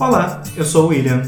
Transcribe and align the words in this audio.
Olá, 0.00 0.42
eu 0.56 0.64
sou 0.64 0.86
o 0.86 0.88
William. 0.88 1.22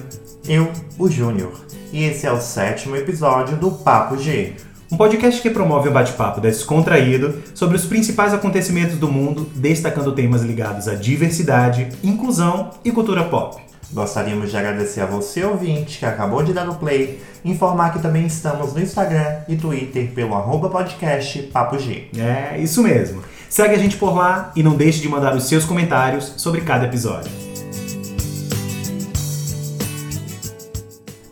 Eu, 0.48 0.72
o 0.98 1.08
Júnior. 1.08 1.52
E 1.92 2.02
esse 2.02 2.26
é 2.26 2.32
o 2.32 2.40
sétimo 2.40 2.96
episódio 2.96 3.56
do 3.56 3.70
Papo 3.70 4.18
G. 4.18 4.54
Um 4.90 4.96
podcast 4.96 5.40
que 5.40 5.50
promove 5.50 5.88
um 5.88 5.92
bate-papo 5.92 6.40
descontraído 6.40 7.40
sobre 7.54 7.76
os 7.76 7.84
principais 7.84 8.34
acontecimentos 8.34 8.98
do 8.98 9.06
mundo, 9.06 9.48
destacando 9.54 10.12
temas 10.12 10.42
ligados 10.42 10.88
à 10.88 10.96
diversidade, 10.96 11.88
inclusão 12.02 12.70
e 12.84 12.90
cultura 12.90 13.22
pop. 13.22 13.62
Gostaríamos 13.92 14.50
de 14.50 14.56
agradecer 14.56 15.02
a 15.02 15.06
você, 15.06 15.44
ouvinte, 15.44 16.00
que 16.00 16.06
acabou 16.06 16.42
de 16.42 16.52
dar 16.52 16.68
o 16.68 16.74
play, 16.74 17.22
informar 17.44 17.92
que 17.92 18.02
também 18.02 18.26
estamos 18.26 18.74
no 18.74 18.80
Instagram 18.80 19.42
e 19.48 19.54
Twitter 19.54 20.10
pelo 20.12 20.34
arroba 20.34 20.68
podcast 20.68 21.40
Papo 21.44 21.78
G. 21.78 22.08
É, 22.18 22.58
isso 22.58 22.82
mesmo. 22.82 23.22
Segue 23.48 23.74
a 23.74 23.78
gente 23.78 23.96
por 23.96 24.14
lá 24.14 24.52
e 24.56 24.62
não 24.62 24.74
deixe 24.76 25.00
de 25.00 25.08
mandar 25.08 25.34
os 25.34 25.44
seus 25.44 25.64
comentários 25.64 26.34
sobre 26.36 26.62
cada 26.62 26.86
episódio. 26.86 27.30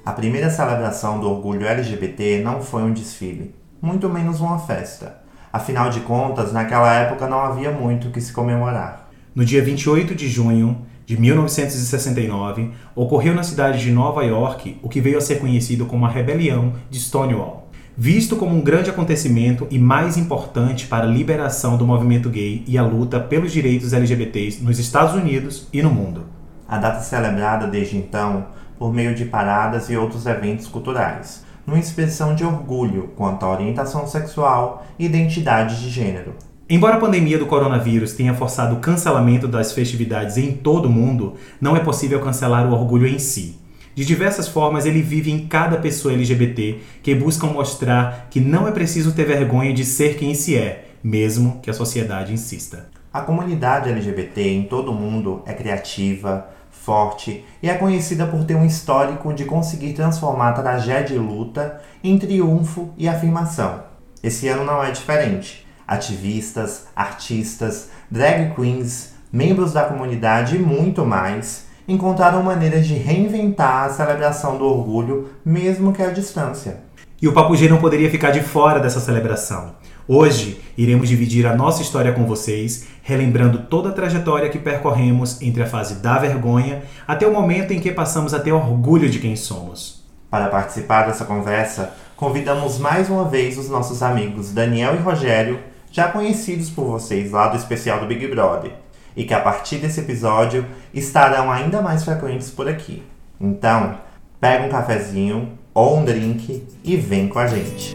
A 0.06 0.12
primeira 0.12 0.48
celebração 0.48 1.18
do 1.18 1.28
orgulho 1.28 1.66
LGBT 1.66 2.40
não 2.42 2.62
foi 2.62 2.82
um 2.82 2.92
desfile, 2.92 3.54
muito 3.82 4.08
menos 4.08 4.40
uma 4.40 4.58
festa. 4.60 5.22
Afinal 5.52 5.90
de 5.90 6.00
contas, 6.00 6.52
naquela 6.52 6.92
época 6.94 7.26
não 7.26 7.40
havia 7.40 7.72
muito 7.72 8.08
o 8.08 8.10
que 8.10 8.20
se 8.20 8.32
comemorar. 8.32 9.10
No 9.34 9.44
dia 9.44 9.62
28 9.62 10.14
de 10.14 10.28
junho 10.28 10.86
de 11.04 11.20
1969, 11.20 12.70
ocorreu 12.94 13.34
na 13.34 13.42
cidade 13.42 13.80
de 13.80 13.90
Nova 13.90 14.22
York 14.24 14.78
o 14.82 14.88
que 14.88 15.00
veio 15.00 15.18
a 15.18 15.20
ser 15.20 15.40
conhecido 15.40 15.84
como 15.86 16.06
a 16.06 16.08
Rebelião 16.08 16.74
de 16.88 17.00
Stonewall, 17.00 17.63
visto 17.96 18.34
como 18.36 18.56
um 18.56 18.60
grande 18.60 18.90
acontecimento 18.90 19.68
e 19.70 19.78
mais 19.78 20.16
importante 20.16 20.86
para 20.86 21.04
a 21.04 21.10
liberação 21.10 21.76
do 21.76 21.86
movimento 21.86 22.28
gay 22.28 22.64
e 22.66 22.76
a 22.76 22.82
luta 22.82 23.20
pelos 23.20 23.52
direitos 23.52 23.92
LGBTs 23.92 24.62
nos 24.64 24.78
Estados 24.78 25.14
Unidos 25.14 25.68
e 25.72 25.80
no 25.80 25.90
mundo. 25.90 26.24
A 26.68 26.76
data 26.76 27.00
celebrada 27.00 27.66
desde 27.68 27.96
então 27.96 28.46
por 28.76 28.92
meio 28.92 29.14
de 29.14 29.24
paradas 29.24 29.88
e 29.88 29.96
outros 29.96 30.26
eventos 30.26 30.66
culturais, 30.66 31.44
numa 31.64 31.78
expressão 31.78 32.34
de 32.34 32.44
orgulho 32.44 33.10
quanto 33.16 33.46
à 33.46 33.52
orientação 33.52 34.06
sexual 34.08 34.84
e 34.98 35.06
identidade 35.06 35.80
de 35.80 35.88
gênero. 35.88 36.34
Embora 36.68 36.96
a 36.96 37.00
pandemia 37.00 37.38
do 37.38 37.46
coronavírus 37.46 38.14
tenha 38.14 38.34
forçado 38.34 38.74
o 38.74 38.80
cancelamento 38.80 39.46
das 39.46 39.72
festividades 39.72 40.36
em 40.36 40.52
todo 40.52 40.86
o 40.86 40.90
mundo, 40.90 41.34
não 41.60 41.76
é 41.76 41.80
possível 41.80 42.20
cancelar 42.20 42.66
o 42.66 42.72
orgulho 42.72 43.06
em 43.06 43.18
si. 43.18 43.58
De 43.94 44.04
diversas 44.04 44.48
formas, 44.48 44.86
ele 44.86 45.00
vive 45.00 45.30
em 45.30 45.46
cada 45.46 45.76
pessoa 45.76 46.14
LGBT 46.14 46.80
que 47.02 47.14
buscam 47.14 47.46
mostrar 47.46 48.26
que 48.28 48.40
não 48.40 48.66
é 48.66 48.72
preciso 48.72 49.12
ter 49.12 49.24
vergonha 49.24 49.72
de 49.72 49.84
ser 49.84 50.16
quem 50.16 50.34
se 50.34 50.56
é, 50.56 50.88
mesmo 51.02 51.60
que 51.62 51.70
a 51.70 51.74
sociedade 51.74 52.32
insista. 52.32 52.88
A 53.12 53.20
comunidade 53.20 53.88
LGBT 53.88 54.42
em 54.42 54.64
todo 54.64 54.90
o 54.90 54.94
mundo 54.94 55.42
é 55.46 55.52
criativa, 55.52 56.48
forte 56.72 57.44
e 57.62 57.70
é 57.70 57.74
conhecida 57.74 58.26
por 58.26 58.44
ter 58.44 58.56
um 58.56 58.66
histórico 58.66 59.32
de 59.32 59.44
conseguir 59.44 59.92
transformar 59.92 60.52
tragédia 60.52 61.14
e 61.14 61.18
luta 61.18 61.80
em 62.02 62.18
triunfo 62.18 62.92
e 62.98 63.08
afirmação. 63.08 63.84
Esse 64.20 64.48
ano 64.48 64.64
não 64.64 64.82
é 64.82 64.90
diferente. 64.90 65.64
Ativistas, 65.86 66.88
artistas, 66.96 67.90
drag 68.10 68.54
queens, 68.56 69.14
membros 69.30 69.72
da 69.72 69.84
comunidade 69.84 70.56
e 70.56 70.58
muito 70.58 71.06
mais 71.06 71.66
encontraram 71.86 72.42
maneiras 72.42 72.86
de 72.86 72.94
reinventar 72.94 73.84
a 73.84 73.90
celebração 73.90 74.56
do 74.56 74.64
orgulho, 74.64 75.28
mesmo 75.44 75.92
que 75.92 76.02
à 76.02 76.10
distância. 76.10 76.80
E 77.20 77.28
o 77.28 77.32
Papo 77.32 77.56
G 77.56 77.68
não 77.68 77.78
poderia 77.78 78.10
ficar 78.10 78.30
de 78.30 78.42
fora 78.42 78.80
dessa 78.80 79.00
celebração. 79.00 79.74
Hoje 80.06 80.60
iremos 80.76 81.08
dividir 81.08 81.46
a 81.46 81.56
nossa 81.56 81.80
história 81.80 82.12
com 82.12 82.26
vocês, 82.26 82.86
relembrando 83.02 83.60
toda 83.70 83.88
a 83.88 83.92
trajetória 83.92 84.50
que 84.50 84.58
percorremos 84.58 85.40
entre 85.40 85.62
a 85.62 85.66
fase 85.66 85.94
da 85.94 86.18
vergonha 86.18 86.82
até 87.08 87.26
o 87.26 87.32
momento 87.32 87.72
em 87.72 87.80
que 87.80 87.90
passamos 87.90 88.34
a 88.34 88.40
ter 88.40 88.52
orgulho 88.52 89.08
de 89.08 89.18
quem 89.18 89.34
somos. 89.34 90.04
Para 90.30 90.48
participar 90.48 91.06
dessa 91.06 91.24
conversa, 91.24 91.94
convidamos 92.16 92.78
mais 92.78 93.08
uma 93.08 93.24
vez 93.24 93.56
os 93.56 93.70
nossos 93.70 94.02
amigos 94.02 94.52
Daniel 94.52 94.94
e 94.94 94.98
Rogério, 94.98 95.60
já 95.90 96.08
conhecidos 96.08 96.68
por 96.68 96.84
vocês 96.84 97.30
lá 97.30 97.48
do 97.48 97.56
especial 97.56 98.00
do 98.00 98.06
Big 98.06 98.26
Brother, 98.26 98.72
e 99.16 99.24
que 99.24 99.34
a 99.34 99.40
partir 99.40 99.76
desse 99.76 100.00
episódio 100.00 100.64
estarão 100.92 101.50
ainda 101.50 101.80
mais 101.80 102.04
frequentes 102.04 102.50
por 102.50 102.68
aqui. 102.68 103.02
Então, 103.40 103.98
pega 104.40 104.64
um 104.64 104.68
cafezinho 104.68 105.58
ou 105.72 105.98
um 105.98 106.04
drink 106.04 106.66
e 106.82 106.96
vem 106.96 107.28
com 107.28 107.38
a 107.38 107.46
gente. 107.46 107.94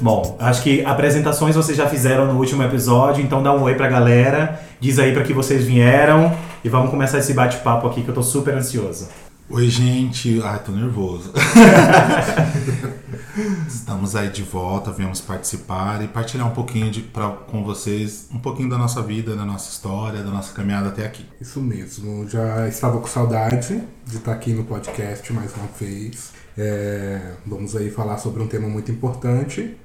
Bom, 0.00 0.36
acho 0.38 0.62
que 0.62 0.84
apresentações 0.84 1.56
vocês 1.56 1.76
já 1.76 1.88
fizeram 1.88 2.26
no 2.26 2.38
último 2.38 2.62
episódio, 2.62 3.22
então 3.22 3.42
dá 3.42 3.52
um 3.52 3.62
oi 3.62 3.74
pra 3.74 3.88
galera, 3.88 4.60
diz 4.78 4.98
aí 4.98 5.12
para 5.12 5.24
que 5.24 5.32
vocês 5.32 5.64
vieram 5.64 6.32
e 6.62 6.68
vamos 6.68 6.90
começar 6.90 7.18
esse 7.18 7.34
bate-papo 7.34 7.86
aqui 7.86 8.02
que 8.02 8.08
eu 8.08 8.14
tô 8.14 8.22
super 8.22 8.54
ansioso. 8.54 9.08
Oi, 9.50 9.66
gente. 9.70 10.42
Ai, 10.42 10.62
tô 10.62 10.72
nervoso. 10.72 11.32
Estamos 13.66 14.14
aí 14.14 14.28
de 14.28 14.42
volta, 14.42 14.92
viemos 14.92 15.22
participar 15.22 16.04
e 16.04 16.08
partilhar 16.08 16.46
um 16.46 16.50
pouquinho 16.50 16.90
de, 16.90 17.00
pra, 17.00 17.30
com 17.30 17.64
vocês, 17.64 18.28
um 18.30 18.38
pouquinho 18.38 18.68
da 18.68 18.76
nossa 18.76 19.00
vida, 19.00 19.34
da 19.34 19.46
nossa 19.46 19.70
história, 19.70 20.22
da 20.22 20.30
nossa 20.30 20.52
caminhada 20.52 20.88
até 20.88 21.06
aqui. 21.06 21.24
Isso 21.40 21.62
mesmo. 21.62 22.28
Já 22.28 22.68
estava 22.68 23.00
com 23.00 23.06
saudade 23.06 23.82
de 24.04 24.16
estar 24.18 24.32
aqui 24.32 24.52
no 24.52 24.64
podcast 24.64 25.32
mais 25.32 25.50
uma 25.56 25.66
vez. 25.80 26.32
É, 26.56 27.32
vamos 27.46 27.74
aí 27.74 27.90
falar 27.90 28.18
sobre 28.18 28.42
um 28.42 28.46
tema 28.46 28.68
muito 28.68 28.92
importante 28.92 29.78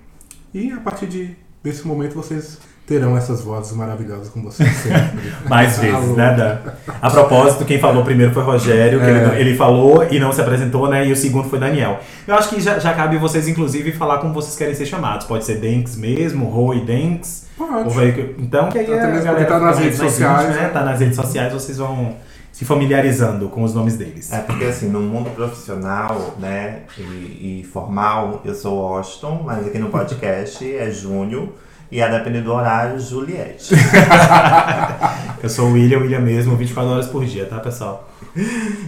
e 0.53 0.72
a 0.74 0.81
partir 0.81 1.07
de, 1.07 1.38
desse 1.63 1.88
momento 1.88 2.16
vocês 2.16 2.59
terão 2.86 3.16
essas 3.16 3.42
vozes 3.42 3.72
maravilhosas 3.76 4.28
com 4.30 4.42
vocês 4.44 4.70
sempre. 4.76 5.32
Mais 5.50 5.78
vezes, 5.78 6.10
né, 6.18 6.36
Dan? 6.36 6.72
A 7.02 7.10
propósito, 7.10 7.64
quem 7.64 7.80
falou 7.80 8.04
primeiro 8.04 8.34
foi 8.34 8.44
Rogério, 8.44 9.00
que 9.00 9.06
É. 9.06 9.10
ele, 9.10 9.42
ele 9.50 9.58
falou 9.58 10.06
e 10.12 10.20
não 10.20 10.34
se 10.34 10.42
apresentou, 10.42 10.90
né? 10.90 11.08
E 11.08 11.12
o 11.12 11.16
segundo 11.16 11.48
foi 11.50 11.60
Daniel. 11.60 12.00
Eu 12.28 12.36
acho 12.36 12.50
que 12.50 12.60
já, 12.60 12.80
já 12.80 12.94
cabe 12.94 13.18
vocês, 13.18 13.48
inclusive, 13.48 13.92
falar 13.94 14.18
como 14.18 14.34
vocês 14.34 14.56
querem 14.58 14.76
ser 14.76 14.86
chamados. 14.86 15.26
Pode 15.26 15.46
ser 15.46 15.56
Denks 15.60 15.96
mesmo, 15.96 16.46
Roy 16.46 16.82
Denks. 16.82 17.46
Pode. 17.58 17.86
ou 17.86 17.90
vai- 17.92 18.36
Então, 18.38 18.70
que 18.70 18.80
aí 18.80 18.86
Até 18.86 19.02
a 19.02 19.08
mesmo 19.08 19.24
galera 19.26 19.46
porque 19.46 19.46
tá 19.46 19.60
nas 19.60 19.80
redes 19.80 19.98
sociais, 19.98 20.40
íntima, 20.42 20.56
né? 20.56 20.62
né? 20.64 20.70
Tá 20.70 20.84
nas 20.84 21.00
redes 21.00 21.16
sociais, 21.16 21.54
vocês 21.54 21.78
vão 21.78 22.16
se 22.52 22.66
familiarizando 22.66 23.48
com 23.48 23.64
os 23.64 23.74
nomes 23.74 23.96
deles. 23.96 24.32
É 24.34 24.40
porque 24.40 24.66
assim, 24.66 24.90
no 24.90 25.00
mundo 25.00 25.30
profissional, 25.32 26.36
né, 26.40 26.82
e, 26.98 27.62
e 27.62 27.68
formal, 27.72 28.42
eu 28.46 28.54
sou 28.54 28.78
Washington, 28.80 29.42
mas 29.46 29.66
aqui 29.66 29.80
no 29.80 29.90
podcast 29.90 30.76
é 30.76 30.92
Júnior 30.92 31.50
e 31.94 32.02
a 32.02 32.08
depender 32.08 32.42
do 32.42 32.52
horário, 32.52 33.00
Juliette. 33.00 33.76
Eu 35.44 35.48
sou 35.48 35.68
o 35.68 35.74
William, 35.74 36.00
William 36.00 36.22
mesmo, 36.22 36.56
24 36.56 36.92
horas 36.92 37.08
por 37.08 37.24
dia, 37.24 37.46
tá, 37.46 37.59
pessoal? 37.59 38.09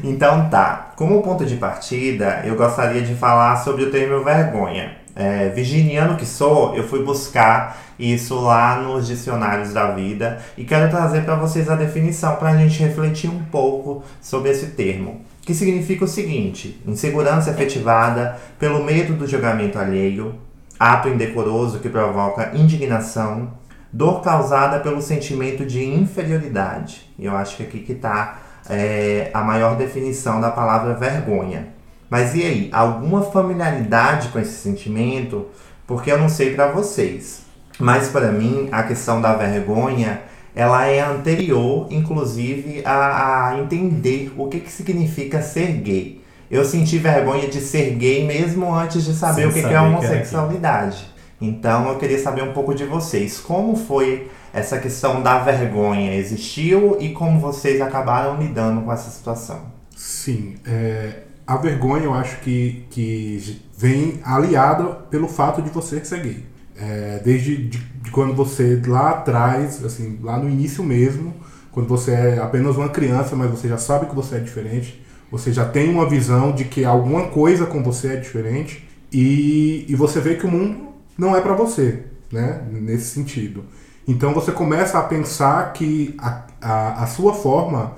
Então 0.03 0.49
tá, 0.49 0.91
como 0.95 1.21
ponto 1.21 1.45
de 1.45 1.55
partida, 1.57 2.41
eu 2.45 2.55
gostaria 2.55 3.01
de 3.01 3.13
falar 3.13 3.57
sobre 3.57 3.83
o 3.83 3.91
termo 3.91 4.23
vergonha. 4.23 4.97
É, 5.15 5.49
virginiano 5.49 6.17
que 6.17 6.25
sou, 6.25 6.75
eu 6.75 6.83
fui 6.83 7.03
buscar 7.03 7.77
isso 7.99 8.39
lá 8.39 8.77
nos 8.77 9.05
dicionários 9.05 9.71
da 9.71 9.91
vida 9.91 10.39
e 10.57 10.65
quero 10.65 10.89
trazer 10.89 11.23
para 11.23 11.35
vocês 11.35 11.69
a 11.69 11.75
definição 11.75 12.35
para 12.37 12.49
a 12.49 12.57
gente 12.57 12.81
refletir 12.81 13.29
um 13.29 13.43
pouco 13.43 14.03
sobre 14.19 14.49
esse 14.49 14.67
termo. 14.67 15.21
Que 15.41 15.53
significa 15.53 16.05
o 16.05 16.07
seguinte: 16.07 16.81
insegurança 16.87 17.51
efetivada 17.51 18.37
pelo 18.57 18.83
medo 18.83 19.13
do 19.13 19.27
julgamento 19.27 19.77
alheio, 19.77 20.35
ato 20.79 21.09
indecoroso 21.09 21.79
que 21.79 21.89
provoca 21.89 22.51
indignação, 22.53 23.53
dor 23.91 24.21
causada 24.21 24.79
pelo 24.79 25.01
sentimento 25.01 25.65
de 25.65 25.83
inferioridade. 25.83 27.09
E 27.17 27.25
eu 27.25 27.35
acho 27.35 27.57
que 27.57 27.63
aqui 27.63 27.79
que 27.79 27.93
está 27.93 28.39
é, 28.69 29.29
a 29.33 29.41
maior 29.41 29.75
definição 29.75 30.41
da 30.41 30.51
palavra 30.51 30.93
vergonha. 30.93 31.69
Mas 32.09 32.35
e 32.35 32.43
aí, 32.43 32.69
alguma 32.71 33.23
familiaridade 33.23 34.29
com 34.29 34.39
esse 34.39 34.53
sentimento? 34.53 35.47
Porque 35.87 36.11
eu 36.11 36.17
não 36.17 36.29
sei 36.29 36.53
para 36.53 36.71
vocês, 36.71 37.43
mas 37.79 38.09
para 38.09 38.31
mim 38.31 38.69
a 38.71 38.83
questão 38.83 39.21
da 39.21 39.33
vergonha 39.35 40.21
ela 40.55 40.85
é 40.85 41.01
anterior, 41.01 41.87
inclusive, 41.91 42.81
a, 42.85 43.49
a 43.49 43.59
entender 43.59 44.33
o 44.37 44.47
que, 44.47 44.61
que 44.61 44.71
significa 44.71 45.41
ser 45.41 45.73
gay. 45.81 46.23
Eu 46.49 46.63
senti 46.63 46.97
vergonha 46.97 47.47
de 47.47 47.59
ser 47.59 47.95
gay 47.95 48.25
mesmo 48.25 48.73
antes 48.73 49.03
de 49.03 49.13
saber 49.13 49.41
Sem 49.41 49.45
o 49.45 49.47
que, 49.49 49.55
que 49.55 49.61
saber 49.61 49.75
é 49.75 49.77
que 49.77 49.85
era 49.85 49.97
homossexualidade. 49.97 51.15
Então 51.41 51.89
eu 51.89 51.97
queria 51.97 52.19
saber 52.19 52.43
um 52.43 52.53
pouco 52.53 52.73
de 52.73 52.85
vocês. 52.85 53.39
Como 53.39 53.75
foi 53.75 54.29
essa 54.53 54.77
questão 54.77 55.21
da 55.21 55.39
vergonha? 55.39 56.15
Existiu 56.15 56.97
e 56.99 57.09
como 57.09 57.39
vocês 57.39 57.81
acabaram 57.81 58.37
lidando 58.37 58.81
com 58.81 58.91
essa 58.91 59.09
situação? 59.09 59.73
Sim, 59.95 60.55
é, 60.65 61.23
a 61.45 61.57
vergonha 61.57 62.05
eu 62.05 62.13
acho 62.13 62.39
que, 62.39 62.85
que 62.89 63.61
vem 63.77 64.19
aliada 64.23 64.83
pelo 65.09 65.27
fato 65.27 65.61
de 65.61 65.69
você 65.69 66.03
ser 66.03 66.21
gay. 66.21 66.43
É, 66.77 67.21
desde 67.23 67.55
de, 67.55 67.77
de 67.77 68.11
quando 68.11 68.33
você 68.33 68.81
lá 68.85 69.11
atrás, 69.11 69.83
assim, 69.83 70.19
lá 70.21 70.37
no 70.37 70.49
início 70.49 70.83
mesmo, 70.83 71.33
quando 71.71 71.87
você 71.87 72.11
é 72.11 72.39
apenas 72.39 72.75
uma 72.75 72.89
criança, 72.89 73.35
mas 73.35 73.49
você 73.49 73.67
já 73.67 73.77
sabe 73.77 74.05
que 74.07 74.15
você 74.15 74.35
é 74.35 74.39
diferente, 74.39 75.04
você 75.31 75.51
já 75.51 75.65
tem 75.65 75.89
uma 75.89 76.07
visão 76.07 76.51
de 76.51 76.65
que 76.65 76.85
alguma 76.85 77.27
coisa 77.27 77.65
com 77.65 77.83
você 77.83 78.13
é 78.13 78.15
diferente 78.15 78.87
e, 79.11 79.85
e 79.87 79.95
você 79.95 80.19
vê 80.19 80.35
que 80.35 80.45
o 80.45 80.51
mundo 80.51 80.87
não 81.17 81.35
é 81.35 81.41
pra 81.41 81.53
você. 81.53 82.03
né? 82.31 82.65
Nesse 82.71 83.05
sentido. 83.05 83.63
Então 84.07 84.33
você 84.33 84.51
começa 84.51 84.99
a 84.99 85.03
pensar 85.03 85.73
que 85.73 86.15
a, 86.17 86.43
a, 86.61 87.03
a 87.03 87.07
sua 87.07 87.33
forma 87.33 87.93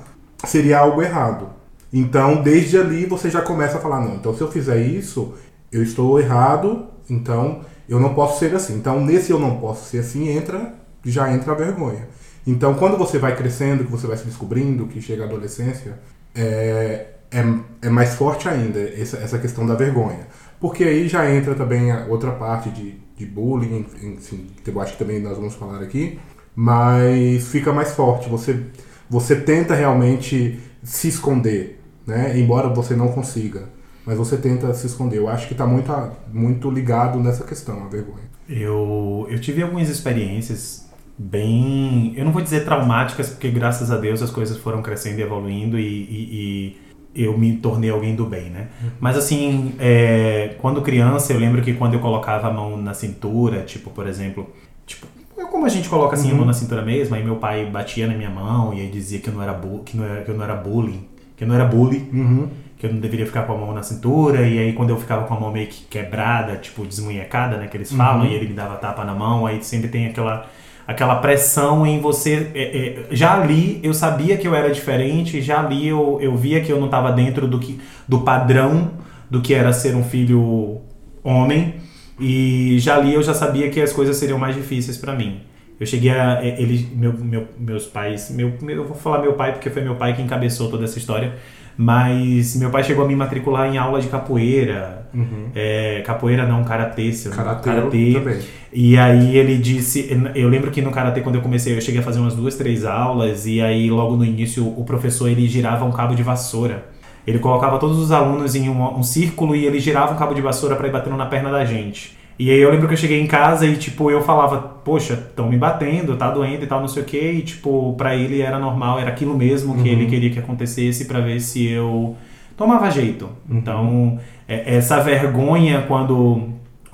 seria 0.45 0.79
algo 0.79 1.01
errado. 1.01 1.49
Então, 1.91 2.41
desde 2.41 2.77
ali 2.77 3.05
você 3.05 3.29
já 3.29 3.41
começa 3.41 3.77
a 3.77 3.81
falar: 3.81 4.01
não, 4.01 4.15
então 4.15 4.33
se 4.35 4.41
eu 4.41 4.51
fizer 4.51 4.77
isso, 4.79 5.33
eu 5.71 5.81
estou 5.83 6.19
errado, 6.19 6.85
então 7.09 7.61
eu 7.87 7.99
não 7.99 8.13
posso 8.13 8.39
ser 8.39 8.53
assim. 8.53 8.75
Então, 8.75 9.03
nesse 9.03 9.31
eu 9.31 9.39
não 9.39 9.57
posso 9.57 9.89
ser 9.89 9.99
assim, 9.99 10.29
entra 10.29 10.73
já 11.05 11.31
entra 11.31 11.53
a 11.53 11.55
vergonha. 11.55 12.07
Então, 12.45 12.75
quando 12.75 12.97
você 12.97 13.17
vai 13.17 13.35
crescendo, 13.35 13.83
que 13.83 13.91
você 13.91 14.07
vai 14.07 14.17
se 14.17 14.25
descobrindo, 14.25 14.87
que 14.87 15.01
chega 15.01 15.23
a 15.23 15.27
adolescência, 15.27 15.99
é, 16.33 17.07
é, 17.31 17.87
é 17.87 17.89
mais 17.89 18.15
forte 18.15 18.47
ainda 18.47 18.79
essa, 18.79 19.17
essa 19.17 19.37
questão 19.37 19.65
da 19.65 19.75
vergonha. 19.75 20.27
Porque 20.59 20.83
aí 20.83 21.07
já 21.07 21.29
entra 21.29 21.53
também 21.53 21.91
a 21.91 22.05
outra 22.05 22.31
parte 22.31 22.69
de, 22.69 22.95
de 23.15 23.25
bullying, 23.25 23.85
enfim, 24.01 24.47
que 24.63 24.69
eu 24.69 24.81
acho 24.81 24.93
que 24.93 24.99
também 24.99 25.19
nós 25.21 25.37
vamos 25.37 25.53
falar 25.53 25.81
aqui, 25.81 26.19
mas 26.55 27.47
fica 27.47 27.71
mais 27.71 27.93
forte. 27.93 28.27
Você, 28.29 28.63
você 29.09 29.35
tenta 29.35 29.75
realmente 29.75 30.59
se 30.81 31.07
esconder, 31.07 31.79
né? 32.05 32.39
embora 32.39 32.69
você 32.69 32.95
não 32.95 33.09
consiga, 33.09 33.69
mas 34.05 34.17
você 34.17 34.37
tenta 34.37 34.73
se 34.73 34.87
esconder. 34.87 35.17
Eu 35.17 35.29
acho 35.29 35.47
que 35.47 35.53
está 35.53 35.67
muito, 35.67 35.91
muito 36.33 36.71
ligado 36.71 37.19
nessa 37.19 37.43
questão, 37.43 37.83
a 37.85 37.87
vergonha. 37.87 38.27
Eu, 38.49 39.27
eu 39.29 39.39
tive 39.39 39.61
algumas 39.61 39.89
experiências 39.89 40.87
bem. 41.17 42.13
Eu 42.15 42.25
não 42.25 42.31
vou 42.31 42.41
dizer 42.41 42.63
traumáticas, 42.63 43.29
porque 43.29 43.49
graças 43.49 43.91
a 43.91 43.97
Deus 43.97 44.21
as 44.21 44.31
coisas 44.31 44.57
foram 44.57 44.81
crescendo 44.81 45.19
e 45.19 45.23
evoluindo 45.23 45.77
e, 45.77 45.83
e, 45.83 46.71
e 46.71 46.86
eu 47.15 47.37
me 47.37 47.57
tornei 47.57 47.89
alguém 47.89 48.15
do 48.15 48.25
bem, 48.25 48.49
né? 48.49 48.67
Mas 48.99 49.17
assim, 49.17 49.73
é, 49.79 50.55
quando 50.59 50.81
criança, 50.81 51.33
eu 51.33 51.39
lembro 51.39 51.61
que 51.61 51.73
quando 51.73 51.95
eu 51.95 51.99
colocava 51.99 52.47
a 52.47 52.53
mão 52.53 52.77
na 52.77 52.93
cintura, 52.93 53.61
tipo, 53.63 53.89
por 53.89 54.07
exemplo, 54.07 54.49
tipo, 54.85 55.07
como 55.51 55.65
a 55.65 55.69
gente 55.69 55.89
coloca 55.89 56.15
assim 56.15 56.27
uhum. 56.27 56.33
a 56.33 56.35
mão 56.35 56.41
uhum. 56.41 56.47
na 56.47 56.53
cintura 56.53 56.81
mesmo, 56.81 57.15
aí 57.15 57.23
meu 57.23 57.37
pai 57.37 57.65
batia 57.65 58.07
na 58.07 58.13
minha 58.13 58.29
mão 58.29 58.73
e 58.73 58.81
aí 58.81 58.89
dizia 58.89 59.19
que 59.19 59.29
eu 59.29 59.33
não 59.33 59.41
era, 59.41 59.59
que 59.85 59.97
não 59.97 60.05
era, 60.05 60.23
que 60.23 60.29
eu 60.29 60.35
não 60.35 60.43
era 60.43 60.55
bullying, 60.55 61.07
que 61.35 61.43
eu 61.43 61.47
não 61.47 61.55
era 61.55 61.65
bully. 61.65 62.09
Uhum 62.13 62.49
que 62.77 62.85
eu 62.85 62.93
não 62.93 62.99
deveria 62.99 63.25
ficar 63.25 63.43
com 63.43 63.53
a 63.53 63.57
mão 63.57 63.73
na 63.73 63.81
cintura, 63.81 64.47
e 64.47 64.59
aí 64.59 64.73
quando 64.73 64.91
eu 64.91 64.99
ficava 64.99 65.25
com 65.25 65.33
a 65.33 65.39
mão 65.39 65.51
meio 65.51 65.67
que 65.67 65.83
quebrada, 65.85 66.57
tipo 66.57 66.85
desmunhecada, 66.85 67.57
né, 67.57 67.67
que 67.67 67.75
eles 67.75 67.91
falam, 67.91 68.21
uhum. 68.21 68.31
e 68.31 68.35
ele 68.35 68.49
me 68.49 68.53
dava 68.53 68.75
tapa 68.75 69.03
na 69.03 69.15
mão, 69.15 69.47
aí 69.47 69.63
sempre 69.63 69.89
tem 69.89 70.05
aquela 70.05 70.47
aquela 70.87 71.17
pressão 71.17 71.85
em 71.85 71.99
você. 71.99 72.49
É, 72.55 72.61
é, 72.61 73.05
já 73.11 73.39
ali 73.39 73.79
eu 73.83 73.93
sabia 73.93 74.37
que 74.37 74.47
eu 74.47 74.55
era 74.55 74.71
diferente, 74.71 75.41
já 75.41 75.59
ali 75.59 75.87
eu, 75.87 76.17
eu 76.21 76.35
via 76.35 76.61
que 76.61 76.71
eu 76.71 76.79
não 76.79 76.85
estava 76.85 77.11
dentro 77.11 77.47
do, 77.47 77.59
que, 77.59 77.79
do 78.07 78.21
padrão 78.21 78.91
do 79.29 79.41
que 79.41 79.53
era 79.53 79.73
ser 79.73 79.93
um 79.93 80.03
filho 80.03 80.79
homem, 81.21 81.75
e 82.17 82.77
já 82.79 82.95
ali 82.95 83.13
eu 83.13 83.21
já 83.21 83.33
sabia 83.33 83.69
que 83.69 83.81
as 83.81 83.91
coisas 83.91 84.15
seriam 84.15 84.39
mais 84.39 84.55
difíceis 84.55 84.97
para 84.97 85.13
mim. 85.13 85.41
Eu 85.79 85.85
cheguei 85.85 86.09
a. 86.09 86.43
É, 86.43 86.59
ele, 86.59 86.87
meu, 86.95 87.13
meu, 87.13 87.47
meus 87.59 87.85
pais. 87.85 88.31
Meu, 88.31 88.53
meu, 88.61 88.77
eu 88.77 88.87
vou 88.87 88.95
falar 88.97 89.19
meu 89.19 89.33
pai 89.33 89.51
porque 89.51 89.69
foi 89.69 89.83
meu 89.83 89.95
pai 89.95 90.15
que 90.15 90.21
encabeçou 90.21 90.71
toda 90.71 90.85
essa 90.85 90.97
história. 90.97 91.35
Mas 91.77 92.55
meu 92.55 92.71
pai 92.71 92.83
chegou 92.83 93.05
a 93.05 93.07
me 93.07 93.15
matricular 93.15 93.71
em 93.71 93.77
aula 93.77 94.01
de 94.01 94.07
capoeira. 94.07 95.07
Uhum. 95.13 95.51
É, 95.53 96.01
capoeira 96.05 96.45
não, 96.47 96.63
karatê. 96.63 97.11
Karatê, 97.29 97.69
karatê. 97.69 98.13
também. 98.13 98.39
E 98.73 98.97
aí 98.97 99.37
ele 99.37 99.57
disse... 99.57 100.09
Eu 100.33 100.49
lembro 100.49 100.71
que 100.71 100.81
no 100.81 100.89
karatê, 100.89 101.21
quando 101.21 101.35
eu 101.35 101.41
comecei, 101.41 101.77
eu 101.77 101.81
cheguei 101.81 102.01
a 102.01 102.03
fazer 102.03 102.19
umas 102.19 102.33
duas, 102.33 102.55
três 102.55 102.83
aulas. 102.83 103.45
E 103.45 103.61
aí 103.61 103.91
logo 103.91 104.15
no 104.15 104.25
início 104.25 104.67
o 104.67 104.83
professor 104.83 105.29
ele 105.29 105.47
girava 105.47 105.85
um 105.85 105.91
cabo 105.91 106.15
de 106.15 106.23
vassoura. 106.23 106.85
Ele 107.27 107.39
colocava 107.39 107.77
todos 107.77 107.99
os 107.99 108.11
alunos 108.11 108.55
em 108.55 108.69
um, 108.69 108.97
um 108.97 109.03
círculo 109.03 109.55
e 109.55 109.65
ele 109.65 109.79
girava 109.79 110.13
um 110.13 110.17
cabo 110.17 110.33
de 110.33 110.41
vassoura 110.41 110.75
para 110.75 110.87
ir 110.87 110.91
batendo 110.91 111.17
na 111.17 111.25
perna 111.27 111.51
da 111.51 111.63
gente. 111.63 112.16
E 112.39 112.51
aí 112.51 112.59
eu 112.59 112.69
lembro 112.69 112.87
que 112.87 112.93
eu 112.93 112.97
cheguei 112.97 113.19
em 113.19 113.25
casa 113.25 113.65
e, 113.65 113.75
tipo, 113.77 114.11
eu 114.11 114.21
falava, 114.21 114.59
poxa, 114.59 115.13
estão 115.13 115.49
me 115.49 115.57
batendo, 115.57 116.15
tá 116.15 116.29
doendo 116.29 116.63
e 116.63 116.67
tal, 116.67 116.79
não 116.79 116.87
sei 116.87 117.01
o 117.01 117.05
quê. 117.05 117.31
E, 117.31 117.41
tipo, 117.41 117.95
pra 117.97 118.15
ele 118.15 118.41
era 118.41 118.59
normal, 118.59 118.99
era 118.99 119.09
aquilo 119.09 119.35
mesmo 119.35 119.73
que 119.75 119.81
uhum. 119.81 119.87
ele 119.87 120.05
queria 120.05 120.29
que 120.29 120.37
acontecesse 120.37 121.05
para 121.05 121.19
ver 121.19 121.39
se 121.39 121.65
eu 121.65 122.15
tomava 122.55 122.91
jeito. 122.91 123.29
Uhum. 123.49 123.57
Então, 123.57 124.19
é, 124.47 124.75
essa 124.75 125.01
vergonha 125.01 125.81
quando, 125.87 126.49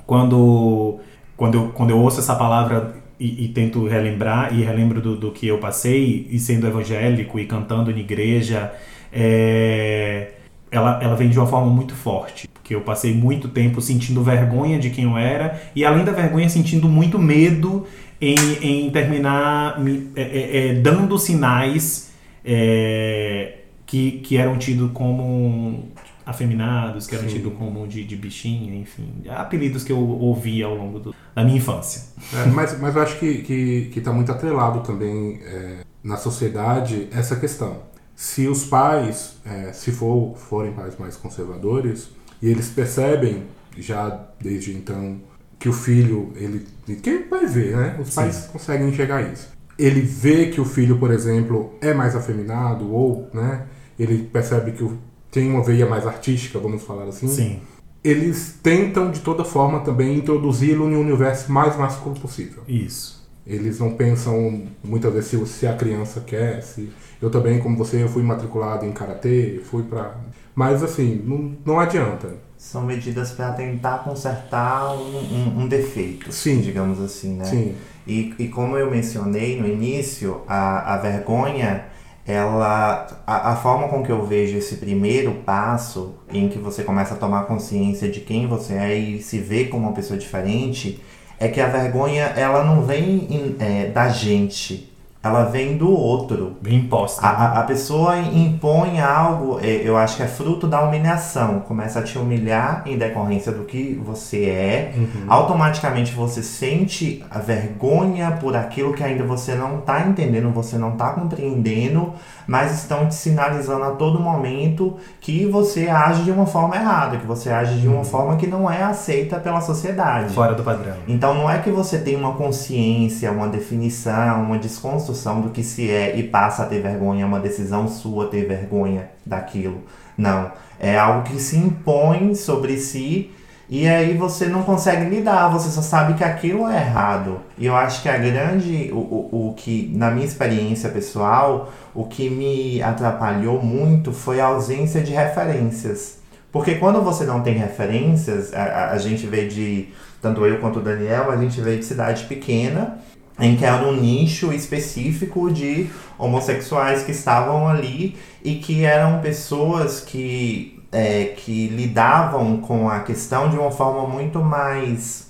quando, 0.06 0.98
quando, 1.36 1.54
eu, 1.56 1.68
quando 1.74 1.90
eu 1.90 1.98
ouço 1.98 2.20
essa 2.20 2.34
palavra 2.34 2.94
e, 3.20 3.44
e 3.44 3.48
tento 3.48 3.86
relembrar, 3.86 4.54
e 4.54 4.62
relembro 4.62 5.02
do, 5.02 5.14
do, 5.14 5.30
que 5.30 5.46
eu 5.46 5.58
passei, 5.58 6.26
e 6.30 6.38
sendo 6.38 6.66
evangélico 6.66 7.38
e 7.38 7.44
cantando 7.44 7.90
em 7.90 7.98
igreja, 7.98 8.72
é, 9.12 10.32
ela, 10.70 10.98
ela 11.02 11.14
vem 11.16 11.28
de 11.28 11.38
uma 11.38 11.46
forma 11.46 11.70
muito 11.70 11.94
forte 11.94 12.48
que 12.64 12.74
eu 12.74 12.80
passei 12.80 13.14
muito 13.14 13.48
tempo 13.48 13.80
sentindo 13.82 14.24
vergonha 14.24 14.78
de 14.78 14.88
quem 14.88 15.04
eu 15.04 15.18
era 15.18 15.62
e 15.76 15.84
além 15.84 16.02
da 16.02 16.12
vergonha 16.12 16.48
sentindo 16.48 16.88
muito 16.88 17.18
medo 17.18 17.86
em, 18.20 18.34
em 18.62 18.90
terminar 18.90 19.78
me, 19.78 20.10
é, 20.16 20.22
é, 20.22 20.68
é 20.68 20.74
dando 20.74 21.18
sinais 21.18 22.10
é, 22.42 23.58
que, 23.84 24.12
que 24.12 24.38
eram 24.38 24.56
tidos 24.56 24.90
como 24.92 25.92
afeminados, 26.24 27.06
que 27.06 27.14
eram 27.14 27.26
tidos 27.26 27.52
como 27.52 27.86
de, 27.86 28.02
de 28.02 28.16
bichinho, 28.16 28.74
enfim, 28.74 29.24
apelidos 29.28 29.84
que 29.84 29.92
eu 29.92 29.98
ouvi 29.98 30.62
ao 30.62 30.74
longo 30.74 30.98
do, 30.98 31.14
da 31.34 31.44
minha 31.44 31.58
infância. 31.58 32.02
É, 32.32 32.46
mas, 32.46 32.80
mas 32.80 32.96
eu 32.96 33.02
acho 33.02 33.18
que 33.18 33.26
está 33.26 33.46
que, 33.46 33.90
que 33.92 34.00
tá 34.00 34.10
muito 34.10 34.32
atrelado 34.32 34.80
também 34.80 35.38
é, 35.44 35.80
na 36.02 36.16
sociedade 36.16 37.08
essa 37.12 37.36
questão. 37.36 37.82
Se 38.16 38.46
os 38.46 38.64
pais, 38.64 39.36
se 39.72 39.90
for, 39.90 40.36
forem 40.36 40.72
pais 40.72 40.96
mais 40.96 41.16
conservadores, 41.16 42.08
e 42.44 42.48
eles 42.50 42.68
percebem 42.68 43.44
já 43.74 44.28
desde 44.38 44.76
então 44.76 45.16
que 45.58 45.66
o 45.66 45.72
filho, 45.72 46.30
ele. 46.36 46.66
Quem 47.02 47.26
vai 47.26 47.46
ver, 47.46 47.74
né? 47.74 47.96
Os 47.98 48.14
pais 48.14 48.34
Sim. 48.34 48.48
conseguem 48.52 48.88
enxergar 48.90 49.22
isso. 49.32 49.48
Ele 49.78 50.02
vê 50.02 50.48
que 50.48 50.60
o 50.60 50.64
filho, 50.66 50.98
por 50.98 51.10
exemplo, 51.10 51.72
é 51.80 51.94
mais 51.94 52.14
afeminado, 52.14 52.92
ou, 52.92 53.30
né? 53.32 53.64
Ele 53.98 54.24
percebe 54.24 54.72
que 54.72 54.86
tem 55.30 55.50
uma 55.50 55.64
veia 55.64 55.86
mais 55.86 56.06
artística, 56.06 56.58
vamos 56.58 56.82
falar 56.82 57.04
assim. 57.04 57.28
Sim. 57.28 57.60
Eles 58.04 58.58
tentam 58.62 59.10
de 59.10 59.20
toda 59.20 59.42
forma 59.42 59.80
também 59.80 60.18
introduzi-lo 60.18 60.90
em 60.90 60.96
um 60.96 61.00
universo 61.00 61.50
mais 61.50 61.78
masculino 61.78 62.20
possível. 62.20 62.62
Isso. 62.68 63.26
Eles 63.46 63.78
não 63.78 63.94
pensam 63.94 64.64
muitas 64.84 65.14
vezes 65.14 65.48
se 65.48 65.66
a 65.66 65.74
criança 65.74 66.20
quer, 66.20 66.62
se 66.62 66.90
eu 67.22 67.30
também, 67.30 67.58
como 67.58 67.74
você, 67.74 68.02
eu 68.02 68.08
fui 68.08 68.22
matriculado 68.22 68.84
em 68.84 68.92
karatê, 68.92 69.62
fui 69.64 69.82
para 69.82 70.14
mas 70.54 70.82
assim, 70.82 71.22
não, 71.24 71.56
não 71.64 71.80
adianta. 71.80 72.34
São 72.56 72.82
medidas 72.82 73.32
para 73.32 73.52
tentar 73.52 73.98
consertar 73.98 74.94
um, 74.94 75.18
um, 75.18 75.62
um, 75.62 75.68
defeito, 75.68 76.32
Sim. 76.32 76.60
digamos 76.60 77.00
assim, 77.00 77.34
né? 77.34 77.44
Sim. 77.44 77.74
E, 78.06 78.34
e 78.38 78.48
como 78.48 78.76
eu 78.76 78.90
mencionei 78.90 79.60
no 79.60 79.66
início, 79.66 80.42
a, 80.48 80.94
a 80.94 80.96
vergonha, 80.96 81.84
ela 82.26 83.06
a, 83.26 83.52
a 83.52 83.56
forma 83.56 83.88
com 83.88 84.02
que 84.02 84.10
eu 84.10 84.24
vejo 84.24 84.56
esse 84.56 84.76
primeiro 84.76 85.32
passo 85.44 86.14
em 86.32 86.48
que 86.48 86.58
você 86.58 86.82
começa 86.82 87.14
a 87.14 87.16
tomar 87.16 87.44
consciência 87.44 88.08
de 88.10 88.20
quem 88.20 88.46
você 88.46 88.74
é 88.74 88.96
e 88.96 89.22
se 89.22 89.38
vê 89.38 89.66
como 89.66 89.86
uma 89.86 89.92
pessoa 89.92 90.18
diferente, 90.18 91.02
é 91.38 91.48
que 91.48 91.60
a 91.60 91.66
vergonha 91.66 92.24
ela 92.36 92.64
não 92.64 92.82
vem 92.82 93.56
é, 93.58 93.86
da 93.86 94.08
gente, 94.08 94.93
ela 95.24 95.44
vem 95.44 95.78
do 95.78 95.90
outro. 95.90 96.58
Imposta. 96.66 97.26
A, 97.26 97.60
a, 97.60 97.62
pessoa 97.62 98.18
impõe 98.18 99.00
algo, 99.00 99.58
é, 99.62 99.80
eu 99.82 99.96
acho 99.96 100.18
que 100.18 100.22
é 100.22 100.26
fruto 100.26 100.66
da 100.66 100.82
humilhação. 100.82 101.60
Começa 101.60 102.00
a 102.00 102.02
te 102.02 102.18
humilhar 102.18 102.82
em 102.84 102.98
decorrência 102.98 103.50
do 103.50 103.64
que 103.64 103.98
você 104.04 104.44
é. 104.44 104.92
Uhum. 104.94 105.24
Automaticamente 105.26 106.12
você 106.12 106.42
sente 106.42 107.24
a 107.30 107.38
vergonha 107.38 108.32
por 108.32 108.54
aquilo 108.54 108.92
que 108.92 109.02
ainda 109.02 109.24
você 109.24 109.54
não 109.54 109.78
está 109.78 110.06
entendendo, 110.06 110.50
você 110.50 110.76
não 110.76 110.92
está 110.92 111.10
compreendendo, 111.12 112.12
mas 112.46 112.74
estão 112.74 113.08
te 113.08 113.14
sinalizando 113.14 113.84
a 113.84 113.92
todo 113.92 114.20
momento 114.20 114.98
que 115.22 115.46
você 115.46 115.88
age 115.88 116.24
de 116.24 116.30
uma 116.30 116.44
forma 116.44 116.76
errada, 116.76 117.16
que 117.16 117.26
você 117.26 117.50
age 117.50 117.80
de 117.80 117.88
uma 117.88 117.98
uhum. 117.98 118.04
forma 118.04 118.36
que 118.36 118.46
não 118.46 118.70
é 118.70 118.82
aceita 118.82 119.38
pela 119.38 119.62
sociedade. 119.62 120.34
Fora 120.34 120.54
do 120.54 120.62
padrão. 120.62 120.96
Então 121.08 121.32
não 121.32 121.48
é 121.48 121.60
que 121.60 121.70
você 121.70 121.96
tem 121.96 122.14
uma 122.14 122.34
consciência, 122.34 123.32
uma 123.32 123.48
definição, 123.48 124.42
uma 124.42 124.58
desconstrução 124.58 125.13
construção 125.14 125.40
do 125.40 125.50
que 125.50 125.62
se 125.62 125.88
é 125.88 126.16
e 126.16 126.24
passa 126.24 126.64
a 126.64 126.66
ter 126.66 126.82
vergonha, 126.82 127.22
é 127.22 127.26
uma 127.26 127.38
decisão 127.38 127.86
sua 127.88 128.26
ter 128.26 128.46
vergonha 128.46 129.10
daquilo. 129.24 129.82
Não. 130.18 130.50
É 130.80 130.98
algo 130.98 131.22
que 131.22 131.40
se 131.40 131.56
impõe 131.56 132.34
sobre 132.34 132.76
si 132.76 133.30
e 133.70 133.88
aí 133.88 134.14
você 134.14 134.46
não 134.46 134.62
consegue 134.62 135.08
lidar, 135.08 135.48
você 135.48 135.70
só 135.70 135.80
sabe 135.80 136.14
que 136.14 136.24
aquilo 136.24 136.68
é 136.68 136.76
errado. 136.76 137.40
E 137.56 137.64
eu 137.64 137.74
acho 137.74 138.02
que 138.02 138.08
a 138.08 138.18
grande, 138.18 138.90
o, 138.92 138.96
o, 138.96 139.48
o 139.50 139.54
que, 139.54 139.90
na 139.94 140.10
minha 140.10 140.26
experiência 140.26 140.90
pessoal, 140.90 141.72
o 141.94 142.04
que 142.04 142.28
me 142.28 142.82
atrapalhou 142.82 143.62
muito 143.62 144.12
foi 144.12 144.40
a 144.40 144.46
ausência 144.46 145.00
de 145.00 145.12
referências. 145.12 146.18
Porque 146.52 146.74
quando 146.74 147.00
você 147.00 147.24
não 147.24 147.40
tem 147.40 147.54
referências, 147.54 148.52
a, 148.52 148.90
a 148.90 148.98
gente 148.98 149.26
veio 149.26 149.48
de, 149.48 149.88
tanto 150.20 150.44
eu 150.44 150.58
quanto 150.58 150.78
o 150.78 150.82
Daniel, 150.82 151.30
a 151.30 151.36
gente 151.36 151.60
veio 151.60 151.78
de 151.78 151.84
cidade 151.84 152.24
pequena, 152.24 152.98
em 153.38 153.56
que 153.56 153.64
era 153.64 153.86
um 153.86 153.96
nicho 153.96 154.52
específico 154.52 155.52
de 155.52 155.90
homossexuais 156.18 157.02
que 157.02 157.10
estavam 157.10 157.68
ali 157.68 158.16
e 158.42 158.56
que 158.56 158.84
eram 158.84 159.20
pessoas 159.20 160.00
que, 160.00 160.82
é, 160.92 161.24
que 161.36 161.68
lidavam 161.68 162.58
com 162.58 162.88
a 162.88 163.00
questão 163.00 163.50
de 163.50 163.56
uma 163.56 163.70
forma 163.70 164.06
muito 164.06 164.40
mais 164.40 165.24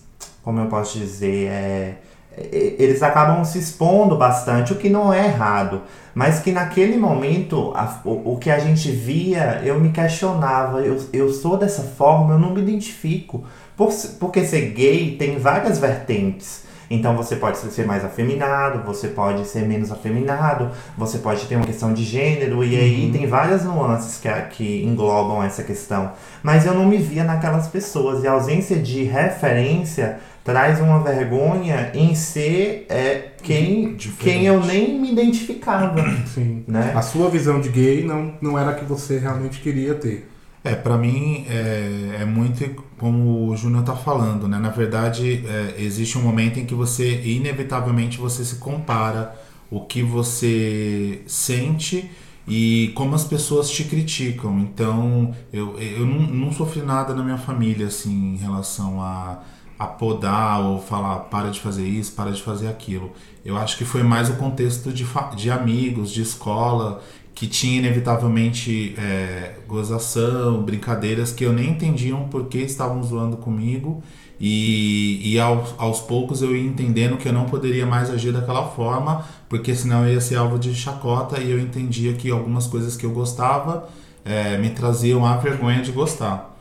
como 0.45 0.61
eu 0.61 0.67
posso 0.67 0.99
dizer, 0.99 1.49
é, 1.49 1.99
é, 2.37 2.77
eles 2.79 3.03
acabam 3.03 3.43
se 3.45 3.59
expondo 3.59 4.15
bastante, 4.15 4.75
o 4.75 4.77
que 4.77 4.91
não 4.91 5.13
é 5.13 5.25
errado, 5.25 5.83
mas 6.15 6.41
que 6.41 6.53
naquele 6.53 6.99
momento 6.99 7.73
a, 7.75 8.01
o, 8.05 8.35
o, 8.35 8.37
que 8.37 8.51
a 8.51 8.59
gente 8.59 8.91
via, 8.91 9.63
eu 9.65 9.81
me 9.81 9.91
questionava, 9.91 10.83
eu, 10.83 11.03
eu 11.13 11.33
sou 11.33 11.57
dessa 11.57 11.83
forma, 11.83 12.35
eu 12.35 12.39
não 12.39 12.53
me 12.53 12.61
identifico. 12.61 13.45
Por, 13.75 13.91
porque 14.21 14.45
ser 14.45 14.73
gay 14.73 15.17
tem 15.17 15.39
várias 15.39 15.79
vertentes. 15.79 16.65
Então 16.91 17.17
você 17.17 17.37
pode 17.37 17.59
ser 17.59 17.87
mais 17.87 18.05
afeminado, 18.05 18.85
você 18.85 19.09
pode 19.09 19.47
ser 19.47 19.67
menos 19.67 19.91
afeminado, 19.91 20.71
você 20.97 21.19
pode 21.19 21.47
ter 21.47 21.57
uma 21.57 21.67
questão 21.67 21.93
de 21.93 22.05
gênero, 22.05 22.63
e 22.65 22.77
aí 22.77 23.07
uhum. 23.07 23.13
tem 23.13 23.27
várias 23.27 23.65
nuances 23.65 24.19
que, 24.19 24.29
que 24.51 24.85
englobam 24.85 25.43
essa 25.43 25.63
questão. 25.63 26.13
Mas 26.43 26.67
eu 26.67 26.75
não 26.75 26.87
me 26.87 26.99
via 26.99 27.25
naquelas 27.25 27.69
pessoas, 27.69 28.23
e 28.23 28.29
a 28.29 28.33
ausência 28.33 28.79
de 28.79 29.05
referência 29.05 30.19
traz 30.45 30.79
uma 30.79 31.03
vergonha 31.03 31.91
em 31.95 32.15
ser 32.15 32.87
é, 32.91 33.31
quem, 33.43 33.97
quem 34.19 34.47
eu 34.47 34.61
nem 34.61 35.01
me 35.01 35.13
identificava. 35.13 36.05
Sim. 36.27 36.65
Né? 36.69 36.93
A 36.95 37.01
sua 37.01 37.31
visão 37.31 37.61
de 37.61 37.71
gay 37.71 38.05
não, 38.05 38.35
não 38.43 38.59
era 38.59 38.73
a 38.73 38.75
que 38.75 38.85
você 38.85 39.19
realmente 39.19 39.61
queria 39.61 39.95
ter. 39.95 40.29
É, 40.65 40.75
para 40.75 40.97
mim 40.97 41.45
é, 41.47 42.21
é, 42.21 42.25
muito 42.25 42.83
como 42.97 43.51
o 43.51 43.57
Júnior 43.57 43.85
tá 43.85 43.95
falando, 43.95 44.49
né? 44.49 44.59
Na 44.59 44.71
verdade, 44.71 45.45
é, 45.47 45.75
existe 45.79 46.17
um 46.17 46.23
momento 46.23 46.59
em 46.59 46.65
que 46.65 46.75
você, 46.75 47.21
inevitavelmente, 47.21 48.17
você 48.17 48.43
se 48.43 48.57
compara 48.57 49.39
o 49.71 49.83
que 49.83 50.03
você 50.03 51.23
sente 51.27 52.11
e 52.49 52.93
como 52.95 53.15
as 53.15 53.25
pessoas 53.25 53.69
te 53.71 53.85
criticam. 53.85 54.59
Então, 54.59 55.35
eu, 55.53 55.79
eu 55.79 56.07
não, 56.07 56.21
não 56.21 56.53
sofri 56.53 56.81
nada 56.81 57.15
na 57.15 57.23
minha 57.23 57.39
família, 57.39 57.89
assim, 57.89 58.35
em 58.35 58.37
relação 58.37 59.03
a, 59.03 59.43
a 59.79 59.87
podar 59.87 60.61
ou 60.61 60.81
falar 60.81 61.21
para 61.25 61.51
de 61.51 61.61
fazer 61.61 61.87
isso, 61.87 62.13
para 62.13 62.31
de 62.31 62.43
fazer 62.43 62.69
aquilo. 62.69 63.13
Eu 63.45 63.59
acho 63.59 63.77
que 63.77 63.85
foi 63.85 64.03
mais 64.03 64.31
o 64.31 64.37
contexto 64.37 64.91
de, 64.91 65.07
de 65.37 65.51
amigos, 65.51 66.11
de 66.11 66.23
escola 66.23 67.03
que 67.35 67.47
tinha 67.47 67.79
inevitavelmente 67.79 68.95
é, 68.97 69.57
gozação, 69.67 70.63
brincadeiras 70.63 71.33
que 71.33 71.45
eu 71.45 71.53
nem 71.53 71.71
entendiam 71.71 72.29
por 72.29 72.47
que 72.47 72.59
estavam 72.59 73.03
zoando 73.03 73.37
comigo 73.37 74.03
e, 74.39 75.33
e 75.33 75.39
aos, 75.39 75.75
aos, 75.79 76.01
poucos 76.01 76.43
eu 76.43 76.55
ia 76.57 76.63
entendendo 76.63 77.17
que 77.17 77.29
eu 77.29 77.33
não 77.33 77.47
poderia 77.47 77.85
mais 77.87 78.11
agir 78.11 78.33
daquela 78.33 78.69
forma 78.69 79.25
porque 79.49 79.75
senão 79.75 80.07
eu 80.07 80.15
ia 80.15 80.21
ser 80.21 80.37
alvo 80.37 80.59
de 80.59 80.75
chacota 80.75 81.41
e 81.41 81.51
eu 81.51 81.59
entendia 81.59 82.13
que 82.15 82.31
algumas 82.31 82.67
coisas 82.67 82.97
que 82.97 83.05
eu 83.05 83.11
gostava 83.11 83.89
é, 84.25 84.57
me 84.59 84.71
traziam 84.71 85.25
a 85.27 85.37
vergonha 85.37 85.83
de 85.83 85.93
gostar. 85.93 86.55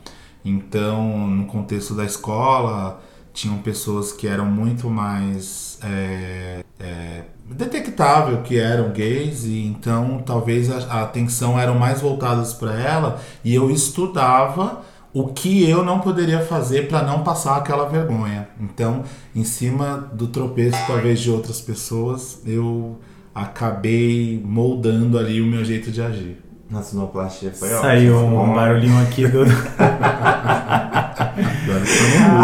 Então, 0.43 1.27
no 1.27 1.45
contexto 1.45 1.93
da 1.93 2.03
escola, 2.03 3.01
tinham 3.33 3.57
pessoas 3.59 4.11
que 4.11 4.27
eram 4.27 4.45
muito 4.45 4.89
mais 4.89 5.79
é, 5.81 6.63
é, 6.79 7.23
detectável 7.45 8.37
que 8.41 8.57
eram 8.57 8.89
gays 8.91 9.43
e 9.43 9.65
então 9.65 10.23
talvez 10.25 10.71
a, 10.71 10.77
a 10.99 11.03
atenção 11.03 11.59
eram 11.59 11.75
mais 11.75 11.99
voltadas 12.01 12.53
para 12.53 12.73
ela 12.79 13.19
e 13.43 13.53
eu 13.53 13.69
estudava 13.69 14.81
o 15.13 15.27
que 15.27 15.69
eu 15.69 15.83
não 15.85 15.99
poderia 15.99 16.39
fazer 16.39 16.87
para 16.87 17.03
não 17.03 17.21
passar 17.23 17.57
aquela 17.57 17.87
vergonha. 17.87 18.47
Então, 18.59 19.03
em 19.35 19.43
cima 19.43 20.09
do 20.11 20.25
tropeço 20.27 20.77
talvez 20.87 21.19
de 21.19 21.29
outras 21.29 21.61
pessoas, 21.61 22.41
eu 22.45 22.97
acabei 23.35 24.41
moldando 24.43 25.19
ali 25.19 25.39
o 25.39 25.45
meu 25.45 25.63
jeito 25.63 25.91
de 25.91 26.01
agir. 26.01 26.41
Na 26.69 26.81
sonoplastia 26.81 27.51
foi 27.53 27.69
Saiu 27.69 28.17
ótimo. 28.17 28.41
um 28.41 28.55
barulhinho 28.55 28.99
aqui 29.03 29.27
do. 29.27 29.43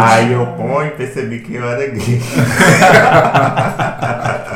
Aí 0.00 0.32
eu 0.32 0.46
ponho 0.56 0.86
e 0.86 0.90
percebi 0.90 1.40
que 1.40 1.54
eu 1.54 1.68
era 1.68 1.86
gay. 1.88 2.20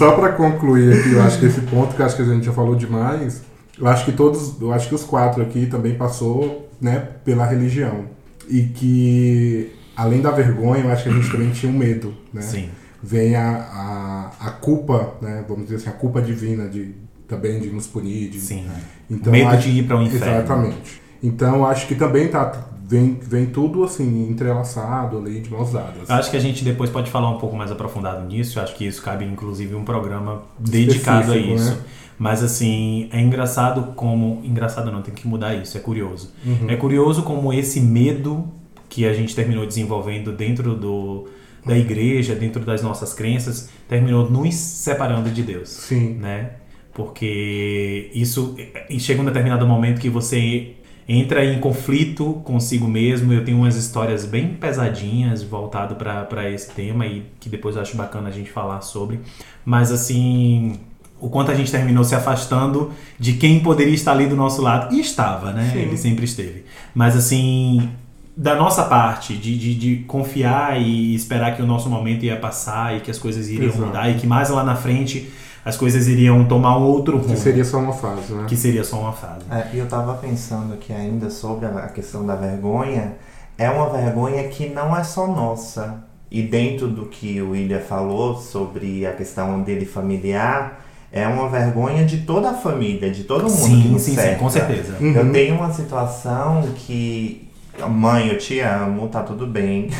Só 0.00 0.12
para 0.12 0.32
concluir 0.32 0.98
aqui, 0.98 1.12
eu 1.12 1.22
acho 1.22 1.38
que 1.38 1.44
esse 1.44 1.60
ponto 1.60 1.94
que 1.94 2.02
acho 2.02 2.16
que 2.16 2.22
a 2.22 2.24
gente 2.24 2.46
já 2.46 2.54
falou 2.54 2.74
demais, 2.74 3.42
eu 3.78 3.86
acho 3.86 4.06
que 4.06 4.12
todos, 4.12 4.58
eu 4.58 4.72
acho 4.72 4.88
que 4.88 4.94
os 4.94 5.04
quatro 5.04 5.42
aqui 5.42 5.66
também 5.66 5.94
passou, 5.94 6.70
né, 6.80 7.06
pela 7.22 7.44
religião. 7.44 8.06
E 8.48 8.62
que 8.62 9.70
além 9.94 10.22
da 10.22 10.30
vergonha, 10.30 10.84
eu 10.84 10.90
acho 10.90 11.02
que 11.02 11.10
a 11.10 11.12
gente 11.12 11.30
também 11.30 11.50
tinha 11.50 11.70
um 11.70 11.76
medo, 11.76 12.14
né? 12.32 12.40
Sim. 12.40 12.70
Vem 13.02 13.36
a, 13.36 14.30
a, 14.40 14.46
a 14.46 14.50
culpa, 14.52 15.16
né, 15.20 15.44
vamos 15.46 15.64
dizer 15.64 15.76
assim, 15.76 15.90
a 15.90 15.92
culpa 15.92 16.22
divina 16.22 16.66
de 16.66 16.94
também 17.28 17.60
de 17.60 17.68
nos 17.68 17.86
punir. 17.86 18.30
De, 18.30 18.40
Sim. 18.40 18.66
Então, 19.10 19.30
Medo 19.30 19.50
acho, 19.50 19.68
de 19.68 19.80
ir 19.80 19.82
para 19.86 19.98
o 19.98 20.02
inferno. 20.02 20.34
Exatamente. 20.34 21.02
Então 21.22 21.66
acho 21.66 21.86
que 21.86 21.94
também 21.94 22.26
tá 22.28 22.69
vem, 22.90 23.14
vem 23.22 23.46
tudo 23.46 23.84
assim 23.84 24.28
entrelaçado 24.28 25.18
ali 25.18 25.40
de 25.40 25.48
mãos 25.48 25.72
dadas. 25.72 26.10
Acho 26.10 26.28
que 26.28 26.36
a 26.36 26.40
gente 26.40 26.64
depois 26.64 26.90
pode 26.90 27.08
falar 27.08 27.30
um 27.30 27.38
pouco 27.38 27.54
mais 27.54 27.70
aprofundado 27.70 28.26
nisso. 28.26 28.58
Acho 28.58 28.74
que 28.74 28.84
isso 28.84 29.00
cabe 29.00 29.24
inclusive 29.24 29.76
um 29.76 29.84
programa 29.84 30.42
dedicado 30.58 31.32
a 31.32 31.36
isso. 31.36 31.70
Né? 31.70 31.78
Mas 32.18 32.42
assim, 32.42 33.08
é 33.12 33.20
engraçado 33.20 33.92
como. 33.94 34.42
Engraçado 34.44 34.90
não, 34.90 35.02
tem 35.02 35.14
que 35.14 35.26
mudar 35.26 35.54
isso, 35.54 35.78
é 35.78 35.80
curioso. 35.80 36.32
Uhum. 36.44 36.68
É 36.68 36.74
curioso 36.74 37.22
como 37.22 37.52
esse 37.52 37.80
medo 37.80 38.48
que 38.88 39.06
a 39.06 39.14
gente 39.14 39.36
terminou 39.36 39.64
desenvolvendo 39.64 40.32
dentro 40.32 40.74
do, 40.74 41.28
da 41.64 41.78
igreja, 41.78 42.34
dentro 42.34 42.64
das 42.64 42.82
nossas 42.82 43.14
crenças, 43.14 43.70
terminou 43.88 44.28
nos 44.28 44.54
separando 44.54 45.30
de 45.30 45.42
Deus. 45.44 45.68
Sim. 45.68 46.14
Né? 46.14 46.50
porque 46.92 48.10
isso 48.12 48.56
chega 48.98 49.22
um 49.22 49.24
determinado 49.24 49.66
momento 49.66 50.00
que 50.00 50.10
você 50.10 50.74
entra 51.12 51.44
em 51.44 51.58
conflito 51.58 52.40
consigo 52.44 52.86
mesmo. 52.86 53.32
Eu 53.32 53.44
tenho 53.44 53.58
umas 53.58 53.74
histórias 53.74 54.24
bem 54.24 54.50
pesadinhas 54.50 55.42
voltado 55.42 55.96
para 55.96 56.48
esse 56.48 56.70
tema 56.70 57.04
e 57.04 57.24
que 57.40 57.48
depois 57.48 57.74
eu 57.74 57.82
acho 57.82 57.96
bacana 57.96 58.28
a 58.28 58.32
gente 58.32 58.48
falar 58.48 58.80
sobre. 58.80 59.18
Mas 59.64 59.90
assim, 59.90 60.78
o 61.20 61.28
quanto 61.28 61.50
a 61.50 61.54
gente 61.54 61.68
terminou 61.68 62.04
se 62.04 62.14
afastando 62.14 62.92
de 63.18 63.32
quem 63.32 63.58
poderia 63.58 63.92
estar 63.92 64.12
ali 64.12 64.28
do 64.28 64.36
nosso 64.36 64.62
lado. 64.62 64.94
E 64.94 65.00
estava, 65.00 65.52
né? 65.52 65.70
Sim. 65.72 65.80
Ele 65.80 65.96
sempre 65.96 66.24
esteve. 66.24 66.64
Mas 66.94 67.16
assim, 67.16 67.90
da 68.36 68.54
nossa 68.54 68.84
parte, 68.84 69.36
de, 69.36 69.58
de, 69.58 69.74
de, 69.74 69.96
confiar 70.04 70.80
e 70.80 71.12
esperar 71.12 71.56
que 71.56 71.62
o 71.62 71.66
nosso 71.66 71.88
momento 71.88 72.24
ia 72.24 72.36
passar 72.36 72.96
e 72.96 73.00
que 73.00 73.10
as 73.10 73.18
coisas 73.18 73.48
iriam 73.48 73.70
Exato. 73.70 73.84
mudar 73.84 74.08
e 74.10 74.14
que 74.14 74.28
mais 74.28 74.48
lá 74.48 74.62
na 74.62 74.76
frente 74.76 75.28
as 75.64 75.76
coisas 75.76 76.08
iriam 76.08 76.44
tomar 76.44 76.78
um 76.78 76.84
outro 76.84 77.18
rumo. 77.18 77.34
Que 77.34 77.40
seria 77.40 77.64
só 77.64 77.78
uma 77.78 77.92
fase, 77.92 78.32
né? 78.32 78.46
Que 78.48 78.56
seria 78.56 78.84
só 78.84 78.98
uma 78.98 79.12
fase. 79.12 79.44
É, 79.50 79.68
e 79.74 79.78
eu 79.78 79.86
tava 79.86 80.14
pensando 80.14 80.74
aqui 80.74 80.92
ainda 80.92 81.30
sobre 81.30 81.66
a 81.66 81.88
questão 81.88 82.24
da 82.24 82.34
vergonha. 82.34 83.14
É 83.58 83.68
uma 83.68 83.90
vergonha 83.90 84.48
que 84.48 84.68
não 84.68 84.96
é 84.96 85.04
só 85.04 85.26
nossa. 85.26 86.02
E 86.30 86.42
dentro 86.42 86.88
do 86.88 87.06
que 87.06 87.42
o 87.42 87.50
William 87.50 87.80
falou 87.80 88.36
sobre 88.36 89.04
a 89.04 89.12
questão 89.12 89.62
dele 89.62 89.84
familiar, 89.84 90.80
é 91.12 91.26
uma 91.26 91.48
vergonha 91.48 92.04
de 92.04 92.18
toda 92.18 92.50
a 92.50 92.54
família, 92.54 93.10
de 93.10 93.24
todo 93.24 93.42
mundo 93.42 93.52
sim, 93.52 93.82
que 93.82 93.88
nos 93.88 94.02
sim, 94.02 94.14
cerca. 94.14 94.34
Sim, 94.34 94.38
com 94.38 94.48
certeza. 94.48 94.96
Uhum. 95.00 95.12
Eu 95.12 95.32
tenho 95.32 95.56
uma 95.56 95.72
situação 95.72 96.62
que 96.76 97.49
Mãe, 97.88 98.28
eu 98.28 98.38
te 98.38 98.60
amo, 98.60 99.08
tá 99.08 99.22
tudo 99.22 99.46
bem. 99.46 99.90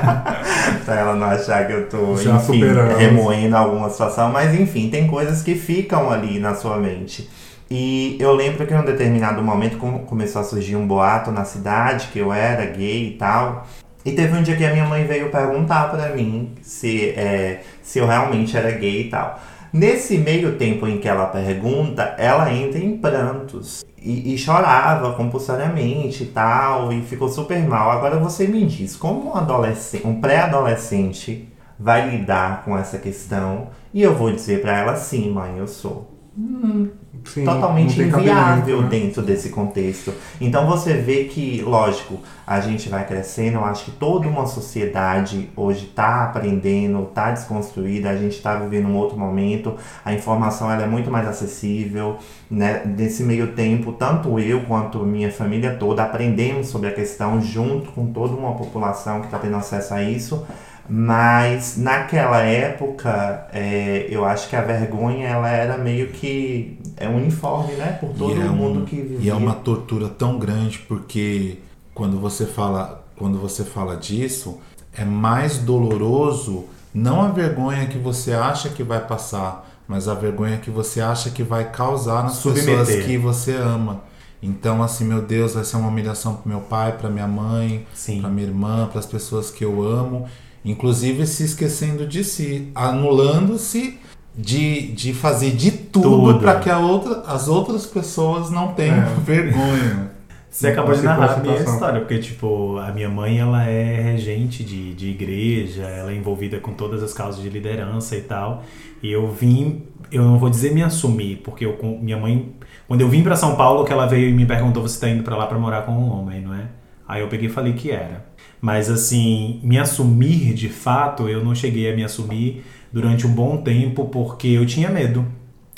pra 0.84 0.94
ela 0.94 1.14
não 1.14 1.26
achar 1.26 1.66
que 1.66 1.72
eu 1.72 1.88
tô, 1.88 2.16
Já 2.16 2.36
enfim, 2.36 2.62
remoendo 2.98 3.56
alguma 3.56 3.90
situação. 3.90 4.30
Mas 4.32 4.58
enfim, 4.58 4.88
tem 4.88 5.06
coisas 5.06 5.42
que 5.42 5.54
ficam 5.54 6.10
ali 6.10 6.38
na 6.38 6.54
sua 6.54 6.76
mente. 6.78 7.28
E 7.70 8.16
eu 8.18 8.32
lembro 8.32 8.66
que 8.66 8.74
em 8.74 8.78
um 8.78 8.84
determinado 8.84 9.40
momento 9.42 9.76
começou 9.78 10.40
a 10.40 10.44
surgir 10.44 10.74
um 10.74 10.86
boato 10.86 11.30
na 11.30 11.44
cidade 11.44 12.08
que 12.12 12.18
eu 12.18 12.32
era 12.32 12.66
gay 12.66 13.08
e 13.08 13.10
tal. 13.12 13.66
E 14.04 14.12
teve 14.12 14.36
um 14.36 14.42
dia 14.42 14.56
que 14.56 14.64
a 14.64 14.72
minha 14.72 14.86
mãe 14.86 15.04
veio 15.04 15.30
perguntar 15.30 15.90
para 15.90 16.08
mim 16.08 16.52
se, 16.62 17.10
é, 17.10 17.62
se 17.82 17.98
eu 17.98 18.06
realmente 18.06 18.56
era 18.56 18.70
gay 18.72 19.02
e 19.02 19.10
tal. 19.10 19.38
Nesse 19.72 20.18
meio 20.18 20.56
tempo 20.56 20.86
em 20.86 20.98
que 20.98 21.06
ela 21.06 21.26
pergunta, 21.26 22.02
ela 22.18 22.52
entra 22.52 22.78
em 22.78 22.96
prantos 22.98 23.84
e, 23.96 24.34
e, 24.34 24.38
chorava 24.38 25.12
compulsoriamente 25.12 26.24
e 26.24 26.26
tal, 26.26 26.92
e 26.92 27.02
ficou 27.02 27.28
super 27.28 27.60
mal. 27.68 27.90
Agora 27.90 28.18
você 28.18 28.48
me 28.48 28.66
diz, 28.66 28.96
como 28.96 29.30
um 29.30 29.36
adolescente, 29.36 30.06
um 30.06 30.20
pré-adolescente 30.20 31.48
vai 31.78 32.10
lidar 32.10 32.64
com 32.64 32.76
essa 32.76 32.98
questão? 32.98 33.68
E 33.94 34.02
eu 34.02 34.14
vou 34.14 34.32
dizer 34.32 34.60
para 34.60 34.76
ela, 34.76 34.96
sim, 34.96 35.30
mãe, 35.30 35.56
eu 35.56 35.68
sou. 35.68 36.18
Hum, 36.36 36.88
Sim, 37.24 37.44
totalmente 37.44 38.00
inviável 38.00 38.82
né? 38.82 38.88
dentro 38.88 39.22
desse 39.22 39.50
contexto. 39.50 40.12
Então 40.40 40.66
você 40.66 40.94
vê 40.94 41.24
que, 41.24 41.62
lógico, 41.62 42.20
a 42.46 42.60
gente 42.60 42.88
vai 42.88 43.06
crescendo, 43.06 43.58
eu 43.58 43.64
acho 43.64 43.84
que 43.84 43.90
toda 43.92 44.26
uma 44.26 44.46
sociedade 44.46 45.50
hoje 45.56 45.86
está 45.86 46.24
aprendendo, 46.24 47.02
está 47.04 47.30
desconstruída, 47.30 48.10
a 48.10 48.16
gente 48.16 48.36
está 48.36 48.56
vivendo 48.56 48.88
um 48.88 48.96
outro 48.96 49.16
momento, 49.16 49.76
a 50.04 50.12
informação 50.12 50.70
ela 50.70 50.82
é 50.82 50.86
muito 50.86 51.10
mais 51.10 51.28
acessível. 51.28 52.18
Né? 52.50 52.82
Nesse 52.84 53.22
meio 53.22 53.52
tempo, 53.52 53.92
tanto 53.92 54.38
eu 54.40 54.62
quanto 54.62 54.98
minha 55.00 55.30
família 55.30 55.76
toda 55.76 56.02
aprendemos 56.02 56.68
sobre 56.68 56.88
a 56.88 56.92
questão 56.92 57.40
junto 57.40 57.92
com 57.92 58.06
toda 58.06 58.34
uma 58.34 58.54
população 58.54 59.20
que 59.20 59.26
está 59.26 59.38
tendo 59.38 59.56
acesso 59.56 59.94
a 59.94 60.02
isso. 60.02 60.44
Mas 60.92 61.76
naquela 61.76 62.40
época, 62.40 63.46
é, 63.52 64.08
eu 64.10 64.24
acho 64.24 64.48
que 64.48 64.56
a 64.56 64.60
vergonha 64.60 65.28
ela 65.28 65.48
era 65.48 65.78
meio 65.78 66.08
que 66.08 66.78
é 66.96 67.08
uniforme, 67.08 67.74
né? 67.74 67.96
Por 68.00 68.10
todo 68.10 68.32
é 68.32 68.44
mundo 68.46 68.80
um, 68.80 68.84
que 68.84 68.96
vivia. 68.96 69.18
E 69.20 69.30
é 69.30 69.34
uma 69.34 69.54
tortura 69.54 70.08
tão 70.08 70.36
grande 70.36 70.80
porque 70.80 71.58
quando 71.94 72.18
você 72.18 72.44
fala, 72.44 73.04
quando 73.16 73.38
você 73.38 73.62
fala 73.62 73.96
disso, 73.96 74.58
é 74.92 75.04
mais 75.04 75.58
doloroso 75.58 76.64
não 76.92 77.22
a 77.22 77.28
vergonha 77.28 77.86
que 77.86 77.98
você 77.98 78.32
acha 78.32 78.68
que 78.68 78.82
vai 78.82 79.00
passar, 79.06 79.68
mas 79.86 80.08
a 80.08 80.14
vergonha 80.14 80.58
que 80.58 80.70
você 80.70 81.00
acha 81.00 81.30
que 81.30 81.44
vai 81.44 81.70
causar 81.70 82.24
nas 82.24 82.34
Submeter. 82.34 82.78
pessoas 82.78 83.04
que 83.04 83.16
você 83.16 83.54
ama. 83.54 84.00
Então, 84.42 84.82
assim, 84.82 85.04
meu 85.04 85.22
Deus, 85.22 85.54
vai 85.54 85.64
ser 85.64 85.76
uma 85.76 85.88
humilhação 85.88 86.34
pro 86.34 86.48
meu 86.48 86.60
pai, 86.60 86.96
pra 86.96 87.08
minha 87.08 87.28
mãe, 87.28 87.86
pra 88.20 88.28
minha 88.28 88.46
irmã, 88.46 88.88
para 88.90 88.98
as 88.98 89.06
pessoas 89.06 89.50
que 89.50 89.64
eu 89.64 89.82
amo, 89.82 90.26
inclusive 90.64 91.26
se 91.26 91.44
esquecendo 91.44 92.06
de 92.06 92.22
si, 92.24 92.70
anulando-se 92.74 93.98
de, 94.36 94.92
de 94.92 95.12
fazer 95.12 95.50
de 95.52 95.70
tudo, 95.72 96.32
Tudo. 96.32 96.38
para 96.40 96.60
que 96.60 96.70
a 96.70 96.78
outra, 96.78 97.22
as 97.26 97.48
outras 97.48 97.84
pessoas 97.86 98.50
não 98.50 98.68
tenham 98.74 98.98
É. 98.98 99.04
vergonha. 99.24 100.10
Você 100.48 100.66
acabou 100.68 100.92
de 100.96 101.02
narrar 101.02 101.34
a 101.34 101.36
minha 101.38 101.54
história, 101.56 102.00
porque, 102.00 102.18
tipo, 102.18 102.76
a 102.78 102.90
minha 102.90 103.08
mãe, 103.08 103.38
ela 103.38 103.64
é 103.66 104.00
regente 104.00 104.64
de, 104.64 104.94
de 104.94 105.08
igreja, 105.10 105.82
ela 105.84 106.10
é 106.10 106.16
envolvida 106.16 106.58
com 106.58 106.72
todas 106.72 107.04
as 107.04 107.12
causas 107.12 107.40
de 107.40 107.48
liderança 107.48 108.16
e 108.16 108.20
tal. 108.22 108.64
E 109.00 109.12
eu 109.12 109.30
vim, 109.30 109.82
eu 110.10 110.24
não 110.24 110.38
vou 110.40 110.50
dizer 110.50 110.74
me 110.74 110.82
assumir, 110.82 111.36
porque 111.44 111.64
eu, 111.64 111.74
com- 111.74 112.00
minha 112.00 112.16
mãe, 112.16 112.52
quando 112.88 113.00
eu 113.00 113.08
vim 113.08 113.22
pra 113.22 113.36
São 113.36 113.54
Paulo, 113.54 113.84
que 113.84 113.92
ela 113.92 114.06
veio 114.06 114.28
e 114.28 114.32
me 114.32 114.44
perguntou, 114.44 114.82
você 114.82 114.98
tá 114.98 115.08
indo 115.08 115.22
pra 115.22 115.36
lá 115.36 115.46
pra 115.46 115.56
morar 115.56 115.82
com 115.82 115.92
um 115.92 116.10
homem, 116.10 116.40
não 116.40 116.52
é? 116.52 116.66
Aí 117.06 117.20
eu 117.20 117.28
peguei 117.28 117.46
e 117.48 117.52
falei 117.52 117.72
que 117.74 117.92
era. 117.92 118.26
Mas, 118.60 118.90
assim, 118.90 119.60
me 119.62 119.78
assumir 119.78 120.52
de 120.52 120.68
fato, 120.68 121.28
eu 121.28 121.44
não 121.44 121.54
cheguei 121.54 121.90
a 121.90 121.96
me 121.96 122.04
assumir 122.04 122.64
durante 122.92 123.26
um 123.26 123.32
bom 123.32 123.56
tempo, 123.58 124.06
porque 124.06 124.48
eu 124.48 124.66
tinha 124.66 124.90
medo 124.90 125.26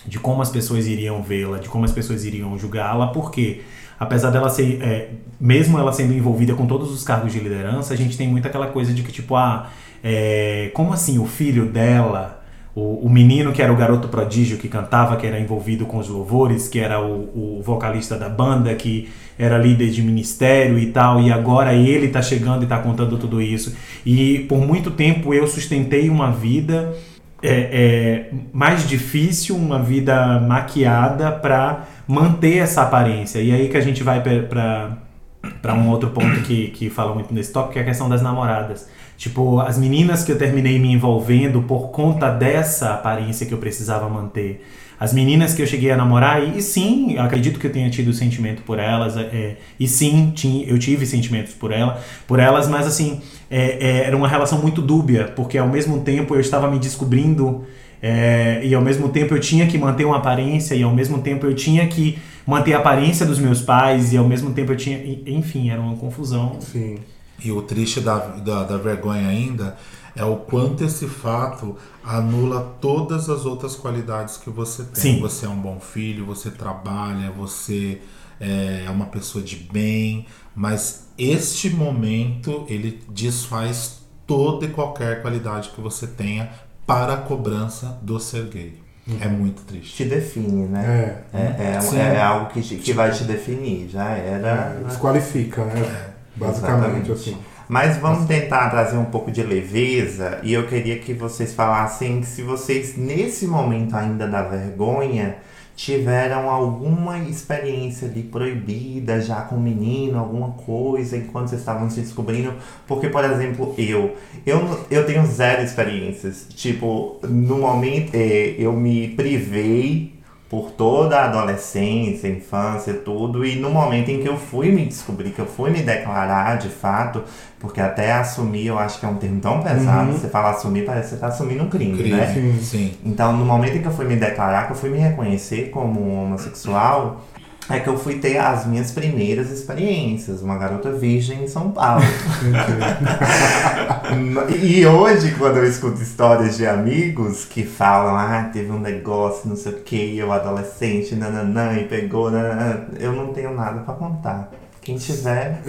de 0.06 0.18
como 0.18 0.42
as 0.42 0.50
pessoas 0.50 0.86
iriam 0.86 1.22
vê-la, 1.22 1.58
de 1.58 1.68
como 1.68 1.84
as 1.84 1.92
pessoas 1.92 2.24
iriam 2.24 2.58
julgá-la, 2.58 3.08
porque 3.08 3.62
apesar 3.98 4.30
dela 4.30 4.50
ser, 4.50 4.82
é, 4.82 5.10
mesmo 5.40 5.78
ela 5.78 5.92
sendo 5.92 6.12
envolvida 6.12 6.54
com 6.54 6.66
todos 6.66 6.90
os 6.90 7.04
cargos 7.04 7.32
de 7.32 7.38
liderança, 7.38 7.94
a 7.94 7.96
gente 7.96 8.16
tem 8.16 8.26
muito 8.26 8.46
aquela 8.46 8.66
coisa 8.66 8.92
de 8.92 9.02
que 9.02 9.12
tipo, 9.12 9.36
ah, 9.36 9.70
é, 10.02 10.70
como 10.74 10.92
assim 10.92 11.18
o 11.18 11.26
filho 11.26 11.66
dela, 11.66 12.41
o, 12.74 13.06
o 13.06 13.10
menino 13.10 13.52
que 13.52 13.60
era 13.60 13.72
o 13.72 13.76
garoto 13.76 14.08
prodígio 14.08 14.56
que 14.58 14.68
cantava, 14.68 15.16
que 15.16 15.26
era 15.26 15.38
envolvido 15.38 15.84
com 15.84 15.98
os 15.98 16.08
louvores, 16.08 16.68
que 16.68 16.78
era 16.78 17.00
o, 17.00 17.58
o 17.58 17.62
vocalista 17.62 18.16
da 18.16 18.28
banda, 18.28 18.74
que 18.74 19.10
era 19.38 19.58
líder 19.58 19.90
de 19.90 20.02
ministério 20.02 20.78
e 20.78 20.86
tal, 20.86 21.20
e 21.20 21.32
agora 21.32 21.74
ele 21.74 22.08
tá 22.08 22.22
chegando 22.22 22.64
e 22.64 22.66
tá 22.66 22.78
contando 22.78 23.18
tudo 23.18 23.42
isso. 23.42 23.74
E 24.04 24.40
por 24.40 24.58
muito 24.58 24.90
tempo 24.90 25.34
eu 25.34 25.46
sustentei 25.46 26.08
uma 26.08 26.30
vida 26.30 26.94
é, 27.42 28.30
é 28.30 28.30
mais 28.52 28.88
difícil, 28.88 29.56
uma 29.56 29.82
vida 29.82 30.40
maquiada 30.40 31.32
para 31.32 31.86
manter 32.06 32.58
essa 32.58 32.82
aparência. 32.82 33.40
E 33.40 33.52
aí 33.52 33.68
que 33.68 33.76
a 33.76 33.80
gente 33.80 34.02
vai 34.02 34.22
para 34.22 35.74
um 35.74 35.88
outro 35.90 36.10
ponto 36.10 36.40
que, 36.42 36.68
que 36.68 36.88
fala 36.88 37.12
muito 37.12 37.34
nesse 37.34 37.52
tópico, 37.52 37.72
que 37.72 37.78
é 37.80 37.82
a 37.82 37.84
questão 37.84 38.08
das 38.08 38.22
namoradas. 38.22 38.88
Tipo, 39.22 39.60
as 39.60 39.78
meninas 39.78 40.24
que 40.24 40.32
eu 40.32 40.36
terminei 40.36 40.80
me 40.80 40.92
envolvendo 40.92 41.62
por 41.62 41.90
conta 41.90 42.28
dessa 42.28 42.94
aparência 42.94 43.46
que 43.46 43.54
eu 43.54 43.58
precisava 43.58 44.08
manter. 44.08 44.66
As 44.98 45.14
meninas 45.14 45.54
que 45.54 45.62
eu 45.62 45.66
cheguei 45.68 45.92
a 45.92 45.96
namorar, 45.96 46.42
e, 46.42 46.58
e 46.58 46.60
sim, 46.60 47.16
acredito 47.16 47.60
que 47.60 47.68
eu 47.68 47.70
tenha 47.70 47.88
tido 47.88 48.12
sentimento 48.12 48.62
por 48.62 48.80
elas, 48.80 49.16
é, 49.16 49.58
e 49.78 49.86
sim, 49.86 50.32
tinha, 50.34 50.66
eu 50.66 50.76
tive 50.76 51.06
sentimentos 51.06 51.54
por, 51.54 51.70
ela, 51.70 52.02
por 52.26 52.40
elas, 52.40 52.66
mas 52.66 52.84
assim, 52.84 53.20
é, 53.48 54.00
é, 54.00 54.06
era 54.06 54.16
uma 54.16 54.26
relação 54.26 54.58
muito 54.60 54.82
dúbia, 54.82 55.32
porque 55.36 55.56
ao 55.56 55.68
mesmo 55.68 56.00
tempo 56.00 56.34
eu 56.34 56.40
estava 56.40 56.68
me 56.68 56.80
descobrindo 56.80 57.64
é, 58.02 58.60
e 58.64 58.74
ao 58.74 58.82
mesmo 58.82 59.08
tempo 59.10 59.36
eu 59.36 59.38
tinha 59.38 59.68
que 59.68 59.78
manter 59.78 60.04
uma 60.04 60.16
aparência, 60.16 60.74
e 60.74 60.82
ao 60.82 60.92
mesmo 60.92 61.20
tempo 61.20 61.46
eu 61.46 61.54
tinha 61.54 61.86
que 61.86 62.18
manter 62.44 62.74
a 62.74 62.78
aparência 62.78 63.24
dos 63.24 63.38
meus 63.38 63.62
pais, 63.62 64.12
e 64.12 64.16
ao 64.16 64.26
mesmo 64.26 64.52
tempo 64.52 64.72
eu 64.72 64.76
tinha. 64.76 65.00
Enfim, 65.26 65.70
era 65.70 65.80
uma 65.80 65.94
confusão. 65.94 66.56
Sim. 66.58 66.96
E 67.44 67.50
o 67.50 67.62
triste 67.62 68.00
da, 68.00 68.18
da, 68.18 68.64
da 68.64 68.76
vergonha 68.76 69.28
ainda 69.28 69.76
é 70.14 70.24
o 70.24 70.36
quanto 70.36 70.84
esse 70.84 71.06
fato 71.06 71.76
anula 72.04 72.76
todas 72.80 73.30
as 73.30 73.46
outras 73.46 73.74
qualidades 73.74 74.36
que 74.36 74.50
você 74.50 74.84
tem. 74.84 75.14
Sim. 75.14 75.20
Você 75.20 75.46
é 75.46 75.48
um 75.48 75.60
bom 75.60 75.80
filho, 75.80 76.24
você 76.24 76.50
trabalha, 76.50 77.30
você 77.30 78.00
é 78.38 78.90
uma 78.90 79.06
pessoa 79.06 79.42
de 79.42 79.56
bem, 79.56 80.26
mas 80.54 81.06
este 81.16 81.70
momento 81.70 82.64
ele 82.68 83.00
desfaz 83.08 84.02
toda 84.26 84.66
e 84.66 84.68
qualquer 84.68 85.22
qualidade 85.22 85.70
que 85.70 85.80
você 85.80 86.06
tenha 86.06 86.50
para 86.86 87.14
a 87.14 87.16
cobrança 87.16 87.98
do 88.02 88.18
ser 88.18 88.46
gay. 88.46 88.82
É 89.20 89.26
muito 89.26 89.62
triste. 89.62 89.96
Te 89.96 90.04
define, 90.04 90.66
né? 90.66 91.24
É. 91.32 91.38
É, 91.38 91.78
é, 91.96 92.14
é 92.16 92.22
algo 92.22 92.50
que, 92.50 92.60
que 92.62 92.92
vai 92.92 93.10
te 93.10 93.24
definir. 93.24 93.88
Já 93.88 94.10
era. 94.10 94.76
É, 94.80 94.84
desqualifica, 94.84 95.64
né? 95.64 96.11
Basicamente, 96.36 97.10
Exatamente. 97.10 97.12
assim. 97.12 97.36
Mas 97.68 97.96
vamos 97.96 98.26
tentar 98.26 98.68
trazer 98.70 98.96
um 98.96 99.04
pouco 99.06 99.30
de 99.30 99.42
leveza 99.42 100.40
e 100.42 100.52
eu 100.52 100.66
queria 100.66 100.98
que 100.98 101.14
vocês 101.14 101.54
falassem 101.54 102.22
se 102.22 102.42
vocês, 102.42 102.96
nesse 102.96 103.46
momento 103.46 103.96
ainda 103.96 104.26
da 104.26 104.42
vergonha, 104.42 105.36
tiveram 105.74 106.50
alguma 106.50 107.18
experiência 107.18 108.08
ali 108.08 108.22
proibida 108.22 109.20
já 109.20 109.40
com 109.42 109.56
o 109.56 109.60
menino, 109.60 110.18
alguma 110.18 110.50
coisa 110.50 111.16
enquanto 111.16 111.48
vocês 111.48 111.60
estavam 111.60 111.88
se 111.88 112.00
descobrindo. 112.00 112.52
Porque, 112.86 113.08
por 113.08 113.24
exemplo, 113.24 113.74
eu, 113.78 114.16
eu, 114.44 114.86
eu 114.90 115.06
tenho 115.06 115.24
zero 115.26 115.62
experiências. 115.62 116.46
Tipo, 116.50 117.18
no 117.22 117.58
momento 117.58 118.14
eh, 118.14 118.54
eu 118.58 118.72
me 118.72 119.08
privei 119.08 120.20
por 120.52 120.70
toda 120.72 121.18
a 121.18 121.24
adolescência, 121.24 122.28
infância, 122.28 122.92
tudo, 122.92 123.42
e 123.42 123.56
no 123.58 123.70
momento 123.70 124.10
em 124.10 124.20
que 124.20 124.28
eu 124.28 124.36
fui 124.36 124.70
me 124.70 124.84
descobrir, 124.84 125.30
que 125.30 125.38
eu 125.38 125.46
fui 125.46 125.70
me 125.70 125.80
declarar 125.80 126.58
de 126.58 126.68
fato, 126.68 127.22
porque 127.58 127.80
até 127.80 128.12
assumir 128.12 128.66
eu 128.66 128.78
acho 128.78 129.00
que 129.00 129.06
é 129.06 129.08
um 129.08 129.14
termo 129.16 129.40
tão 129.40 129.62
pesado, 129.62 130.10
Uhum. 130.10 130.18
você 130.18 130.28
fala 130.28 130.50
assumir, 130.50 130.84
parece 130.84 131.08
que 131.08 131.14
você 131.14 131.20
tá 131.22 131.28
assumindo 131.28 131.64
um 131.64 131.70
crime, 131.70 131.96
Crime. 131.96 132.10
né? 132.16 132.26
Sim. 132.34 132.58
Sim. 132.60 132.94
Então, 133.02 133.34
no 133.34 133.46
momento 133.46 133.78
em 133.78 133.80
que 133.80 133.88
eu 133.88 133.92
fui 133.92 134.04
me 134.04 134.14
declarar, 134.16 134.66
que 134.66 134.72
eu 134.72 134.76
fui 134.76 134.90
me 134.90 134.98
reconhecer 134.98 135.70
como 135.70 135.98
um 135.98 136.22
homossexual, 136.24 137.22
é 137.70 137.78
que 137.78 137.88
eu 137.88 137.96
fui 137.96 138.18
ter 138.18 138.38
as 138.38 138.66
minhas 138.66 138.90
primeiras 138.90 139.50
experiências, 139.50 140.42
uma 140.42 140.58
garota 140.58 140.92
virgem 140.92 141.44
em 141.44 141.48
São 141.48 141.70
Paulo. 141.70 142.02
e 144.62 144.84
hoje, 144.84 145.34
quando 145.38 145.58
eu 145.58 145.66
escuto 145.66 146.02
histórias 146.02 146.56
de 146.56 146.66
amigos 146.66 147.44
que 147.44 147.64
falam, 147.64 148.16
ah, 148.16 148.50
teve 148.52 148.70
um 148.70 148.80
negócio, 148.80 149.48
não 149.48 149.56
sei 149.56 149.72
o 149.72 149.80
que, 149.80 150.18
eu 150.18 150.32
adolescente, 150.32 151.14
nananã, 151.14 151.74
e 151.74 151.84
pegou, 151.84 152.30
nananã, 152.30 152.86
eu 152.98 153.12
não 153.12 153.32
tenho 153.32 153.54
nada 153.54 153.80
pra 153.80 153.94
contar. 153.94 154.50
Quem 154.84 154.96
tiver, 154.96 155.62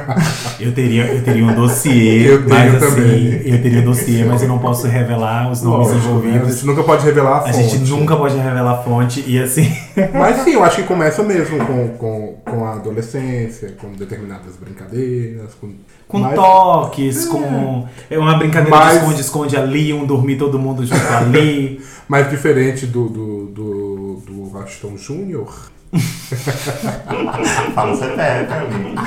Eu 0.58 0.72
teria, 0.72 1.04
eu 1.12 1.22
teria 1.22 1.44
um 1.44 1.54
dossiê, 1.54 2.32
Eu 2.32 2.48
mas 2.48 2.82
assim, 2.82 2.94
também. 2.96 3.42
eu 3.44 3.62
teria 3.62 3.80
um 3.80 3.84
dossiê, 3.84 4.24
mas 4.24 4.40
eu 4.40 4.48
não 4.48 4.58
posso 4.58 4.86
revelar 4.86 5.50
os 5.52 5.60
nomes 5.60 5.88
Lógico, 5.88 6.08
né? 6.08 6.14
A 6.14 6.18
envolvidos. 6.36 6.54
gente 6.54 6.66
nunca 6.66 6.82
pode 6.82 7.04
revelar 7.04 7.30
a 7.30 7.38
A 7.40 7.52
fonte. 7.52 7.68
gente 7.68 7.90
nunca 7.90 8.16
pode 8.16 8.36
revelar 8.38 8.70
a 8.72 8.82
fonte 8.82 9.22
e 9.26 9.38
assim. 9.38 9.70
Mas 10.14 10.38
sim, 10.44 10.52
eu 10.54 10.64
acho 10.64 10.76
que 10.76 10.82
começa 10.84 11.22
mesmo 11.22 11.58
com, 11.66 11.88
com, 11.98 12.34
com 12.42 12.64
a 12.64 12.72
adolescência, 12.76 13.74
com 13.78 13.92
determinadas 13.92 14.56
brincadeiras, 14.56 15.50
com, 15.60 15.70
Com 16.08 16.18
mas- 16.20 16.34
toques, 16.34 17.26
com. 17.26 17.86
É 18.08 18.18
uma 18.18 18.38
brincadeira 18.38 18.74
Mas- 18.74 18.92
de 18.92 18.98
esconde-esconde 19.00 19.56
ali, 19.58 19.92
um 19.92 20.06
dormir 20.06 20.36
todo 20.36 20.58
mundo 20.58 20.86
junto 20.86 21.06
ali. 21.12 21.82
mais 22.08 22.30
diferente 22.30 22.86
do, 22.86 23.08
do, 23.10 23.46
do, 23.46 24.22
do 24.26 24.58
Aston 24.58 24.96
Júnior. 24.96 25.70
fala 27.74 27.92
o 27.92 27.96
CPF, 27.96 28.52
amigo. 28.52 29.00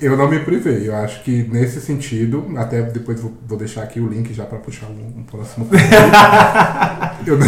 Eu 0.00 0.16
não 0.16 0.28
me 0.28 0.40
privei. 0.40 0.88
Eu 0.88 0.96
acho 0.96 1.22
que 1.22 1.44
nesse 1.44 1.80
sentido, 1.80 2.52
até 2.56 2.82
depois 2.82 3.20
vou, 3.20 3.32
vou 3.46 3.58
deixar 3.58 3.82
aqui 3.82 4.00
o 4.00 4.08
link 4.08 4.32
já 4.32 4.44
para 4.44 4.58
puxar 4.58 4.86
um, 4.86 5.20
um 5.20 5.22
próximo. 5.22 5.68
eu, 7.26 7.38
não, 7.38 7.46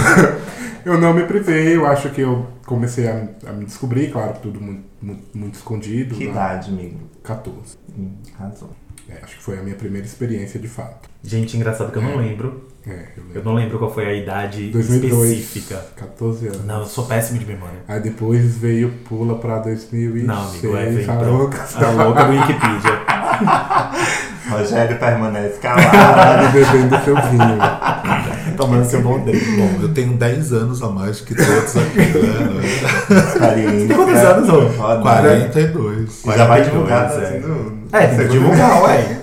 eu 0.84 1.00
não 1.00 1.12
me 1.14 1.24
privei. 1.24 1.76
Eu 1.76 1.86
acho 1.86 2.10
que 2.10 2.20
eu 2.20 2.46
comecei 2.66 3.08
a, 3.08 3.28
a 3.46 3.52
me 3.52 3.64
descobrir, 3.64 4.10
claro, 4.10 4.36
tudo 4.42 4.60
muito, 4.60 4.84
muito, 5.00 5.22
muito 5.34 5.54
escondido. 5.54 6.14
Que 6.14 6.24
né? 6.24 6.30
idade, 6.30 6.70
amigo? 6.70 6.98
14. 7.22 7.76
Hum, 7.96 8.12
razão. 8.38 8.70
É, 9.08 9.22
acho 9.22 9.36
que 9.36 9.42
foi 9.42 9.58
a 9.58 9.62
minha 9.62 9.76
primeira 9.76 10.06
experiência 10.06 10.60
de 10.60 10.68
fato. 10.68 11.08
Gente, 11.22 11.56
engraçado 11.56 11.90
que 11.92 11.98
eu 11.98 12.02
não 12.02 12.16
lembro. 12.16 12.68
É, 12.88 13.04
eu 13.16 13.22
Eu 13.40 13.44
não 13.44 13.54
lembro 13.54 13.78
qual 13.78 13.92
foi 13.92 14.06
a 14.06 14.14
idade 14.14 14.70
2002. 14.70 15.30
específica. 15.32 15.80
14 15.96 16.46
anos. 16.48 16.64
Não, 16.64 16.80
eu 16.80 16.86
sou 16.86 17.04
péssimo 17.06 17.38
de 17.38 17.44
memória. 17.46 17.78
Aí 17.86 18.00
depois 18.00 18.56
veio, 18.56 18.90
pula 19.08 19.36
pra 19.36 19.58
2006. 19.58 20.26
Não, 20.26 20.48
amigo, 20.48 20.76
é 20.76 20.86
vem 20.86 21.04
a 21.04 21.12
pra- 21.16 21.26
louca. 21.26 21.64
A 21.76 21.90
louca 21.90 22.24
do 22.24 22.32
Wikipedia. 22.32 22.98
Rogério 24.50 24.98
permanece 24.98 25.58
Tá 25.60 25.74
calado. 25.74 26.52
bebendo 26.52 27.04
seu 27.04 27.14
vinho. 27.14 28.56
Tomando 28.56 28.84
seu 28.86 29.02
bom 29.02 29.22
drink. 29.22 29.44
Bom, 29.56 29.82
eu 29.82 29.92
tenho 29.92 30.14
10 30.16 30.52
anos 30.52 30.82
a 30.82 30.88
mais 30.88 31.20
que 31.20 31.34
todos 31.34 31.76
aqui, 31.76 31.98
né? 31.98 33.18
Experiência. 33.18 33.88
Tem 33.88 33.96
quantos 33.96 34.16
anos, 34.16 34.48
ô? 34.48 34.60
Roda. 34.68 35.02
42. 35.02 36.22
Já 36.24 36.46
vai 36.46 36.62
42, 36.64 36.64
divulgar, 36.64 37.12
é. 37.22 37.38
no- 37.40 37.78
É, 37.92 38.06
tem 38.06 38.18
que 38.18 38.28
divulgar, 38.32 38.82
ué. 38.84 39.18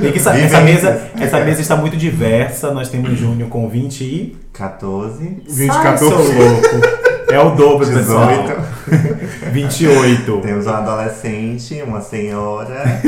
Tem 0.00 0.12
que. 0.12 0.18
Essa 0.18 0.32
Vivências. 0.32 0.62
mesa, 0.62 1.10
essa 1.18 1.40
mesa 1.40 1.60
está 1.60 1.76
muito 1.76 1.96
diversa. 1.96 2.72
Nós 2.72 2.88
temos 2.88 3.18
Júnior 3.18 3.48
com 3.48 3.68
20 3.68 4.00
e. 4.02 4.36
14. 4.52 5.42
20, 5.48 5.72
Sai, 5.72 5.82
14. 5.82 6.26
seu 6.26 6.38
louco. 6.38 7.02
É 7.30 7.40
o 7.40 7.50
dobro, 7.54 7.86
pessoal. 7.86 8.28
18. 8.28 9.52
28. 9.52 10.40
Temos 10.42 10.66
um 10.66 10.70
adolescente, 10.70 11.82
uma 11.82 12.00
senhora. 12.00 12.82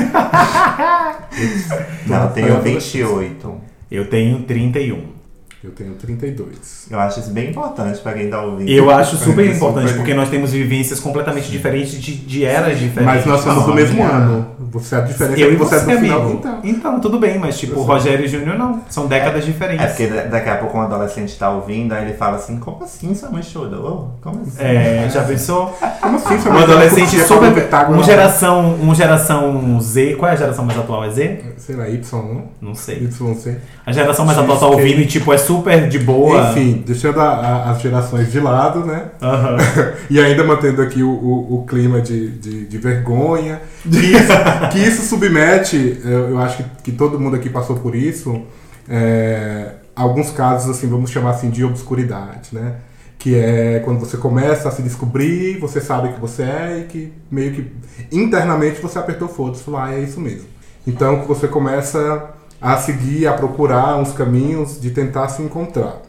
Não, 2.06 2.22
eu 2.24 2.30
tenho 2.30 2.60
28. 2.62 3.54
Eu 3.90 4.08
tenho 4.08 4.40
31. 4.42 5.23
Eu 5.64 5.70
tenho 5.70 5.92
32. 5.94 6.88
Eu 6.90 7.00
acho 7.00 7.20
isso 7.20 7.30
bem 7.30 7.48
importante 7.48 7.98
pra 8.00 8.12
quem 8.12 8.28
tá 8.28 8.42
ouvindo. 8.42 8.68
Eu 8.68 8.90
acho 8.90 9.16
super 9.16 9.30
Super. 9.30 9.56
importante, 9.56 9.94
porque 9.94 10.12
nós 10.12 10.28
temos 10.28 10.52
vivências 10.52 11.00
completamente 11.00 11.50
diferentes 11.50 11.98
de, 11.98 12.14
de 12.16 12.44
eras 12.44 12.78
diferentes. 12.78 13.24
Mas 13.24 13.24
nós 13.24 13.40
somos 13.40 13.64
do 13.64 13.72
mesmo 13.74 14.02
ano. 14.04 14.46
Você 14.70 14.94
é 14.94 14.98
a 14.98 15.00
diferença 15.00 15.40
Eu 15.40 15.48
é 15.48 15.52
e 15.52 15.56
que 15.56 15.64
você 15.64 15.74
é 15.76 15.78
do 15.78 15.84
você, 15.86 15.98
final. 15.98 16.20
amigo. 16.22 16.38
Então. 16.38 16.58
Então, 16.64 17.00
tudo 17.00 17.18
bem, 17.18 17.38
mas 17.38 17.58
tipo, 17.58 17.76
Eu 17.76 17.78
o. 17.80 17.82
Rogério 17.84 18.26
e 18.26 18.28
Júnior 18.28 18.58
não. 18.58 18.82
São 18.90 19.06
décadas 19.06 19.42
É 19.42 19.46
diferentes. 19.46 19.86
porque 19.86 20.06
da- 20.08 20.24
daqui 20.24 20.50
a 20.50 20.56
pouco 20.56 20.76
um 20.76 20.82
adolescente 20.82 21.34
tá 21.38 21.48
ouvindo, 21.50 21.92
aí 21.94 22.04
ele 22.04 22.14
fala 22.14 22.36
assim, 22.36 22.58
como 22.58 22.84
assim 22.84 23.14
sua 23.14 23.30
mãe 23.30 23.42
chorou? 23.42 24.18
Como 24.20 24.42
assim? 24.42 24.62
É, 24.62 25.08
já 25.10 25.22
pensou? 25.22 25.74
Como 26.02 26.16
assim? 26.16 26.40
Sua 26.40 26.50
Um 26.50 26.54
mãe 26.54 26.62
adolescente 26.64 27.16
curtia 27.16 27.24
super. 27.26 27.68
Um 27.90 28.02
geração, 28.02 28.74
um 28.82 28.94
geração 28.94 29.80
Z. 29.80 30.16
Qual 30.18 30.30
é 30.30 30.34
a 30.34 30.36
geração 30.36 30.64
mais 30.66 30.78
atual? 30.78 31.04
É 31.04 31.10
Z? 31.10 31.40
Sei 31.56 31.74
lá, 31.74 31.88
Y, 31.88 32.02
não? 32.12 32.42
Não 32.60 32.74
sei. 32.74 32.96
YC. 33.04 33.56
A 33.86 33.92
geração 33.92 34.26
mais 34.26 34.36
atual 34.36 34.58
tá 34.58 34.66
ouvindo 34.66 35.00
e 35.00 35.06
tipo, 35.06 35.32
é 35.32 35.38
super 35.58 35.88
de 35.88 35.98
boa. 35.98 36.50
Enfim, 36.50 36.82
deixando 36.86 37.20
a- 37.20 37.24
a- 37.34 37.70
as 37.70 37.80
gerações 37.80 38.30
de 38.32 38.40
lado, 38.40 38.84
né? 38.84 39.06
Aham. 39.22 39.56
E 40.10 40.20
ainda 40.20 40.44
mantendo 40.44 40.82
aqui 40.82 41.02
o, 41.02 41.10
o- 41.10 41.54
o 41.60 41.66
clima 41.66 42.00
de, 42.00 42.30
de, 42.38 42.66
de 42.66 42.78
vergonha. 42.78 43.60
Que 43.82 43.98
isso, 43.98 44.32
que 44.72 44.78
isso 44.78 45.02
submete, 45.02 46.00
eu, 46.04 46.38
acho 46.38 46.58
que, 46.58 46.64
que 46.84 46.92
todo 46.92 47.18
mundo 47.18 47.36
aqui 47.36 47.48
passou 47.48 47.76
por 47.76 47.94
isso, 47.94 48.42
é, 48.88 49.72
alguns 49.96 50.30
casos, 50.30 50.70
assim, 50.76 50.88
vamos 50.88 51.10
chamar 51.10 51.30
assim, 51.30 51.50
de 51.50 51.64
obscuridade, 51.64 52.50
né? 52.52 52.74
Que 53.18 53.36
é 53.36 53.80
quando 53.84 54.00
você 54.00 54.16
começa 54.18 54.68
a 54.68 54.72
se 54.72 54.82
descobrir, 54.82 55.58
você 55.58 55.80
sabe 55.80 56.12
que 56.12 56.20
você 56.20 56.42
é 56.42 56.78
e 56.80 56.84
que 56.84 57.12
meio 57.30 57.52
que 57.52 57.72
internamente 58.12 58.80
você 58.82 58.98
apertou 58.98 59.28
foda-se, 59.28 59.62
falou, 59.62 59.80
ah, 59.80 59.94
é 59.94 60.00
isso 60.00 60.20
mesmo. 60.20 60.46
Então 60.86 61.22
você 61.22 61.48
começa 61.48 62.33
a 62.64 62.78
seguir, 62.78 63.26
a 63.26 63.34
procurar 63.34 63.98
uns 63.98 64.14
caminhos 64.14 64.80
de 64.80 64.90
tentar 64.90 65.28
se 65.28 65.42
encontrar. 65.42 66.00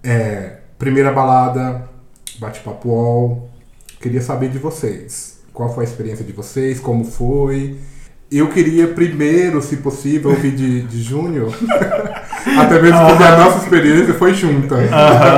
É, 0.00 0.58
primeira 0.78 1.10
balada, 1.10 1.88
bate-papo 2.38 2.88
UOL. 2.88 3.50
Queria 4.00 4.22
saber 4.22 4.48
de 4.48 4.58
vocês. 4.58 5.40
Qual 5.52 5.74
foi 5.74 5.84
a 5.84 5.88
experiência 5.88 6.24
de 6.24 6.30
vocês? 6.30 6.78
Como 6.78 7.04
foi? 7.04 7.78
Eu 8.30 8.48
queria 8.48 8.94
primeiro, 8.94 9.60
se 9.60 9.78
possível, 9.78 10.30
ouvir 10.30 10.52
de, 10.52 10.82
de 10.82 11.02
Júnior. 11.02 11.52
Até 12.56 12.80
mesmo 12.80 13.04
porque 13.04 13.24
a 13.24 13.36
nossa 13.38 13.64
experiência 13.64 14.14
foi 14.14 14.34
junta. 14.34 14.76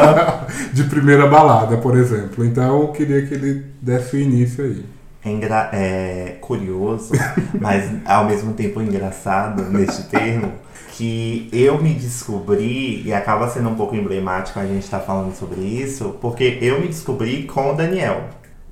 de 0.74 0.84
primeira 0.84 1.26
balada, 1.26 1.78
por 1.78 1.96
exemplo. 1.96 2.44
Então 2.44 2.82
eu 2.82 2.88
queria 2.88 3.24
que 3.24 3.32
ele 3.32 3.64
desse 3.80 4.14
o 4.14 4.20
início 4.20 4.62
aí. 4.62 4.84
É, 5.24 5.30
engra- 5.30 5.70
é 5.72 6.36
curioso, 6.40 7.12
mas 7.60 7.90
ao 8.04 8.26
mesmo 8.26 8.52
tempo 8.52 8.80
engraçado 8.80 9.62
neste 9.64 10.04
termo, 10.04 10.52
que 10.92 11.48
eu 11.52 11.82
me 11.82 11.92
descobri, 11.94 13.02
e 13.04 13.12
acaba 13.12 13.48
sendo 13.48 13.68
um 13.70 13.74
pouco 13.74 13.96
emblemático 13.96 14.58
a 14.60 14.66
gente 14.66 14.84
estar 14.84 15.00
falando 15.00 15.34
sobre 15.34 15.60
isso, 15.60 16.16
porque 16.20 16.58
eu 16.60 16.80
me 16.80 16.86
descobri 16.88 17.44
com 17.44 17.72
o 17.72 17.74
Daniel. 17.74 18.24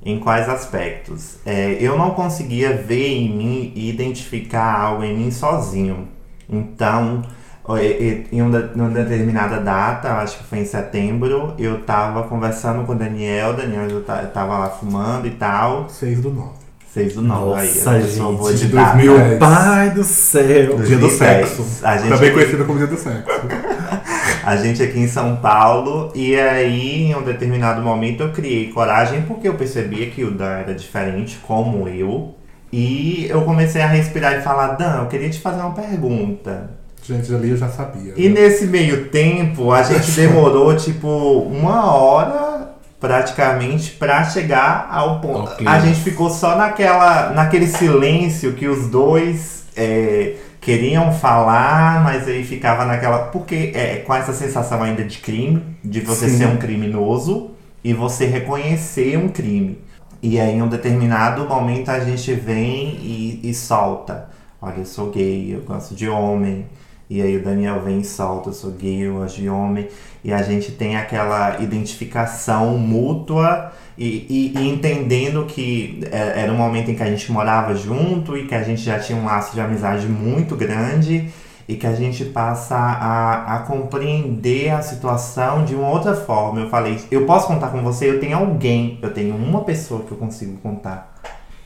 Em 0.04 0.18
quais 0.18 0.48
aspectos? 0.48 1.36
É, 1.46 1.76
eu 1.80 1.96
não 1.96 2.10
conseguia 2.10 2.76
ver 2.76 3.06
em 3.08 3.28
mim 3.36 3.72
e 3.76 3.88
identificar 3.88 4.80
algo 4.80 5.04
em 5.04 5.16
mim 5.16 5.30
sozinho. 5.30 6.08
Então, 6.48 7.22
em 8.32 8.42
uma 8.42 8.88
determinada 8.90 9.60
data, 9.60 10.08
eu 10.08 10.14
acho 10.16 10.38
que 10.38 10.44
foi 10.44 10.58
em 10.58 10.64
setembro, 10.64 11.54
eu 11.58 11.80
tava 11.82 12.24
conversando 12.24 12.84
com 12.84 12.92
o 12.92 12.94
Daniel, 12.96 13.50
o 13.50 13.52
Daniel 13.54 13.88
já 13.88 14.00
ta- 14.00 14.26
tava 14.26 14.58
lá 14.58 14.68
fumando 14.70 15.26
e 15.28 15.30
tal. 15.30 15.88
6 15.88 16.20
do 16.20 16.30
9. 16.30 16.50
6 16.92 17.14
do 17.14 17.22
9 17.22 17.60
aí. 17.60 17.68
Nossa, 17.68 17.90
a 17.90 17.94
pessoa 18.00 18.30
gente, 18.30 18.38
boa 18.38 18.52
de 18.52 18.66
de 18.66 18.72
data. 18.74 18.92
2000. 18.96 19.18
Meu 19.28 19.38
pai 19.38 19.90
do 19.90 20.04
céu. 20.04 20.42
Dia 20.44 20.66
do 20.66 20.76
2010. 21.08 21.18
sexo. 21.48 21.86
A 21.86 21.96
gente, 21.96 22.08
Também 22.10 22.28
aqui, 22.28 22.34
conhecido 22.38 22.64
como 22.64 22.78
dia 22.78 22.86
do 22.88 22.96
sexo. 22.98 23.24
a 24.44 24.56
gente 24.56 24.82
aqui 24.82 24.98
em 24.98 25.08
São 25.08 25.36
Paulo, 25.36 26.10
e 26.14 26.38
aí 26.38 27.04
em 27.04 27.14
um 27.14 27.22
determinado 27.22 27.80
momento 27.80 28.24
eu 28.24 28.32
criei 28.32 28.70
coragem 28.72 29.22
porque 29.22 29.48
eu 29.48 29.54
percebia 29.54 30.10
que 30.10 30.24
o 30.24 30.32
Dan 30.32 30.50
era 30.58 30.74
diferente, 30.74 31.38
como 31.46 31.88
eu. 31.88 32.34
E 32.72 33.26
eu 33.30 33.42
comecei 33.42 33.80
a 33.82 33.86
respirar 33.86 34.34
e 34.34 34.40
falar, 34.42 34.68
Dan, 34.72 35.02
eu 35.02 35.06
queria 35.06 35.30
te 35.30 35.40
fazer 35.40 35.60
uma 35.60 35.72
pergunta. 35.72 36.81
Gente, 37.02 37.34
ali 37.34 37.50
eu 37.50 37.56
já 37.56 37.68
sabia. 37.68 38.14
E 38.16 38.28
né? 38.28 38.42
nesse 38.42 38.66
meio 38.66 39.08
tempo, 39.08 39.72
a 39.72 39.82
gente 39.82 40.10
demorou 40.12 40.76
tipo 40.76 41.08
uma 41.08 41.92
hora 41.92 42.72
praticamente 43.00 43.90
pra 43.92 44.22
chegar 44.22 44.88
ao 44.88 45.20
ponto. 45.20 45.50
Ok. 45.52 45.66
A 45.66 45.80
gente 45.80 46.00
ficou 46.00 46.30
só 46.30 46.56
naquela, 46.56 47.30
naquele 47.30 47.66
silêncio 47.66 48.52
que 48.52 48.68
os 48.68 48.88
dois 48.88 49.64
é, 49.76 50.36
queriam 50.60 51.12
falar, 51.12 52.04
mas 52.04 52.28
aí 52.28 52.44
ficava 52.44 52.84
naquela. 52.84 53.24
Porque 53.26 53.72
é 53.74 53.96
com 53.96 54.14
essa 54.14 54.32
sensação 54.32 54.80
ainda 54.80 55.02
de 55.02 55.18
crime, 55.18 55.60
de 55.82 56.00
você 56.00 56.28
Sim. 56.28 56.38
ser 56.38 56.46
um 56.46 56.56
criminoso 56.56 57.50
e 57.82 57.92
você 57.92 58.26
reconhecer 58.26 59.18
um 59.18 59.28
crime. 59.28 59.78
E 60.22 60.38
aí, 60.38 60.52
em 60.52 60.62
um 60.62 60.68
determinado 60.68 61.44
momento, 61.48 61.88
a 61.88 61.98
gente 61.98 62.32
vem 62.34 62.96
e, 63.02 63.40
e 63.42 63.52
solta. 63.52 64.28
Olha, 64.60 64.78
eu 64.78 64.86
sou 64.86 65.10
gay, 65.10 65.52
eu 65.52 65.62
gosto 65.62 65.96
de 65.96 66.08
homem. 66.08 66.66
E 67.12 67.20
aí 67.20 67.36
o 67.36 67.44
Daniel 67.44 67.78
vem 67.82 68.00
e 68.00 68.04
solta, 68.06 68.48
eu 68.48 68.54
sou 68.54 68.70
gay, 68.70 69.02
eu 69.02 69.22
de 69.26 69.46
homem. 69.46 69.86
E 70.24 70.32
a 70.32 70.40
gente 70.42 70.72
tem 70.72 70.96
aquela 70.96 71.60
identificação 71.60 72.78
mútua 72.78 73.70
e, 73.98 74.24
e- 74.30 74.58
e 74.58 74.68
entendendo 74.70 75.44
que 75.44 76.00
é- 76.10 76.40
era 76.40 76.50
um 76.50 76.56
momento 76.56 76.90
em 76.90 76.94
que 76.94 77.02
a 77.02 77.10
gente 77.10 77.30
morava 77.30 77.74
junto 77.74 78.34
e 78.34 78.46
que 78.46 78.54
a 78.54 78.62
gente 78.62 78.80
já 78.80 78.98
tinha 78.98 79.18
um 79.18 79.26
laço 79.26 79.52
de 79.52 79.60
amizade 79.60 80.06
muito 80.06 80.56
grande 80.56 81.28
e 81.68 81.74
que 81.76 81.86
a 81.86 81.94
gente 81.94 82.24
passa 82.24 82.76
a, 82.76 83.56
a 83.56 83.58
compreender 83.58 84.70
a 84.70 84.80
situação 84.80 85.66
de 85.66 85.74
uma 85.74 85.90
outra 85.90 86.14
forma. 86.14 86.60
Eu 86.60 86.70
falei, 86.70 86.98
eu 87.10 87.26
posso 87.26 87.46
contar 87.46 87.68
com 87.68 87.82
você, 87.82 88.08
eu 88.08 88.20
tenho 88.20 88.38
alguém, 88.38 88.98
eu 89.02 89.12
tenho 89.12 89.36
uma 89.36 89.60
pessoa 89.64 90.02
que 90.02 90.12
eu 90.12 90.16
consigo 90.16 90.56
contar. 90.62 91.12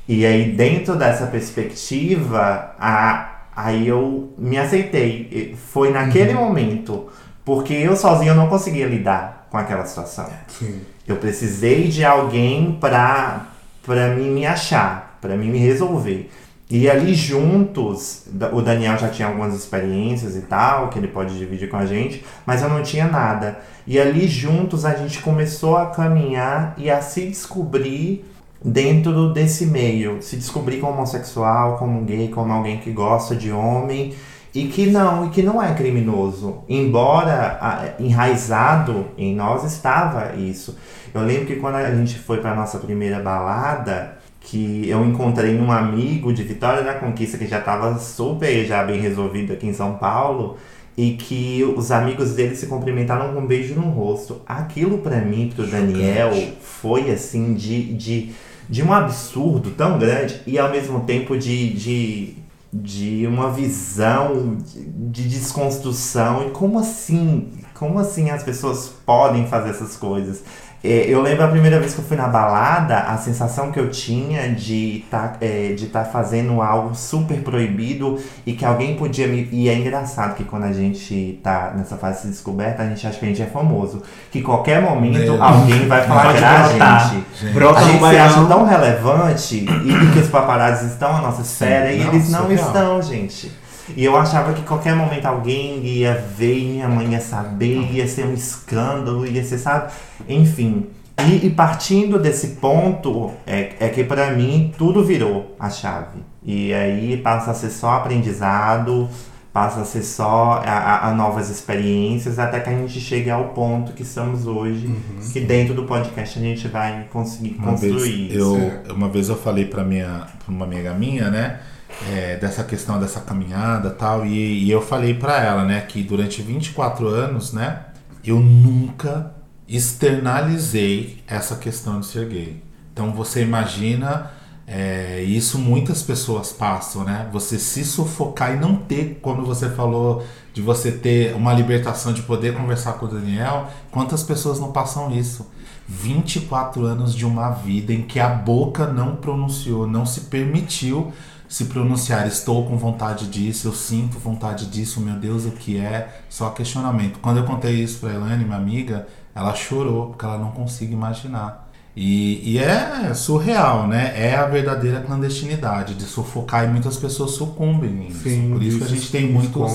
E 0.08 0.26
aí, 0.26 0.50
dentro 0.52 0.96
dessa 0.96 1.26
perspectiva, 1.26 2.74
a, 2.80 3.35
aí 3.56 3.88
eu 3.88 4.34
me 4.36 4.58
aceitei. 4.58 5.56
Foi 5.72 5.90
naquele 5.90 6.34
momento, 6.34 7.08
porque 7.42 7.72
eu 7.72 7.96
sozinho 7.96 8.34
não 8.34 8.48
conseguia 8.48 8.86
lidar 8.86 9.48
com 9.50 9.56
aquela 9.56 9.86
situação. 9.86 10.28
Sim. 10.48 10.82
Eu 11.08 11.16
precisei 11.16 11.88
de 11.88 12.04
alguém 12.04 12.76
pra, 12.78 13.46
pra 13.82 14.08
mim 14.14 14.30
me 14.30 14.44
achar, 14.44 15.16
pra 15.20 15.36
mim 15.36 15.48
me 15.48 15.58
resolver. 15.58 16.30
E 16.68 16.90
ali 16.90 17.14
juntos, 17.14 18.24
o 18.52 18.60
Daniel 18.60 18.98
já 18.98 19.08
tinha 19.08 19.28
algumas 19.28 19.54
experiências 19.54 20.34
e 20.34 20.42
tal, 20.42 20.88
que 20.88 20.98
ele 20.98 21.06
pode 21.06 21.38
dividir 21.38 21.68
com 21.68 21.76
a 21.76 21.86
gente, 21.86 22.24
mas 22.44 22.60
eu 22.60 22.68
não 22.68 22.82
tinha 22.82 23.06
nada. 23.06 23.60
E 23.86 24.00
ali 24.00 24.26
juntos 24.26 24.84
a 24.84 24.92
gente 24.94 25.20
começou 25.20 25.76
a 25.76 25.86
caminhar 25.86 26.74
e 26.76 26.90
a 26.90 27.00
se 27.00 27.26
descobrir 27.26 28.24
dentro 28.66 29.32
desse 29.32 29.64
meio. 29.64 30.20
Se 30.20 30.36
descobrir 30.36 30.80
como 30.80 30.94
homossexual, 30.94 31.76
como 31.78 32.02
gay, 32.02 32.28
como 32.28 32.52
alguém 32.52 32.78
que 32.78 32.90
gosta 32.90 33.36
de 33.36 33.52
homem 33.52 34.12
e 34.52 34.66
que 34.66 34.86
não, 34.86 35.26
e 35.26 35.30
que 35.30 35.42
não 35.42 35.62
é 35.62 35.72
criminoso. 35.72 36.64
Embora 36.68 37.58
ah, 37.60 37.88
enraizado 38.00 39.06
em 39.16 39.34
nós 39.34 39.64
estava 39.64 40.34
isso. 40.34 40.76
Eu 41.14 41.22
lembro 41.22 41.46
que 41.46 41.56
quando 41.56 41.76
a 41.76 41.94
gente 41.94 42.18
foi 42.18 42.38
para 42.38 42.54
nossa 42.56 42.78
primeira 42.78 43.20
balada, 43.20 44.18
que 44.40 44.88
eu 44.88 45.04
encontrei 45.04 45.56
um 45.58 45.70
amigo 45.70 46.32
de 46.32 46.42
Vitória 46.42 46.82
da 46.82 46.94
Conquista 46.94 47.38
que 47.38 47.46
já 47.46 47.60
estava 47.60 47.98
super 47.98 48.64
já 48.64 48.82
bem 48.82 49.00
resolvido 49.00 49.52
aqui 49.52 49.68
em 49.68 49.72
São 49.72 49.94
Paulo 49.94 50.56
e 50.96 51.12
que 51.12 51.62
os 51.76 51.92
amigos 51.92 52.32
dele 52.32 52.56
se 52.56 52.66
cumprimentaram 52.66 53.34
com 53.34 53.40
um 53.40 53.46
beijo 53.46 53.74
no 53.74 53.90
rosto. 53.90 54.40
Aquilo 54.46 54.98
para 54.98 55.18
mim, 55.18 55.52
pro 55.54 55.66
Daniel, 55.66 56.32
foi 56.60 57.10
assim 57.10 57.54
de, 57.54 57.92
de, 57.94 58.30
de 58.68 58.82
um 58.82 58.92
absurdo 58.92 59.70
tão 59.70 59.98
grande 59.98 60.40
e 60.46 60.58
ao 60.58 60.70
mesmo 60.70 61.00
tempo 61.00 61.36
de, 61.36 61.72
de, 61.72 62.36
de 62.72 63.26
uma 63.26 63.50
visão 63.50 64.56
de, 64.56 64.84
de 64.84 65.28
desconstrução. 65.28 66.48
E 66.48 66.50
como 66.50 66.78
assim? 66.78 67.52
Como 67.74 67.98
assim 67.98 68.30
as 68.30 68.42
pessoas 68.42 68.88
podem 69.04 69.46
fazer 69.46 69.70
essas 69.70 69.96
coisas? 69.96 70.42
É, 70.86 71.06
eu 71.08 71.20
lembro 71.20 71.44
a 71.44 71.48
primeira 71.48 71.80
vez 71.80 71.94
que 71.94 72.00
eu 72.00 72.04
fui 72.04 72.16
na 72.16 72.28
balada, 72.28 72.98
a 73.00 73.16
sensação 73.18 73.72
que 73.72 73.80
eu 73.80 73.90
tinha 73.90 74.48
de 74.54 75.04
tá, 75.10 75.34
é, 75.40 75.72
de 75.76 75.86
estar 75.86 76.04
fazendo 76.04 76.62
algo 76.62 76.94
super 76.94 77.38
proibido 77.40 78.18
e 78.46 78.52
que 78.52 78.64
alguém 78.64 78.94
podia 78.96 79.26
me. 79.26 79.48
E 79.50 79.68
é 79.68 79.74
engraçado 79.74 80.34
que 80.36 80.44
quando 80.44 80.64
a 80.64 80.72
gente 80.72 81.40
tá 81.42 81.72
nessa 81.76 81.96
fase 81.96 82.22
de 82.22 82.28
descoberta, 82.28 82.82
a 82.82 82.88
gente 82.88 83.06
acha 83.06 83.18
que 83.18 83.24
a 83.24 83.28
gente 83.28 83.42
é 83.42 83.46
famoso. 83.46 84.02
Que 84.30 84.40
qualquer 84.42 84.80
momento 84.80 85.32
É. 85.34 85.38
alguém 85.40 85.88
vai 85.88 86.02
falar 86.06 86.32
da 86.34 86.68
brotar. 86.68 87.10
gente. 87.10 87.52
Brota 87.52 87.80
A 87.80 87.82
gente 87.84 87.98
se 87.98 88.16
acha 88.16 88.44
tão 88.46 88.64
relevante 88.64 89.56
e 89.56 90.12
que 90.12 90.18
os 90.20 90.28
paparazzi 90.28 90.86
estão 90.86 91.16
à 91.16 91.20
nossa 91.20 91.42
esfera 91.42 91.92
e 91.92 91.98
não, 92.04 92.12
eles 92.12 92.30
não 92.30 92.42
surreal. 92.42 92.66
estão, 92.66 93.02
gente. 93.02 93.50
E 93.94 94.04
eu 94.04 94.16
achava 94.16 94.52
que 94.52 94.62
qualquer 94.62 94.94
momento 94.96 95.26
alguém 95.26 95.84
ia 95.84 96.14
ver 96.14 96.58
e 96.58 96.64
minha 96.64 96.88
mãe 96.88 97.12
ia 97.12 97.20
saber, 97.20 97.92
ia 97.92 98.06
ser 98.08 98.24
um 98.26 98.34
escândalo, 98.34 99.26
ia 99.26 99.44
ser, 99.44 99.58
sabe? 99.58 99.92
Enfim. 100.28 100.86
E, 101.28 101.46
e 101.46 101.50
partindo 101.50 102.18
desse 102.18 102.48
ponto, 102.56 103.30
é, 103.46 103.72
é 103.80 103.88
que 103.88 104.02
para 104.04 104.30
mim 104.32 104.72
tudo 104.76 105.04
virou 105.04 105.54
a 105.58 105.70
chave. 105.70 106.18
E 106.42 106.72
aí 106.74 107.16
passa 107.16 107.52
a 107.52 107.54
ser 107.54 107.70
só 107.70 107.92
aprendizado, 107.92 109.08
passa 109.52 109.80
a 109.80 109.84
ser 109.84 110.02
só 110.02 110.62
a, 110.64 110.70
a, 110.70 111.08
a 111.08 111.14
novas 111.14 111.48
experiências, 111.48 112.38
até 112.38 112.60
que 112.60 112.68
a 112.68 112.72
gente 112.72 113.00
chegue 113.00 113.30
ao 113.30 113.46
ponto 113.46 113.92
que 113.92 114.02
estamos 114.02 114.46
hoje, 114.46 114.86
Uhum. 114.86 115.30
que 115.32 115.40
dentro 115.40 115.74
do 115.74 115.84
podcast 115.84 116.38
a 116.38 116.42
gente 116.42 116.68
vai 116.68 117.06
conseguir 117.10 117.56
Uma 117.58 117.74
vez, 117.74 117.92
construir 117.92 118.36
isso. 118.36 118.56
eu, 118.86 118.94
uma 118.94 119.08
vez 119.08 119.28
eu 119.30 119.36
falei 119.36 119.64
pra, 119.64 119.82
minha, 119.82 120.26
pra 120.44 120.52
uma 120.54 120.66
amiga 120.66 120.92
minha, 120.92 121.30
né? 121.30 121.60
É, 122.08 122.36
dessa 122.36 122.62
questão 122.64 123.00
dessa 123.00 123.20
caminhada 123.20 123.90
tal, 123.90 124.26
e, 124.26 124.64
e 124.64 124.70
eu 124.70 124.82
falei 124.82 125.14
pra 125.14 125.42
ela, 125.42 125.64
né, 125.64 125.80
que 125.80 126.02
durante 126.02 126.42
24 126.42 127.06
anos, 127.08 127.52
né, 127.52 127.86
eu 128.24 128.40
nunca 128.40 129.32
externalizei 129.68 131.22
essa 131.26 131.56
questão 131.56 132.00
de 132.00 132.06
ser 132.06 132.28
gay. 132.28 132.62
Então 132.92 133.12
você 133.12 133.42
imagina, 133.42 134.30
é, 134.66 135.22
isso 135.22 135.58
muitas 135.58 136.02
pessoas 136.02 136.52
passam, 136.52 137.04
né? 137.04 137.28
Você 137.32 137.58
se 137.58 137.84
sufocar 137.84 138.54
e 138.54 138.56
não 138.58 138.76
ter, 138.76 139.18
quando 139.22 139.44
você 139.44 139.68
falou 139.70 140.24
de 140.52 140.62
você 140.62 140.90
ter 140.90 141.34
uma 141.34 141.52
libertação 141.52 142.12
de 142.12 142.22
poder 142.22 142.54
conversar 142.54 142.94
com 142.94 143.06
o 143.06 143.08
Daniel, 143.08 143.68
quantas 143.90 144.22
pessoas 144.22 144.58
não 144.58 144.72
passam 144.72 145.10
isso? 145.10 145.50
24 145.88 146.84
anos 146.84 147.14
de 147.14 147.24
uma 147.24 147.50
vida 147.50 147.92
em 147.92 148.02
que 148.02 148.18
a 148.18 148.28
boca 148.28 148.86
não 148.86 149.14
pronunciou, 149.14 149.86
não 149.86 150.04
se 150.04 150.22
permitiu 150.22 151.12
se 151.48 151.64
pronunciar. 151.66 152.26
Estou 152.26 152.66
com 152.66 152.76
vontade 152.76 153.26
disso, 153.26 153.68
eu 153.68 153.72
sinto 153.72 154.18
vontade 154.18 154.66
disso, 154.66 155.00
meu 155.00 155.14
Deus, 155.14 155.44
o 155.44 155.50
que 155.52 155.78
é? 155.78 156.20
Só 156.28 156.50
questionamento. 156.50 157.18
Quando 157.20 157.38
eu 157.38 157.44
contei 157.44 157.74
isso 157.82 157.98
pra 158.00 158.12
Elaine, 158.14 158.44
minha 158.44 158.56
amiga, 158.56 159.06
ela 159.34 159.54
chorou, 159.54 160.08
porque 160.08 160.24
ela 160.24 160.38
não 160.38 160.50
consegue 160.50 160.92
imaginar. 160.92 161.64
E, 161.98 162.52
e 162.52 162.58
é 162.58 163.14
surreal, 163.14 163.86
né? 163.88 164.12
É 164.14 164.36
a 164.36 164.44
verdadeira 164.44 165.00
clandestinidade 165.00 165.94
de 165.94 166.04
sufocar 166.04 166.66
e 166.66 166.68
muitas 166.68 166.98
pessoas 166.98 167.30
sucumbem 167.30 167.88
nisso. 167.90 168.18
Sim, 168.24 168.50
Por 168.52 168.62
isso 168.62 168.76
que 168.76 168.84
a 168.84 168.86
isso 168.88 168.96
gente 168.96 169.10
tem 169.10 169.32
muitos, 169.32 169.72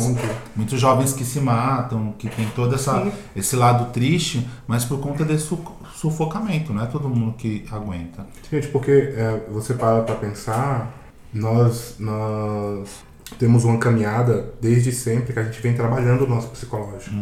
muitos 0.56 0.80
jovens 0.80 1.14
que 1.14 1.26
se 1.26 1.40
matam, 1.40 2.14
que 2.20 2.30
tem 2.30 2.46
todo 2.56 2.76
essa, 2.76 3.12
esse 3.36 3.56
lado 3.56 3.92
triste, 3.92 4.48
mas 4.68 4.86
por 4.86 5.00
conta 5.00 5.26
desse 5.26 5.46
su- 5.48 5.58
sufocamento, 5.96 6.72
não 6.72 6.84
é 6.84 6.86
todo 6.86 7.10
mundo 7.10 7.34
que 7.34 7.66
aguenta. 7.72 8.26
Gente, 8.52 8.68
porque 8.68 8.92
é, 9.16 9.42
você 9.52 9.74
para 9.74 10.04
pra 10.04 10.14
pensar, 10.14 10.94
nós, 11.34 11.96
nós 12.00 13.04
temos 13.40 13.64
uma 13.64 13.78
caminhada 13.78 14.54
desde 14.60 14.92
sempre 14.92 15.34
que 15.34 15.40
a 15.40 15.44
gente 15.44 15.62
vem 15.62 15.74
trabalhando 15.74 16.26
o 16.26 16.28
nosso 16.28 16.50
psicológico. 16.50 17.16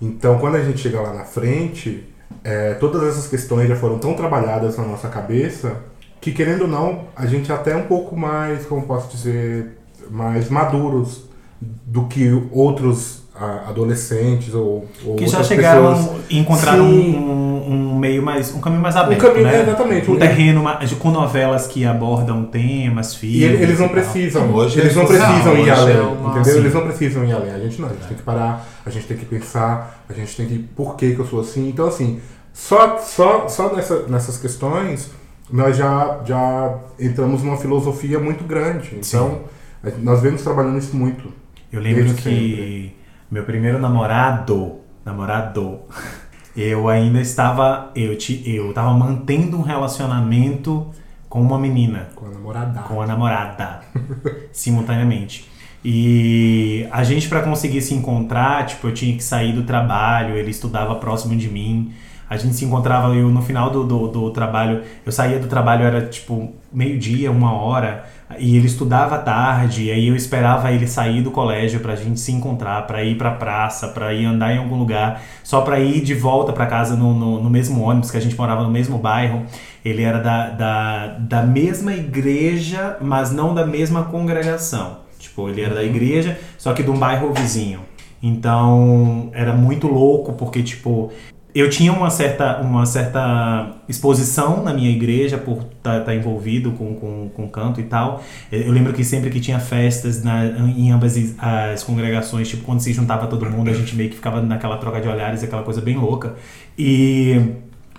Então, 0.00 0.38
quando 0.38 0.56
a 0.56 0.64
gente 0.64 0.78
chega 0.78 1.00
lá 1.00 1.12
na 1.12 1.24
frente, 1.24 2.08
é, 2.42 2.74
todas 2.74 3.02
essas 3.02 3.26
questões 3.26 3.68
já 3.68 3.76
foram 3.76 3.98
tão 3.98 4.14
trabalhadas 4.14 4.76
na 4.76 4.84
nossa 4.84 5.08
cabeça 5.08 5.76
que, 6.20 6.32
querendo 6.32 6.62
ou 6.62 6.68
não, 6.68 7.06
a 7.16 7.26
gente 7.26 7.50
é 7.50 7.54
até 7.54 7.74
um 7.76 7.86
pouco 7.86 8.16
mais, 8.16 8.64
como 8.66 8.82
posso 8.86 9.14
dizer, 9.14 9.78
mais 10.10 10.48
maduros 10.48 11.28
do 11.60 12.06
que 12.06 12.30
outros 12.50 13.22
adolescentes 13.68 14.54
ou, 14.54 14.86
ou 15.04 15.16
Que 15.16 15.24
já 15.26 15.38
outras 15.38 15.46
chegaram 15.48 15.94
pessoas. 15.94 16.20
e 16.28 16.38
encontraram 16.38 16.88
Sim. 16.90 17.16
um, 17.16 17.72
um 17.94 17.98
meio 17.98 18.22
mais. 18.22 18.54
um 18.54 18.60
caminho 18.60 18.82
mais 18.82 18.96
aberto. 18.96 19.20
caminho- 19.20 19.44
né? 19.46 19.62
exatamente. 19.62 20.10
Um 20.10 20.16
terreno 20.18 20.62
mais- 20.62 20.92
com 20.92 21.10
novelas 21.10 21.66
que 21.66 21.84
abordam 21.86 22.44
temas, 22.44 23.12
E 23.14 23.16
filmes. 23.16 23.42
ele- 23.42 23.62
eles 23.62 23.78
não 23.78 23.86
tal. 23.88 23.94
precisam, 23.96 24.54
Hoje 24.54 24.80
eles 24.80 24.94
não 24.96 25.06
precisam 25.06 25.56
ir 25.58 25.70
além, 25.70 25.96
é 25.96 26.00
uma- 26.00 26.30
entendeu? 26.32 26.52
sim. 26.54 26.58
Eles 26.60 26.74
não 26.74 26.82
precisam 26.82 27.24
ir 27.24 27.32
além. 27.32 27.50
A 27.54 27.58
gente 27.58 27.80
não, 27.80 27.88
a 27.88 27.92
gente 27.92 28.06
tem 28.08 28.16
que 28.16 28.22
parar, 28.22 28.68
a 28.84 28.90
gente 28.90 29.06
tem 29.06 29.16
que 29.16 29.24
pensar, 29.24 30.04
a 30.08 30.12
gente 30.12 30.36
tem 30.36 30.46
que 30.46 30.58
por 30.58 30.96
que, 30.96 31.14
que 31.14 31.18
eu 31.20 31.26
sou 31.26 31.40
assim. 31.40 31.68
Então 31.68 31.86
assim, 31.86 32.20
só 32.52 32.98
só 32.98 33.48
só 33.48 33.72
nessa, 33.74 34.06
nessas 34.08 34.36
questões 34.36 35.10
nós 35.52 35.76
já 35.76 36.20
já 36.24 36.74
entramos 36.98 37.42
numa 37.42 37.56
filosofia 37.56 38.18
muito 38.18 38.44
grande. 38.44 38.90
Então 38.98 39.40
a- 39.84 39.88
nós 39.98 40.20
vemos 40.20 40.42
trabalhando 40.42 40.78
isso 40.78 40.94
muito. 40.96 41.32
Eu 41.72 41.80
lembro 41.80 42.12
que 42.14 42.92
meu 43.30 43.44
primeiro 43.44 43.78
namorado, 43.78 44.80
namorado, 45.04 45.80
eu 46.56 46.88
ainda 46.88 47.20
estava, 47.20 47.90
eu, 47.94 48.16
te, 48.18 48.42
eu 48.44 48.72
tava 48.72 48.92
mantendo 48.92 49.56
um 49.56 49.62
relacionamento 49.62 50.90
com 51.28 51.40
uma 51.40 51.58
menina, 51.58 52.08
Com 52.14 52.26
a 52.26 52.30
namorada. 52.30 52.80
com 52.80 53.00
a 53.00 53.06
namorada, 53.06 53.80
simultaneamente. 54.52 55.48
E 55.84 56.86
a 56.90 57.04
gente 57.04 57.28
para 57.28 57.40
conseguir 57.42 57.80
se 57.80 57.94
encontrar, 57.94 58.66
tipo, 58.66 58.88
eu 58.88 58.92
tinha 58.92 59.16
que 59.16 59.22
sair 59.22 59.52
do 59.52 59.62
trabalho, 59.62 60.36
ele 60.36 60.50
estudava 60.50 60.96
próximo 60.96 61.34
de 61.36 61.48
mim. 61.48 61.92
A 62.28 62.36
gente 62.36 62.54
se 62.54 62.64
encontrava, 62.64 63.14
eu 63.14 63.28
no 63.28 63.42
final 63.42 63.70
do, 63.70 63.84
do, 63.84 64.08
do 64.08 64.30
trabalho, 64.30 64.82
eu 65.06 65.10
saía 65.10 65.38
do 65.38 65.48
trabalho, 65.48 65.84
era 65.84 66.06
tipo 66.06 66.52
meio-dia, 66.72 67.30
uma 67.30 67.52
hora, 67.52 68.04
e 68.38 68.56
ele 68.56 68.66
estudava 68.66 69.16
à 69.16 69.18
tarde, 69.18 69.84
e 69.84 69.90
aí 69.90 70.08
eu 70.08 70.14
esperava 70.14 70.70
ele 70.70 70.86
sair 70.86 71.22
do 71.22 71.30
colégio 71.30 71.80
pra 71.80 71.96
gente 71.96 72.20
se 72.20 72.32
encontrar, 72.32 72.86
pra 72.86 73.02
ir 73.02 73.16
pra 73.16 73.32
praça, 73.32 73.88
pra 73.88 74.14
ir 74.14 74.24
andar 74.24 74.54
em 74.54 74.58
algum 74.58 74.76
lugar, 74.76 75.22
só 75.42 75.62
pra 75.62 75.80
ir 75.80 76.00
de 76.00 76.14
volta 76.14 76.52
pra 76.52 76.66
casa 76.66 76.96
no, 76.96 77.12
no, 77.12 77.42
no 77.42 77.50
mesmo 77.50 77.82
ônibus, 77.82 78.10
que 78.10 78.16
a 78.16 78.20
gente 78.20 78.36
morava 78.36 78.62
no 78.62 78.70
mesmo 78.70 78.98
bairro. 78.98 79.44
Ele 79.84 80.02
era 80.02 80.18
da, 80.18 80.50
da, 80.50 81.06
da 81.18 81.42
mesma 81.42 81.92
igreja, 81.92 82.96
mas 83.00 83.32
não 83.32 83.54
da 83.54 83.66
mesma 83.66 84.04
congregação. 84.04 84.98
Tipo, 85.18 85.48
ele 85.48 85.62
era 85.62 85.74
da 85.74 85.82
igreja, 85.82 86.38
só 86.56 86.72
que 86.72 86.82
de 86.82 86.90
um 86.90 86.98
bairro 86.98 87.32
vizinho. 87.32 87.80
Então, 88.22 89.30
era 89.32 89.54
muito 89.54 89.86
louco, 89.86 90.34
porque, 90.34 90.62
tipo, 90.62 91.10
eu 91.54 91.68
tinha 91.68 91.92
uma 91.92 92.10
certa, 92.10 92.58
uma 92.60 92.86
certa 92.86 93.76
exposição 93.88 94.62
na 94.62 94.72
minha 94.72 94.90
igreja 94.90 95.36
por 95.38 95.66
estar 95.76 96.14
envolvido 96.14 96.72
com, 96.72 96.94
com, 96.94 97.28
com 97.34 97.48
canto 97.48 97.80
e 97.80 97.84
tal. 97.84 98.22
Eu 98.52 98.70
lembro 98.72 98.92
que 98.92 99.04
sempre 99.04 99.30
que 99.30 99.40
tinha 99.40 99.58
festas 99.58 100.22
na, 100.22 100.44
em 100.46 100.90
ambas 100.92 101.16
as 101.38 101.82
congregações, 101.82 102.48
tipo, 102.48 102.64
quando 102.64 102.80
se 102.80 102.92
juntava 102.92 103.26
todo 103.26 103.44
mundo, 103.46 103.70
a 103.70 103.72
gente 103.74 103.94
meio 103.96 104.10
que 104.10 104.16
ficava 104.16 104.40
naquela 104.40 104.76
troca 104.78 105.00
de 105.00 105.08
olhares, 105.08 105.42
aquela 105.42 105.62
coisa 105.62 105.80
bem 105.80 105.96
louca. 105.96 106.34
E 106.78 107.40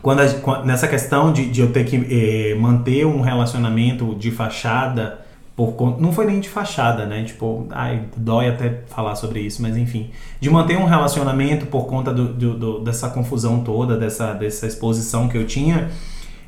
quando 0.02 0.22
a- 0.22 0.64
nessa 0.66 0.88
questão 0.88 1.32
de, 1.32 1.46
de 1.50 1.62
eu 1.62 1.72
ter 1.72 1.84
que 1.86 1.96
eh, 2.52 2.56
manter 2.56 3.06
um 3.06 3.22
relacionamento 3.22 4.16
de 4.16 4.32
fachada 4.32 5.20
por 5.56 5.76
não 6.00 6.12
foi 6.12 6.26
nem 6.26 6.40
de 6.40 6.50
fachada, 6.50 7.06
né? 7.06 7.24
Tipo, 7.24 7.68
ai, 7.72 8.04
dói 8.16 8.50
até 8.50 8.82
falar 8.88 9.16
sobre 9.16 9.42
isso, 9.42 9.62
mas 9.62 9.78
enfim, 9.78 10.10
de 10.40 10.50
manter 10.50 10.78
um 10.78 10.86
relacionamento 10.86 11.66
por 11.68 11.86
conta 11.88 12.14
do, 12.14 12.34
do- 12.34 12.54
do- 12.58 12.80
dessa 12.80 13.10
confusão 13.10 13.62
toda, 13.64 13.98
dessa, 13.98 14.34
dessa 14.34 14.66
exposição 14.66 15.28
que 15.28 15.38
eu 15.38 15.46
tinha, 15.46 15.90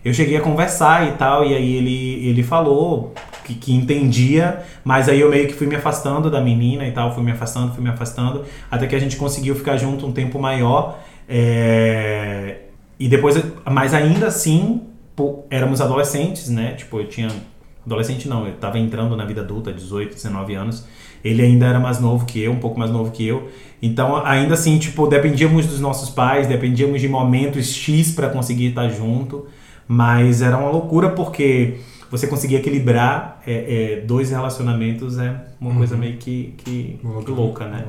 eu 0.03 0.13
cheguei 0.13 0.35
a 0.37 0.41
conversar 0.41 1.07
e 1.07 1.11
tal, 1.13 1.45
e 1.45 1.53
aí 1.55 1.75
ele, 1.75 2.27
ele 2.27 2.43
falou 2.43 3.13
que, 3.45 3.53
que 3.55 3.73
entendia, 3.73 4.61
mas 4.83 5.07
aí 5.07 5.19
eu 5.21 5.29
meio 5.29 5.47
que 5.47 5.53
fui 5.53 5.67
me 5.67 5.75
afastando 5.75 6.29
da 6.31 6.41
menina 6.41 6.85
e 6.87 6.91
tal, 6.91 7.13
fui 7.13 7.23
me 7.23 7.31
afastando, 7.31 7.73
fui 7.73 7.83
me 7.83 7.89
afastando, 7.89 8.43
até 8.69 8.85
que 8.87 8.95
a 8.95 8.99
gente 8.99 9.15
conseguiu 9.15 9.55
ficar 9.55 9.77
junto 9.77 10.05
um 10.05 10.11
tempo 10.11 10.39
maior. 10.39 10.99
é, 11.27 12.57
E 12.99 13.07
depois, 13.07 13.41
mas 13.69 13.93
ainda 13.93 14.27
assim, 14.27 14.81
pô, 15.15 15.45
éramos 15.49 15.81
adolescentes, 15.81 16.49
né? 16.49 16.73
Tipo, 16.73 16.99
eu 16.99 17.07
tinha. 17.07 17.29
Adolescente 17.85 18.27
não, 18.27 18.47
eu 18.47 18.53
tava 18.53 18.79
entrando 18.79 19.15
na 19.15 19.25
vida 19.25 19.41
adulta, 19.41 19.71
18, 19.71 20.13
19 20.13 20.55
anos. 20.55 20.85
Ele 21.23 21.41
ainda 21.41 21.65
era 21.65 21.79
mais 21.79 21.99
novo 21.99 22.25
que 22.25 22.41
eu, 22.41 22.51
um 22.51 22.59
pouco 22.59 22.79
mais 22.79 22.91
novo 22.91 23.11
que 23.11 23.25
eu. 23.25 23.49
Então, 23.81 24.25
ainda 24.25 24.53
assim, 24.53 24.77
tipo, 24.77 25.07
dependíamos 25.07 25.65
dos 25.65 25.79
nossos 25.79 26.09
pais, 26.09 26.47
dependíamos 26.47 27.01
de 27.01 27.07
momentos 27.07 27.73
X 27.73 28.11
para 28.11 28.29
conseguir 28.29 28.67
estar 28.67 28.87
junto. 28.89 29.47
Mas 29.87 30.41
era 30.41 30.57
uma 30.57 30.69
loucura 30.69 31.09
porque 31.09 31.77
você 32.09 32.27
conseguir 32.27 32.55
equilibrar 32.55 33.41
é, 33.45 33.95
é, 33.99 34.01
dois 34.01 34.29
relacionamentos 34.29 35.17
é 35.17 35.35
uma 35.59 35.73
coisa 35.73 35.97
meio 35.97 36.17
que, 36.17 36.53
que, 36.57 36.99
que 37.25 37.31
louca, 37.31 37.65
né? 37.67 37.85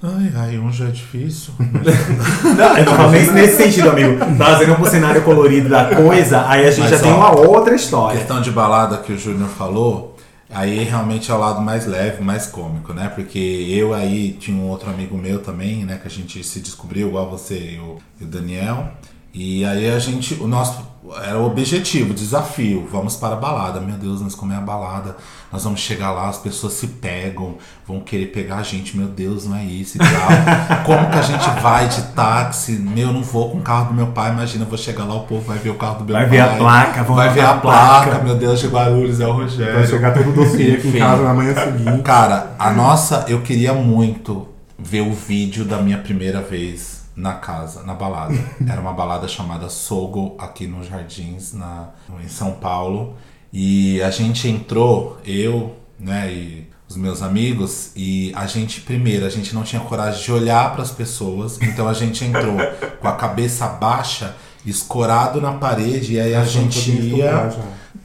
Ai, 0.00 0.32
ai, 0.36 0.58
um 0.58 0.70
já 0.70 0.86
é 0.86 0.90
difícil. 0.90 1.52
Não, 1.58 2.78
eu 2.78 2.84
não 2.84 3.10
nesse 3.10 3.56
sentido, 3.56 3.90
amigo. 3.90 4.16
Trazendo 4.36 4.76
pro 4.76 4.88
cenário 4.88 5.22
colorido 5.22 5.68
da 5.68 5.86
coisa, 5.86 6.48
aí 6.48 6.66
a 6.68 6.70
gente 6.70 6.82
Mas, 6.82 6.90
já 6.90 6.98
tem 7.00 7.12
uma 7.12 7.36
outra 7.36 7.74
história. 7.74 8.16
questão 8.16 8.40
de 8.40 8.52
balada 8.52 8.98
que 8.98 9.12
o 9.12 9.18
Júnior 9.18 9.48
falou, 9.48 10.16
aí 10.50 10.84
realmente 10.84 11.32
é 11.32 11.34
o 11.34 11.38
lado 11.38 11.60
mais 11.60 11.84
leve, 11.84 12.22
mais 12.22 12.46
cômico, 12.46 12.92
né? 12.92 13.10
Porque 13.12 13.38
eu 13.38 13.92
aí 13.92 14.36
tinha 14.38 14.56
um 14.56 14.68
outro 14.68 14.88
amigo 14.88 15.18
meu 15.18 15.40
também, 15.40 15.84
né? 15.84 15.98
Que 16.00 16.06
a 16.06 16.10
gente 16.10 16.44
se 16.44 16.60
descobriu, 16.60 17.08
igual 17.08 17.28
você 17.28 17.56
e 17.58 17.78
o, 17.80 17.96
e 18.20 18.24
o 18.24 18.26
Daniel. 18.28 18.92
E 19.40 19.64
aí 19.64 19.88
a 19.88 20.00
gente, 20.00 20.34
o 20.34 20.48
nosso, 20.48 20.82
era 21.22 21.38
o 21.38 21.46
objetivo, 21.46 22.10
o 22.10 22.14
desafio, 22.14 22.88
vamos 22.90 23.14
para 23.14 23.34
a 23.34 23.38
balada. 23.38 23.78
Meu 23.80 23.96
Deus, 23.96 24.20
nós 24.20 24.34
comemos 24.34 24.64
a 24.64 24.66
balada, 24.66 25.16
nós 25.52 25.62
vamos 25.62 25.78
chegar 25.78 26.10
lá, 26.10 26.28
as 26.28 26.38
pessoas 26.38 26.72
se 26.72 26.88
pegam, 26.88 27.54
vão 27.86 28.00
querer 28.00 28.32
pegar 28.32 28.56
a 28.56 28.62
gente, 28.64 28.96
meu 28.96 29.06
Deus, 29.06 29.46
não 29.46 29.56
é 29.56 29.62
isso 29.62 29.96
e 29.96 30.00
tal. 30.00 30.82
Como 30.84 31.08
que 31.08 31.18
a 31.18 31.22
gente 31.22 31.48
vai 31.62 31.86
de 31.86 32.02
táxi? 32.16 32.72
Meu, 32.72 33.06
eu 33.06 33.12
não 33.12 33.22
vou 33.22 33.52
com 33.52 33.58
o 33.58 33.62
carro 33.62 33.90
do 33.90 33.94
meu 33.94 34.08
pai, 34.08 34.32
imagina, 34.32 34.64
eu 34.64 34.68
vou 34.68 34.76
chegar 34.76 35.04
lá, 35.04 35.14
o 35.14 35.20
povo 35.20 35.42
vai 35.42 35.58
ver 35.58 35.70
o 35.70 35.76
carro 35.76 36.00
do 36.00 36.04
meu 36.04 36.14
Vai 36.14 36.22
pai. 36.28 36.30
ver 36.36 36.40
a 36.40 36.56
placa, 36.56 37.04
vão 37.04 37.14
Vai 37.14 37.28
ver 37.32 37.40
a 37.42 37.54
placa, 37.54 38.10
placa. 38.10 38.24
meu 38.24 38.34
Deus, 38.34 38.58
de 38.58 38.66
Guarulhos, 38.66 39.20
é 39.20 39.26
o 39.28 39.32
Rogério. 39.34 39.74
Vai 39.74 39.86
chegar 39.86 40.14
todo 40.14 40.30
o 40.30 40.32
dossiê 40.32 40.74
aqui 40.74 40.88
em 40.88 40.98
casa 40.98 41.22
na 41.22 41.32
manhã 41.32 41.54
seguinte. 41.54 42.02
Cara, 42.02 42.56
a 42.58 42.72
nossa, 42.72 43.24
eu 43.28 43.40
queria 43.42 43.72
muito 43.72 44.48
ver 44.76 45.02
o 45.02 45.12
vídeo 45.12 45.64
da 45.64 45.76
minha 45.80 45.98
primeira 45.98 46.42
vez 46.42 46.97
na 47.18 47.34
casa, 47.34 47.82
na 47.82 47.94
balada. 47.94 48.34
Era 48.66 48.80
uma 48.80 48.92
balada 48.92 49.26
chamada 49.26 49.68
Sogo 49.68 50.36
aqui 50.38 50.66
nos 50.68 50.86
Jardins, 50.86 51.52
na, 51.52 51.88
em 52.22 52.28
São 52.28 52.52
Paulo. 52.52 53.16
E 53.52 54.00
a 54.02 54.10
gente 54.10 54.48
entrou, 54.48 55.18
eu, 55.24 55.74
né, 55.98 56.32
e 56.32 56.68
os 56.88 56.96
meus 56.96 57.20
amigos, 57.20 57.90
e 57.96 58.32
a 58.34 58.46
gente, 58.46 58.80
primeiro, 58.82 59.26
a 59.26 59.28
gente 59.28 59.54
não 59.54 59.62
tinha 59.62 59.82
coragem 59.82 60.22
de 60.22 60.32
olhar 60.32 60.72
para 60.72 60.82
as 60.82 60.90
pessoas, 60.90 61.60
então 61.60 61.88
a 61.88 61.92
gente 61.92 62.24
entrou 62.24 62.56
com 63.00 63.08
a 63.08 63.12
cabeça 63.12 63.66
baixa, 63.66 64.36
escorado 64.64 65.40
na 65.40 65.52
parede, 65.52 66.14
e 66.14 66.20
aí 66.20 66.34
a 66.34 66.44
gente 66.44 66.90
ia. 66.90 67.50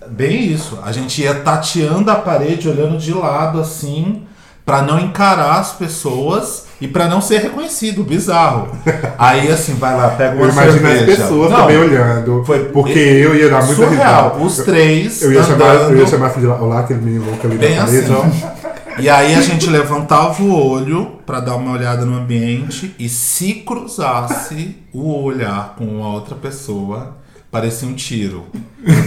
Bem 0.09 0.51
isso, 0.51 0.79
a 0.83 0.91
gente 0.91 1.21
ia 1.21 1.33
tateando 1.35 2.11
a 2.11 2.15
parede, 2.15 2.67
olhando 2.67 2.97
de 2.97 3.13
lado 3.13 3.59
assim, 3.59 4.25
para 4.65 4.81
não 4.81 4.99
encarar 4.99 5.59
as 5.59 5.73
pessoas 5.73 6.65
e 6.79 6.87
para 6.87 7.07
não 7.07 7.21
ser 7.21 7.39
reconhecido, 7.39 8.03
bizarro. 8.03 8.69
Aí 9.17 9.51
assim, 9.51 9.73
vai 9.75 9.95
lá, 9.95 10.09
pega 10.09 10.35
uma 10.35 10.45
Eu 10.45 10.51
imagino 10.51 10.73
cerveja. 10.87 11.11
as 11.11 11.19
pessoas 11.19 11.51
Não, 11.51 11.57
também 11.61 11.77
olhando. 11.77 12.43
Foi- 12.45 12.65
porque 12.65 12.99
eu 12.99 13.35
ia 13.35 13.49
dar 13.49 13.65
muita 13.65 13.75
surreal. 13.87 14.23
risada. 14.31 14.43
Os 14.45 14.57
três 14.57 15.21
Eu 15.21 15.31
ia, 15.33 15.43
chamar, 15.43 15.65
eu 15.65 15.73
ia 15.73 15.85
andando. 15.87 16.09
chamar 16.09 16.27
a 16.27 16.29
filha 16.29 16.53
olá, 16.53 16.79
aquele 16.81 17.01
menino 17.01 17.25
louco 17.25 17.45
ali 17.47 17.57
Bem 17.57 17.75
na 17.75 17.85
parede, 17.85 18.11
assim. 18.11 18.43
E 18.99 19.09
aí 19.09 19.33
a 19.33 19.41
gente 19.41 19.67
levantava 19.69 20.41
o 20.43 20.53
olho 20.55 21.13
pra 21.25 21.39
dar 21.39 21.55
uma 21.55 21.71
olhada 21.71 22.05
no 22.05 22.15
ambiente 22.15 22.93
e 22.99 23.09
se 23.09 23.53
cruzasse 23.55 24.77
o 24.93 25.23
olhar 25.23 25.73
com 25.77 26.03
a 26.03 26.09
outra 26.09 26.35
pessoa, 26.35 27.17
parecia 27.53 27.87
um 27.87 27.93
tiro. 27.93 28.47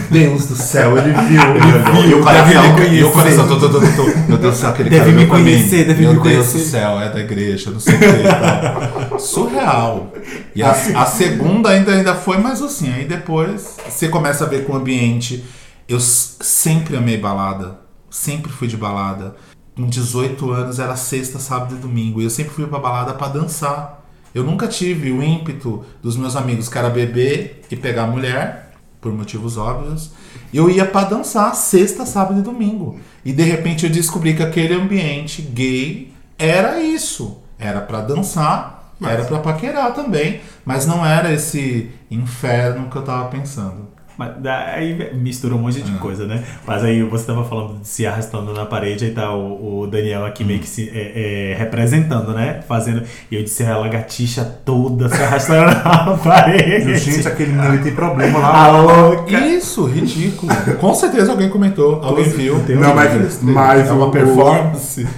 Deus 0.08 0.46
do 0.46 0.54
céu, 0.54 0.96
ele 0.96 1.12
viu, 1.12 1.42
ele 1.42 2.00
olhou. 2.00 2.04
E 2.06 2.14
o 2.14 2.24
deve 2.24 2.54
coração, 2.54 2.76
me 2.76 2.96
e 2.96 3.04
o 3.04 3.10
coração, 3.10 3.48
tô, 3.48 3.58
tô, 3.58 3.68
tô, 3.68 3.80
tô, 3.80 4.04
meu 4.28 4.38
Deus 4.38 4.54
do 4.54 4.60
céu, 4.60 4.70
aquele 4.70 4.88
Deve 4.88 5.10
me 5.10 5.26
conhecer, 5.26 5.84
deve 5.84 6.02
Meu 6.02 6.14
me 6.14 6.20
Deus 6.20 6.46
conhecer. 6.46 6.58
do 6.58 6.64
céu, 6.64 7.00
é 7.00 7.10
da 7.10 7.18
igreja, 7.18 7.72
não 7.72 7.80
sei 7.80 7.96
o 7.96 7.98
que 7.98 8.04
e 8.04 8.22
tal. 8.22 9.18
Surreal. 9.18 10.12
E 10.54 10.62
a, 10.62 10.70
a 10.70 11.06
segunda 11.06 11.70
ainda, 11.70 11.92
ainda 11.92 12.14
foi 12.14 12.38
mais 12.38 12.62
assim, 12.62 12.92
aí 12.92 13.04
depois 13.04 13.76
você 13.88 14.08
começa 14.08 14.44
a 14.44 14.46
ver 14.48 14.64
com 14.64 14.74
o 14.74 14.76
ambiente. 14.76 15.44
Eu 15.88 15.98
sempre 15.98 16.96
amei 16.96 17.18
balada, 17.18 17.80
sempre 18.08 18.52
fui 18.52 18.68
de 18.68 18.76
balada. 18.76 19.34
Com 19.74 19.86
18 19.86 20.50
anos 20.52 20.78
era 20.78 20.94
sexta, 20.94 21.40
sábado 21.40 21.74
e 21.74 21.78
domingo. 21.78 22.20
E 22.20 22.24
eu 22.24 22.30
sempre 22.30 22.54
fui 22.54 22.66
pra 22.66 22.78
balada 22.78 23.12
pra 23.12 23.26
dançar. 23.26 23.95
Eu 24.36 24.44
nunca 24.44 24.68
tive 24.68 25.10
o 25.10 25.22
ímpeto 25.22 25.82
dos 26.02 26.14
meus 26.14 26.36
amigos 26.36 26.68
que 26.68 26.76
era 26.76 26.90
beber 26.90 27.62
e 27.70 27.74
pegar 27.74 28.06
mulher, 28.06 28.70
por 29.00 29.10
motivos 29.10 29.56
óbvios. 29.56 30.10
Eu 30.52 30.68
ia 30.68 30.84
pra 30.84 31.04
dançar 31.04 31.54
sexta, 31.56 32.04
sábado 32.04 32.40
e 32.40 32.42
domingo. 32.42 33.00
E 33.24 33.32
de 33.32 33.42
repente 33.42 33.86
eu 33.86 33.90
descobri 33.90 34.36
que 34.36 34.42
aquele 34.42 34.74
ambiente 34.74 35.40
gay 35.40 36.12
era 36.38 36.78
isso. 36.82 37.38
Era 37.58 37.80
pra 37.80 38.02
dançar, 38.02 38.92
era 39.02 39.24
pra 39.24 39.38
paquerar 39.38 39.94
também. 39.94 40.42
Mas 40.66 40.86
não 40.86 41.04
era 41.04 41.32
esse 41.32 41.90
inferno 42.10 42.90
que 42.90 42.96
eu 42.96 43.04
tava 43.04 43.30
pensando. 43.30 43.88
Mas 44.18 44.32
daí 44.38 45.14
mistura 45.14 45.54
um 45.54 45.58
monte 45.58 45.82
de 45.82 45.92
Ah. 45.92 45.98
coisa, 45.98 46.26
né? 46.26 46.42
Mas 46.66 46.82
aí 46.82 47.02
você 47.02 47.26
tava 47.26 47.44
falando 47.44 47.80
de 47.80 47.86
se 47.88 48.06
arrastando 48.06 48.52
na 48.54 48.64
parede, 48.64 49.04
aí 49.04 49.10
tá 49.10 49.30
o, 49.34 49.80
o 49.82 49.86
Daniel 49.86 50.24
aqui 50.24 50.42
meio 50.42 50.58
que 50.60 50.68
se 50.68 50.88
é, 50.88 51.52
é, 51.52 51.56
representando, 51.58 52.32
né? 52.32 52.60
Fazendo. 52.66 53.02
E 53.30 53.36
eu 53.36 53.42
disse 53.42 53.62
a 53.64 53.76
lagartixa 53.76 54.42
toda 54.64 55.08
se 55.08 55.22
arrastando 55.22 55.66
na 55.84 56.16
parede. 56.16 56.96
Gente, 56.96 57.28
aquele 57.28 57.50
menino 57.52 57.68
ali 57.68 57.78
tem 57.82 57.94
problema 57.94 58.38
lá. 58.38 58.68
louca. 58.80 59.38
Isso, 59.46 59.84
ridículo. 59.84 60.50
Com 60.80 60.94
certeza 60.94 61.32
alguém 61.32 61.48
comentou, 61.50 62.00
alguém 62.02 62.24
viu. 62.24 62.56
Não, 62.80 62.94
mas, 62.94 63.42
mas 63.42 63.88
é 63.88 63.92
uma 63.92 64.06
o- 64.06 64.10
performance. 64.10 65.06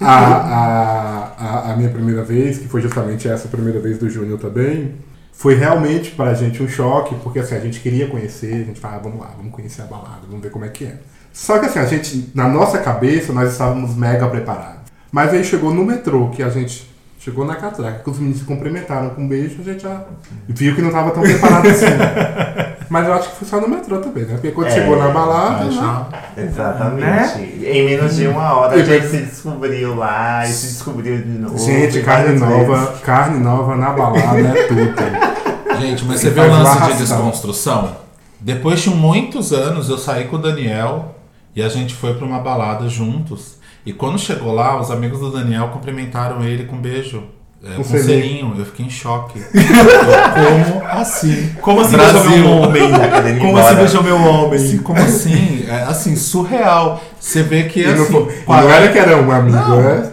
A, 0.00 0.14
a, 0.16 1.32
a, 1.38 1.72
a 1.72 1.76
minha 1.76 1.90
primeira 1.90 2.22
vez, 2.22 2.58
que 2.58 2.66
foi 2.68 2.80
justamente 2.80 3.28
essa 3.28 3.48
primeira 3.48 3.78
vez 3.80 3.98
do 3.98 4.08
Júnior 4.08 4.38
também, 4.38 4.92
foi 5.40 5.54
realmente 5.54 6.10
pra 6.10 6.34
gente 6.34 6.62
um 6.62 6.68
choque, 6.68 7.14
porque 7.22 7.38
assim, 7.38 7.54
a 7.54 7.60
gente 7.60 7.80
queria 7.80 8.06
conhecer, 8.06 8.52
a 8.52 8.64
gente 8.66 8.78
falava, 8.78 9.00
ah, 9.00 9.02
vamos 9.04 9.20
lá, 9.20 9.32
vamos 9.38 9.54
conhecer 9.54 9.80
a 9.80 9.86
balada, 9.86 10.20
vamos 10.28 10.42
ver 10.42 10.50
como 10.50 10.66
é 10.66 10.68
que 10.68 10.84
é. 10.84 10.98
Só 11.32 11.58
que 11.58 11.64
assim, 11.64 11.78
a 11.78 11.86
gente, 11.86 12.30
na 12.34 12.46
nossa 12.46 12.76
cabeça, 12.76 13.32
nós 13.32 13.52
estávamos 13.52 13.96
mega 13.96 14.28
preparados. 14.28 14.90
Mas 15.10 15.32
aí 15.32 15.42
chegou 15.42 15.72
no 15.72 15.82
metrô, 15.82 16.28
que 16.28 16.42
a 16.42 16.50
gente 16.50 16.89
chegou 17.20 17.44
na 17.44 17.54
catraca, 17.54 18.00
que 18.02 18.08
os 18.10 18.18
meninos 18.18 18.38
se 18.40 18.44
cumprimentaram 18.44 19.10
com 19.10 19.20
um 19.22 19.28
beijo, 19.28 19.56
a 19.60 19.64
gente 19.64 19.82
já 19.82 20.04
viu 20.48 20.74
que 20.74 20.80
não 20.80 20.88
estava 20.88 21.10
tão 21.10 21.22
preparado 21.22 21.68
assim. 21.68 21.84
Mas 22.90 23.06
eu 23.06 23.14
acho 23.14 23.30
que 23.30 23.36
foi 23.36 23.46
só 23.48 23.60
no 23.60 23.68
metrô 23.68 23.98
também, 23.98 24.24
né? 24.24 24.34
Porque 24.34 24.50
quando 24.50 24.66
É, 24.66 24.70
chegou 24.70 24.98
na 24.98 25.08
balada, 25.10 25.66
né? 25.66 25.70
já- 25.70 26.08
Exatamente. 26.36 27.00
Né? 27.06 27.48
Em 27.62 27.84
menos 27.84 28.16
de 28.16 28.26
uma 28.26 28.52
hora 28.54 28.74
a 28.74 28.82
gente 28.82 29.06
se 29.06 29.18
descobriu 29.18 29.94
lá 29.94 30.44
e 30.44 30.48
se 30.48 30.66
descobriu 30.68 31.18
de 31.18 31.28
novo. 31.28 31.56
Gente, 31.58 32.00
carne 32.02 32.36
nova, 32.38 32.86
vezes. 32.86 33.00
carne 33.02 33.38
nova 33.38 33.76
na 33.76 33.90
balada 33.90 34.38
é 34.40 34.66
tudo. 34.66 35.80
Gente, 35.80 36.04
mas 36.04 36.20
você 36.20 36.30
vê 36.30 36.40
o 36.40 36.50
lance 36.50 36.92
de 36.92 36.98
desconstrução? 36.98 37.96
Depois 38.40 38.80
de 38.80 38.90
muitos 38.90 39.52
anos, 39.52 39.88
eu 39.88 39.98
saí 39.98 40.24
com 40.24 40.36
o 40.36 40.38
Daniel 40.38 41.14
e 41.54 41.62
a 41.62 41.68
gente 41.68 41.94
foi 41.94 42.14
pra 42.14 42.26
uma 42.26 42.40
balada 42.40 42.88
juntos. 42.88 43.59
E 43.84 43.92
quando 43.92 44.18
chegou 44.18 44.52
lá, 44.54 44.78
os 44.80 44.90
amigos 44.90 45.20
do 45.20 45.30
Daniel 45.30 45.68
cumprimentaram 45.68 46.42
ele 46.44 46.64
com 46.64 46.76
um 46.76 46.80
beijo. 46.80 47.22
É, 47.62 47.70
Com 47.76 47.82
com 47.82 47.84
selinho. 47.84 48.06
selinho, 48.06 48.54
eu 48.58 48.64
fiquei 48.64 48.86
em 48.86 48.90
choque. 48.90 49.38
Como 49.52 50.86
assim? 50.88 51.50
Como 51.60 51.80
assim 51.82 51.92
Brasil. 51.96 52.22
beijou 52.22 52.38
meu 52.40 52.50
homem? 52.62 53.38
Como 53.38 53.58
assim 53.58 53.74
beijou 53.74 54.02
meu 54.02 54.16
homem? 54.16 54.54
Assim, 54.58 54.78
como 54.78 54.98
assim? 54.98 55.64
É, 55.68 55.82
assim, 55.82 56.16
surreal. 56.16 57.02
Você 57.18 57.42
vê 57.42 57.64
que 57.64 57.84
é 57.84 57.94
não, 57.94 58.02
assim. 58.02 58.12
foi- 58.12 58.34
e 58.34 58.46
não 58.48 58.70
era 58.70 58.88
que 58.90 58.98
era 58.98 59.16
um 59.16 59.30
amigo, 59.30 59.58
é? 59.58 60.10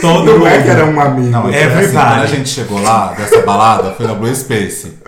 Todo 0.00 0.24
Não 0.24 0.32
mundo. 0.38 0.46
é 0.46 0.62
que 0.62 0.68
era 0.68 0.84
um 0.84 1.00
amigo. 1.00 1.30
Não, 1.30 1.48
é 1.48 1.52
que, 1.52 1.56
assim, 1.58 1.66
Everybody. 1.76 2.06
quando 2.08 2.22
a 2.22 2.26
gente 2.26 2.48
chegou 2.50 2.82
lá, 2.82 3.12
dessa 3.16 3.40
balada, 3.42 3.92
foi 3.92 4.06
na 4.06 4.14
Blue 4.14 4.34
Space. 4.34 4.98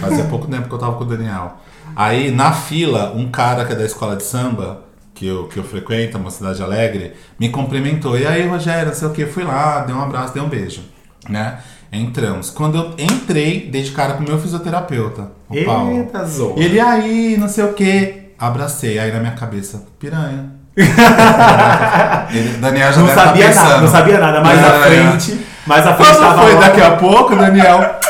Fazia 0.00 0.24
pouco 0.24 0.48
tempo 0.48 0.68
que 0.68 0.74
eu 0.74 0.78
tava 0.78 0.94
com 0.94 1.04
o 1.04 1.06
Daniel. 1.06 1.54
Aí, 1.94 2.30
na 2.32 2.52
fila, 2.52 3.12
um 3.14 3.28
cara 3.30 3.64
que 3.64 3.72
é 3.72 3.76
da 3.76 3.84
escola 3.84 4.16
de 4.16 4.24
samba, 4.24 4.82
que 5.20 5.26
eu, 5.26 5.44
que 5.48 5.58
eu 5.58 5.64
frequento, 5.64 6.16
uma 6.16 6.30
cidade 6.30 6.62
alegre, 6.62 7.12
me 7.38 7.50
cumprimentou. 7.50 8.18
E 8.18 8.26
aí, 8.26 8.48
Rogério, 8.48 8.86
não 8.86 8.94
sei 8.94 9.06
o 9.06 9.10
que, 9.10 9.26
fui 9.26 9.44
lá, 9.44 9.80
dei 9.80 9.94
um 9.94 10.00
abraço, 10.00 10.32
dei 10.32 10.42
um 10.42 10.48
beijo. 10.48 10.80
Né? 11.28 11.58
Entramos. 11.92 12.48
Quando 12.48 12.78
eu 12.78 12.94
entrei, 12.98 13.68
dei 13.70 13.82
de 13.82 13.90
cara 13.90 14.14
com 14.14 14.24
o 14.24 14.26
meu 14.26 14.38
fisioterapeuta, 14.38 15.30
o 15.46 15.62
Paulo. 15.62 15.98
Eita, 15.98 16.24
Zô. 16.24 16.54
Ele 16.56 16.80
aí, 16.80 17.36
não 17.38 17.50
sei 17.50 17.64
o 17.64 17.74
que. 17.74 18.30
Abracei, 18.38 18.98
aí 18.98 19.12
na 19.12 19.20
minha 19.20 19.32
cabeça, 19.32 19.84
piranha. 19.98 20.52
Ele, 22.32 22.56
Daniel 22.58 22.90
já 22.90 23.00
Não 23.00 23.08
tá 23.08 23.14
sabia 23.26 23.46
pensando. 23.46 23.68
nada, 23.68 23.80
não 23.82 23.88
sabia 23.88 24.18
nada. 24.18 24.40
Mais 24.40 24.58
É, 24.58 24.64
à 24.64 24.68
é. 24.68 24.80
frente, 24.80 25.40
mais 25.66 25.86
à 25.86 25.94
frente 25.96 26.16
Quando 26.16 26.40
foi 26.40 26.58
daqui 26.60 26.80
a 26.80 26.90
pouco, 26.92 27.36
Daniel. 27.36 28.00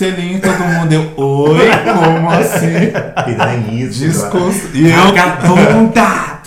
Selinho, 0.00 0.40
todo 0.40 0.58
mundo 0.58 0.88
deu. 0.88 1.12
Oi, 1.14 1.68
como 1.84 2.30
assim? 2.30 2.90
Piranhíssimo. 3.26 4.10
Desconstru... 4.10 4.70
E 4.74 4.90
eu. 4.90 4.96
Vagabunda! 4.96 6.40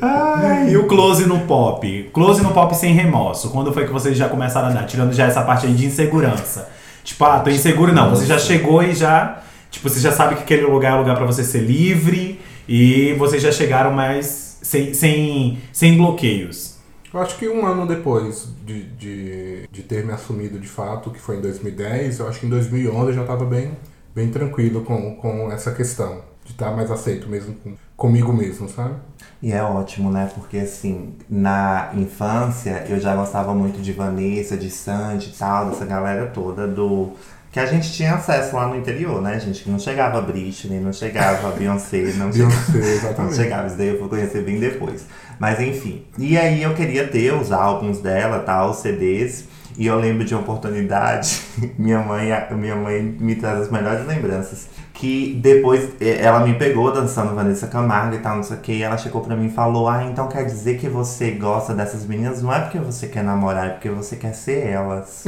Ai, 0.00 0.70
e 0.70 0.76
o 0.76 0.88
close 0.88 1.24
no 1.24 1.38
pop? 1.42 2.10
Close 2.12 2.42
no 2.42 2.50
pop 2.50 2.74
sem 2.76 2.92
remorso. 2.94 3.50
Quando 3.50 3.72
foi 3.72 3.86
que 3.86 3.92
vocês 3.92 4.18
já 4.18 4.28
começaram 4.28 4.70
a 4.70 4.70
dar? 4.72 4.86
Tirando 4.86 5.12
já 5.12 5.26
essa 5.26 5.42
parte 5.42 5.66
aí 5.66 5.72
de 5.72 5.86
insegurança. 5.86 6.68
Tipo, 7.04 7.24
ah, 7.26 7.38
tô 7.38 7.48
inseguro 7.48 7.94
não. 7.94 8.10
Você 8.10 8.26
já 8.26 8.40
chegou 8.40 8.82
e 8.82 8.92
já. 8.92 9.38
Tipo, 9.70 9.88
você 9.88 10.00
já 10.00 10.10
sabe 10.10 10.34
que 10.34 10.42
aquele 10.42 10.62
lugar 10.62 10.94
é 10.94 10.98
lugar 10.98 11.14
pra 11.14 11.26
você 11.26 11.44
ser 11.44 11.60
livre. 11.60 12.40
E 12.68 13.14
vocês 13.20 13.40
já 13.40 13.52
chegaram 13.52 13.92
mais 13.92 14.58
sem, 14.62 14.92
sem, 14.94 15.60
sem 15.72 15.96
bloqueios. 15.96 16.71
Eu 17.12 17.20
acho 17.20 17.36
que 17.36 17.46
um 17.46 17.66
ano 17.66 17.86
depois 17.86 18.48
de, 18.64 18.84
de, 18.84 19.68
de 19.70 19.82
ter 19.82 20.04
me 20.04 20.12
assumido 20.12 20.58
de 20.58 20.66
fato, 20.66 21.10
que 21.10 21.20
foi 21.20 21.36
em 21.36 21.40
2010, 21.42 22.20
eu 22.20 22.28
acho 22.28 22.40
que 22.40 22.46
em 22.46 22.48
2011 22.48 23.08
eu 23.08 23.12
já 23.12 23.20
estava 23.20 23.44
bem, 23.44 23.76
bem 24.14 24.30
tranquilo 24.30 24.82
com, 24.82 25.16
com 25.16 25.52
essa 25.52 25.72
questão. 25.72 26.22
De 26.44 26.52
estar 26.52 26.74
mais 26.74 26.90
aceito 26.90 27.28
mesmo 27.28 27.54
com, 27.56 27.74
comigo 27.96 28.32
mesmo, 28.32 28.68
sabe? 28.68 28.94
E 29.40 29.52
é 29.52 29.62
ótimo, 29.62 30.10
né? 30.10 30.28
Porque 30.34 30.56
assim, 30.58 31.14
na 31.28 31.90
infância 31.94 32.84
eu 32.88 32.98
já 32.98 33.14
gostava 33.14 33.54
muito 33.54 33.80
de 33.80 33.92
Vanessa, 33.92 34.56
de 34.56 34.70
Sandy 34.70 35.28
e 35.28 35.38
tal, 35.38 35.70
dessa 35.70 35.84
galera 35.84 36.26
toda 36.26 36.66
do. 36.66 37.12
Que 37.52 37.60
a 37.60 37.66
gente 37.66 37.92
tinha 37.92 38.14
acesso 38.14 38.56
lá 38.56 38.66
no 38.66 38.74
interior, 38.76 39.20
né, 39.20 39.38
gente? 39.38 39.62
Que 39.62 39.70
não 39.70 39.78
chegava 39.78 40.18
a 40.18 40.22
Britney, 40.22 40.80
não 40.80 40.92
chegava 40.92 41.48
a 41.48 41.50
Beyoncé, 41.50 42.14
não 42.16 42.32
chegava. 42.32 42.54
Beyoncé, 42.70 42.72
Não 42.78 42.94
exatamente. 42.94 43.36
chegava, 43.36 43.66
isso 43.66 43.76
daí 43.76 43.88
eu 43.88 43.98
vou 43.98 44.08
conhecer 44.08 44.42
bem 44.42 44.58
depois. 44.58 45.04
Mas 45.38 45.60
enfim. 45.60 46.02
E 46.18 46.38
aí 46.38 46.62
eu 46.62 46.72
queria 46.74 47.06
ter 47.06 47.32
os 47.34 47.52
álbuns 47.52 47.98
dela, 48.00 48.38
tal, 48.40 48.70
os 48.70 48.78
CDs. 48.78 49.44
E 49.76 49.86
eu 49.86 49.98
lembro 49.98 50.24
de 50.24 50.34
uma 50.34 50.42
oportunidade, 50.42 51.40
minha 51.78 51.98
mãe, 52.00 52.30
minha 52.52 52.76
mãe 52.76 53.02
me 53.02 53.34
traz 53.36 53.60
as 53.60 53.70
melhores 53.70 54.06
lembranças. 54.06 54.68
Que 55.02 55.36
depois 55.42 55.88
eh, 56.00 56.20
ela 56.20 56.46
me 56.46 56.54
pegou 56.54 56.92
dançando 56.92 57.34
Vanessa 57.34 57.66
Camargo 57.66 58.14
e 58.14 58.20
tal, 58.20 58.36
não 58.36 58.44
sei 58.44 58.56
o 58.56 58.60
que, 58.60 58.70
e 58.70 58.82
ela 58.84 58.96
chegou 58.96 59.20
pra 59.20 59.34
mim 59.34 59.46
e 59.46 59.50
falou: 59.50 59.88
Ah, 59.88 60.04
então 60.04 60.28
quer 60.28 60.44
dizer 60.44 60.78
que 60.78 60.88
você 60.88 61.32
gosta 61.32 61.74
dessas 61.74 62.06
meninas? 62.06 62.40
Não 62.40 62.54
é 62.54 62.60
porque 62.60 62.78
você 62.78 63.08
quer 63.08 63.24
namorar, 63.24 63.66
é 63.66 63.70
porque 63.70 63.88
você 63.88 64.14
quer 64.14 64.32
ser 64.32 64.64
elas. 64.64 65.24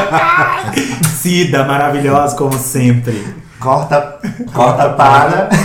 Cida, 1.20 1.64
maravilhosa 1.64 2.34
como 2.36 2.54
sempre. 2.54 3.22
Corta, 3.60 4.18
corta 4.54 4.88
para. 4.88 5.50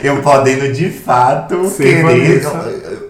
Eu 0.00 0.22
podendo 0.22 0.72
de 0.72 0.90
fato 0.90 1.66
Ser 1.70 2.04
querer. 2.04 2.42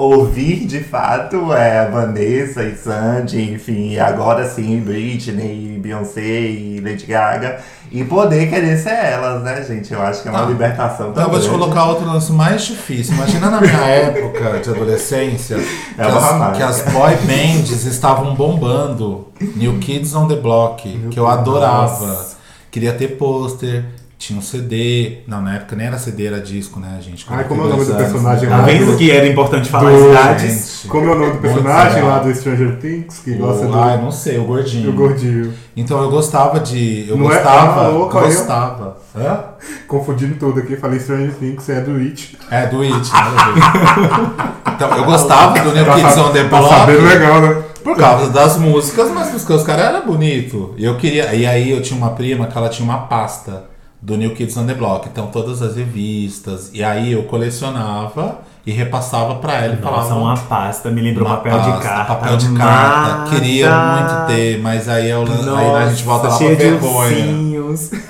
Ouvir 0.03 0.67
de 0.67 0.81
fato 0.81 1.53
é, 1.53 1.89
Vanessa 1.91 2.63
e 2.63 2.77
Sandy, 2.77 3.53
enfim, 3.53 3.99
agora 3.99 4.49
sim 4.49 4.81
Britney, 4.81 5.79
Beyoncé 5.81 6.21
e 6.23 6.81
Lady 6.81 7.07
Gaga. 7.07 7.59
E 7.91 8.03
poder 8.05 8.49
querer 8.49 8.79
ser 8.79 8.95
elas, 8.95 9.43
né, 9.43 9.63
gente? 9.63 9.93
Eu 9.93 10.01
acho 10.01 10.23
que 10.23 10.29
é 10.29 10.31
uma 10.31 10.41
Tá. 10.41 10.47
libertação 10.47 11.11
Então 11.11 11.25
eu 11.25 11.31
vou 11.31 11.39
te 11.41 11.49
colocar 11.49 11.85
outro 11.91 12.07
lance 12.07 12.33
mais 12.33 12.65
difícil. 12.65 13.15
Imagina 13.15 13.51
na 13.51 13.61
minha 13.61 13.73
época 13.85 14.61
de 14.61 14.71
adolescência 14.71 15.59
que, 15.59 16.01
É 16.01 16.07
uma 16.07 16.49
as, 16.49 16.57
que 16.57 16.63
as 16.63 16.81
boy 16.91 17.15
bands 17.17 17.85
estavam 17.85 18.35
bombando. 18.35 19.29
New 19.57 19.79
Kids 19.79 20.15
on 20.15 20.27
the 20.27 20.37
Block, 20.37 20.89
que 21.11 21.19
eu 21.21 21.27
adorava. 21.29 22.27
Queria 22.71 22.95
ter 22.95 23.09
pôster, 23.19 23.85
tinha 24.23 24.39
um 24.39 24.43
CD. 24.43 25.19
Não, 25.27 25.43
na 25.43 25.57
época 25.57 25.75
nem 25.75 25.87
era 25.89 25.99
CD, 25.99 26.27
era 26.27 26.41
disco, 26.41 26.79
né, 26.79 26.99
gente? 27.01 27.27
Ai, 27.29 27.43
como 27.45 27.63
é 27.63 27.65
o 27.65 27.69
nome 27.71 27.85
do 27.85 27.87
42 27.87 27.99
anos, 27.99 28.13
personagem 28.13 28.49
né? 28.49 28.55
Tá 28.55 28.61
lá? 28.61 28.67
vendo 28.67 28.97
que 28.97 29.11
era 29.11 29.27
importante 29.27 29.69
falar 29.69 29.91
Do- 29.91 30.11
idades? 30.11 30.43
Gente, 30.83 30.89
Como 30.89 31.09
é 31.09 31.13
o 31.13 31.19
nome 31.19 31.33
do 31.33 31.39
personagem 31.39 32.03
lá 32.05 32.19
do 32.21 32.33
Stranger 32.35 32.77
Things, 32.79 33.19
que 33.19 33.35
gosta 33.35 33.67
O- 33.67 33.73
do, 33.73 33.81
Ah, 33.81 33.95
eu 33.95 34.03
não 34.03 34.13
sei, 34.13 34.39
o 34.39 34.45
gordinho. 34.45 34.85
do 34.85 34.93
gordinho? 34.93 35.53
Então 35.77 36.01
eu 36.01 36.09
gostava 36.11 36.61
de. 36.61 37.07
Eu 37.09 37.17
Não 37.17 37.27
é- 37.33 37.35
gostava. 37.35 37.85
Eu 37.87 37.99
louco, 37.99 38.17
aí, 38.19 38.25
ó. 38.25 38.27
gostava. 38.29 38.97
Hã? 39.17 39.41
Confundindo 39.89 40.37
tudo 40.37 40.61
aqui, 40.61 40.77
falei 40.77 41.01
Stranger 41.01 41.35
Things, 41.35 41.69
é 41.69 41.81
do 41.81 41.97
It. 41.97 42.39
É, 42.51 42.67
do 42.67 42.81
It, 42.83 42.95
ver. 43.11 44.73
Então, 44.75 44.97
eu 44.97 45.05
gostava 45.05 45.59
do 45.61 45.73
New 45.75 45.85
Tá 45.85 45.95
Kids 45.95 46.13
sa- 46.13 46.23
on 46.27 46.33
the 46.33 46.45
Tá 46.45 46.49
Block. 46.59 46.75
sabendo 46.75 47.03
legal, 47.07 47.41
né? 47.41 47.63
Por 47.85 47.97
causa 47.97 48.31
das 48.31 48.57
músicas, 48.57 49.11
mas 49.11 49.29
porque 49.31 49.53
os 49.53 49.63
caras 49.65 49.87
eram 49.87 50.07
bonitos. 50.07 50.71
E 50.77 50.85
eu 50.85 50.97
queria. 50.97 51.35
E 51.35 51.45
aí 51.45 51.71
eu 51.71 51.83
tinha 51.83 51.99
uma 51.99 52.11
prima 52.11 52.47
que 52.47 52.57
ela 52.57 52.69
tinha 52.69 52.85
uma 52.89 52.99
pasta 53.07 53.65
do 54.03 54.17
New 54.17 54.35
Kids 54.35 54.57
on 54.57 54.67
the 54.67 54.75
Block. 54.75 55.09
Então 55.09 55.29
todas 55.29 55.63
as 55.63 55.77
revistas. 55.77 56.71
E 56.75 56.83
aí 56.83 57.13
eu 57.13 57.23
colecionava 57.23 58.39
e 58.67 58.73
repassava 58.73 59.37
pra 59.37 59.55
ela 59.55 59.75
e 59.75 59.81
Nossa, 59.81 60.09
falava. 60.09 60.15
uma 60.17 60.37
pasta, 60.37 60.91
me 60.91 61.01
lembrou 61.01 61.27
uma 61.27 61.37
papel 61.37 61.59
de 61.61 61.69
pasta, 61.71 61.83
carta. 61.89 62.15
Papel 62.15 62.37
de 62.37 62.53
carta. 62.53 63.19
Massa. 63.21 63.35
Queria 63.35 63.71
muito 63.71 64.27
ter, 64.27 64.61
mas 64.61 64.89
aí, 64.89 65.09
eu, 65.11 65.23
aí 65.57 65.75
a 65.85 65.89
gente 65.89 66.03
volta 66.05 66.29
lá 66.29 66.37
pra 66.37 66.49
de 66.49 66.55
vergonha. 66.55 67.25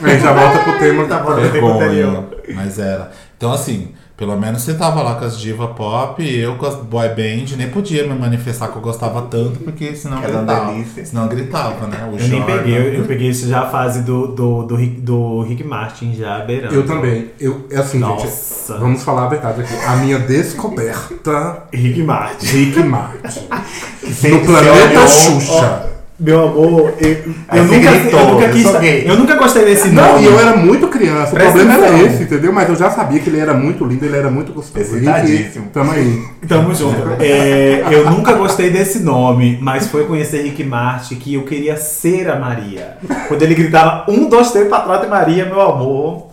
Aí 0.03 0.21
já 0.21 0.33
volta 0.33 0.59
pro 0.61 0.79
tema 0.79 1.05
da. 1.09 1.19
Vergonha. 1.19 2.25
Mas 2.55 2.79
era. 2.79 3.11
Então 3.37 3.53
assim. 3.53 3.93
Pelo 4.23 4.39
menos 4.39 4.63
você 4.63 4.75
tava 4.75 5.03
lá 5.03 5.17
com 5.17 5.25
as 5.25 5.37
diva 5.37 5.67
pop 5.67 6.23
e 6.23 6.39
eu 6.39 6.55
com 6.55 6.65
as 6.65 6.77
boy 6.77 7.09
band, 7.09 7.57
nem 7.57 7.69
podia 7.69 8.07
me 8.07 8.15
manifestar 8.15 8.69
que 8.69 8.77
eu 8.77 8.81
gostava 8.81 9.23
tanto, 9.23 9.59
porque 9.59 9.97
senão 9.97 10.23
Era 10.23 10.35
uma 10.35 10.43
gritava. 10.45 10.73
delícia. 10.73 11.07
Senão 11.07 11.27
gritava, 11.27 11.87
né? 11.89 12.09
O 12.09 12.17
Eu 12.17 12.29
nem 12.29 12.41
peguei, 12.45 12.79
eu, 12.79 12.95
eu 12.95 13.05
peguei 13.05 13.31
isso 13.31 13.49
já 13.49 13.63
a 13.63 13.67
fase 13.69 14.03
do, 14.03 14.29
do, 14.29 14.63
do, 14.63 14.77
Rick, 14.77 15.01
do 15.01 15.43
Rick 15.43 15.65
Martin 15.65 16.15
já 16.15 16.39
beirando. 16.39 16.73
Eu 16.73 16.87
também. 16.87 17.33
Eu, 17.41 17.67
é 17.69 17.79
assim, 17.79 17.99
Nossa. 17.99 18.75
gente. 18.75 18.81
Vamos 18.81 19.03
falar 19.03 19.25
a 19.25 19.29
verdade 19.29 19.63
aqui. 19.63 19.75
A 19.87 19.97
minha 19.97 20.21
descoberta. 20.21 21.65
Rick 21.73 22.01
Martin. 22.05 22.47
Rick 22.47 22.79
Martin. 22.79 23.49
No 24.31 24.41
planeta 24.41 25.09
Xuxa. 25.09 25.92
Meu 26.23 26.41
amor, 26.41 26.95
eu, 27.01 27.11
eu, 27.53 27.65
nunca, 27.65 27.91
gritou, 27.91 28.21
eu, 28.21 28.27
nunca 28.29 28.45
eu 28.47 28.53
quis, 28.53 28.77
gay. 28.79 29.05
eu 29.09 29.17
nunca 29.19 29.35
gostei 29.35 29.65
desse 29.65 29.89
Não, 29.89 30.13
nome. 30.13 30.23
e 30.23 30.27
eu 30.27 30.39
era 30.39 30.57
muito 30.57 30.87
criança. 30.87 31.33
O 31.33 31.35
Presta 31.35 31.53
problema 31.53 31.75
era 31.75 31.87
atenção. 31.97 32.07
esse, 32.15 32.23
entendeu? 32.23 32.53
Mas 32.53 32.69
eu 32.69 32.77
já 32.77 32.91
sabia 32.93 33.19
que 33.19 33.29
ele 33.29 33.41
era 33.41 33.53
muito 33.53 33.85
lindo, 33.85 34.05
ele 34.05 34.17
era 34.17 34.31
muito 34.31 34.53
gostoso. 34.53 34.95
Excitadíssimo. 34.95 35.67
Tamo 35.73 35.91
aí. 35.91 36.23
Tamo 36.47 36.73
junto. 36.73 37.21
É, 37.21 37.83
eu 37.91 38.09
nunca 38.09 38.35
gostei 38.35 38.71
desse 38.71 39.01
nome, 39.01 39.59
mas 39.61 39.89
foi 39.89 40.05
conhecer 40.05 40.43
Rick 40.43 40.63
Martin 40.63 41.17
que 41.17 41.35
eu 41.35 41.43
queria 41.43 41.77
ser 41.77 42.31
a 42.31 42.37
Maria. 42.39 42.99
Quando 43.27 43.43
ele 43.43 43.57
gritava 43.57 44.09
um, 44.09 44.29
dois, 44.29 44.53
três 44.53 44.69
pra 44.69 44.79
trás 44.79 45.01
de 45.01 45.09
Maria, 45.09 45.45
meu 45.45 45.61
amor. 45.61 46.29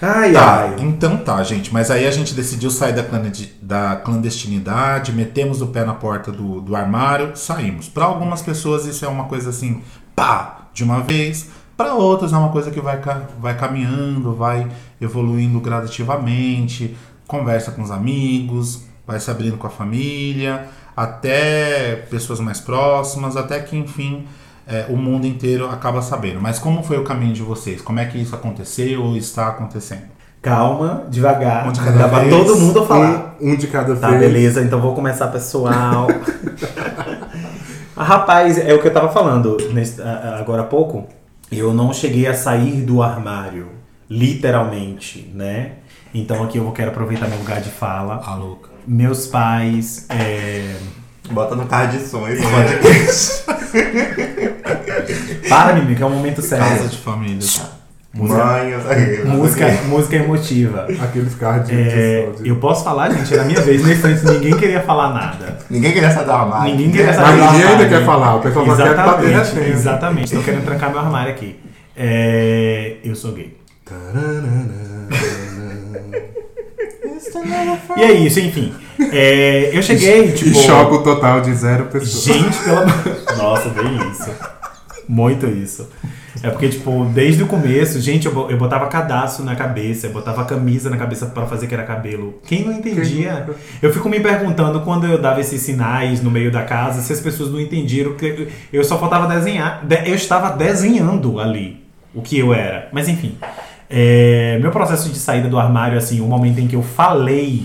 Ai, 0.00 0.32
Tá, 0.32 0.60
ai. 0.60 0.76
então 0.78 1.16
tá, 1.18 1.42
gente. 1.42 1.72
Mas 1.72 1.90
aí 1.90 2.06
a 2.06 2.10
gente 2.10 2.32
decidiu 2.34 2.70
sair 2.70 2.92
da, 2.94 3.02
clandesti- 3.02 3.52
da 3.60 3.96
clandestinidade, 3.96 5.12
metemos 5.12 5.60
o 5.60 5.66
pé 5.68 5.84
na 5.84 5.94
porta 5.94 6.30
do, 6.30 6.60
do 6.60 6.76
armário, 6.76 7.36
saímos. 7.36 7.88
Pra 7.88 8.04
algumas 8.04 8.40
pessoas 8.40 8.86
isso 8.86 9.04
é 9.04 9.08
uma 9.08 9.24
coisa 9.24 9.50
assim, 9.50 9.82
pá, 10.14 10.68
de 10.72 10.84
uma 10.84 11.00
vez. 11.00 11.48
Pra 11.76 11.94
outras 11.94 12.32
é 12.32 12.36
uma 12.36 12.50
coisa 12.50 12.70
que 12.70 12.80
vai, 12.80 13.00
vai 13.40 13.56
caminhando, 13.56 14.34
vai 14.34 14.68
evoluindo 15.00 15.60
gradativamente, 15.60 16.96
conversa 17.26 17.70
com 17.72 17.82
os 17.82 17.90
amigos, 17.90 18.82
vai 19.06 19.18
se 19.20 19.30
abrindo 19.30 19.56
com 19.56 19.66
a 19.66 19.70
família, 19.70 20.66
até 20.96 21.94
pessoas 22.10 22.40
mais 22.40 22.60
próximas, 22.60 23.36
até 23.36 23.60
que 23.60 23.76
enfim 23.76 24.26
é, 24.68 24.86
o 24.90 24.96
mundo 24.96 25.26
inteiro 25.26 25.68
acaba 25.68 26.02
sabendo. 26.02 26.40
Mas 26.40 26.58
como 26.58 26.82
foi 26.82 26.98
o 26.98 27.04
caminho 27.04 27.32
de 27.32 27.42
vocês? 27.42 27.80
Como 27.82 27.98
é 27.98 28.04
que 28.04 28.18
isso 28.18 28.34
aconteceu 28.34 29.02
ou 29.02 29.16
está 29.16 29.48
acontecendo? 29.48 30.02
Calma, 30.40 31.04
devagar. 31.10 31.66
Um 31.68 31.72
de 31.72 31.80
cada 31.80 31.98
Dá 31.98 32.08
pra 32.08 32.18
vez. 32.20 32.32
todo 32.32 32.56
mundo 32.56 32.84
falar. 32.86 33.36
Um, 33.40 33.50
um 33.52 33.56
de 33.56 33.66
cada 33.66 33.96
Tá, 33.96 34.08
vez. 34.10 34.20
beleza, 34.20 34.62
então 34.62 34.80
vou 34.80 34.94
começar, 34.94 35.26
pessoal. 35.28 36.06
Rapaz, 37.96 38.58
é 38.58 38.72
o 38.72 38.80
que 38.80 38.86
eu 38.86 38.92
tava 38.92 39.08
falando 39.08 39.56
nesse- 39.72 40.00
agora 40.00 40.62
há 40.62 40.66
pouco. 40.66 41.08
Eu 41.50 41.72
não 41.74 41.92
cheguei 41.92 42.26
a 42.26 42.34
sair 42.34 42.82
do 42.82 43.02
armário, 43.02 43.68
literalmente, 44.08 45.30
né? 45.34 45.72
Então 46.14 46.42
aqui 46.44 46.58
eu 46.58 46.64
vou- 46.64 46.72
quero 46.72 46.90
aproveitar 46.90 47.26
meu 47.26 47.38
lugar 47.38 47.60
de 47.60 47.70
fala. 47.70 48.22
A 48.24 48.34
louca. 48.34 48.68
Meus 48.86 49.26
pais, 49.26 50.06
é... 50.08 50.76
Bota 51.30 51.54
no 51.54 51.66
card 51.66 51.98
de 51.98 52.06
som 52.06 52.26
esse 52.28 52.42
podcast. 52.42 53.44
para 55.48 55.72
menino, 55.74 55.96
que 55.96 56.02
é 56.02 56.06
um 56.06 56.10
momento 56.10 56.42
sério. 56.42 56.64
Casa 56.66 56.88
de 56.88 56.98
família. 56.98 57.46
Mãe, 58.14 58.74
Música, 59.26 59.66
música 59.86 60.16
emotiva. 60.16 60.86
Aqueles 61.02 61.34
cards 61.34 61.68
de 61.68 61.74
É, 61.78 62.30
de- 62.36 62.48
eu 62.48 62.56
posso 62.56 62.82
falar, 62.82 63.10
gente, 63.10 63.32
era 63.32 63.44
minha 63.44 63.60
vez 63.60 63.84
nesse 63.84 64.08
instante, 64.08 64.34
ninguém 64.34 64.56
queria 64.56 64.82
falar 64.82 65.12
nada. 65.12 65.58
Ninguém 65.70 65.92
queria 65.92 66.10
sair 66.10 66.24
do 66.24 66.32
armário. 66.32 66.72
Ninguém 66.74 66.90
queria 66.90 67.06
Mas 67.06 67.16
ninguém 67.18 67.32
ainda 67.48 67.66
armário. 67.68 67.88
quer 67.88 68.04
falar, 68.04 68.34
o 68.36 68.40
pessoal 68.40 68.66
só 68.66 68.76
quer 68.76 68.96
bater 68.96 69.30
Exatamente, 69.30 69.70
exatamente. 69.70 70.24
Estão 70.24 70.42
querendo 70.42 70.64
trancar 70.64 70.90
meu 70.90 71.00
armário 71.00 71.32
aqui. 71.32 71.60
É, 71.96 72.96
eu 73.04 73.14
sou 73.14 73.32
gay. 73.32 73.56
E 77.96 78.02
é 78.02 78.12
isso, 78.12 78.40
enfim. 78.40 78.72
É, 79.12 79.70
eu 79.72 79.82
cheguei, 79.82 80.32
tipo. 80.32 80.50
E 80.50 80.54
choque 80.54 80.94
o 80.94 81.02
total 81.02 81.40
de 81.40 81.54
zero 81.54 81.86
pessoas. 81.86 82.24
Gente, 82.36 82.58
pelo 82.64 82.78
amor. 82.78 82.94
Nossa, 83.36 83.68
bem 83.70 83.96
isso. 84.10 84.30
Muito 85.08 85.46
isso. 85.46 85.88
É 86.42 86.50
porque, 86.50 86.68
tipo, 86.68 87.04
desde 87.12 87.42
o 87.42 87.46
começo, 87.48 88.00
gente, 88.00 88.26
eu 88.26 88.50
eu 88.50 88.56
botava 88.56 88.86
cadastro 88.86 89.44
na 89.44 89.56
cabeça, 89.56 90.06
eu 90.06 90.12
botava 90.12 90.44
camisa 90.44 90.88
na 90.88 90.96
cabeça 90.96 91.26
pra 91.26 91.46
fazer 91.46 91.66
que 91.66 91.74
era 91.74 91.82
cabelo. 91.82 92.38
Quem 92.46 92.64
não 92.64 92.72
entendia? 92.72 93.44
Quem- 93.46 93.54
Eu 93.82 93.92
fico 93.92 94.08
me 94.08 94.20
perguntando 94.20 94.80
quando 94.82 95.06
eu 95.06 95.18
dava 95.20 95.40
esses 95.40 95.60
sinais 95.62 96.22
no 96.22 96.30
meio 96.30 96.52
da 96.52 96.62
casa, 96.62 97.00
se 97.00 97.12
as 97.12 97.18
pessoas 97.20 97.50
não 97.50 97.58
entenderam 97.60 98.12
que 98.14 98.48
eu 98.72 98.84
só 98.84 98.98
faltava 98.98 99.26
desenhar. 99.26 99.84
De- 99.84 100.08
Eu 100.08 100.14
estava 100.14 100.50
desenhando 100.56 101.40
ali 101.40 101.82
o 102.14 102.22
que 102.22 102.38
eu 102.38 102.54
era. 102.54 102.88
Mas 102.92 103.08
enfim. 103.08 103.36
É, 103.90 104.58
meu 104.60 104.70
processo 104.70 105.08
de 105.08 105.18
saída 105.18 105.48
do 105.48 105.58
armário, 105.58 105.96
assim, 105.98 106.20
o 106.20 106.24
momento 106.26 106.60
em 106.60 106.68
que 106.68 106.76
eu 106.76 106.82
falei 106.82 107.64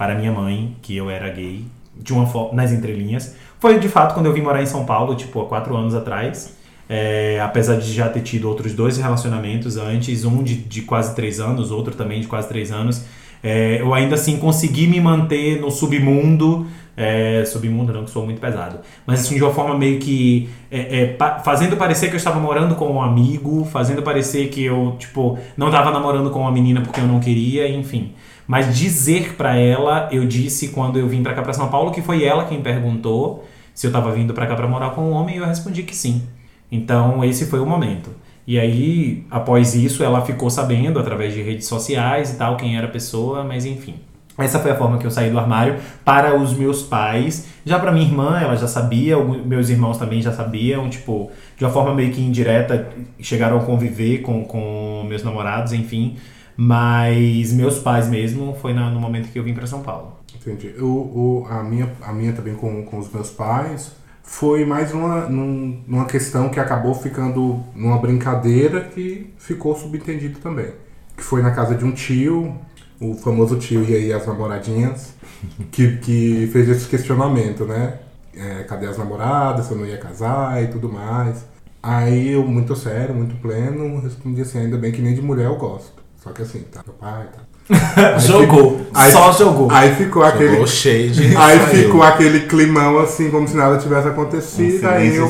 para 0.00 0.14
minha 0.14 0.32
mãe 0.32 0.74
que 0.80 0.96
eu 0.96 1.10
era 1.10 1.28
gay, 1.28 1.62
de 1.94 2.10
uma 2.14 2.26
nas 2.54 2.72
entrelinhas, 2.72 3.36
foi 3.58 3.78
de 3.78 3.86
fato 3.86 4.14
quando 4.14 4.24
eu 4.24 4.32
vim 4.32 4.40
morar 4.40 4.62
em 4.62 4.66
São 4.66 4.86
Paulo, 4.86 5.14
tipo, 5.14 5.42
há 5.42 5.44
quatro 5.46 5.76
anos 5.76 5.94
atrás. 5.94 6.56
É, 6.88 7.38
apesar 7.44 7.76
de 7.76 7.92
já 7.92 8.08
ter 8.08 8.22
tido 8.22 8.48
outros 8.48 8.72
dois 8.72 8.96
relacionamentos 8.96 9.76
antes, 9.76 10.24
um 10.24 10.42
de, 10.42 10.54
de 10.56 10.82
quase 10.82 11.14
três 11.14 11.38
anos, 11.38 11.70
outro 11.70 11.94
também 11.94 12.18
de 12.22 12.26
quase 12.26 12.48
três 12.48 12.72
anos, 12.72 13.04
é, 13.44 13.82
eu 13.82 13.92
ainda 13.92 14.14
assim 14.14 14.38
consegui 14.38 14.86
me 14.86 14.98
manter 15.02 15.60
no 15.60 15.70
submundo. 15.70 16.66
É, 16.96 17.44
submundo 17.44 17.92
não, 17.92 18.04
que 18.04 18.10
sou 18.10 18.24
muito 18.24 18.40
pesado. 18.40 18.78
Mas 19.06 19.20
assim, 19.20 19.34
de 19.34 19.42
uma 19.42 19.52
forma 19.52 19.76
meio 19.76 19.98
que. 19.98 20.48
é, 20.70 21.02
é, 21.02 21.06
pa- 21.08 21.40
fazendo 21.40 21.76
parecer 21.76 22.08
que 22.08 22.14
eu 22.14 22.16
estava 22.16 22.36
namorando 22.36 22.74
com 22.74 22.90
um 22.90 23.02
amigo, 23.02 23.66
fazendo 23.66 24.02
parecer 24.02 24.48
que 24.48 24.64
eu, 24.64 24.96
tipo, 24.98 25.38
não 25.58 25.66
estava 25.66 25.90
namorando 25.90 26.30
com 26.30 26.40
uma 26.40 26.50
menina 26.50 26.80
porque 26.80 27.00
eu 27.00 27.06
não 27.06 27.20
queria, 27.20 27.68
enfim. 27.68 28.12
Mas 28.50 28.76
dizer 28.76 29.36
pra 29.36 29.54
ela, 29.54 30.08
eu 30.10 30.26
disse 30.26 30.70
quando 30.70 30.98
eu 30.98 31.06
vim 31.06 31.22
pra 31.22 31.34
cá 31.34 31.40
pra 31.40 31.52
São 31.52 31.68
Paulo, 31.68 31.92
que 31.92 32.02
foi 32.02 32.24
ela 32.24 32.46
quem 32.46 32.60
perguntou 32.60 33.44
se 33.72 33.86
eu 33.86 33.92
tava 33.92 34.10
vindo 34.10 34.34
pra 34.34 34.44
cá 34.44 34.56
pra 34.56 34.66
morar 34.66 34.90
com 34.90 35.02
um 35.02 35.12
homem, 35.12 35.36
e 35.36 35.38
eu 35.38 35.46
respondi 35.46 35.84
que 35.84 35.94
sim. 35.94 36.22
Então, 36.68 37.24
esse 37.24 37.46
foi 37.46 37.60
o 37.60 37.64
momento. 37.64 38.10
E 38.44 38.58
aí, 38.58 39.24
após 39.30 39.76
isso, 39.76 40.02
ela 40.02 40.22
ficou 40.22 40.50
sabendo 40.50 40.98
através 40.98 41.32
de 41.32 41.40
redes 41.40 41.68
sociais 41.68 42.32
e 42.32 42.38
tal 42.38 42.56
quem 42.56 42.76
era 42.76 42.88
a 42.88 42.90
pessoa, 42.90 43.44
mas 43.44 43.64
enfim. 43.64 43.94
Essa 44.36 44.58
foi 44.58 44.72
a 44.72 44.76
forma 44.76 44.98
que 44.98 45.06
eu 45.06 45.12
saí 45.12 45.30
do 45.30 45.38
armário 45.38 45.76
para 46.04 46.34
os 46.34 46.52
meus 46.52 46.82
pais. 46.82 47.46
Já 47.64 47.78
para 47.78 47.92
minha 47.92 48.04
irmã, 48.04 48.36
ela 48.40 48.56
já 48.56 48.66
sabia, 48.66 49.16
meus 49.16 49.68
irmãos 49.68 49.96
também 49.96 50.20
já 50.20 50.32
sabiam, 50.32 50.90
tipo, 50.90 51.30
de 51.56 51.64
uma 51.64 51.70
forma 51.70 51.94
meio 51.94 52.10
que 52.10 52.20
indireta, 52.20 52.88
chegaram 53.20 53.58
a 53.58 53.60
conviver 53.60 54.22
com, 54.22 54.42
com 54.44 55.04
meus 55.08 55.22
namorados, 55.22 55.72
enfim. 55.72 56.16
Mas 56.62 57.52
meus 57.54 57.78
pais 57.78 58.06
mesmo 58.08 58.54
foi 58.60 58.74
na- 58.74 58.90
no 58.90 59.00
momento 59.00 59.30
que 59.32 59.38
eu 59.38 59.42
vim 59.42 59.54
para 59.54 59.66
São 59.66 59.80
Paulo. 59.82 60.12
Entendi. 60.34 60.74
O, 60.78 60.84
o, 60.84 61.46
a, 61.48 61.62
minha, 61.62 61.90
a 62.02 62.12
minha 62.12 62.32
também 62.34 62.54
com, 62.54 62.84
com 62.84 62.98
os 62.98 63.10
meus 63.10 63.30
pais 63.30 63.92
foi 64.22 64.64
mais 64.66 64.92
uma, 64.92 65.26
num- 65.28 65.80
numa 65.86 66.04
questão 66.04 66.50
que 66.50 66.60
acabou 66.60 66.94
ficando 66.94 67.60
numa 67.74 67.98
brincadeira 67.98 68.82
que 68.84 69.32
ficou 69.38 69.74
subentendido 69.74 70.38
também. 70.38 70.72
Que 71.16 71.22
foi 71.22 71.40
na 71.42 71.50
casa 71.50 71.74
de 71.74 71.84
um 71.84 71.92
tio, 71.92 72.54
o 73.00 73.14
famoso 73.14 73.56
tio 73.58 73.82
e 73.88 73.94
aí 73.94 74.12
as 74.12 74.26
namoradinhas, 74.26 75.14
que, 75.72 75.96
que 75.96 76.46
fez 76.52 76.68
esse 76.68 76.86
questionamento, 76.88 77.64
né? 77.64 77.98
É, 78.34 78.62
cadê 78.64 78.86
as 78.86 78.98
namoradas, 78.98 79.66
se 79.66 79.72
eu 79.72 79.78
não 79.78 79.86
ia 79.86 79.98
casar 79.98 80.62
e 80.62 80.68
tudo 80.68 80.92
mais. 80.92 81.44
Aí 81.82 82.28
eu, 82.32 82.46
muito 82.46 82.76
sério, 82.76 83.14
muito 83.14 83.34
pleno, 83.36 83.98
respondi 84.02 84.42
assim, 84.42 84.58
ainda 84.58 84.76
bem 84.76 84.92
que 84.92 85.00
nem 85.00 85.14
de 85.14 85.22
mulher 85.22 85.46
eu 85.46 85.56
gosto. 85.56 85.99
Só 86.22 86.30
que 86.30 86.42
assim, 86.42 86.60
tá, 86.70 86.80
meu 86.86 86.94
pai, 86.96 87.24
tá. 87.34 87.40
Aí 88.16 88.20
jogou. 88.20 88.78
fico- 88.78 88.86
aí- 88.94 89.12
só 89.12 89.32
jogou. 89.32 89.68
Aí 89.70 89.94
ficou 89.94 90.22
aquele. 90.24 90.50
Jogou 90.50 90.66
shade. 90.66 91.34
Aí 91.38 91.58
saiu. 91.58 91.66
ficou 91.84 92.02
aquele 92.02 92.40
climão 92.40 92.98
assim, 92.98 93.30
como 93.30 93.46
se 93.48 93.56
nada 93.56 93.78
tivesse 93.78 94.08
Um 94.08 94.10
acontecido. 94.10 94.86
aí 94.88 95.10
silêncio 95.12 95.20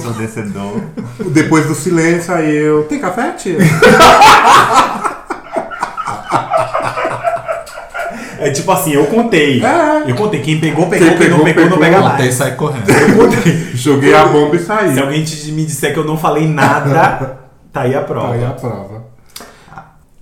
eu, 1.18 1.30
depois 1.30 1.66
do 1.66 1.74
silêncio, 1.74 2.32
aí 2.34 2.56
eu. 2.56 2.84
Tem 2.84 2.98
café, 2.98 3.30
tia? 3.32 3.58
É 8.38 8.50
tipo 8.50 8.72
assim, 8.72 8.92
eu 8.94 9.04
contei. 9.06 9.62
É. 9.62 10.10
Eu 10.10 10.16
contei. 10.16 10.40
Quem 10.40 10.58
pegou, 10.58 10.86
pegou. 10.88 11.08
Quem 11.10 11.18
Quem, 11.18 11.28
não 11.28 11.40
pegou, 11.40 11.44
pegou, 11.44 11.70
não 11.70 11.78
pegou. 11.78 11.78
pega 11.78 11.96
Contei 12.10 12.24
e 12.24 12.28
mais. 12.28 12.34
sai 12.34 12.54
correndo. 12.56 12.88
Eu 12.88 13.16
contei. 13.16 13.52
Joguei 13.74 14.14
a 14.14 14.24
bomba 14.24 14.56
e 14.56 14.58
Se 14.60 14.64
saí. 14.64 14.98
alguém 14.98 15.22
te- 15.24 15.52
me 15.52 15.64
disser 15.66 15.92
que 15.92 15.98
eu 15.98 16.04
não 16.04 16.16
falei 16.16 16.48
nada, 16.48 17.38
tá 17.70 17.82
aí 17.82 17.94
a 17.94 18.00
prova. 18.00 18.32
Aí 18.32 18.42
a 18.44 18.50
prova. 18.50 19.04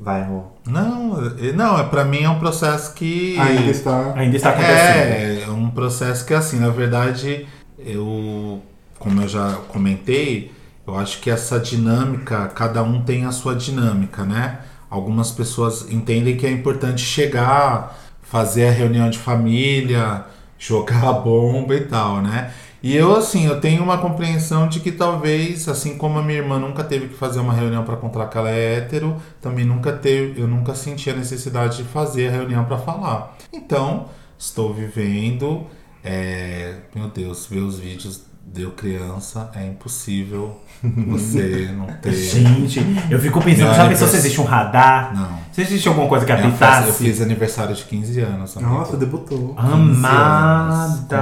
Vai, 0.01 0.23
Rô. 0.25 0.43
Não, 0.69 1.19
é- 1.41 1.53
não, 1.53 1.79
é 1.79 1.85
pra 1.85 2.05
mim 2.05 2.23
é 2.23 2.31
um 2.31 2.39
processo 2.39 2.95
que. 2.95 3.39
Ainda 3.39 3.71
está. 3.71 4.13
Ainda 4.15 4.37
está 4.37 4.51
acontecendo. 4.51 5.13
É, 5.13 5.43
é 5.47 5.51
um 5.51 5.71
processo 5.71 6.25
que 6.27 6.35
assim, 6.35 6.59
na 6.59 6.69
verdade, 6.69 7.47
eu, 7.79 8.63
como 8.99 9.23
eu 9.23 9.29
já 9.29 9.55
comentei, 9.69 10.53
eu 10.87 10.97
acho 10.97 11.21
que 11.21 11.31
essa 11.31 11.59
dinâmica, 11.59 12.47
cada 12.49 12.83
um 12.83 13.03
tem 13.03 13.25
a 13.25 13.33
sua 13.33 13.55
dinâmica, 13.55 14.25
né? 14.25 14.59
Algumas 14.91 15.31
pessoas 15.31 15.87
entendem 15.91 16.37
que 16.37 16.47
é 16.47 16.51
importante 16.51 17.03
chegar, 17.03 17.99
fazer 18.23 18.69
a 18.69 18.71
reunião 18.71 19.09
de 19.11 19.19
família, 19.19 20.25
jogar 20.59 21.09
a 21.09 21.13
bomba 21.13 21.75
e 21.75 21.83
tal, 21.83 22.21
né? 22.21 22.51
E 22.83 22.95
eu, 22.95 23.17
assim, 23.17 23.47
eu 23.47 23.61
tenho 23.61 23.83
uma 23.83 23.99
compreensão 23.99 24.69
de 24.69 24.79
que 24.81 24.93
talvez, 24.93 25.69
assim 25.69 25.97
como 25.99 26.19
a 26.19 26.23
minha 26.23 26.39
irmã 26.39 26.59
nunca 26.61 26.85
teve 26.85 27.09
que 27.09 27.15
fazer 27.15 27.41
uma 27.41 27.53
reunião 27.53 27.83
para 27.85 27.97
contar 27.97 28.27
que 28.29 28.39
ela 28.39 28.51
é 28.51 28.77
hétero, 28.77 29.17
também 29.41 29.65
nunca 29.65 29.93
teve, 29.93 30.41
eu 30.41 30.47
nunca 30.47 30.75
senti 30.75 31.11
a 31.11 31.15
necessidade 31.15 31.79
de 31.79 31.85
fazer 31.85 32.29
a 32.29 32.31
reunião 32.31 32.65
para 32.65 32.79
falar. 32.79 33.37
Então, 33.53 34.07
estou 34.39 34.73
vivendo, 34.73 35.67
é, 36.05 36.75
meu 36.95 37.09
Deus, 37.09 37.47
ver 37.47 37.61
os 37.61 37.81
vídeos 37.81 38.23
de 38.47 38.63
eu 38.63 38.71
criança 38.71 39.51
é 39.55 39.67
impossível 39.67 40.59
você 41.09 41.71
não 41.77 41.87
ter. 42.01 42.13
Gente, 42.13 42.81
eu 43.11 43.19
fico 43.19 43.43
pensando, 43.43 43.71
aniversário- 43.73 44.09
se 44.13 44.17
existe 44.17 44.41
um 44.41 44.45
radar? 44.45 45.15
Não. 45.15 45.39
Se 45.53 45.61
existe 45.63 45.89
alguma 45.89 46.09
coisa 46.09 46.25
que 46.25 46.33
festa, 46.33 46.47
eu 46.47 46.51
apitasse? 46.51 47.05
fiz 47.05 47.21
aniversário 47.21 47.75
de 47.75 47.85
15 47.85 48.21
anos. 48.21 48.57
amigo. 48.57 48.73
Nossa, 48.73 48.97
debutou. 48.97 49.55
15 49.55 49.69
anos, 49.69 49.99
Amada. 49.99 50.87
Com 51.09 51.17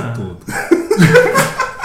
e 0.00 0.14
tudo. 0.14 0.38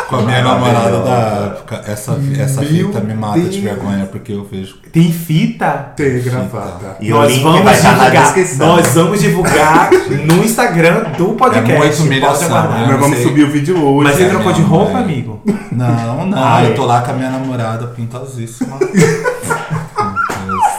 Com 0.08 0.16
a 0.16 0.22
minha 0.22 0.42
namorada 0.42 1.02
da 1.02 1.12
época. 1.48 1.82
Essa, 1.86 2.18
essa 2.40 2.62
Meu 2.62 2.88
fita 2.88 3.02
me 3.02 3.14
mata 3.14 3.40
de 3.42 3.50
Deus. 3.50 3.56
vergonha 3.58 4.06
porque 4.06 4.32
eu 4.32 4.46
vejo. 4.50 4.76
Tem 4.94 5.12
fita? 5.12 5.92
Ter 5.98 6.22
gravata. 6.24 6.96
E 7.02 7.12
o 7.12 7.16
nós 7.18 7.34
link 7.34 7.44
vamos 7.44 7.62
vai 7.64 7.74
estar 7.76 7.92
na 7.98 7.98
divulgar. 8.06 8.24
descrição. 8.24 8.68
Nós 8.68 8.88
vamos 8.94 9.20
divulgar 9.22 9.90
no 9.92 10.44
Instagram 10.46 11.04
do 11.18 11.26
podcast. 11.34 11.72
É 11.74 11.78
muita 11.78 12.02
humilhação, 12.04 12.48
Pode 12.48 12.54
aguardar. 12.58 12.82
Eu 12.84 12.88
Nós 12.92 13.00
vamos 13.02 13.18
sei. 13.18 13.28
subir 13.28 13.44
o 13.44 13.52
vídeo 13.52 13.84
hoje. 13.84 14.04
Mas 14.06 14.16
você 14.16 14.24
É, 14.24 14.30
trocou 14.30 14.54
de 14.54 14.62
minha 14.62 14.70
roupa, 14.72 14.94
mãe. 14.94 15.04
amigo? 15.04 15.42
Não, 15.74 16.26
não. 16.26 16.42
Ah, 16.42 16.64
é. 16.64 16.68
eu 16.68 16.76
tô 16.76 16.86
lá 16.86 17.02
com 17.02 17.12
a 17.12 17.14
minha 17.14 17.30
namorada 17.30 17.88
pintosíssima. 17.88 18.78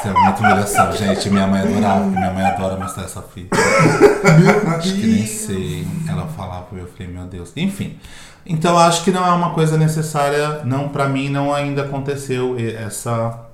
É 0.08 0.12
muita 0.12 0.38
humilhação, 0.38 0.92
gente. 0.92 1.28
Minha 1.28 1.46
mãe 1.46 1.60
adorava, 1.60 2.04
minha 2.06 2.32
mãe 2.32 2.44
adora 2.44 2.76
mostrar 2.76 3.04
essa 3.04 3.22
fita. 3.22 3.56
Acho 4.76 4.94
que 4.94 5.06
nem 5.06 5.26
sei. 5.26 5.86
Ela 6.08 6.26
falava, 6.28 6.66
eu 6.72 6.86
falei, 6.86 7.12
meu 7.12 7.24
Deus. 7.24 7.52
Enfim. 7.56 7.98
Então 8.46 8.78
acho 8.78 9.04
que 9.04 9.10
não 9.10 9.26
é 9.26 9.30
uma 9.30 9.50
coisa 9.50 9.76
necessária, 9.76 10.64
não 10.64 10.88
para 10.88 11.06
mim 11.06 11.28
não 11.28 11.52
ainda 11.52 11.82
aconteceu 11.82 12.56
essa 12.58 13.44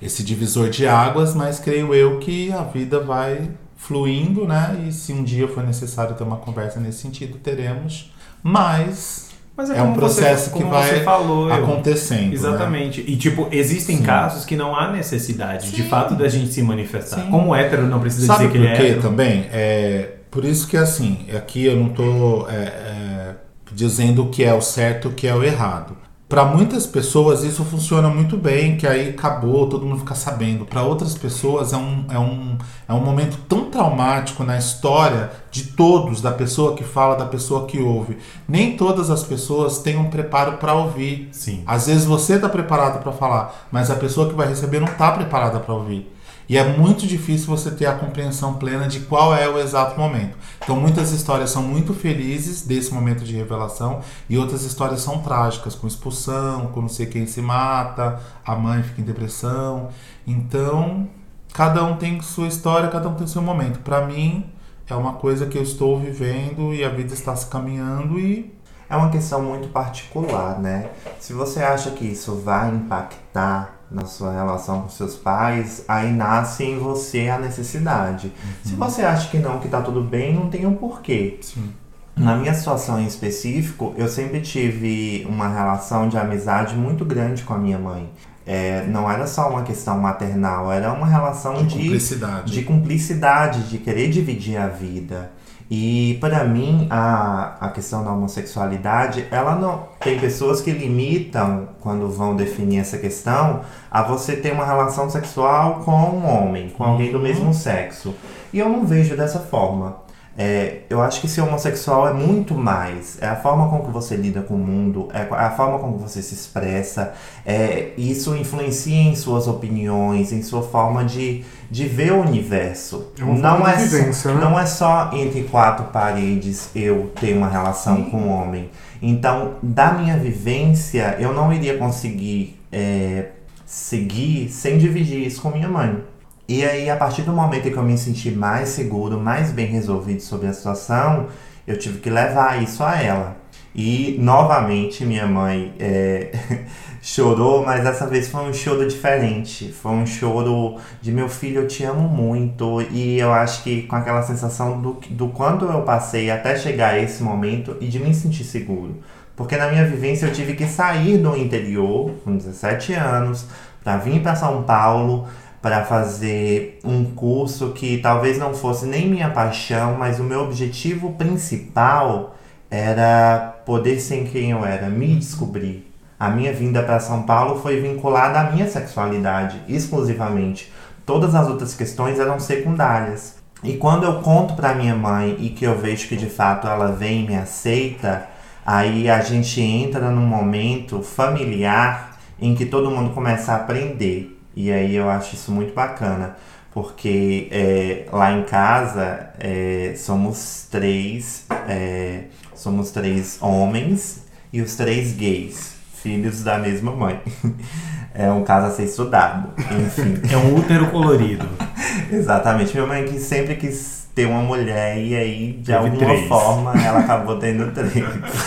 esse 0.00 0.22
divisor 0.22 0.70
de 0.70 0.86
águas, 0.86 1.34
mas 1.34 1.58
creio 1.58 1.94
eu 1.94 2.18
que 2.18 2.52
a 2.52 2.62
vida 2.62 3.00
vai 3.00 3.50
fluindo, 3.76 4.46
né? 4.46 4.86
E 4.86 4.92
se 4.92 5.12
um 5.12 5.22
dia 5.22 5.46
for 5.46 5.62
necessário 5.62 6.14
ter 6.14 6.24
uma 6.24 6.38
conversa 6.38 6.80
nesse 6.80 6.98
sentido, 6.98 7.38
teremos. 7.38 8.12
Mas 8.42 9.33
Mas 9.56 9.70
É 9.70 9.74
um 9.80 9.86
como 9.86 9.94
processo 9.96 10.44
você, 10.46 10.50
que 10.56 10.58
como 10.62 10.70
vai 10.70 10.88
você 10.88 11.00
falou, 11.04 11.48
eu- 11.48 11.54
acontecendo. 11.54 12.28
né? 12.28 12.34
Exatamente. 12.34 13.04
E, 13.06 13.16
tipo, 13.16 13.46
existem 13.52 13.98
Sim. 13.98 14.02
casos 14.02 14.44
que 14.44 14.56
não 14.56 14.74
há 14.74 14.90
necessidade, 14.90 15.70
de 15.70 15.82
Sim. 15.82 15.88
fato, 15.88 16.14
da 16.16 16.28
gente 16.28 16.52
se 16.52 16.60
manifestar. 16.62 17.20
Sim. 17.22 17.30
Como 17.30 17.54
hétero 17.54 17.86
não 17.86 18.00
precisa 18.00 18.26
Sabe 18.26 18.48
dizer 18.48 18.52
que 18.52 18.58
ele 18.58 18.66
é 18.66 18.76
quê 18.76 18.82
hétero. 18.82 19.02
também? 19.02 19.46
É, 19.52 20.08
por 20.30 20.44
isso 20.44 20.66
que 20.66 20.76
assim, 20.76 21.26
aqui 21.36 21.66
eu 21.66 21.76
não 21.76 21.90
tô 21.90 22.48
é, 22.48 22.54
é, 22.64 23.34
dizendo 23.72 24.24
o 24.24 24.28
que 24.30 24.42
é 24.42 24.52
o 24.52 24.60
certo 24.60 25.06
e 25.08 25.10
o 25.12 25.14
que 25.14 25.26
é 25.28 25.34
o 25.34 25.44
errado. 25.44 25.96
Para 26.26 26.44
muitas 26.44 26.86
pessoas 26.86 27.44
isso 27.44 27.62
funciona 27.64 28.08
muito 28.08 28.36
bem, 28.36 28.78
que 28.78 28.86
aí 28.86 29.10
acabou, 29.10 29.68
todo 29.68 29.84
mundo 29.84 29.98
fica 29.98 30.14
sabendo. 30.14 30.64
Para 30.64 30.82
outras 30.82 31.14
pessoas 31.14 31.72
é 31.72 31.76
um, 31.76 32.06
é, 32.10 32.18
um, 32.18 32.56
é 32.88 32.92
um 32.94 33.00
momento 33.00 33.36
tão 33.46 33.70
traumático 33.70 34.42
na 34.42 34.56
história 34.56 35.30
de 35.50 35.64
todos, 35.64 36.22
da 36.22 36.32
pessoa 36.32 36.74
que 36.74 36.82
fala, 36.82 37.14
da 37.14 37.26
pessoa 37.26 37.66
que 37.66 37.78
ouve. 37.78 38.16
Nem 38.48 38.74
todas 38.74 39.10
as 39.10 39.22
pessoas 39.22 39.78
têm 39.78 39.98
um 39.98 40.08
preparo 40.08 40.54
para 40.54 40.72
ouvir. 40.72 41.28
Sim. 41.30 41.62
Às 41.66 41.86
vezes 41.88 42.06
você 42.06 42.34
está 42.34 42.48
preparado 42.48 43.02
para 43.02 43.12
falar, 43.12 43.68
mas 43.70 43.90
a 43.90 43.94
pessoa 43.96 44.28
que 44.28 44.34
vai 44.34 44.48
receber 44.48 44.80
não 44.80 44.88
está 44.88 45.12
preparada 45.12 45.60
para 45.60 45.74
ouvir. 45.74 46.13
E 46.48 46.58
é 46.58 46.76
muito 46.76 47.06
difícil 47.06 47.46
você 47.46 47.70
ter 47.70 47.86
a 47.86 47.94
compreensão 47.94 48.54
plena 48.54 48.86
de 48.86 49.00
qual 49.00 49.34
é 49.34 49.48
o 49.48 49.58
exato 49.58 49.98
momento. 49.98 50.36
Então, 50.62 50.76
muitas 50.76 51.10
histórias 51.10 51.50
são 51.50 51.62
muito 51.62 51.94
felizes 51.94 52.62
desse 52.62 52.92
momento 52.92 53.24
de 53.24 53.34
revelação 53.34 54.00
e 54.28 54.36
outras 54.36 54.62
histórias 54.62 55.00
são 55.00 55.18
trágicas, 55.18 55.74
com 55.74 55.86
expulsão, 55.86 56.66
com 56.68 56.82
não 56.82 56.88
sei 56.88 57.06
quem 57.06 57.26
se 57.26 57.40
mata, 57.40 58.20
a 58.44 58.54
mãe 58.54 58.82
fica 58.82 59.00
em 59.00 59.04
depressão. 59.04 59.88
Então, 60.26 61.08
cada 61.52 61.82
um 61.84 61.96
tem 61.96 62.20
sua 62.20 62.48
história, 62.48 62.88
cada 62.88 63.08
um 63.08 63.14
tem 63.14 63.26
seu 63.26 63.40
momento. 63.40 63.78
Para 63.80 64.06
mim, 64.06 64.44
é 64.88 64.94
uma 64.94 65.14
coisa 65.14 65.46
que 65.46 65.56
eu 65.56 65.62
estou 65.62 65.98
vivendo 65.98 66.74
e 66.74 66.84
a 66.84 66.90
vida 66.90 67.14
está 67.14 67.34
se 67.34 67.46
caminhando 67.46 68.18
e 68.18 68.52
É 68.88 68.96
uma 68.96 69.10
questão 69.10 69.42
muito 69.42 69.68
particular, 69.68 70.58
né? 70.58 70.90
Se 71.18 71.32
você 71.32 71.62
acha 71.62 71.90
que 71.90 72.04
isso 72.04 72.34
vai 72.36 72.70
impactar 72.70 73.74
na 73.90 74.04
sua 74.06 74.32
relação 74.32 74.82
com 74.82 74.88
seus 74.88 75.14
pais, 75.14 75.84
aí 75.86 76.12
nasce 76.12 76.64
em 76.64 76.78
você 76.78 77.28
a 77.28 77.38
necessidade. 77.38 78.32
Se 78.64 78.74
você 78.74 79.02
acha 79.02 79.30
que 79.30 79.38
não, 79.38 79.60
que 79.60 79.68
tá 79.68 79.80
tudo 79.80 80.02
bem, 80.02 80.34
não 80.34 80.50
tem 80.50 80.66
um 80.66 80.74
porquê. 80.74 81.38
sim. 81.40 81.72
Na 82.16 82.36
minha 82.36 82.54
situação 82.54 83.00
em 83.00 83.06
específico, 83.06 83.92
eu 83.96 84.06
sempre 84.06 84.40
tive 84.40 85.26
uma 85.28 85.48
relação 85.48 86.08
de 86.08 86.16
amizade 86.16 86.76
muito 86.76 87.04
grande 87.04 87.42
com 87.42 87.54
a 87.54 87.58
minha 87.58 87.78
mãe. 87.78 88.08
É, 88.46 88.86
não 88.86 89.10
era 89.10 89.26
só 89.26 89.48
uma 89.48 89.62
questão 89.62 89.98
maternal, 89.98 90.70
era 90.70 90.92
uma 90.92 91.06
relação 91.06 91.66
de, 91.66 91.74
cumplicidade. 91.74 92.52
de 92.52 92.62
cumplicidade, 92.62 93.62
de 93.68 93.78
querer 93.78 94.10
dividir 94.10 94.58
a 94.58 94.68
vida. 94.68 95.32
E 95.76 96.14
para 96.20 96.44
mim, 96.44 96.86
a, 96.88 97.56
a 97.60 97.68
questão 97.68 98.04
da 98.04 98.12
homossexualidade, 98.12 99.26
ela 99.28 99.56
não. 99.56 99.88
Tem 99.98 100.16
pessoas 100.20 100.60
que 100.60 100.70
limitam, 100.70 101.70
quando 101.80 102.08
vão 102.08 102.36
definir 102.36 102.78
essa 102.78 102.96
questão, 102.96 103.62
a 103.90 104.00
você 104.00 104.36
ter 104.36 104.52
uma 104.52 104.64
relação 104.64 105.10
sexual 105.10 105.80
com 105.84 105.90
um 105.90 106.24
homem, 106.24 106.68
com 106.68 106.84
alguém 106.84 107.10
do 107.10 107.18
mesmo 107.18 107.52
sexo. 107.52 108.14
E 108.52 108.60
eu 108.60 108.68
não 108.68 108.86
vejo 108.86 109.16
dessa 109.16 109.40
forma. 109.40 110.03
É, 110.36 110.80
eu 110.90 111.00
acho 111.00 111.20
que 111.20 111.28
ser 111.28 111.42
homossexual 111.42 112.08
é 112.08 112.12
muito 112.12 112.54
mais. 112.54 113.18
É 113.20 113.28
a 113.28 113.36
forma 113.36 113.68
com 113.68 113.86
que 113.86 113.90
você 113.90 114.16
lida 114.16 114.42
com 114.42 114.54
o 114.54 114.58
mundo, 114.58 115.08
é 115.12 115.22
a 115.32 115.50
forma 115.50 115.78
com 115.78 115.92
que 115.92 116.02
você 116.02 116.20
se 116.20 116.34
expressa. 116.34 117.14
É, 117.46 117.90
isso 117.96 118.34
influencia 118.36 119.00
em 119.00 119.14
suas 119.14 119.46
opiniões, 119.46 120.32
em 120.32 120.42
sua 120.42 120.62
forma 120.62 121.04
de, 121.04 121.44
de 121.70 121.86
ver 121.86 122.12
o 122.12 122.20
universo. 122.20 123.12
É 123.18 123.22
uma 123.22 123.34
não, 123.34 123.68
é 123.68 123.76
de 123.76 123.82
só, 123.82 123.96
vivência, 123.96 124.34
né? 124.34 124.40
não 124.40 124.58
é 124.58 124.66
só 124.66 125.10
entre 125.12 125.44
quatro 125.44 125.86
paredes 125.86 126.68
eu 126.74 127.12
ter 127.20 127.36
uma 127.36 127.48
relação 127.48 128.04
com 128.04 128.16
um 128.16 128.30
homem. 128.30 128.70
Então, 129.00 129.54
da 129.62 129.92
minha 129.92 130.16
vivência, 130.16 131.16
eu 131.20 131.32
não 131.32 131.52
iria 131.52 131.76
conseguir 131.76 132.58
é, 132.72 133.26
seguir 133.64 134.48
sem 134.50 134.78
dividir 134.78 135.26
isso 135.26 135.40
com 135.40 135.50
minha 135.50 135.68
mãe. 135.68 136.02
E 136.46 136.62
aí, 136.62 136.90
a 136.90 136.96
partir 136.96 137.22
do 137.22 137.32
momento 137.32 137.68
em 137.68 137.72
que 137.72 137.76
eu 137.76 137.82
me 137.82 137.96
senti 137.96 138.30
mais 138.30 138.68
seguro, 138.68 139.18
mais 139.18 139.50
bem 139.50 139.66
resolvido 139.66 140.20
sobre 140.20 140.46
a 140.46 140.52
situação, 140.52 141.28
eu 141.66 141.78
tive 141.78 142.00
que 142.00 142.10
levar 142.10 142.62
isso 142.62 142.82
a 142.82 143.00
ela. 143.00 143.36
E, 143.74 144.16
novamente, 144.20 145.06
minha 145.06 145.26
mãe 145.26 145.74
é, 145.80 146.30
chorou, 147.00 147.64
mas 147.64 147.82
dessa 147.82 148.06
vez 148.06 148.28
foi 148.28 148.42
um 148.42 148.52
choro 148.52 148.86
diferente. 148.86 149.72
Foi 149.72 149.92
um 149.92 150.06
choro 150.06 150.76
de 151.00 151.10
meu 151.10 151.30
filho, 151.30 151.62
eu 151.62 151.66
te 151.66 151.82
amo 151.82 152.06
muito. 152.08 152.82
E 152.90 153.18
eu 153.18 153.32
acho 153.32 153.62
que 153.62 153.82
com 153.84 153.96
aquela 153.96 154.22
sensação 154.22 154.80
do, 154.82 154.98
do 155.10 155.28
quanto 155.28 155.64
eu 155.64 155.80
passei 155.82 156.30
até 156.30 156.56
chegar 156.56 156.92
a 156.94 156.98
esse 156.98 157.22
momento 157.22 157.76
e 157.80 157.88
de 157.88 157.98
me 157.98 158.14
sentir 158.14 158.44
seguro. 158.44 159.00
Porque 159.34 159.56
na 159.56 159.68
minha 159.68 159.84
vivência 159.86 160.26
eu 160.26 160.32
tive 160.32 160.54
que 160.54 160.66
sair 160.66 161.18
do 161.18 161.36
interior, 161.36 162.12
com 162.22 162.36
17 162.36 162.92
anos, 162.92 163.46
para 163.82 163.96
vir 163.96 164.22
para 164.22 164.36
São 164.36 164.62
Paulo, 164.62 165.26
para 165.64 165.82
fazer 165.82 166.78
um 166.84 167.06
curso 167.06 167.70
que 167.70 167.96
talvez 167.96 168.36
não 168.36 168.52
fosse 168.52 168.84
nem 168.84 169.08
minha 169.08 169.30
paixão, 169.30 169.96
mas 169.98 170.20
o 170.20 170.22
meu 170.22 170.42
objetivo 170.42 171.14
principal 171.14 172.36
era 172.70 173.62
poder 173.64 173.98
ser 173.98 174.28
quem 174.30 174.50
eu 174.50 174.62
era, 174.62 174.90
me 174.90 175.16
descobrir. 175.16 175.90
A 176.20 176.28
minha 176.28 176.52
vinda 176.52 176.82
para 176.82 177.00
São 177.00 177.22
Paulo 177.22 177.62
foi 177.62 177.80
vinculada 177.80 178.40
à 178.40 178.50
minha 178.52 178.68
sexualidade, 178.68 179.58
exclusivamente. 179.66 180.70
Todas 181.06 181.34
as 181.34 181.48
outras 181.48 181.74
questões 181.74 182.20
eram 182.20 182.38
secundárias. 182.38 183.36
E 183.62 183.78
quando 183.78 184.04
eu 184.04 184.20
conto 184.20 184.52
para 184.52 184.74
minha 184.74 184.94
mãe 184.94 185.34
e 185.38 185.48
que 185.48 185.64
eu 185.64 185.78
vejo 185.78 186.08
que 186.08 186.16
de 186.16 186.28
fato 186.28 186.68
ela 186.68 186.88
vem 186.92 187.24
e 187.24 187.26
me 187.26 187.36
aceita, 187.36 188.26
aí 188.66 189.08
a 189.08 189.22
gente 189.22 189.62
entra 189.62 190.10
num 190.10 190.26
momento 190.26 191.00
familiar 191.00 192.18
em 192.38 192.54
que 192.54 192.66
todo 192.66 192.90
mundo 192.90 193.14
começa 193.14 193.52
a 193.52 193.56
aprender. 193.56 194.33
E 194.56 194.70
aí 194.70 194.94
eu 194.94 195.08
acho 195.10 195.34
isso 195.34 195.50
muito 195.50 195.74
bacana, 195.74 196.36
porque 196.72 197.48
é, 197.50 198.06
lá 198.12 198.32
em 198.32 198.44
casa 198.44 199.30
é, 199.38 199.94
somos 199.96 200.66
três, 200.70 201.46
é, 201.68 202.24
somos 202.54 202.90
três 202.90 203.38
homens 203.40 204.24
e 204.52 204.60
os 204.60 204.76
três 204.76 205.12
gays, 205.12 205.74
filhos 205.94 206.42
da 206.42 206.58
mesma 206.58 206.92
mãe. 206.92 207.20
É 208.16 208.30
um 208.30 208.44
caso 208.44 208.68
a 208.68 208.70
ser 208.70 208.84
estudado, 208.84 209.52
enfim. 209.58 210.14
É 210.32 210.36
um 210.36 210.54
útero 210.54 210.88
colorido. 210.92 211.48
Exatamente. 212.12 212.72
Minha 212.72 212.86
mãe 212.86 213.04
que 213.06 213.18
sempre 213.18 213.56
quis 213.56 214.03
ter 214.14 214.26
uma 214.26 214.40
mulher 214.40 214.96
e 214.98 215.14
aí, 215.14 215.52
de 215.54 215.64
Teve 215.64 215.78
alguma 215.78 215.96
três. 215.96 216.28
forma, 216.28 216.72
ela 216.80 217.00
acabou 217.00 217.36
tendo 217.36 217.72
três. 217.72 218.04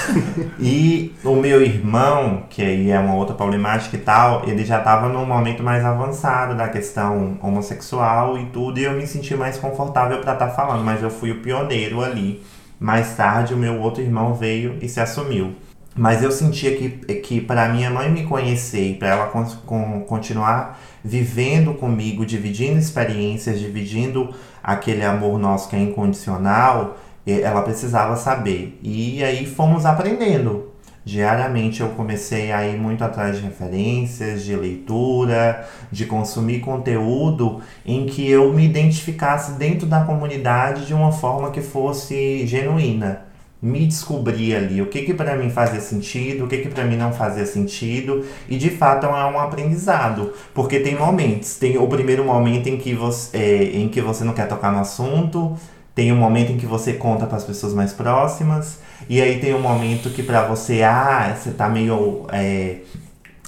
e 0.59 1.13
o 1.24 1.36
meu 1.36 1.61
irmão, 1.61 2.43
que 2.49 2.61
aí 2.61 2.89
é 2.89 2.97
uma 2.97 3.15
outra 3.15 3.36
problemática 3.36 3.97
e 3.97 3.99
tal, 3.99 4.47
ele 4.47 4.63
já 4.63 4.78
estava 4.78 5.09
num 5.09 5.26
momento 5.26 5.61
mais 5.61 5.84
avançado 5.84 6.55
da 6.55 6.70
questão 6.70 7.38
homossexual 7.41 8.38
e 8.38 8.45
tudo, 8.45 8.80
e 8.80 8.86
eu 8.86 8.93
me 8.93 9.05
senti 9.05 9.36
mais 9.36 9.57
confortável 9.57 10.20
para 10.20 10.34
estar 10.34 10.49
falando, 10.49 10.84
mas 10.86 11.03
eu 11.03 11.09
fui 11.09 11.32
o 11.32 11.41
pioneiro 11.41 12.01
ali. 12.01 12.41
Mais 12.80 13.15
tarde, 13.18 13.53
o 13.53 13.57
meu 13.57 13.82
outro 13.82 14.01
irmão 14.01 14.36
veio 14.36 14.78
e 14.82 14.88
se 14.88 15.01
assumiu. 15.01 15.55
Mas 15.98 16.22
eu 16.22 16.32
sentia 16.32 16.78
que, 16.78 16.89
que 17.16 17.41
para 17.41 17.68
minha 17.70 17.89
mãe 17.89 18.10
me 18.10 18.24
conhecer 18.24 18.91
e 18.91 18.93
para 18.93 19.10
ela 19.10 19.26
con 19.28 19.45
con 19.66 20.02
continuar 20.02 20.80
vivendo 21.04 21.74
comigo, 21.74 22.26
dividindo 22.26 22.78
experiências, 22.78 23.60
dividindo 23.60 24.30
aquele 24.62 25.04
amor 25.04 25.39
nosso 25.39 25.70
que 25.70 25.76
é 25.76 25.80
incondicional, 25.80 26.98
ela 27.26 27.64
precisava 27.64 28.16
saber. 28.16 28.78
E 28.84 29.24
aí 29.24 29.45
fomos 29.45 29.86
aprendendo. 29.86 30.72
Diariamente 31.04 31.82
eu 31.82 31.89
comecei 31.89 32.52
a 32.52 32.68
ir 32.68 32.78
muito 32.78 33.04
atrás 33.04 33.38
de 33.38 33.41
referências, 33.41 34.43
de 34.43 34.56
leitura, 34.56 35.66
de 35.89 36.06
consumir 36.06 36.60
conteúdo 36.60 37.62
em 37.86 38.06
que 38.06 38.30
eu 38.30 38.54
me 38.54 38.66
identificasse 38.66 39.54
dentro 39.54 39.88
da 39.88 40.02
comunidade 40.04 40.86
de 40.86 40.93
uma 40.93 41.12
forma 41.14 41.50
que 41.50 41.62
fosse 41.62 42.45
genuína 42.45 43.27
me 43.62 43.88
descobrir 43.88 44.55
ali 44.55 44.82
o 44.82 44.86
que 44.86 45.01
que 45.01 45.14
para 45.14 45.36
mim 45.36 45.49
fazia 45.49 45.82
sentido, 45.82 46.45
o 46.45 46.47
que 46.47 46.60
que 46.60 46.70
para 46.70 46.84
mim 46.84 46.95
não 46.95 47.12
fazia 47.12 47.45
sentido 47.45 48.24
e 48.47 48.55
de 48.55 48.70
fato 48.70 49.08
é 49.08 49.10
um 49.10 49.39
aprendizado, 49.39 50.32
porque 50.53 50.80
tem 50.80 50.95
momentos, 50.95 51.55
tem 51.55 51.78
o 51.78 51.88
primeiro 51.88 52.24
momento 52.24 52.68
em 52.68 52.78
que 52.78 52.93
você 52.93 53.38
é, 53.38 53.64
em 53.78 53.89
que 53.89 53.99
você 53.99 54.24
não 54.24 54.34
quer 54.34 54.47
tocar 54.47 54.72
no 54.72 54.80
assunto, 54.80 55.58
tem 55.95 56.14
um 56.14 56.18
momento 56.18 56.51
em 56.51 56.58
que 56.58 56.68
você 56.68 56.93
conta 56.93 57.26
para 57.26 57.38
as 57.38 57.43
pessoas 57.43 57.74
mais 57.74 57.93
próximas 57.93 58.80
e 59.10 59.20
aí 59.22 59.39
tem 59.39 59.55
um 59.55 59.62
momento 59.62 60.12
que 60.12 60.22
para 60.22 60.45
você 60.45 60.84
ah 60.84 61.36
você 61.36 61.49
tá 61.49 61.68
meio 61.68 62.28
é, 62.32 62.78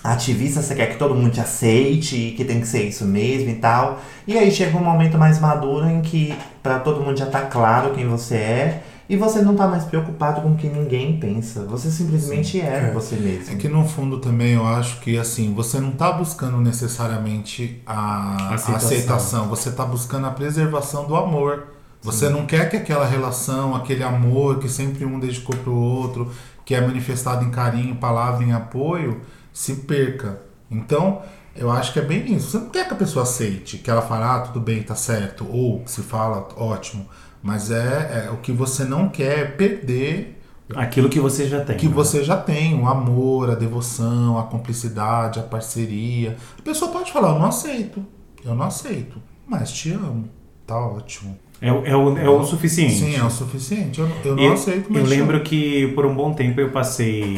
ativista, 0.03 0.62
você 0.62 0.74
quer 0.74 0.88
que 0.88 0.97
todo 0.97 1.14
mundo 1.14 1.32
te 1.32 1.41
aceite 1.41 2.16
e 2.16 2.32
que 2.32 2.43
tem 2.45 2.60
que 2.60 2.68
ser 2.68 2.84
isso 2.84 3.05
mesmo 3.05 3.49
e 3.49 3.55
tal. 3.55 3.99
E 4.26 4.38
aí 4.38 4.51
chega 4.51 4.78
um 4.78 4.84
momento 4.84 5.18
mais 5.18 5.39
maduro 5.39 5.88
em 5.88 6.01
que 6.01 6.34
para 6.64 6.80
todo 6.80 7.01
mundo 7.01 7.18
já 7.18 7.26
tá 7.26 7.41
claro 7.41 7.93
quem 7.93 8.07
você 8.07 8.36
é 8.36 8.84
e 9.10 9.18
você 9.18 9.41
não 9.41 9.55
tá 9.55 9.68
mais 9.68 9.84
preocupado 9.86 10.41
com 10.41 10.51
o 10.51 10.55
que 10.55 10.68
ninguém 10.68 11.20
pensa. 11.20 11.66
Você 11.66 11.89
simplesmente 11.89 12.62
é, 12.62 12.89
É. 12.89 12.91
você 12.93 13.16
mesmo. 13.16 13.53
É 13.53 13.57
que 13.57 13.68
no 13.68 13.84
fundo 13.88 14.20
também 14.20 14.53
eu 14.53 14.66
acho 14.66 14.99
que 15.01 15.18
assim, 15.18 15.53
você 15.53 15.80
não 15.80 15.91
tá 15.91 16.12
buscando 16.12 16.57
necessariamente 16.57 17.82
a 17.86 18.51
a 18.51 18.53
aceitação, 18.53 18.76
Aceitação. 18.76 19.47
você 19.49 19.72
tá 19.72 19.84
buscando 19.86 20.28
a 20.28 20.32
preservação 20.32 21.05
do 21.07 21.16
amor. 21.16 21.68
Você 22.01 22.30
não 22.30 22.45
quer 22.45 22.70
que 22.70 22.78
aquela 22.78 23.05
relação, 23.05 23.76
aquele 23.76 24.03
amor 24.03 24.60
que 24.60 24.70
sempre 24.70 25.03
um 25.03 25.20
dedicou 25.20 25.55
pro 25.57 25.74
outro, 25.74 26.32
que 26.64 26.74
é 26.74 26.80
manifestado 26.80 27.43
em 27.43 27.49
carinho, 27.51 27.95
palavra, 27.95 28.41
em 28.45 28.53
apoio, 28.53 29.20
se 29.51 29.76
perca. 29.76 30.39
Então, 30.72 31.22
eu 31.55 31.70
acho 31.70 31.91
que 31.91 31.99
é 31.99 32.01
bem 32.01 32.34
isso. 32.34 32.51
Você 32.51 32.57
não 32.60 32.70
quer 32.70 32.88
que 32.88 32.93
a 32.93 32.97
pessoa 32.97 33.24
aceite, 33.24 33.80
que 33.80 33.91
ela 33.91 34.01
fale, 34.01 34.24
ah, 34.24 34.39
tudo 34.39 34.62
bem, 34.62 34.82
tá 34.82 34.95
certo, 34.95 35.45
ou 35.51 35.84
se 35.86 36.01
fala, 36.01 36.47
ótimo. 36.55 37.05
Mas 37.42 37.72
é, 37.72 38.26
é 38.28 38.32
o 38.32 38.38
que 38.38 38.52
você 38.52 38.84
não 38.84 39.08
quer 39.10 39.40
é 39.40 39.46
perder 39.46 40.36
Aquilo 40.76 41.10
que 41.10 41.20
você 41.20 41.48
já 41.48 41.62
tem. 41.62 41.78
que 41.78 41.88
né? 41.88 41.94
você 41.94 42.24
já 42.24 42.38
tem, 42.38 42.80
o 42.80 42.88
amor, 42.88 43.50
a 43.50 43.56
devoção, 43.56 44.38
a 44.38 44.44
cumplicidade, 44.44 45.40
a 45.40 45.44
parceria. 45.44 46.38
A 46.60 46.62
pessoa 46.62 46.92
pode 46.92 47.12
falar, 47.12 47.30
eu 47.30 47.40
não 47.40 47.46
aceito, 47.48 48.06
eu 48.46 48.54
não 48.54 48.66
aceito, 48.66 49.18
mas 49.48 49.72
te 49.72 49.92
amo, 49.92 50.26
tá 50.68 50.78
ótimo. 50.78 51.36
É, 51.60 51.74
o- 51.74 51.84
é, 51.86 51.96
o, 51.96 52.18
é 52.20 52.30
o 52.30 52.44
suficiente. 52.44 52.94
Sim, 52.94 53.16
é 53.16 53.24
o 53.24 53.30
suficiente. 53.32 54.00
Eu, 54.00 54.08
não- 54.08 54.16
eu 54.24 54.36
não 54.36 54.44
Eu, 54.44 54.54
aceito, 54.54 54.86
mas 54.92 55.02
eu 55.02 55.08
lembro 55.10 55.42
que 55.42 55.88
por 55.96 56.06
um 56.06 56.14
bom 56.14 56.34
tempo 56.34 56.62
eu 56.62 56.70
passei 56.70 57.38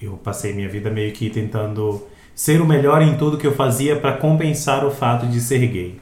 eu 0.00 0.12
passei 0.14 0.54
minha 0.54 0.68
vida 0.68 0.90
meio 0.90 1.12
que 1.12 1.28
tentando 1.28 2.02
ser 2.34 2.62
o 2.62 2.66
melhor 2.66 3.02
em 3.02 3.16
tudo 3.18 3.36
que 3.36 3.46
eu 3.46 3.54
fazia 3.54 3.94
para 4.00 4.14
compensar 4.16 4.86
o 4.86 4.90
fato 4.90 5.26
de 5.26 5.38
ser 5.40 5.66
gay, 5.66 6.00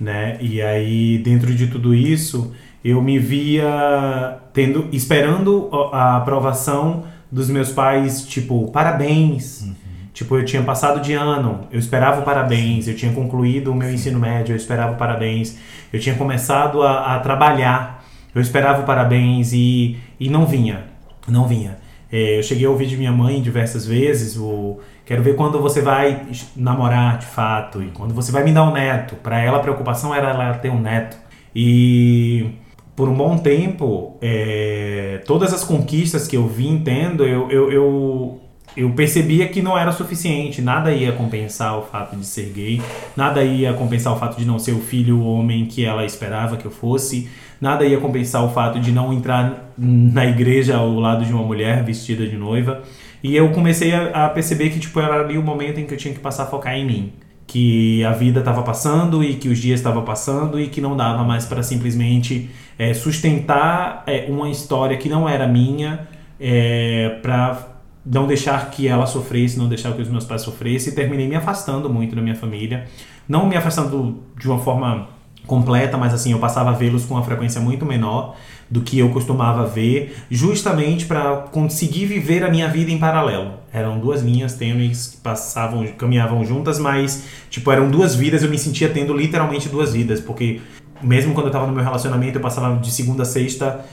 né? 0.00 0.36
E 0.40 0.60
aí 0.62 1.18
dentro 1.18 1.54
de 1.54 1.66
tudo 1.66 1.94
isso 1.94 2.52
eu 2.84 3.02
me 3.02 3.18
via 3.18 4.38
tendo 4.52 4.88
esperando 4.92 5.68
a 5.92 6.16
aprovação 6.16 7.04
dos 7.30 7.50
meus 7.50 7.72
pais, 7.72 8.26
tipo 8.26 8.70
parabéns. 8.70 9.68
Tipo, 10.16 10.38
eu 10.38 10.46
tinha 10.46 10.62
passado 10.62 10.98
de 11.02 11.12
ano, 11.12 11.68
eu 11.70 11.78
esperava 11.78 12.22
o 12.22 12.24
parabéns, 12.24 12.88
eu 12.88 12.96
tinha 12.96 13.12
concluído 13.12 13.70
o 13.70 13.74
meu 13.74 13.92
ensino 13.92 14.18
médio, 14.18 14.54
eu 14.54 14.56
esperava 14.56 14.92
o 14.92 14.96
parabéns, 14.96 15.58
eu 15.92 16.00
tinha 16.00 16.14
começado 16.14 16.82
a, 16.82 17.16
a 17.16 17.20
trabalhar, 17.20 18.02
eu 18.34 18.40
esperava 18.40 18.80
o 18.80 18.86
parabéns 18.86 19.52
e, 19.52 19.98
e 20.18 20.30
não 20.30 20.46
vinha, 20.46 20.84
não 21.28 21.46
vinha. 21.46 21.76
É, 22.10 22.38
eu 22.38 22.42
cheguei 22.42 22.66
a 22.66 22.70
ouvir 22.70 22.86
de 22.86 22.96
minha 22.96 23.12
mãe 23.12 23.42
diversas 23.42 23.86
vezes 23.86 24.36
o 24.36 24.78
quero 25.04 25.22
ver 25.22 25.34
quando 25.36 25.60
você 25.60 25.80
vai 25.80 26.26
namorar 26.56 27.18
de 27.18 27.26
fato 27.26 27.82
e 27.82 27.86
quando 27.88 28.14
você 28.14 28.30
vai 28.30 28.44
me 28.44 28.52
dar 28.52 28.64
um 28.64 28.72
neto. 28.72 29.16
Para 29.16 29.40
ela 29.40 29.58
a 29.58 29.60
preocupação 29.60 30.14
era 30.14 30.30
ela 30.30 30.54
ter 30.54 30.70
um 30.70 30.80
neto. 30.80 31.16
E 31.54 32.50
por 32.96 33.08
um 33.08 33.14
bom 33.14 33.36
tempo, 33.36 34.16
é, 34.22 35.22
todas 35.26 35.52
as 35.52 35.62
conquistas 35.62 36.26
que 36.26 36.36
eu 36.36 36.46
vim 36.48 36.78
tendo, 36.78 37.24
eu, 37.24 37.50
eu, 37.50 37.70
eu, 37.70 38.40
eu 38.76 38.90
percebia 38.90 39.46
que 39.48 39.60
não 39.60 39.76
era 39.76 39.92
suficiente. 39.92 40.62
Nada 40.62 40.92
ia 40.92 41.12
compensar 41.12 41.78
o 41.78 41.82
fato 41.82 42.16
de 42.16 42.24
ser 42.24 42.52
gay, 42.54 42.80
nada 43.14 43.44
ia 43.44 43.74
compensar 43.74 44.14
o 44.14 44.18
fato 44.18 44.38
de 44.38 44.44
não 44.44 44.58
ser 44.58 44.72
o 44.72 44.80
filho 44.80 45.22
homem 45.22 45.66
que 45.66 45.84
ela 45.84 46.04
esperava 46.04 46.56
que 46.56 46.64
eu 46.64 46.70
fosse, 46.70 47.28
nada 47.60 47.84
ia 47.84 47.98
compensar 47.98 48.44
o 48.44 48.50
fato 48.50 48.78
de 48.80 48.92
não 48.92 49.12
entrar 49.12 49.72
na 49.76 50.26
igreja 50.26 50.76
ao 50.76 50.94
lado 50.94 51.24
de 51.24 51.32
uma 51.32 51.42
mulher 51.42 51.82
vestida 51.84 52.26
de 52.26 52.36
noiva. 52.36 52.82
E 53.22 53.34
eu 53.34 53.50
comecei 53.50 53.92
a, 53.92 54.26
a 54.26 54.28
perceber 54.28 54.70
que 54.70 54.78
tipo, 54.78 55.00
era 55.00 55.20
ali 55.20 55.38
o 55.38 55.42
momento 55.42 55.80
em 55.80 55.86
que 55.86 55.94
eu 55.94 55.98
tinha 55.98 56.14
que 56.14 56.20
passar 56.20 56.44
a 56.44 56.46
focar 56.46 56.74
em 56.74 56.86
mim. 56.86 57.12
Que 57.46 58.04
a 58.04 58.12
vida 58.12 58.40
estava 58.40 58.62
passando 58.62 59.22
e 59.22 59.34
que 59.34 59.48
os 59.48 59.58
dias 59.58 59.80
estavam 59.80 60.02
passando 60.02 60.60
e 60.60 60.68
que 60.68 60.80
não 60.80 60.96
dava 60.96 61.24
mais 61.24 61.44
para 61.44 61.62
simplesmente 61.62 62.50
é, 62.78 62.92
sustentar 62.92 64.02
é, 64.06 64.26
uma 64.28 64.48
história 64.50 64.96
que 64.96 65.08
não 65.08 65.28
era 65.28 65.46
minha 65.46 66.06
é, 66.40 67.18
para 67.22 67.76
não 68.04 68.26
deixar 68.26 68.70
que 68.70 68.86
ela 68.86 69.06
sofresse, 69.06 69.58
não 69.58 69.68
deixar 69.68 69.92
que 69.92 70.02
os 70.02 70.08
meus 70.08 70.24
pais 70.24 70.42
sofressem. 70.42 70.92
E 70.92 70.96
terminei 70.96 71.26
me 71.28 71.36
afastando 71.36 71.88
muito 71.88 72.14
da 72.14 72.22
minha 72.22 72.36
família, 72.36 72.86
não 73.28 73.46
me 73.46 73.56
afastando 73.56 74.22
de 74.38 74.48
uma 74.48 74.58
forma 74.58 75.08
completa, 75.46 75.96
mas 75.96 76.12
assim 76.12 76.32
eu 76.32 76.38
passava 76.38 76.70
a 76.70 76.72
vê-los 76.72 77.04
com 77.04 77.14
uma 77.14 77.22
frequência 77.22 77.60
muito 77.60 77.84
menor 77.84 78.36
do 78.68 78.80
que 78.80 78.98
eu 78.98 79.10
costumava 79.10 79.64
ver, 79.64 80.16
justamente 80.30 81.06
para 81.06 81.36
conseguir 81.52 82.06
viver 82.06 82.44
a 82.44 82.50
minha 82.50 82.68
vida 82.68 82.90
em 82.90 82.98
paralelo. 82.98 83.52
Eram 83.72 83.98
duas 83.98 84.22
linhas 84.22 84.54
tênues 84.54 85.08
que 85.08 85.16
passavam, 85.18 85.86
caminhavam 85.96 86.44
juntas, 86.44 86.78
mas 86.78 87.24
tipo 87.48 87.70
eram 87.70 87.88
duas 87.88 88.14
vidas. 88.14 88.42
Eu 88.42 88.50
me 88.50 88.58
sentia 88.58 88.88
tendo 88.88 89.16
literalmente 89.16 89.68
duas 89.68 89.92
vidas, 89.92 90.20
porque 90.20 90.60
mesmo 91.00 91.32
quando 91.32 91.46
eu 91.46 91.50
estava 91.50 91.66
no 91.66 91.72
meu 91.72 91.84
relacionamento, 91.84 92.38
eu 92.38 92.42
passava 92.42 92.76
de 92.76 92.90
segunda 92.90 93.22
a 93.22 93.26
sexta 93.26 93.84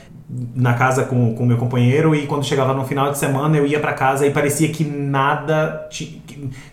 na 0.56 0.74
casa 0.74 1.04
com 1.04 1.36
o 1.36 1.46
meu 1.46 1.58
companheiro 1.58 2.16
e 2.16 2.26
quando 2.26 2.44
chegava 2.44 2.74
no 2.74 2.86
final 2.86 3.12
de 3.12 3.18
semana 3.18 3.58
eu 3.58 3.68
ia 3.68 3.80
para 3.80 3.94
casa 3.94 4.26
e 4.26 4.32
parecia 4.32 4.70
que 4.70 4.84
nada 4.84 5.88
que, 5.92 6.22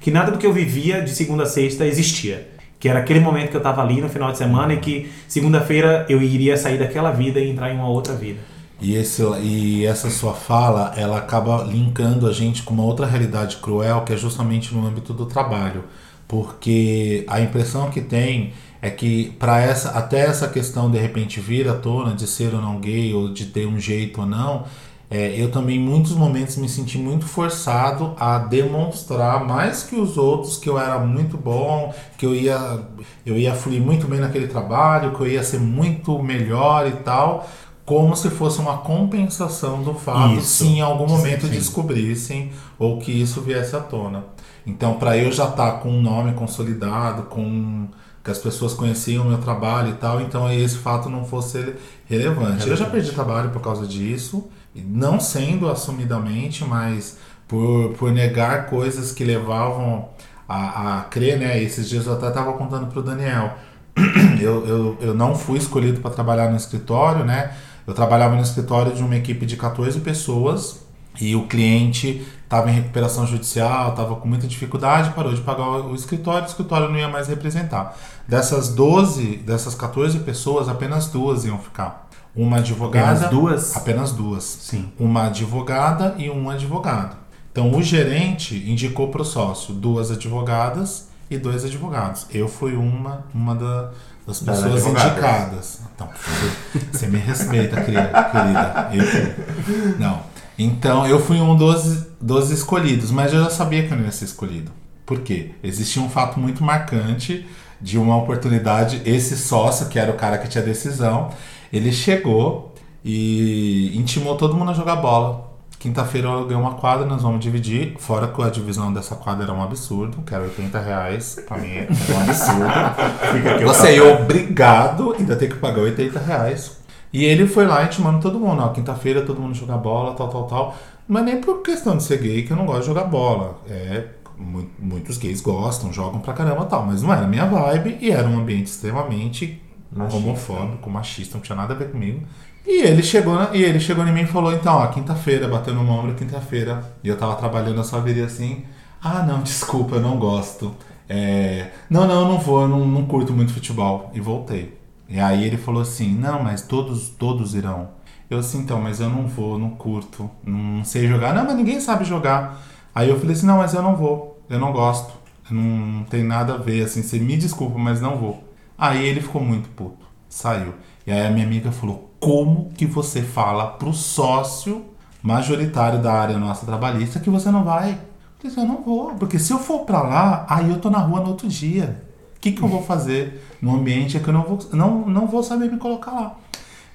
que 0.01 0.11
nada 0.11 0.31
do 0.31 0.39
que 0.39 0.47
eu 0.47 0.53
vivia 0.53 1.03
de 1.03 1.11
segunda 1.11 1.43
a 1.43 1.47
sexta 1.47 1.85
existia 1.85 2.49
que 2.81 2.89
era 2.89 2.99
aquele 2.99 3.21
momento 3.21 3.51
que 3.51 3.57
eu 3.57 3.63
tava 3.63 3.83
ali 3.83 4.01
no 4.01 4.09
final 4.09 4.33
de 4.33 4.39
semana 4.39 4.73
e 4.73 4.79
que 4.79 5.13
segunda-feira 5.29 6.07
eu 6.09 6.21
iria 6.23 6.57
sair 6.57 6.79
daquela 6.79 7.11
vida 7.13 7.39
e 7.39 7.51
entrar 7.51 7.71
em 7.71 7.77
uma 7.77 7.89
outra 7.89 8.15
vida. 8.15 8.41
E, 8.81 8.95
esse, 8.97 9.23
e 9.43 9.85
essa 9.85 10.09
sua 10.09 10.33
fala, 10.33 10.95
ela 10.97 11.19
acaba 11.19 11.63
linkando 11.63 12.27
a 12.27 12.33
gente 12.33 12.63
com 12.63 12.73
uma 12.73 12.83
outra 12.83 13.07
realidade 13.07 13.59
cruel, 13.59 14.01
que 14.03 14.15
é 14.15 14.17
justamente 14.17 14.75
no 14.75 14.87
âmbito 14.87 15.13
do 15.13 15.27
trabalho. 15.27 15.85
porque 16.27 17.25
a 17.27 17.41
impressão 17.41 17.91
que 17.91 18.01
tem 18.01 18.53
é 18.81 18.89
que 18.89 19.33
para 19.39 19.61
essa 19.61 19.91
até 19.91 20.21
essa 20.21 20.47
questão 20.49 20.89
de 20.89 20.97
repente 20.97 21.41
vir 21.41 21.69
à 21.69 21.75
tona 21.75 22.15
de 22.15 22.27
ser 22.27 22.55
ou 22.55 22.63
não 22.63 22.79
gay 22.79 23.13
ou 23.13 23.33
de 23.33 23.47
ter 23.47 23.67
um 23.67 23.81
jeito 23.81 24.21
ou 24.21 24.27
não, 24.29 24.65
é, 25.11 25.35
eu 25.37 25.51
também 25.51 25.77
em 25.77 25.81
muitos 25.81 26.13
momentos 26.13 26.57
me 26.57 26.69
senti 26.69 26.97
muito 26.97 27.27
forçado 27.27 28.15
a 28.17 28.39
demonstrar 28.39 29.45
mais 29.45 29.83
que 29.83 29.97
os 29.97 30.17
outros 30.17 30.57
que 30.57 30.69
eu 30.69 30.79
era 30.79 31.01
muito 31.01 31.37
bom, 31.37 31.93
que 32.17 32.25
eu 32.25 32.35
ia 32.35 32.81
eu 33.27 33.37
ia 33.37 33.53
fluir 33.55 33.81
muito 33.83 34.07
bem 34.07 34.21
naquele 34.21 34.47
trabalho, 34.47 35.13
que 35.15 35.21
eu 35.21 35.27
ia 35.27 35.43
ser 35.43 35.59
muito 35.59 36.23
melhor 36.23 36.87
e 36.87 36.93
tal, 36.93 37.49
como 37.85 38.15
se 38.15 38.31
fosse 38.31 38.61
uma 38.61 38.79
compensação 38.79 39.83
do 39.83 39.95
fato 39.95 40.35
Isso. 40.35 40.65
se 40.65 40.67
em 40.69 40.81
algum 40.81 41.09
momento 41.09 41.47
Sim. 41.47 41.53
descobrissem 41.53 42.53
ou 42.79 42.99
que 42.99 43.11
isso 43.11 43.41
viesse 43.41 43.75
à 43.75 43.81
tona. 43.81 44.25
Então, 44.65 44.95
para 44.95 45.17
eu 45.19 45.33
já 45.33 45.47
estar 45.49 45.73
com 45.81 45.91
um 45.91 46.01
nome 46.01 46.33
consolidado, 46.35 47.23
com 47.25 47.89
que 48.23 48.31
as 48.31 48.39
pessoas 48.39 48.75
conheciam 48.75 49.25
o 49.25 49.29
meu 49.29 49.39
trabalho 49.39 49.91
e 49.91 49.95
tal, 49.95 50.21
então 50.21 50.53
esse 50.53 50.77
fato 50.77 51.09
não 51.09 51.25
fosse 51.25 51.59
ele- 51.59 51.77
relevante. 52.07 52.69
Eu 52.69 52.77
já 52.77 52.85
perdi 52.85 53.11
trabalho 53.13 53.51
por 53.51 53.61
causa 53.63 53.87
disso, 53.87 54.49
não 54.75 55.19
sendo 55.19 55.69
assumidamente, 55.69 56.65
mas 56.65 57.19
por, 57.49 57.95
por 57.95 58.13
negar 58.13 58.67
coisas 58.67 59.13
que 59.13 59.25
levavam 59.25 60.09
a, 60.49 60.99
a 60.99 61.03
crer, 61.05 61.39
né? 61.39 61.63
Esses 61.63 61.89
dias 61.89 62.07
eu 62.07 62.15
até 62.15 62.29
estava 62.29 62.53
contando 62.55 62.87
para 62.87 62.99
o 62.99 63.03
Daniel. 63.03 63.55
Eu, 64.41 64.67
eu, 64.67 64.99
eu 65.01 65.15
não 65.15 65.35
fui 65.35 65.59
escolhido 65.59 66.01
para 66.01 66.11
trabalhar 66.11 66.49
no 66.49 66.57
escritório, 66.57 67.25
né? 67.25 67.53
Eu 67.87 67.93
trabalhava 67.93 68.35
no 68.35 68.41
escritório 68.41 68.95
de 68.95 69.03
uma 69.03 69.15
equipe 69.15 69.45
de 69.45 69.57
14 69.57 70.01
pessoas 70.01 70.81
e 71.21 71.37
o 71.37 71.47
cliente 71.47 72.27
estava 72.43 72.71
em 72.71 72.75
recuperação 72.75 73.27
judicial, 73.27 73.91
estava 73.91 74.17
com 74.17 74.27
muita 74.27 74.47
dificuldade, 74.47 75.11
parou 75.11 75.35
de 75.35 75.41
pagar 75.43 75.69
o 75.69 75.95
escritório, 75.95 76.45
o 76.45 76.47
escritório 76.47 76.89
não 76.89 76.99
ia 76.99 77.09
mais 77.09 77.29
representar. 77.29 77.97
Dessas 78.27 78.71
12, 78.71 79.37
dessas 79.39 79.75
14 79.75 80.21
pessoas, 80.21 80.69
apenas 80.69 81.09
duas 81.09 81.45
iam 81.45 81.59
ficar. 81.59 82.09
Uma 82.35 82.59
advogada. 82.59 83.13
Apenas 83.27 83.31
duas? 83.31 83.77
Apenas 83.77 84.13
duas. 84.13 84.45
Sim. 84.45 84.93
Uma 84.99 85.27
advogada 85.27 86.15
e 86.17 86.31
um 86.31 86.49
advogado. 86.49 87.17
Então 87.53 87.73
o 87.75 87.83
gerente 87.83 88.55
indicou 88.71 89.09
para 89.09 89.23
o 89.23 89.25
sócio 89.25 89.75
duas 89.75 90.11
advogadas 90.11 91.09
e 91.29 91.37
dois 91.37 91.65
advogados. 91.65 92.27
Eu 92.33 92.49
fui 92.49 92.75
uma, 92.77 93.25
uma 93.35 93.55
da- 93.55 93.91
das 94.27 94.39
pessoas 94.41 94.65
advogadas. 94.87 95.11
indicadas. 95.11 95.81
Então, 95.95 96.09
você, 96.93 97.07
me 97.09 97.19
respeita, 97.19 97.81
querida. 97.81 98.29
querida. 98.31 98.91
Eu 98.93 99.05
fui. 99.05 99.97
Não. 99.99 100.21
Então, 100.59 101.07
eu 101.07 101.19
fui 101.21 101.41
um 101.41 101.57
dos, 101.57 102.07
dos 102.21 102.51
escolhidos, 102.51 103.11
mas 103.11 103.33
eu 103.33 103.43
já 103.43 103.51
sabia 103.51 103.87
que 103.87 103.93
eu 103.93 103.97
não 103.97 104.05
ia 104.05 104.13
ser 104.13 104.27
escolhido. 104.27 104.71
Por 105.07 105.21
quê? 105.21 105.53
Existia 105.63 106.01
um 106.03 106.09
fato 106.09 106.39
muito 106.39 106.63
marcante 106.63 107.47
de 107.81 107.97
uma 107.99 108.17
oportunidade. 108.17 109.03
Esse 109.05 109.37
sócio, 109.37 109.87
que 109.87 109.99
era 109.99 110.11
o 110.13 110.15
cara 110.17 110.39
que 110.39 110.49
tinha 110.49 110.63
decisão, 110.63 111.31
ele 111.73 111.93
chegou 111.93 112.75
e 113.05 113.93
intimou 113.97 114.37
todo 114.37 114.55
mundo 114.55 114.71
a 114.71 114.75
jogar 114.75 114.97
bola. 114.97 115.49
Quinta-feira 115.79 116.29
eu 116.29 116.33
aluguei 116.33 116.55
uma 116.57 116.75
quadra, 116.75 117.07
nós 117.07 117.23
vamos 117.23 117.41
dividir. 117.41 117.95
Fora 117.99 118.29
que 118.29 118.43
a 118.43 118.51
divisão 118.51 118.93
dessa 118.93 119.15
quadra 119.15 119.45
era 119.45 119.53
um 119.55 119.63
absurdo, 119.63 120.19
que 120.27 120.35
era 120.35 120.45
80 120.45 120.79
reais. 120.79 121.43
Pra 121.49 121.57
mim 121.57 121.71
era 121.73 121.89
um 121.91 122.21
absurdo. 122.21 123.65
Você 123.67 123.97
é 123.97 124.03
obrigado 124.21 125.15
ainda 125.19 125.35
ter 125.37 125.49
que 125.49 125.57
pagar 125.57 125.81
80 125.81 126.19
reais. 126.19 126.79
E 127.13 127.25
ele 127.25 127.47
foi 127.47 127.67
lá 127.67 127.83
intimando 127.85 128.21
todo 128.21 128.39
mundo, 128.39 128.63
ó, 128.63 128.69
quinta-feira 128.69 129.23
todo 129.23 129.41
mundo 129.41 129.55
jogar 129.55 129.79
bola, 129.79 130.15
tal, 130.15 130.29
tal, 130.29 130.45
tal. 130.45 130.77
Mas 131.09 131.25
nem 131.25 131.41
por 131.41 131.63
questão 131.63 131.97
de 131.97 132.03
ser 132.03 132.19
gay 132.19 132.43
que 132.43 132.53
eu 132.53 132.57
não 132.57 132.67
gosto 132.67 132.81
de 132.83 132.87
jogar 132.87 133.05
bola. 133.05 133.59
É, 133.69 134.05
mu- 134.39 134.69
muitos 134.79 135.17
gays 135.17 135.41
gostam, 135.41 135.91
jogam 135.93 136.21
pra 136.21 136.35
caramba 136.35 136.67
tal, 136.67 136.85
mas 136.87 137.03
não 137.03 137.11
era 137.13 137.25
a 137.25 137.27
minha 137.29 137.47
vibe 137.47 137.97
e 138.03 138.11
era 138.11 138.29
um 138.29 138.39
ambiente 138.39 138.67
extremamente 138.67 139.61
Machista. 139.99 140.17
homofóbico, 140.19 140.91
machista, 140.91 141.35
não 141.37 141.43
tinha 141.43 141.57
nada 141.57 141.75
a 141.75 141.77
ver 141.77 141.91
comigo. 141.91 142.23
E 142.67 142.83
ele 142.83 143.03
chegou, 143.03 143.35
na- 143.35 143.51
e 143.55 143.63
ele 143.63 143.81
chegou 143.81 144.07
em 144.07 144.13
mim 144.13 144.23
e 144.23 144.27
falou, 144.27 144.53
então, 144.53 144.75
ó, 144.77 144.87
quinta-feira, 144.89 145.49
bateu 145.49 145.75
no 145.75 145.83
meu 145.83 145.93
ombro, 145.95 146.15
quinta-feira. 146.15 146.85
E 147.03 147.09
eu 147.09 147.17
tava 147.17 147.35
trabalhando, 147.37 147.79
eu 147.79 147.85
só 147.85 148.01
viria 148.01 148.27
assim, 148.27 148.65
ah, 149.03 149.23
não, 149.23 149.43
desculpa, 149.43 149.97
eu 149.97 150.01
não 150.01 150.19
gosto. 150.19 150.75
É, 151.09 151.71
não, 151.89 152.07
não, 152.07 152.21
eu 152.23 152.29
não 152.29 152.39
vou, 152.39 152.63
eu 152.63 152.69
não, 152.69 152.87
não 152.87 153.05
curto 153.07 153.33
muito 153.33 153.53
futebol. 153.53 154.11
E 154.15 154.21
voltei. 154.21 154.79
E 155.09 155.19
aí 155.19 155.45
ele 155.45 155.57
falou 155.57 155.83
assim, 155.83 156.15
não, 156.15 156.43
mas 156.43 156.63
todos, 156.63 157.09
todos 157.09 157.55
irão. 157.55 157.89
Eu 158.29 158.39
assim, 158.39 158.59
então, 158.61 158.81
mas 158.81 159.01
eu 159.01 159.09
não 159.09 159.27
vou, 159.27 159.59
não 159.59 159.71
curto, 159.71 160.31
não 160.45 160.85
sei 160.85 161.09
jogar. 161.09 161.35
Não, 161.35 161.45
mas 161.45 161.57
ninguém 161.57 161.81
sabe 161.81 162.05
jogar. 162.05 162.63
Aí 162.95 163.09
eu 163.09 163.19
falei 163.19 163.35
assim, 163.35 163.47
não, 163.47 163.57
mas 163.59 163.75
eu 163.75 163.83
não 163.83 163.97
vou, 163.97 164.41
eu 164.49 164.59
não 164.61 164.71
gosto. 164.73 165.13
Não, 165.51 165.61
não 165.63 166.05
tem 166.05 166.23
nada 166.23 166.55
a 166.55 166.57
ver, 166.59 166.85
assim, 166.85 167.03
você 167.03 167.19
me 167.19 167.37
desculpa, 167.37 167.77
mas 167.79 168.01
não 168.01 168.17
vou. 168.19 168.45
Aí 168.81 169.07
ele 169.07 169.21
ficou 169.21 169.43
muito 169.43 169.69
puto, 169.69 170.07
saiu. 170.27 170.73
E 171.07 171.13
aí 171.13 171.27
a 171.27 171.31
minha 171.31 171.45
amiga 171.45 171.71
falou, 171.71 172.11
como 172.19 172.71
que 172.71 172.87
você 172.87 173.21
fala 173.21 173.67
pro 173.67 173.93
sócio 173.93 174.87
majoritário 175.23 176.01
da 176.01 176.11
área 176.11 176.39
nossa 176.39 176.65
trabalhista 176.65 177.21
que 177.21 177.29
você 177.29 177.51
não 177.51 177.63
vai? 177.63 177.91
Eu 177.91 178.49
disse, 178.49 178.59
eu 178.59 178.65
não 178.65 178.83
vou, 178.83 179.11
porque 179.17 179.39
se 179.39 179.53
eu 179.53 179.59
for 179.59 179.81
pra 179.81 180.01
lá, 180.01 180.47
aí 180.49 180.71
eu 180.71 180.79
tô 180.79 180.89
na 180.89 180.97
rua 180.97 181.21
no 181.21 181.29
outro 181.29 181.47
dia. 181.47 182.03
O 182.35 182.41
que, 182.41 182.53
que 182.53 182.63
eu 182.63 182.69
vou 182.69 182.83
fazer 182.83 183.45
num 183.61 183.75
ambiente 183.75 184.19
que 184.19 184.27
eu 184.27 184.33
não 184.33 184.45
vou, 184.45 184.59
não, 184.73 185.07
não 185.07 185.27
vou 185.27 185.43
saber 185.43 185.71
me 185.71 185.77
colocar 185.77 186.13
lá? 186.13 186.37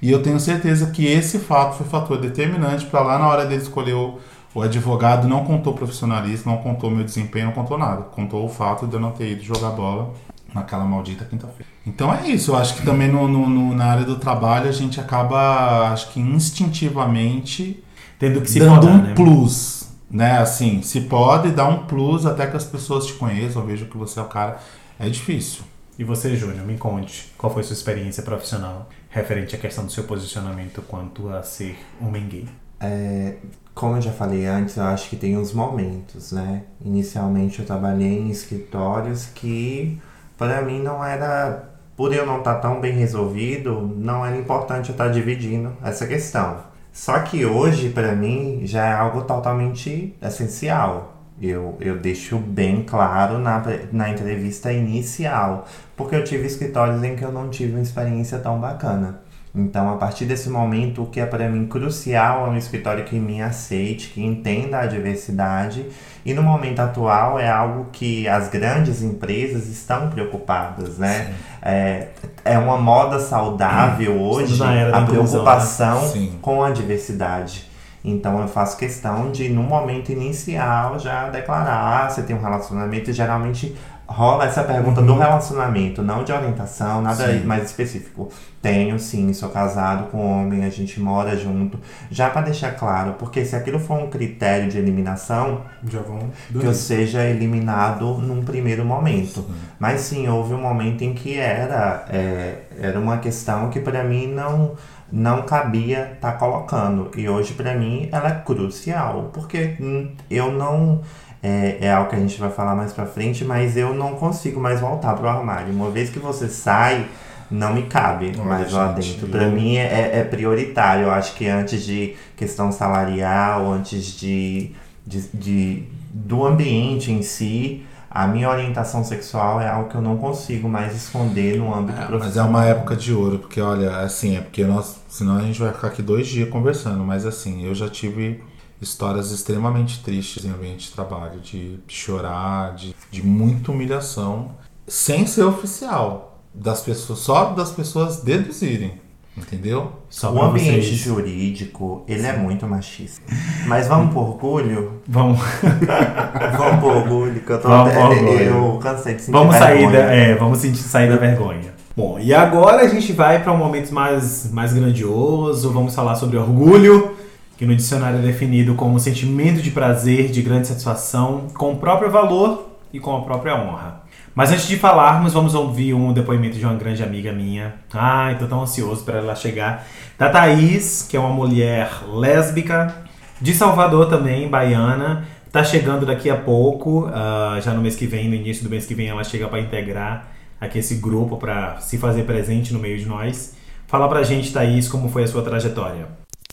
E 0.01 0.09
eu 0.09 0.23
tenho 0.23 0.39
certeza 0.39 0.89
que 0.89 1.05
esse 1.05 1.37
fato 1.37 1.77
foi 1.77 1.85
fator 1.85 2.19
determinante 2.19 2.87
para 2.87 3.01
lá 3.01 3.19
na 3.19 3.27
hora 3.27 3.45
dele 3.45 3.61
escolher 3.61 3.93
o, 3.93 4.17
o 4.55 4.61
advogado, 4.63 5.27
não 5.27 5.45
contou 5.45 5.75
profissionalismo, 5.75 6.51
não 6.51 6.63
contou 6.63 6.89
meu 6.89 7.03
desempenho, 7.03 7.45
não 7.45 7.53
contou 7.53 7.77
nada. 7.77 8.01
Contou 8.01 8.43
o 8.43 8.49
fato 8.49 8.87
de 8.87 8.95
eu 8.95 8.99
não 8.99 9.11
ter 9.11 9.33
ido 9.33 9.43
jogar 9.43 9.69
bola 9.69 10.11
naquela 10.55 10.85
maldita 10.85 11.25
quinta-feira. 11.25 11.69
Então 11.85 12.11
é 12.11 12.27
isso, 12.29 12.51
eu 12.51 12.55
acho 12.55 12.75
que 12.77 12.83
também 12.85 13.11
no, 13.11 13.27
no- 13.27 13.47
no- 13.49 13.75
na 13.75 13.85
área 13.85 14.05
do 14.05 14.15
trabalho 14.15 14.67
a 14.67 14.71
gente 14.71 14.99
acaba, 14.99 15.91
acho 15.91 16.09
que 16.11 16.19
instintivamente 16.19 17.83
Tendo 18.17 18.41
que 18.41 18.49
se 18.49 18.59
dando 18.59 18.79
podar, 18.79 18.95
um 18.95 19.01
né? 19.03 19.13
plus, 19.13 19.89
né? 20.09 20.37
Assim, 20.39 20.81
se 20.81 21.01
pode 21.01 21.51
dar 21.51 21.67
um 21.67 21.85
plus 21.85 22.25
até 22.25 22.47
que 22.47 22.55
as 22.55 22.63
pessoas 22.63 23.05
te 23.05 23.13
conheçam, 23.13 23.65
vejam 23.65 23.87
que 23.89 23.97
você 23.97 24.19
é 24.19 24.23
o 24.23 24.25
cara. 24.27 24.57
É 24.97 25.09
difícil. 25.09 25.63
E 25.99 26.03
você, 26.03 26.35
Júnior, 26.35 26.65
me 26.65 26.77
conte, 26.77 27.31
qual 27.37 27.53
foi 27.53 27.63
sua 27.63 27.73
experiência 27.73 28.23
profissional 28.23 28.89
referente 29.09 29.55
à 29.55 29.59
questão 29.59 29.85
do 29.85 29.91
seu 29.91 30.03
posicionamento 30.05 30.81
quanto 30.81 31.29
a 31.29 31.41
ser 31.43 31.77
homem 32.01 32.25
gay? 32.27 32.45
É, 32.79 33.35
como 33.73 33.95
eu 33.97 34.01
já 34.01 34.11
falei 34.11 34.45
antes, 34.45 34.75
eu 34.77 34.83
acho 34.83 35.09
que 35.09 35.15
tem 35.15 35.37
uns 35.37 35.53
momentos, 35.53 36.31
né? 36.33 36.63
Inicialmente 36.83 37.59
eu 37.59 37.65
trabalhei 37.65 38.19
em 38.19 38.29
escritórios 38.29 39.25
que, 39.35 39.97
para 40.37 40.61
mim, 40.61 40.81
não 40.81 41.03
era. 41.03 41.69
Por 41.95 42.13
eu 42.13 42.25
não 42.25 42.39
estar 42.39 42.55
tão 42.55 42.81
bem 42.81 42.93
resolvido, 42.93 43.79
não 43.97 44.25
era 44.25 44.35
importante 44.35 44.89
eu 44.89 44.93
estar 44.93 45.07
dividindo 45.07 45.71
essa 45.81 46.05
questão. 46.05 46.57
Só 46.91 47.19
que 47.19 47.45
hoje, 47.45 47.89
para 47.89 48.13
mim, 48.13 48.61
já 48.65 48.85
é 48.85 48.93
algo 48.93 49.21
totalmente 49.23 50.15
essencial. 50.21 51.13
Eu, 51.41 51.77
eu 51.81 51.97
deixo 51.97 52.37
bem 52.37 52.83
claro 52.83 53.37
na, 53.37 53.61
na 53.91 54.09
entrevista 54.09 54.71
inicial, 54.71 55.67
porque 55.95 56.15
eu 56.15 56.23
tive 56.23 56.47
escritórios 56.47 57.03
em 57.03 57.15
que 57.15 57.23
eu 57.23 57.31
não 57.31 57.49
tive 57.49 57.73
uma 57.73 57.81
experiência 57.81 58.39
tão 58.39 58.59
bacana. 58.59 59.19
Então, 59.55 59.89
a 59.93 59.95
partir 59.95 60.25
desse 60.25 60.49
momento, 60.49 61.03
o 61.03 61.05
que 61.05 61.19
é 61.19 61.25
para 61.25 61.47
mim 61.47 61.65
crucial 61.65 62.45
é 62.45 62.49
um 62.49 62.57
escritório 62.57 63.05
que 63.05 63.17
me 63.17 63.41
aceite, 63.41 64.09
que 64.09 64.21
entenda 64.21 64.79
a 64.79 64.85
diversidade. 64.85 65.85
E 66.25 66.33
no 66.33 66.43
momento 66.43 66.81
atual 66.81 67.39
é 67.39 67.49
algo 67.49 67.87
que 67.91 68.27
as 68.27 68.49
grandes 68.49 69.01
empresas 69.01 69.69
estão 69.69 70.09
preocupadas, 70.09 70.97
né? 70.97 71.33
É, 71.61 72.07
é 72.43 72.57
uma 72.57 72.77
moda 72.77 73.17
saudável 73.19 74.19
hoje 74.19 74.61
era 74.61 74.91
da 74.91 74.97
a 74.97 75.01
inclusão, 75.01 75.43
preocupação 75.43 76.01
Sim. 76.09 76.37
com 76.41 76.61
a 76.61 76.71
diversidade. 76.71 77.69
Então 78.03 78.39
eu 78.39 78.47
faço 78.47 78.77
questão 78.77 79.31
de, 79.31 79.49
no 79.49 79.63
momento 79.63 80.11
inicial, 80.11 80.99
já 80.99 81.29
declarar, 81.29 82.05
ah, 82.05 82.09
você 82.09 82.21
tem 82.21 82.35
um 82.35 82.41
relacionamento, 82.41 83.09
e 83.09 83.13
geralmente 83.13 83.75
rola 84.07 84.45
essa 84.45 84.63
pergunta 84.63 85.01
do 85.01 85.17
relacionamento, 85.17 86.01
não 86.01 86.23
de 86.23 86.31
orientação, 86.31 87.01
nada 87.01 87.27
Sim. 87.27 87.43
mais 87.43 87.63
específico. 87.63 88.29
Tenho 88.61 88.97
sim, 88.97 89.31
sou 89.31 89.49
casado 89.49 90.09
com 90.09 90.17
um 90.17 90.41
homem, 90.41 90.65
a 90.65 90.69
gente 90.69 90.99
mora 90.99 91.37
junto. 91.37 91.79
Já 92.09 92.29
para 92.29 92.41
deixar 92.41 92.71
claro, 92.71 93.13
porque 93.13 93.45
se 93.45 93.55
aquilo 93.55 93.77
for 93.77 93.99
um 93.99 94.09
critério 94.09 94.69
de 94.69 94.77
eliminação, 94.77 95.61
Já 95.87 95.99
vão 95.99 96.31
que 96.51 96.65
eu 96.65 96.73
seja 96.73 97.23
eliminado 97.23 98.17
num 98.17 98.43
primeiro 98.43 98.83
momento. 98.83 99.45
Mas 99.79 100.01
sim, 100.01 100.27
houve 100.27 100.53
um 100.53 100.61
momento 100.61 101.03
em 101.03 101.13
que 101.13 101.37
era, 101.37 102.05
é, 102.09 102.63
era 102.79 102.99
uma 102.99 103.17
questão 103.17 103.69
que 103.69 103.79
para 103.79 104.03
mim 104.03 104.27
não, 104.27 104.75
não 105.11 105.43
cabia 105.43 106.13
estar 106.15 106.33
colocando. 106.33 107.11
E 107.15 107.29
hoje 107.29 107.53
para 107.53 107.75
mim 107.75 108.09
ela 108.11 108.29
é 108.29 108.41
crucial, 108.43 109.29
porque 109.33 109.75
hum, 109.79 110.11
eu 110.29 110.51
não. 110.51 111.01
É, 111.45 111.77
é 111.87 111.91
algo 111.91 112.09
que 112.09 112.15
a 112.15 112.19
gente 112.19 112.39
vai 112.39 112.49
falar 112.49 112.73
mais 112.75 112.91
pra 112.93 113.05
frente, 113.05 113.45
mas 113.45 113.77
eu 113.77 113.93
não 113.93 114.15
consigo 114.15 114.59
mais 114.59 114.79
voltar 114.79 115.13
pro 115.15 115.27
armário. 115.27 115.71
Uma 115.73 115.89
vez 115.91 116.09
que 116.09 116.17
você 116.17 116.47
sai, 116.47 117.05
não 117.51 117.73
me 117.73 117.83
cabe 117.83 118.31
Olha, 118.35 118.43
mais 118.45 118.71
lá 118.71 118.87
dentro. 118.91 119.27
Pra 119.27 119.43
eu- 119.43 119.51
mim 119.51 119.75
é, 119.77 120.19
é 120.19 120.23
prioritário. 120.23 121.03
Eu 121.03 121.11
acho 121.11 121.35
que 121.35 121.47
antes 121.47 121.83
de 121.85 122.15
questão 122.35 122.71
salarial, 122.71 123.71
antes 123.71 124.05
de, 124.17 124.71
de, 125.05 125.21
de- 125.33 125.83
do 126.11 126.45
ambiente 126.45 127.11
em 127.11 127.21
si, 127.21 127.85
a 128.09 128.25
minha 128.25 128.49
orientação 128.49 129.03
sexual 129.03 129.59
é 129.61 129.67
algo 129.67 129.89
que 129.89 129.95
eu 129.95 130.01
não 130.01 130.15
consigo 130.17 130.67
mais 130.69 130.95
esconder 130.95 131.57
no 131.57 131.73
âmbito 131.75 132.01
É, 132.01 132.05
profissional. 132.05 132.27
mas 132.27 132.37
é 132.37 132.43
uma 132.43 132.65
época 132.65 132.95
de 132.95 133.13
ouro, 133.13 133.39
porque 133.39 133.59
olha, 133.61 133.97
assim, 133.99 134.37
é 134.37 134.41
porque 134.41 134.63
nós. 134.63 134.95
Senão 135.09 135.37
a 135.37 135.41
gente 135.41 135.59
vai 135.59 135.71
ficar 135.73 135.87
aqui 135.89 136.01
dois 136.01 136.25
dias 136.27 136.49
conversando, 136.49 137.03
mas 137.03 137.25
assim, 137.25 137.65
eu 137.67 137.75
já 137.75 137.87
tive 137.89 138.41
histórias 138.81 139.31
extremamente 139.31 140.03
tristes 140.03 140.45
em 140.45 140.49
ambiente 140.49 140.87
de 140.87 140.91
trabalho, 140.91 141.39
de 141.39 141.79
chorar, 141.87 142.75
de, 142.75 142.95
de 143.11 143.25
muita 143.25 143.71
humilhação, 143.71 144.51
sem 144.87 145.25
ser 145.25 145.43
oficial. 145.43 146.39
Das 146.53 146.81
pessoas, 146.81 147.19
só 147.19 147.45
das 147.51 147.71
pessoas 147.71 148.21
deduzirem. 148.21 149.01
Entendeu? 149.37 149.91
Só 150.09 150.31
O 150.31 150.41
ambiente 150.41 150.85
vocês. 150.85 150.97
jurídico, 150.97 152.05
ele 152.07 152.25
é 152.25 152.37
muito 152.37 152.65
machista. 152.65 153.21
Mas 153.67 153.85
vamos 153.85 154.13
por 154.13 154.21
orgulho? 154.21 155.01
Vamos, 155.05 155.37
Vamos 156.57 156.79
por 156.79 156.95
orgulho, 156.95 157.41
que 157.41 157.51
eu 157.51 157.59
tô 157.61 157.67
Vamos 157.67 157.93
até, 157.93 158.47
eu 158.47 158.79
cansei 158.81 159.15
de 159.15 159.21
sentir 159.21 159.31
vamos 159.33 159.55
sair 159.55 159.79
vergonha. 159.79 159.91
da, 160.05 160.13
é, 160.13 160.35
vamos 160.35 160.57
sentir, 160.59 160.77
sair 160.77 161.09
da 161.09 161.17
vergonha. 161.17 161.73
Bom, 161.97 162.17
e 162.17 162.33
agora 162.33 162.83
a 162.83 162.87
gente 162.87 163.11
vai 163.11 163.43
para 163.43 163.51
um 163.51 163.57
momento 163.57 163.93
mais, 163.93 164.49
mais 164.51 164.71
grandioso. 164.71 165.69
Vamos 165.71 165.93
falar 165.93 166.15
sobre 166.15 166.37
orgulho, 166.37 167.11
que 167.57 167.65
no 167.65 167.75
dicionário 167.75 168.19
é 168.19 168.21
definido 168.21 168.75
como 168.75 168.99
sentimento 168.99 169.61
de 169.61 169.71
prazer, 169.71 170.29
de 170.29 170.41
grande 170.41 170.67
satisfação, 170.67 171.47
com 171.53 171.73
o 171.73 171.77
próprio 171.77 172.11
valor 172.11 172.69
e 172.91 172.99
com 172.99 173.15
a 173.15 173.21
própria 173.21 173.55
honra. 173.55 174.03
Mas 174.33 174.51
antes 174.51 174.67
de 174.67 174.75
falarmos, 174.75 175.31
vamos 175.31 175.55
ouvir 175.55 175.93
um 175.93 176.11
depoimento 176.11 176.57
de 176.57 176.65
uma 176.65 176.73
grande 176.73 177.01
amiga 177.01 177.31
minha. 177.31 177.75
Ai, 177.93 178.37
tô 178.37 178.45
tão 178.47 178.61
ansioso 178.61 179.05
para 179.05 179.19
ela 179.19 179.33
chegar. 179.33 179.87
Da 180.17 180.29
Thaís, 180.29 181.07
que 181.09 181.15
é 181.15 181.19
uma 181.19 181.29
mulher 181.29 181.89
lésbica, 182.13 182.93
de 183.39 183.53
Salvador 183.53 184.09
também, 184.09 184.49
baiana. 184.49 185.25
Tá 185.53 185.63
chegando 185.63 186.05
daqui 186.05 186.29
a 186.29 186.35
pouco, 186.35 187.09
ah, 187.13 187.57
já 187.61 187.73
no 187.73 187.81
mês 187.81 187.95
que 187.95 188.05
vem, 188.05 188.27
no 188.27 188.35
início 188.35 188.65
do 188.65 188.69
mês 188.69 188.85
que 188.85 188.93
vem, 188.93 189.07
ela 189.07 189.23
chega 189.23 189.47
para 189.47 189.61
integrar 189.61 190.27
aqui 190.59 190.79
esse 190.79 190.95
grupo, 190.95 191.37
para 191.37 191.77
se 191.79 191.97
fazer 191.97 192.23
presente 192.23 192.73
no 192.73 192.79
meio 192.79 192.97
de 192.97 193.05
nós. 193.05 193.55
Fala 193.87 194.09
pra 194.09 194.21
gente, 194.23 194.51
Thaís, 194.51 194.89
como 194.89 195.07
foi 195.07 195.23
a 195.23 195.27
sua 195.27 195.43
trajetória. 195.43 196.07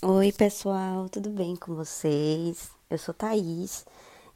Oi, 0.05 0.33
pessoal, 0.33 1.09
tudo 1.09 1.31
bem 1.31 1.55
com 1.55 1.77
vocês? 1.77 2.73
Eu 2.91 2.99
sou 2.99 3.15
Thaís 3.15 3.87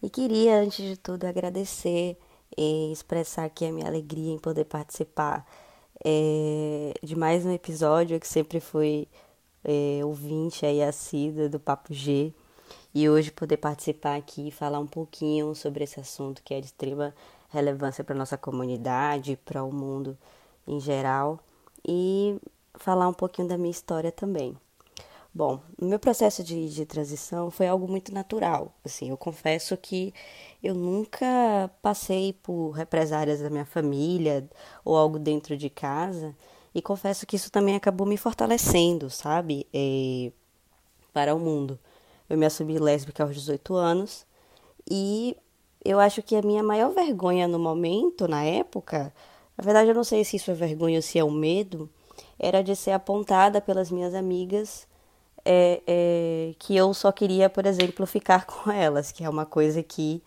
e 0.01 0.09
queria, 0.09 0.61
antes 0.61 0.85
de 0.85 0.97
tudo, 0.97 1.25
agradecer 1.25 2.17
e 2.57 2.93
expressar 2.93 3.47
aqui 3.47 3.65
a 3.65 3.73
minha 3.73 3.89
alegria 3.89 4.33
em 4.33 4.39
poder 4.39 4.65
participar 4.67 5.45
eh, 6.05 6.95
de 7.03 7.17
mais 7.17 7.45
um 7.45 7.51
episódio 7.51 8.21
que 8.21 8.29
sempre 8.29 8.61
fui 8.61 9.09
eh, 9.65 10.05
ouvinte 10.05 10.65
aí 10.65 10.81
assídua 10.83 11.49
do 11.49 11.59
Papo 11.59 11.93
G 11.93 12.33
e 12.95 13.09
hoje 13.11 13.33
poder 13.33 13.57
participar 13.57 14.17
aqui 14.17 14.49
e 14.49 14.53
falar 14.53 14.79
um 14.79 14.87
pouquinho 14.87 15.53
sobre 15.57 15.83
esse 15.83 15.99
assunto 15.99 16.45
que 16.45 16.55
é 16.55 16.61
de 16.61 16.67
extrema 16.67 17.13
relevância 17.51 18.05
para 18.05 18.15
nossa 18.15 18.39
comunidade, 18.39 19.37
para 19.45 19.65
o 19.65 19.73
mundo 19.73 20.17
em 20.67 20.79
geral 20.79 21.41
e 21.87 22.41
falar 22.77 23.09
um 23.09 23.15
pouquinho 23.15 23.49
da 23.49 23.59
minha 23.59 23.71
história 23.73 24.13
também. 24.13 24.57
Bom, 25.37 25.61
o 25.79 25.85
meu 25.85 25.99
processo 25.99 26.43
de, 26.43 26.71
de 26.71 26.87
transição 26.87 27.51
foi 27.51 27.67
algo 27.67 27.87
muito 27.87 28.11
natural. 28.11 28.73
Assim, 28.83 29.11
eu 29.11 29.19
confesso 29.19 29.77
que 29.77 30.15
eu 30.63 30.75
nunca 30.75 31.71
passei 31.83 32.33
por 32.33 32.71
represárias 32.71 33.43
da 33.43 33.51
minha 33.51 33.67
família 33.67 34.49
ou 34.83 34.97
algo 34.97 35.19
dentro 35.19 35.55
de 35.55 35.69
casa. 35.69 36.35
E 36.75 36.81
confesso 36.81 37.27
que 37.27 37.37
isso 37.37 37.53
também 37.53 37.77
acabou 37.77 38.07
me 38.07 38.17
fortalecendo, 38.17 39.11
sabe? 39.11 39.67
Eh, 39.75 40.33
para 41.13 41.35
o 41.35 41.39
mundo. 41.39 41.79
Eu 42.31 42.39
me 42.39 42.47
assumi 42.47 42.79
lésbica 42.79 43.23
aos 43.23 43.35
18 43.35 43.75
anos 43.75 44.25
e 44.91 45.37
eu 45.85 46.01
acho 46.01 46.23
que 46.23 46.35
a 46.35 46.41
minha 46.41 46.63
maior 46.63 46.93
vergonha 46.93 47.47
no 47.47 47.59
momento, 47.59 48.27
na 48.27 48.43
época, 48.43 49.13
na 49.55 49.63
verdade 49.63 49.91
eu 49.91 49.95
não 49.95 50.05
sei 50.05 50.25
se 50.25 50.37
isso 50.37 50.51
é 50.51 50.55
vergonha 50.55 50.97
ou 50.97 51.03
se 51.03 51.19
é 51.19 51.25
o 51.25 51.31
medo, 51.31 51.91
era 52.39 52.63
de 52.63 52.75
ser 52.75 52.93
apontada 52.93 53.61
pelas 53.61 53.91
minhas 53.91 54.15
amigas 54.15 54.89
é, 55.47 55.83
é, 55.87 56.55
que 56.59 56.77
eu 56.77 56.93
só 56.93 57.13
queria, 57.13 57.49
por 57.49 57.67
exemplo, 57.67 58.07
ficar 58.07 58.45
com 58.47 58.71
elas, 58.71 59.13
que 59.13 59.25
é 59.25 59.29
uma 59.29 59.47
coisa 59.47 59.83
que 59.83 60.23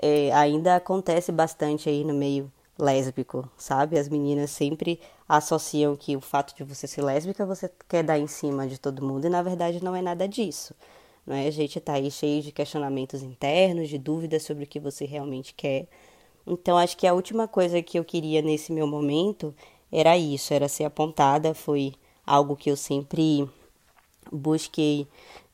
é, 0.00 0.32
ainda 0.32 0.76
acontece 0.76 1.32
bastante 1.32 1.88
aí 1.88 2.04
no 2.04 2.14
meio 2.14 2.50
lésbico, 2.78 3.48
sabe? 3.56 3.98
As 3.98 4.08
meninas 4.08 4.50
sempre 4.50 5.00
associam 5.28 5.96
que 5.96 6.16
o 6.16 6.20
fato 6.20 6.54
de 6.56 6.64
você 6.64 6.86
ser 6.86 7.02
lésbica 7.02 7.46
você 7.46 7.70
quer 7.88 8.02
dar 8.04 8.18
em 8.18 8.26
cima 8.26 8.66
de 8.66 8.78
todo 8.78 9.04
mundo 9.04 9.26
e 9.26 9.30
na 9.30 9.42
verdade 9.42 9.82
não 9.82 9.94
é 9.96 10.02
nada 10.02 10.28
disso. 10.28 10.74
Não 11.26 11.34
é? 11.34 11.46
A 11.46 11.50
gente 11.50 11.80
tá 11.80 11.94
aí 11.94 12.10
cheio 12.10 12.42
de 12.42 12.52
questionamentos 12.52 13.22
internos, 13.22 13.88
de 13.88 13.98
dúvidas 13.98 14.42
sobre 14.42 14.64
o 14.64 14.66
que 14.66 14.80
você 14.80 15.04
realmente 15.04 15.54
quer. 15.54 15.88
Então 16.46 16.76
acho 16.78 16.96
que 16.96 17.06
a 17.06 17.14
última 17.14 17.48
coisa 17.48 17.82
que 17.82 17.98
eu 17.98 18.04
queria 18.04 18.42
nesse 18.42 18.72
meu 18.72 18.86
momento 18.86 19.54
era 19.90 20.16
isso, 20.18 20.52
era 20.52 20.68
ser 20.68 20.84
apontada, 20.84 21.54
foi 21.54 21.94
algo 22.26 22.56
que 22.56 22.70
eu 22.70 22.76
sempre 22.76 23.48
busquei 24.32 25.08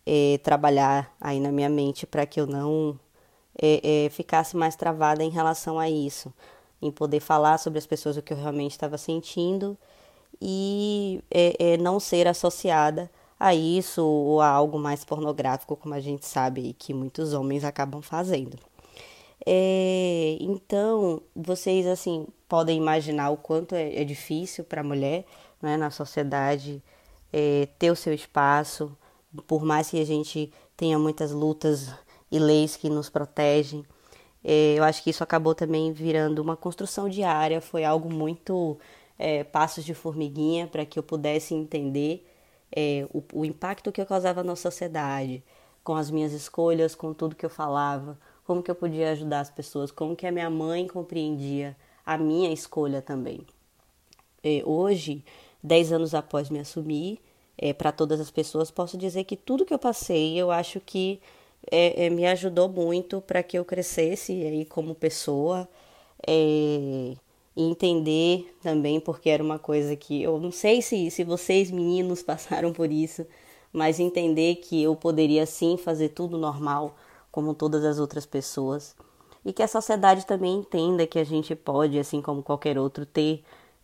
eh, 0.07 0.39
trabalhar 0.43 1.15
aí 1.21 1.41
na 1.41 1.53
minha 1.53 1.69
mente 1.69 2.07
para 2.07 2.27
que 2.27 2.41
eu 2.41 2.47
não 2.47 2.99
eh, 3.61 4.07
eh, 4.07 4.11
ficasse 4.11 4.57
mais 4.57 4.77
travada 4.77 5.23
em 5.23 5.31
relação 5.31 5.79
a 5.79 5.89
isso, 5.89 6.33
em 6.83 6.91
poder 6.91 7.21
falar 7.21 7.59
sobre 7.59 7.79
as 7.79 7.87
pessoas 7.87 8.17
o 8.17 8.23
que 8.23 8.33
eu 8.33 8.37
realmente 8.37 8.73
estava 8.73 8.99
sentindo 8.99 9.77
e 10.41 11.23
eh, 11.31 11.57
eh, 11.59 11.77
não 11.79 12.01
ser 12.01 12.27
associada 12.29 13.11
a 13.39 13.55
isso 13.55 14.05
ou 14.05 14.41
a 14.41 14.49
algo 14.49 14.79
mais 14.79 15.05
pornográfico, 15.05 15.77
como 15.77 15.95
a 15.95 16.01
gente 16.01 16.27
sabe 16.27 16.75
que 16.79 16.93
muitos 16.95 17.33
homens 17.33 17.65
acabam 17.65 18.03
fazendo. 18.03 18.59
É, 19.47 20.37
então, 20.41 21.23
vocês 21.35 21.87
assim 21.87 22.27
podem 22.49 22.77
imaginar 22.79 23.31
o 23.31 23.37
quanto 23.37 23.75
é, 23.75 24.01
é 24.01 24.05
difícil 24.05 24.65
para 24.65 24.83
a 24.83 24.85
mulher 24.85 25.25
né, 25.63 25.77
na 25.77 25.91
sociedade 25.91 26.83
é, 27.33 27.69
ter 27.79 27.91
o 27.91 27.97
seu 27.97 28.13
espaço, 28.13 28.97
por 29.47 29.65
mais 29.65 29.91
que 29.91 30.01
a 30.01 30.05
gente 30.05 30.53
tenha 30.77 30.99
muitas 30.99 31.33
lutas 31.33 31.89
e 32.31 32.39
leis 32.39 32.77
que 32.77 32.89
nos 32.89 33.09
protegem. 33.11 33.85
É, 34.43 34.75
eu 34.77 34.85
acho 34.85 35.03
que 35.03 35.11
isso 35.11 35.23
acabou 35.23 35.55
também 35.55 35.93
virando 35.93 36.41
uma 36.41 36.57
construção 36.57 37.09
diária, 37.09 37.61
foi 37.61 37.85
algo 37.85 38.13
muito 38.13 38.79
é, 39.19 39.45
passos 39.45 39.85
de 39.85 39.95
formiguinha 39.95 40.67
para 40.67 40.87
que 40.87 40.99
eu 40.99 41.03
pudesse 41.03 41.55
entender 41.55 42.27
é, 42.75 43.07
o, 43.13 43.23
o 43.35 43.45
impacto 43.45 43.93
que 43.93 44.01
eu 44.01 44.07
causava 44.07 44.43
na 44.43 44.57
sociedade, 44.57 45.43
com 45.85 45.95
as 45.95 46.11
minhas 46.11 46.33
escolhas, 46.33 46.95
com 46.95 47.13
tudo 47.13 47.37
que 47.37 47.45
eu 47.45 47.51
falava, 47.51 48.19
como 48.45 48.63
que 48.63 48.71
eu 48.71 48.75
podia 48.75 49.13
ajudar 49.13 49.41
as 49.41 49.51
pessoas, 49.51 49.91
como 49.91 50.17
que 50.17 50.27
a 50.27 50.33
minha 50.33 50.51
mãe 50.51 50.87
compreendia 50.87 51.77
a 52.05 52.17
minha 52.17 52.53
escolha 52.53 53.03
também. 53.03 53.47
É, 54.43 54.63
hoje, 54.65 55.25
dez 55.63 55.93
anos 55.93 56.15
após 56.15 56.51
me 56.51 56.59
assumir, 56.59 57.21
é, 57.59 57.73
para 57.73 57.93
todas 57.93 58.21
as 58.21 58.31
pessoas, 58.31 58.71
posso 58.71 58.97
dizer 58.97 59.25
que 59.25 59.37
tudo 59.37 59.65
que 59.67 59.75
eu 59.75 59.79
passei, 59.79 60.39
eu 60.39 60.51
acho 60.51 60.81
que 60.81 61.21
é, 61.71 62.07
é, 62.07 62.11
me 62.11 62.27
ajudou 62.27 62.69
muito 62.69 63.21
para 63.21 63.43
que 63.43 63.59
eu 63.59 63.65
crescesse 63.65 64.33
aí 64.33 64.65
como 64.65 64.95
pessoa 64.95 65.69
é, 66.27 67.15
entender 67.57 68.55
também, 68.63 69.01
porque 69.01 69.29
era 69.31 69.43
uma 69.43 69.59
coisa 69.59 69.97
que 69.97 70.23
eu 70.23 70.39
não 70.39 70.51
sei 70.51 70.81
se, 70.83 71.11
se 71.11 71.25
vocês 71.25 71.71
meninos 71.71 72.23
passaram 72.25 72.73
por 72.73 72.91
isso, 72.91 73.27
mas 73.73 74.01
entender 74.01 74.57
que 74.57 74.83
eu 74.83 74.97
poderia 74.97 75.47
sim 75.47 75.77
fazer 75.77 76.11
tudo 76.11 76.39
normal, 76.39 76.97
como 77.31 77.55
todas 77.55 77.85
as 77.85 77.99
outras 77.99 78.27
pessoas, 78.27 78.97
e 79.45 79.53
que 79.53 79.63
a 79.63 79.69
sociedade 79.69 80.27
também 80.27 80.57
entenda 80.57 81.07
que 81.07 81.19
a 81.19 81.25
gente 81.25 81.55
pode, 81.55 81.99
assim 81.99 82.21
como 82.21 82.43
qualquer 82.43 82.79
outro, 82.79 83.07
ter 83.07 83.43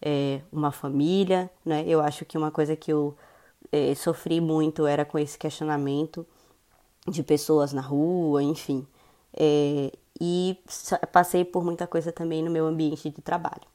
é, 0.09 0.41
uma 0.53 0.71
família, 0.71 1.51
né? 1.65 1.83
Eu 1.85 2.01
acho 2.01 2.25
que 2.25 2.39
uma 2.39 2.53
coisa 2.53 2.77
que 2.77 2.93
eu 2.93 3.17
é, 3.73 3.93
sofri 3.97 4.41
muito 4.41 4.87
era 4.87 5.05
com 5.05 5.19
esse 5.19 5.37
questionamento 5.37 6.25
de 7.09 7.25
pessoas 7.25 7.73
na 7.73 7.81
rua, 7.81 8.41
enfim. 8.41 8.87
É, 9.37 9.91
e 10.21 10.57
passei 11.13 11.45
por 11.45 11.65
muita 11.65 11.89
coisa 11.89 12.13
também 12.13 12.41
no 12.41 12.53
meu 12.53 12.67
ambiente 12.67 13.11
de 13.11 13.21
trabalho. 13.21 13.67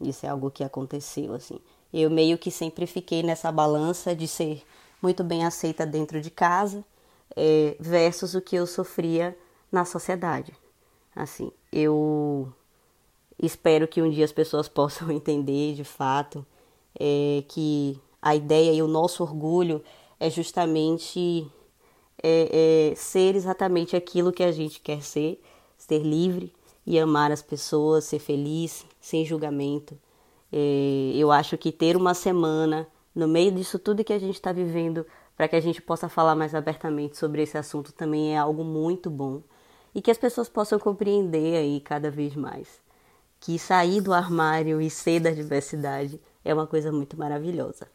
Isso 0.00 0.24
é 0.24 0.30
algo 0.30 0.50
que 0.50 0.64
aconteceu, 0.64 1.34
assim. 1.34 1.60
Eu 1.92 2.10
meio 2.10 2.38
que 2.38 2.50
sempre 2.50 2.86
fiquei 2.86 3.22
nessa 3.22 3.52
balança 3.52 4.16
de 4.16 4.26
ser 4.26 4.62
muito 5.02 5.22
bem 5.22 5.44
aceita 5.44 5.84
dentro 5.84 6.18
de 6.18 6.30
casa 6.30 6.82
é, 7.36 7.76
versus 7.78 8.34
o 8.34 8.40
que 8.40 8.56
eu 8.56 8.66
sofria 8.66 9.36
na 9.70 9.84
sociedade. 9.84 10.54
Assim, 11.14 11.52
eu 11.70 12.50
espero 13.38 13.88
que 13.88 14.02
um 14.02 14.10
dia 14.10 14.24
as 14.24 14.32
pessoas 14.32 14.68
possam 14.70 15.10
entender 15.10 15.74
de 15.74 15.84
fato 15.84 16.46
é, 16.98 17.44
que 17.48 17.98
a 18.20 18.34
ideia 18.34 18.72
e 18.72 18.82
o 18.82 18.88
nosso 18.88 19.22
orgulho 19.22 19.82
é 20.18 20.30
justamente 20.30 21.46
é, 22.22 22.90
é, 22.92 22.94
ser 22.94 23.34
exatamente 23.34 23.96
aquilo 23.96 24.32
que 24.32 24.42
a 24.42 24.52
gente 24.52 24.80
quer 24.80 25.02
ser, 25.02 25.42
ser 25.76 25.98
livre 25.98 26.52
e 26.86 26.98
amar 26.98 27.32
as 27.32 27.42
pessoas, 27.42 28.04
ser 28.04 28.18
feliz, 28.18 28.86
sem 29.00 29.24
julgamento. 29.24 29.98
É, 30.52 31.12
eu 31.14 31.30
acho 31.30 31.58
que 31.58 31.72
ter 31.72 31.96
uma 31.96 32.14
semana 32.14 32.86
no 33.14 33.28
meio 33.28 33.52
disso 33.52 33.78
tudo 33.78 34.04
que 34.04 34.12
a 34.12 34.18
gente 34.18 34.34
está 34.34 34.52
vivendo, 34.52 35.06
para 35.36 35.48
que 35.48 35.56
a 35.56 35.60
gente 35.60 35.82
possa 35.82 36.08
falar 36.08 36.34
mais 36.34 36.54
abertamente 36.54 37.16
sobre 37.16 37.42
esse 37.42 37.58
assunto, 37.58 37.92
também 37.92 38.34
é 38.34 38.38
algo 38.38 38.64
muito 38.64 39.10
bom. 39.10 39.42
e 39.94 40.02
que 40.02 40.10
as 40.10 40.18
pessoas 40.18 40.48
possam 40.48 40.78
compreender 40.78 41.56
aí 41.56 41.80
cada 41.80 42.10
vez 42.10 42.34
mais 42.34 42.83
que 43.44 43.58
sair 43.58 44.00
do 44.00 44.14
armário 44.14 44.80
e 44.80 44.88
ser 44.88 45.20
da 45.20 45.30
diversidade 45.30 46.18
é 46.42 46.54
uma 46.54 46.66
coisa 46.66 46.90
muito 46.90 47.18
maravilhosa. 47.18 47.86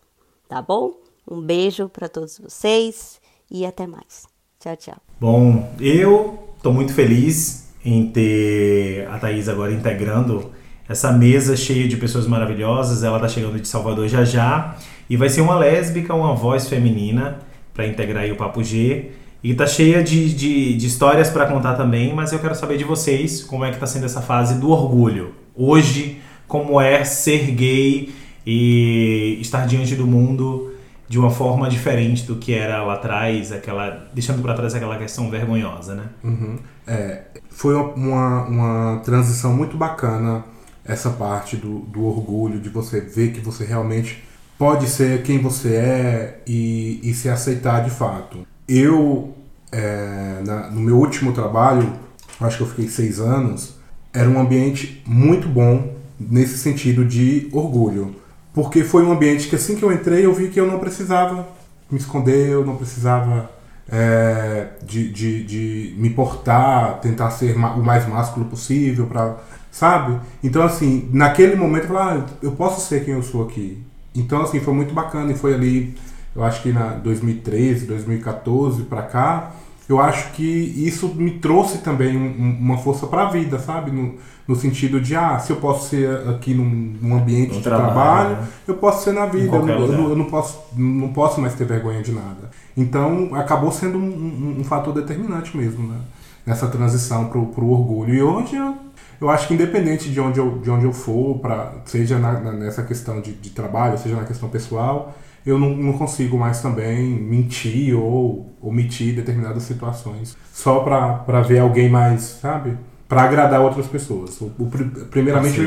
Tá 0.47 0.61
bom? 0.61 0.93
Um 1.29 1.41
beijo 1.41 1.89
para 1.89 2.07
todos 2.07 2.37
vocês 2.37 3.19
e 3.49 3.65
até 3.65 3.87
mais. 3.87 4.27
Tchau, 4.59 4.77
tchau. 4.77 4.97
Bom, 5.19 5.73
eu 5.79 6.53
estou 6.55 6.71
muito 6.71 6.93
feliz 6.93 7.67
em 7.83 8.11
ter 8.11 9.07
a 9.07 9.17
Thaís 9.17 9.49
agora 9.49 9.73
integrando 9.73 10.51
essa 10.87 11.11
mesa 11.11 11.57
cheia 11.57 11.87
de 11.87 11.97
pessoas 11.97 12.27
maravilhosas. 12.27 13.03
Ela 13.03 13.17
está 13.17 13.27
chegando 13.27 13.59
de 13.59 13.67
Salvador 13.67 14.07
já 14.07 14.23
já 14.23 14.77
e 15.09 15.17
vai 15.17 15.29
ser 15.29 15.41
uma 15.41 15.57
lésbica, 15.57 16.13
uma 16.13 16.35
voz 16.35 16.69
feminina 16.69 17.39
para 17.73 17.87
integrar 17.87 18.23
aí 18.23 18.31
o 18.31 18.35
Papo 18.35 18.63
G. 18.63 19.13
E 19.43 19.55
tá 19.55 19.65
cheia 19.65 20.03
de, 20.03 20.31
de, 20.31 20.77
de 20.77 20.85
histórias 20.85 21.29
para 21.29 21.47
contar 21.47 21.73
também, 21.73 22.13
mas 22.13 22.31
eu 22.31 22.39
quero 22.39 22.53
saber 22.53 22.77
de 22.77 22.83
vocês 22.83 23.41
como 23.41 23.65
é 23.65 23.71
que 23.71 23.79
tá 23.79 23.87
sendo 23.87 24.05
essa 24.05 24.21
fase 24.21 24.59
do 24.59 24.69
orgulho. 24.69 25.38
Hoje, 25.61 26.21
como 26.47 26.79
é 26.79 27.03
ser 27.03 27.51
gay 27.51 28.15
e 28.45 29.37
estar 29.41 29.67
diante 29.67 29.93
do 29.93 30.07
mundo 30.07 30.71
de 31.09 31.19
uma 31.19 31.29
forma 31.29 31.69
diferente 31.69 32.23
do 32.23 32.37
que 32.37 32.53
era 32.53 32.81
lá 32.81 32.93
atrás, 32.93 33.51
aquela 33.51 34.07
deixando 34.13 34.41
para 34.41 34.53
trás 34.53 34.73
aquela 34.73 34.97
questão 34.97 35.29
vergonhosa, 35.29 35.95
né? 35.95 36.03
Uhum. 36.23 36.57
É, 36.87 37.23
foi 37.49 37.75
uma, 37.75 38.45
uma 38.45 39.01
transição 39.03 39.53
muito 39.53 39.75
bacana 39.75 40.45
essa 40.85 41.09
parte 41.09 41.57
do, 41.57 41.79
do 41.79 42.05
orgulho, 42.05 42.59
de 42.59 42.69
você 42.69 43.01
ver 43.01 43.33
que 43.33 43.41
você 43.41 43.65
realmente 43.65 44.23
pode 44.57 44.87
ser 44.87 45.23
quem 45.23 45.39
você 45.39 45.75
é 45.75 46.41
e, 46.47 47.01
e 47.03 47.13
se 47.13 47.27
aceitar 47.27 47.83
de 47.83 47.89
fato. 47.89 48.47
Eu, 48.67 49.35
é, 49.73 50.41
na, 50.45 50.69
no 50.71 50.79
meu 50.79 50.95
último 50.95 51.33
trabalho, 51.33 51.91
acho 52.39 52.57
que 52.57 52.63
eu 52.63 52.67
fiquei 52.67 52.87
seis 52.87 53.19
anos, 53.19 53.78
era 54.13 54.29
um 54.29 54.39
ambiente 54.39 55.01
muito 55.05 55.47
bom 55.47 55.95
nesse 56.19 56.57
sentido 56.57 57.05
de 57.05 57.49
orgulho. 57.51 58.15
Porque 58.53 58.83
foi 58.83 59.03
um 59.03 59.11
ambiente 59.11 59.47
que 59.47 59.55
assim 59.55 59.75
que 59.75 59.83
eu 59.83 59.91
entrei 59.91 60.25
eu 60.25 60.33
vi 60.33 60.49
que 60.49 60.59
eu 60.59 60.67
não 60.67 60.79
precisava 60.79 61.47
me 61.89 61.97
esconder, 61.97 62.49
eu 62.49 62.65
não 62.65 62.75
precisava 62.75 63.49
é, 63.91 64.67
de, 64.83 65.11
de, 65.11 65.43
de 65.43 65.95
me 65.97 66.09
portar, 66.09 66.99
tentar 66.99 67.31
ser 67.31 67.55
o 67.55 67.83
mais 67.83 68.07
másculo 68.07 68.45
possível, 68.45 69.07
pra, 69.07 69.37
sabe? 69.71 70.19
Então, 70.43 70.61
assim, 70.63 71.09
naquele 71.11 71.55
momento 71.55 71.83
eu 71.85 71.87
falei, 71.95 72.21
ah, 72.21 72.25
eu 72.41 72.51
posso 72.51 72.87
ser 72.87 73.03
quem 73.03 73.13
eu 73.13 73.23
sou 73.23 73.43
aqui. 73.43 73.81
Então, 74.13 74.41
assim, 74.41 74.59
foi 74.59 74.73
muito 74.73 74.93
bacana 74.93 75.31
e 75.31 75.35
foi 75.35 75.53
ali 75.53 75.95
eu 76.35 76.43
acho 76.43 76.61
que 76.61 76.71
na 76.71 76.93
2013, 76.93 77.85
2014 77.85 78.83
para 78.83 79.01
cá, 79.01 79.51
eu 79.89 79.99
acho 79.99 80.33
que 80.33 80.43
isso 80.43 81.07
me 81.15 81.31
trouxe 81.31 81.79
também 81.79 82.15
um, 82.15 82.57
uma 82.61 82.77
força 82.77 83.07
para 83.07 83.23
a 83.23 83.29
vida, 83.31 83.57
sabe? 83.57 83.89
No, 83.89 84.13
no, 84.47 84.55
sentido 84.55 85.01
de, 85.01 85.15
ah, 85.15 85.39
se 85.39 85.51
eu 85.51 85.55
posso 85.55 85.89
ser 85.89 86.27
aqui 86.29 86.53
num, 86.53 86.95
num 87.01 87.17
ambiente 87.17 87.55
de 87.55 87.63
trabalho, 87.63 87.89
trabalho 87.89 88.35
né? 88.35 88.47
eu 88.67 88.75
posso 88.75 89.03
ser 89.03 89.13
na 89.13 89.25
vida. 89.25 89.55
Eu, 89.55 89.67
eu, 89.67 90.09
eu, 90.11 90.15
não, 90.15 90.25
posso, 90.25 90.59
não 90.77 91.07
posso 91.11 91.41
mais 91.41 91.55
ter 91.55 91.65
vergonha 91.65 92.03
de 92.03 92.11
nada. 92.11 92.51
Então, 92.77 93.33
acabou 93.33 93.71
sendo 93.71 93.97
um, 93.97 94.01
um, 94.01 94.57
um 94.59 94.63
fator 94.63 94.93
determinante 94.93 95.57
mesmo, 95.57 95.87
né? 95.87 95.97
Nessa 96.45 96.67
transição 96.67 97.25
para 97.25 97.39
o 97.39 97.71
orgulho. 97.71 98.13
E 98.13 98.21
hoje 98.21 98.55
eu, 98.55 98.77
eu 99.19 99.27
acho 99.27 99.47
que 99.47 99.55
independente 99.55 100.11
de 100.11 100.21
onde 100.21 100.39
eu, 100.39 100.59
de 100.59 100.69
onde 100.69 100.85
eu 100.85 100.93
for, 100.93 101.39
pra, 101.39 101.73
seja 101.85 102.19
na, 102.19 102.39
na, 102.39 102.51
nessa 102.51 102.83
questão 102.83 103.19
de, 103.21 103.33
de 103.33 103.49
trabalho, 103.49 103.97
seja 103.97 104.15
na 104.15 104.23
questão 104.23 104.49
pessoal, 104.49 105.15
eu 105.45 105.57
não, 105.57 105.69
não 105.75 105.93
consigo 105.93 106.37
mais 106.37 106.61
também 106.61 107.09
mentir 107.09 107.97
ou 107.97 108.53
omitir 108.61 109.15
determinadas 109.15 109.63
situações 109.63 110.37
só 110.53 110.79
para 110.79 111.41
ver 111.41 111.59
alguém 111.59 111.89
mais, 111.89 112.39
sabe? 112.41 112.77
Para 113.07 113.23
agradar 113.23 113.61
outras 113.61 113.87
pessoas. 113.87 114.39
O, 114.41 114.51
o 114.59 114.69
primeiramente, 115.09 115.59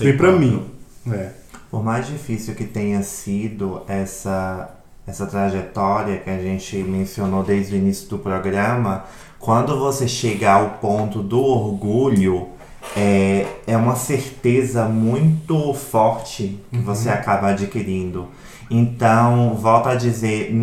vem 0.00 0.16
para 0.16 0.32
mim. 0.32 0.64
É. 1.10 1.30
Por 1.70 1.82
mais 1.82 2.06
difícil 2.06 2.54
que 2.54 2.64
tenha 2.64 3.02
sido 3.02 3.82
essa, 3.88 4.70
essa 5.06 5.26
trajetória 5.26 6.18
que 6.18 6.30
a 6.30 6.38
gente 6.38 6.76
mencionou 6.76 7.42
desde 7.42 7.74
o 7.74 7.78
início 7.78 8.08
do 8.08 8.18
programa, 8.18 9.04
quando 9.40 9.78
você 9.78 10.06
chegar 10.06 10.60
ao 10.60 10.70
ponto 10.78 11.22
do 11.22 11.40
orgulho, 11.40 12.48
é, 12.96 13.46
é 13.66 13.76
uma 13.76 13.96
certeza 13.96 14.84
muito 14.84 15.74
forte 15.74 16.60
que 16.70 16.78
uhum. 16.78 16.84
você 16.84 17.08
acaba 17.08 17.48
adquirindo. 17.48 18.28
Então, 18.70 19.54
volto 19.54 19.88
a 19.88 19.94
dizer, 19.94 20.54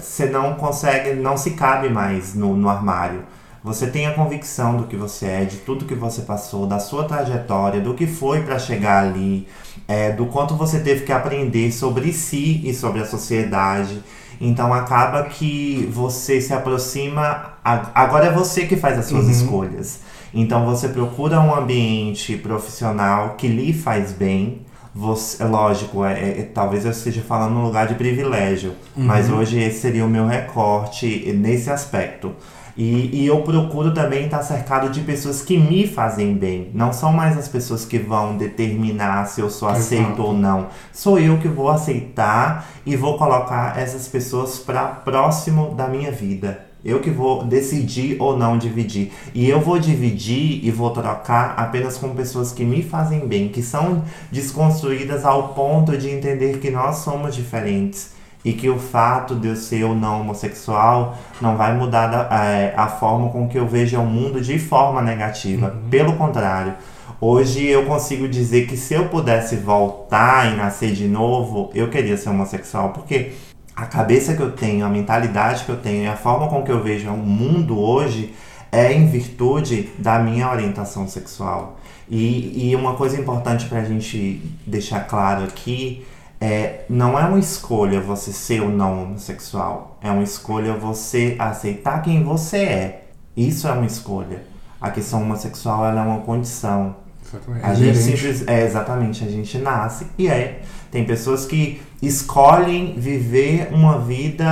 você 0.00 0.26
não 0.26 0.54
consegue, 0.54 1.14
não 1.14 1.36
se 1.36 1.52
cabe 1.52 1.88
mais 1.88 2.34
no, 2.34 2.56
no 2.56 2.68
armário. 2.68 3.22
Você 3.62 3.86
tem 3.86 4.06
a 4.06 4.12
convicção 4.12 4.76
do 4.76 4.84
que 4.84 4.94
você 4.94 5.26
é, 5.26 5.44
de 5.44 5.56
tudo 5.56 5.86
que 5.86 5.94
você 5.94 6.20
passou, 6.20 6.66
da 6.66 6.78
sua 6.78 7.04
trajetória, 7.04 7.80
do 7.80 7.94
que 7.94 8.06
foi 8.06 8.42
para 8.42 8.58
chegar 8.58 9.04
ali, 9.04 9.48
é, 9.88 10.12
do 10.12 10.26
quanto 10.26 10.54
você 10.54 10.80
teve 10.80 11.04
que 11.04 11.12
aprender 11.12 11.72
sobre 11.72 12.12
si 12.12 12.60
e 12.62 12.74
sobre 12.74 13.00
a 13.00 13.06
sociedade. 13.06 14.02
Então 14.38 14.74
acaba 14.74 15.22
que 15.24 15.88
você 15.90 16.42
se 16.42 16.52
aproxima. 16.52 17.54
Agora 17.64 18.26
é 18.26 18.30
você 18.30 18.66
que 18.66 18.76
faz 18.76 18.98
as 18.98 19.06
suas 19.06 19.24
uhum. 19.24 19.30
escolhas. 19.30 20.00
Então 20.34 20.66
você 20.66 20.88
procura 20.88 21.40
um 21.40 21.54
ambiente 21.54 22.36
profissional 22.36 23.34
que 23.36 23.48
lhe 23.48 23.72
faz 23.72 24.12
bem, 24.12 24.60
você, 24.94 25.42
é 25.42 25.46
lógico, 25.46 26.04
é, 26.04 26.12
é, 26.12 26.40
é, 26.40 26.42
talvez 26.44 26.84
eu 26.84 26.92
esteja 26.92 27.20
falando 27.20 27.54
num 27.54 27.64
lugar 27.64 27.88
de 27.88 27.94
privilégio, 27.94 28.74
uhum. 28.96 29.04
mas 29.04 29.28
hoje 29.28 29.58
esse 29.58 29.80
seria 29.80 30.04
o 30.04 30.08
meu 30.08 30.26
recorte 30.26 31.32
nesse 31.32 31.68
aspecto. 31.68 32.32
E, 32.76 33.22
e 33.22 33.26
eu 33.26 33.40
procuro 33.42 33.92
também 33.92 34.24
estar 34.24 34.42
cercado 34.42 34.90
de 34.90 35.00
pessoas 35.00 35.42
que 35.42 35.56
me 35.56 35.86
fazem 35.86 36.34
bem. 36.34 36.70
Não 36.74 36.92
são 36.92 37.12
mais 37.12 37.38
as 37.38 37.46
pessoas 37.46 37.84
que 37.84 37.98
vão 37.98 38.36
determinar 38.36 39.26
se 39.26 39.40
eu 39.40 39.48
sou 39.48 39.68
aceito 39.68 40.06
Exato. 40.06 40.22
ou 40.22 40.32
não. 40.32 40.68
Sou 40.92 41.18
eu 41.18 41.38
que 41.38 41.46
vou 41.46 41.70
aceitar 41.70 42.68
e 42.84 42.96
vou 42.96 43.16
colocar 43.16 43.78
essas 43.78 44.08
pessoas 44.08 44.58
para 44.58 44.86
próximo 44.86 45.74
da 45.74 45.86
minha 45.86 46.10
vida. 46.10 46.66
Eu 46.84 47.00
que 47.00 47.10
vou 47.10 47.44
decidir 47.44 48.16
ou 48.20 48.36
não 48.36 48.58
dividir. 48.58 49.12
E 49.34 49.48
eu 49.48 49.60
vou 49.60 49.78
dividir 49.78 50.64
e 50.64 50.70
vou 50.70 50.90
trocar 50.90 51.54
apenas 51.56 51.96
com 51.96 52.10
pessoas 52.10 52.52
que 52.52 52.64
me 52.64 52.82
fazem 52.82 53.26
bem, 53.26 53.48
que 53.48 53.62
são 53.62 54.04
desconstruídas 54.30 55.24
ao 55.24 55.48
ponto 55.48 55.96
de 55.96 56.10
entender 56.10 56.58
que 56.58 56.70
nós 56.70 56.96
somos 56.96 57.34
diferentes. 57.34 58.12
E 58.44 58.52
que 58.52 58.68
o 58.68 58.78
fato 58.78 59.34
de 59.34 59.48
eu 59.48 59.56
ser 59.56 59.84
ou 59.84 59.94
não 59.94 60.20
homossexual 60.20 61.16
não 61.40 61.56
vai 61.56 61.74
mudar 61.74 62.28
a, 62.30 62.44
é, 62.44 62.74
a 62.76 62.88
forma 62.88 63.30
com 63.30 63.48
que 63.48 63.58
eu 63.58 63.66
vejo 63.66 63.98
o 63.98 64.04
mundo 64.04 64.38
de 64.38 64.58
forma 64.58 65.00
negativa. 65.00 65.68
Uhum. 65.68 65.88
Pelo 65.88 66.12
contrário, 66.12 66.74
Hoje 67.20 67.64
eu 67.66 67.86
consigo 67.86 68.28
dizer 68.28 68.66
que 68.66 68.76
se 68.76 68.92
eu 68.92 69.08
pudesse 69.08 69.56
voltar 69.56 70.52
e 70.52 70.56
nascer 70.56 70.92
de 70.92 71.08
novo, 71.08 71.70
eu 71.74 71.88
queria 71.88 72.18
ser 72.18 72.28
homossexual, 72.28 72.90
porque 72.90 73.32
a 73.76 73.86
cabeça 73.86 74.34
que 74.34 74.40
eu 74.40 74.52
tenho, 74.52 74.86
a 74.86 74.88
mentalidade 74.88 75.64
que 75.64 75.70
eu 75.70 75.76
tenho 75.76 76.04
e 76.04 76.06
a 76.06 76.16
forma 76.16 76.48
com 76.48 76.62
que 76.62 76.70
eu 76.70 76.82
vejo 76.82 77.10
o 77.10 77.16
mundo 77.16 77.78
hoje 77.78 78.34
é 78.70 78.92
em 78.92 79.06
virtude 79.06 79.90
da 79.98 80.18
minha 80.18 80.50
orientação 80.50 81.08
sexual. 81.08 81.78
E, 82.08 82.70
e 82.70 82.76
uma 82.76 82.94
coisa 82.94 83.20
importante 83.20 83.66
para 83.66 83.80
a 83.80 83.84
gente 83.84 84.42
deixar 84.66 85.00
claro 85.06 85.44
aqui 85.44 86.04
é 86.40 86.84
não 86.88 87.18
é 87.18 87.24
uma 87.24 87.38
escolha 87.38 88.00
você 88.00 88.32
ser 88.32 88.60
ou 88.60 88.68
não 88.68 89.04
homossexual, 89.04 89.96
é 90.02 90.10
uma 90.10 90.22
escolha 90.22 90.74
você 90.74 91.36
aceitar 91.38 92.02
quem 92.02 92.22
você 92.22 92.58
é. 92.58 93.04
Isso 93.36 93.66
é 93.66 93.72
uma 93.72 93.86
escolha. 93.86 94.44
A 94.80 94.90
questão 94.90 95.22
homossexual 95.22 95.86
é 95.86 95.92
uma 95.92 96.20
condição. 96.20 96.96
Exatamente. 97.26 97.66
A 97.66 97.74
gente 97.74 97.98
simples, 97.98 98.46
é 98.46 98.64
exatamente, 98.64 99.24
a 99.24 99.28
gente 99.28 99.58
nasce 99.58 100.06
e 100.18 100.28
é. 100.28 100.60
Tem 100.90 101.04
pessoas 101.04 101.44
que 101.44 101.82
escolhem 102.00 102.94
viver 102.96 103.68
uma 103.72 103.98
vida 103.98 104.44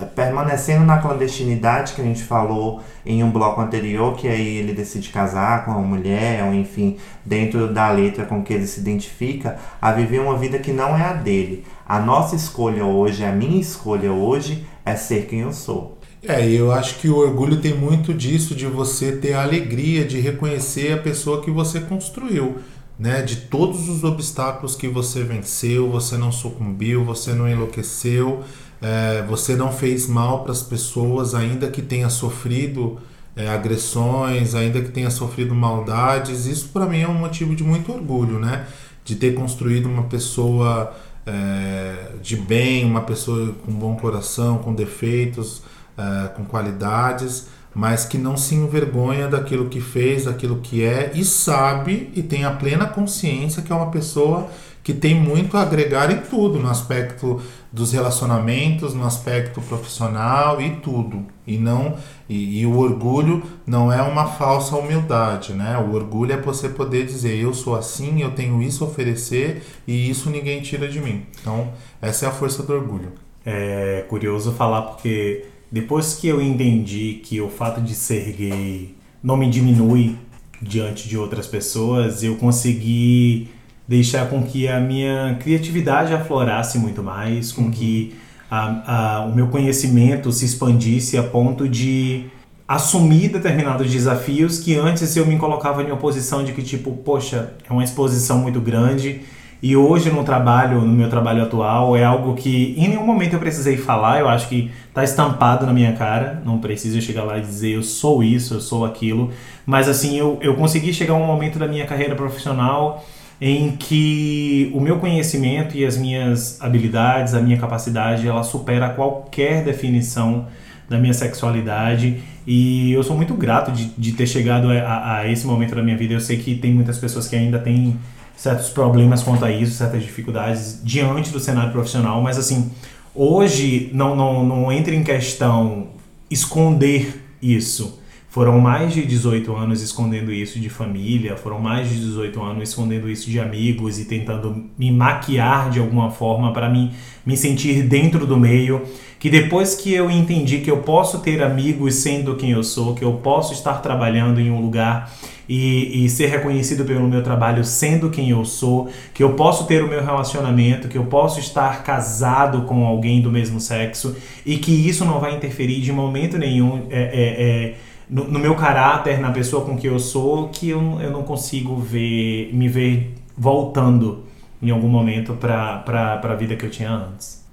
uh, 0.00 0.06
permanecendo 0.06 0.84
na 0.84 0.98
clandestinidade 0.98 1.94
que 1.94 2.00
a 2.00 2.04
gente 2.04 2.22
falou 2.22 2.82
em 3.04 3.24
um 3.24 3.30
bloco 3.30 3.60
anterior, 3.60 4.14
que 4.14 4.28
aí 4.28 4.58
ele 4.58 4.72
decide 4.72 5.08
casar 5.08 5.64
com 5.64 5.72
uma 5.72 5.80
mulher, 5.80 6.44
ou 6.44 6.54
enfim, 6.54 6.98
dentro 7.24 7.72
da 7.72 7.90
letra 7.90 8.24
com 8.24 8.44
que 8.44 8.52
ele 8.52 8.66
se 8.66 8.78
identifica, 8.78 9.56
a 9.82 9.90
viver 9.90 10.20
uma 10.20 10.36
vida 10.36 10.58
que 10.58 10.72
não 10.72 10.96
é 10.96 11.02
a 11.02 11.12
dele. 11.14 11.64
A 11.88 11.98
nossa 11.98 12.36
escolha 12.36 12.84
hoje, 12.84 13.24
a 13.24 13.32
minha 13.32 13.60
escolha 13.60 14.12
hoje 14.12 14.64
é 14.84 14.94
ser 14.94 15.26
quem 15.26 15.40
eu 15.40 15.52
sou. 15.52 15.95
É, 16.28 16.48
eu 16.48 16.72
acho 16.72 16.98
que 16.98 17.08
o 17.08 17.16
orgulho 17.16 17.60
tem 17.60 17.72
muito 17.72 18.12
disso, 18.12 18.54
de 18.54 18.66
você 18.66 19.16
ter 19.16 19.34
a 19.34 19.42
alegria 19.42 20.04
de 20.04 20.18
reconhecer 20.18 20.92
a 20.92 20.98
pessoa 20.98 21.40
que 21.40 21.50
você 21.50 21.80
construiu 21.80 22.56
né? 22.98 23.22
De 23.22 23.36
todos 23.36 23.88
os 23.88 24.04
obstáculos 24.04 24.74
que 24.74 24.88
você 24.88 25.22
venceu, 25.22 25.90
você 25.90 26.16
não 26.16 26.32
sucumbiu, 26.32 27.04
você 27.04 27.32
não 27.32 27.48
enlouqueceu, 27.48 28.42
é, 28.80 29.22
você 29.28 29.54
não 29.54 29.72
fez 29.72 30.06
mal 30.06 30.42
para 30.42 30.52
as 30.52 30.62
pessoas, 30.62 31.34
ainda 31.34 31.68
que 31.70 31.82
tenha 31.82 32.08
sofrido 32.08 32.98
é, 33.34 33.48
agressões, 33.48 34.54
ainda 34.54 34.80
que 34.80 34.90
tenha 34.90 35.10
sofrido 35.10 35.54
maldades. 35.54 36.46
Isso 36.46 36.70
para 36.70 36.86
mim 36.86 37.00
é 37.00 37.08
um 37.08 37.14
motivo 37.14 37.54
de 37.54 37.62
muito 37.62 37.92
orgulho, 37.92 38.38
né? 38.38 38.66
De 39.04 39.14
ter 39.16 39.34
construído 39.34 39.86
uma 39.86 40.04
pessoa 40.04 40.94
é, 41.26 42.12
de 42.22 42.36
bem, 42.36 42.84
uma 42.84 43.02
pessoa 43.02 43.54
com 43.64 43.72
bom 43.72 43.96
coração, 43.96 44.58
com 44.58 44.74
defeitos, 44.74 45.62
é, 45.96 46.28
com 46.28 46.44
qualidades 46.44 47.48
mas 47.76 48.06
que 48.06 48.16
não 48.16 48.38
se 48.38 48.54
envergonha 48.54 49.28
daquilo 49.28 49.68
que 49.68 49.82
fez, 49.82 50.24
daquilo 50.24 50.60
que 50.62 50.82
é 50.82 51.12
e 51.14 51.22
sabe 51.22 52.10
e 52.16 52.22
tem 52.22 52.42
a 52.42 52.50
plena 52.50 52.86
consciência 52.86 53.60
que 53.60 53.70
é 53.70 53.76
uma 53.76 53.90
pessoa 53.90 54.48
que 54.82 54.94
tem 54.94 55.14
muito 55.14 55.56
a 55.58 55.62
agregar 55.62 56.12
em 56.12 56.18
tudo, 56.18 56.60
no 56.60 56.70
aspecto 56.70 57.42
dos 57.72 57.92
relacionamentos, 57.92 58.94
no 58.94 59.04
aspecto 59.04 59.60
profissional 59.60 60.62
e 60.62 60.76
tudo. 60.76 61.26
E 61.44 61.58
não 61.58 61.96
e, 62.28 62.60
e, 62.60 62.66
o 62.66 62.78
orgulho 62.78 63.42
não 63.66 63.92
é 63.92 64.00
uma 64.00 64.26
falsa 64.26 64.76
humildade, 64.76 65.52
né? 65.52 65.76
O 65.76 65.92
orgulho 65.92 66.32
é 66.32 66.36
você 66.36 66.68
poder 66.68 67.04
dizer 67.04 67.36
eu 67.36 67.52
sou 67.52 67.74
assim, 67.74 68.22
eu 68.22 68.30
tenho 68.30 68.62
isso 68.62 68.84
a 68.84 68.86
oferecer 68.86 69.66
e 69.88 70.08
isso 70.08 70.30
ninguém 70.30 70.62
tira 70.62 70.88
de 70.88 71.00
mim. 71.00 71.26
Então 71.40 71.72
essa 72.00 72.24
é 72.24 72.28
a 72.28 72.32
força 72.32 72.62
do 72.62 72.72
orgulho. 72.72 73.12
É 73.44 74.06
curioso 74.08 74.52
falar 74.52 74.82
porque 74.82 75.46
depois 75.70 76.14
que 76.14 76.28
eu 76.28 76.40
entendi 76.40 77.20
que 77.24 77.40
o 77.40 77.48
fato 77.48 77.80
de 77.80 77.94
ser 77.94 78.32
gay 78.32 78.94
não 79.22 79.36
me 79.36 79.50
diminui 79.50 80.16
diante 80.62 81.08
de 81.08 81.18
outras 81.18 81.46
pessoas, 81.46 82.22
eu 82.22 82.36
consegui 82.36 83.48
deixar 83.86 84.28
com 84.28 84.42
que 84.42 84.68
a 84.68 84.80
minha 84.80 85.36
criatividade 85.40 86.12
aflorasse 86.12 86.78
muito 86.78 87.02
mais, 87.02 87.52
com 87.52 87.62
uhum. 87.62 87.70
que 87.70 88.14
a, 88.50 89.18
a, 89.18 89.24
o 89.26 89.34
meu 89.34 89.48
conhecimento 89.48 90.32
se 90.32 90.44
expandisse 90.44 91.16
a 91.16 91.22
ponto 91.22 91.68
de 91.68 92.26
assumir 92.66 93.28
determinados 93.28 93.90
desafios 93.90 94.58
que 94.58 94.74
antes 94.74 95.16
eu 95.16 95.24
me 95.24 95.36
colocava 95.36 95.82
em 95.82 95.90
oposição 95.92 96.42
de 96.42 96.52
que 96.52 96.62
tipo, 96.62 96.92
poxa, 96.92 97.54
é 97.68 97.72
uma 97.72 97.84
exposição 97.84 98.38
muito 98.38 98.60
grande 98.60 99.20
e 99.62 99.76
hoje 99.76 100.10
no 100.10 100.22
trabalho, 100.22 100.80
no 100.80 100.92
meu 100.92 101.08
trabalho 101.08 101.42
atual, 101.42 101.96
é 101.96 102.04
algo 102.04 102.34
que 102.34 102.74
em 102.76 102.88
nenhum 102.88 103.04
momento 103.04 103.34
eu 103.34 103.38
precisei 103.38 103.76
falar, 103.76 104.20
eu 104.20 104.28
acho 104.28 104.48
que 104.48 104.70
está 104.88 105.02
estampado 105.02 105.66
na 105.66 105.72
minha 105.72 105.92
cara, 105.94 106.42
não 106.44 106.58
preciso 106.58 107.00
chegar 107.00 107.24
lá 107.24 107.38
e 107.38 107.40
dizer 107.40 107.74
eu 107.74 107.82
sou 107.82 108.22
isso, 108.22 108.54
eu 108.54 108.60
sou 108.60 108.84
aquilo, 108.84 109.30
mas 109.64 109.88
assim, 109.88 110.16
eu, 110.16 110.38
eu 110.40 110.54
consegui 110.54 110.92
chegar 110.92 111.14
a 111.14 111.16
um 111.16 111.26
momento 111.26 111.58
da 111.58 111.66
minha 111.66 111.86
carreira 111.86 112.14
profissional 112.14 113.04
em 113.40 113.76
que 113.76 114.70
o 114.74 114.80
meu 114.80 114.98
conhecimento 114.98 115.76
e 115.76 115.84
as 115.84 115.96
minhas 115.96 116.60
habilidades, 116.62 117.34
a 117.34 117.40
minha 117.40 117.58
capacidade, 117.58 118.26
ela 118.26 118.42
supera 118.42 118.90
qualquer 118.90 119.62
definição 119.62 120.46
da 120.88 120.98
minha 120.98 121.12
sexualidade. 121.12 122.22
E 122.46 122.92
eu 122.92 123.02
sou 123.02 123.16
muito 123.16 123.34
grato 123.34 123.72
de, 123.72 123.86
de 123.98 124.12
ter 124.12 124.26
chegado 124.26 124.70
a, 124.70 125.18
a, 125.18 125.30
esse 125.30 125.46
momento 125.46 125.74
da 125.74 125.82
minha 125.82 125.96
vida. 125.96 126.14
Eu 126.14 126.20
sei 126.20 126.38
que 126.38 126.54
tem 126.54 126.72
muitas 126.72 126.98
pessoas 126.98 127.28
que 127.28 127.36
ainda 127.36 127.58
têm 127.58 127.98
certos 128.36 128.68
problemas 128.68 129.22
quanto 129.22 129.44
a 129.44 129.50
isso, 129.50 129.76
certas 129.76 130.02
dificuldades 130.02 130.80
diante 130.84 131.30
do 131.30 131.40
cenário 131.40 131.72
profissional, 131.72 132.20
mas 132.20 132.38
assim, 132.38 132.70
hoje 133.14 133.90
não, 133.92 134.14
não, 134.14 134.44
não 134.44 134.70
entra 134.70 134.94
em 134.94 135.02
questão 135.02 135.88
esconder 136.30 137.24
isso 137.40 137.98
foram 138.36 138.60
mais 138.60 138.92
de 138.92 139.02
18 139.02 139.56
anos 139.56 139.80
escondendo 139.80 140.30
isso 140.30 140.60
de 140.60 140.68
família, 140.68 141.38
foram 141.38 141.58
mais 141.58 141.88
de 141.88 141.94
18 141.96 142.42
anos 142.42 142.68
escondendo 142.68 143.08
isso 143.08 143.30
de 143.30 143.40
amigos 143.40 143.98
e 143.98 144.04
tentando 144.04 144.66
me 144.78 144.92
maquiar 144.92 145.70
de 145.70 145.80
alguma 145.80 146.10
forma 146.10 146.52
para 146.52 146.68
me, 146.68 146.92
me 147.24 147.34
sentir 147.34 147.84
dentro 147.84 148.26
do 148.26 148.36
meio. 148.36 148.82
Que 149.18 149.30
depois 149.30 149.74
que 149.74 149.90
eu 149.90 150.10
entendi 150.10 150.58
que 150.58 150.70
eu 150.70 150.82
posso 150.82 151.20
ter 151.20 151.42
amigos 151.42 151.94
sendo 151.94 152.36
quem 152.36 152.50
eu 152.50 152.62
sou, 152.62 152.94
que 152.94 153.02
eu 153.02 153.14
posso 153.14 153.54
estar 153.54 153.80
trabalhando 153.80 154.38
em 154.38 154.50
um 154.50 154.60
lugar 154.60 155.10
e, 155.48 156.04
e, 156.04 156.10
ser 156.10 156.26
reconhecido 156.26 156.84
pelo 156.84 157.08
meu 157.08 157.22
trabalho 157.22 157.64
sendo 157.64 158.10
quem 158.10 158.28
eu 158.28 158.44
sou, 158.44 158.90
que 159.14 159.22
eu 159.22 159.32
posso 159.32 159.64
ter 159.64 159.82
o 159.82 159.88
meu 159.88 160.04
relacionamento, 160.04 160.88
que 160.88 160.98
eu 160.98 161.06
posso 161.06 161.40
estar 161.40 161.82
casado 161.82 162.62
com 162.62 162.84
alguém 162.84 163.22
do 163.22 163.30
mesmo 163.30 163.58
sexo 163.60 164.14
e 164.44 164.58
que 164.58 164.72
isso 164.72 165.06
não 165.06 165.20
vai 165.20 165.34
interferir 165.34 165.80
de 165.80 165.90
momento 165.90 166.36
nenhum. 166.36 166.86
É, 166.90 167.00
é, 167.00 167.42
é, 167.42 167.74
no, 168.08 168.24
no, 168.24 168.38
meu 168.38 168.54
caráter, 168.54 169.20
na 169.20 169.30
pessoa 169.32 169.64
com 169.64 169.76
que 169.76 169.86
eu 169.86 169.98
sou, 169.98 170.48
que 170.48 170.70
eu, 170.70 171.00
eu 171.00 171.10
não 171.10 171.22
consigo 171.22 171.76
ver, 171.76 172.50
me 172.52 172.68
ver 172.68 173.14
voltando 173.36 174.24
em 174.62 174.70
algum 174.70 174.88
momento 174.88 175.34
para 175.34 176.20
a 176.22 176.34
vida 176.34 176.56
que 176.56 176.64
eu 176.64 176.70
tinha 176.70 176.90
antes. 176.90 177.44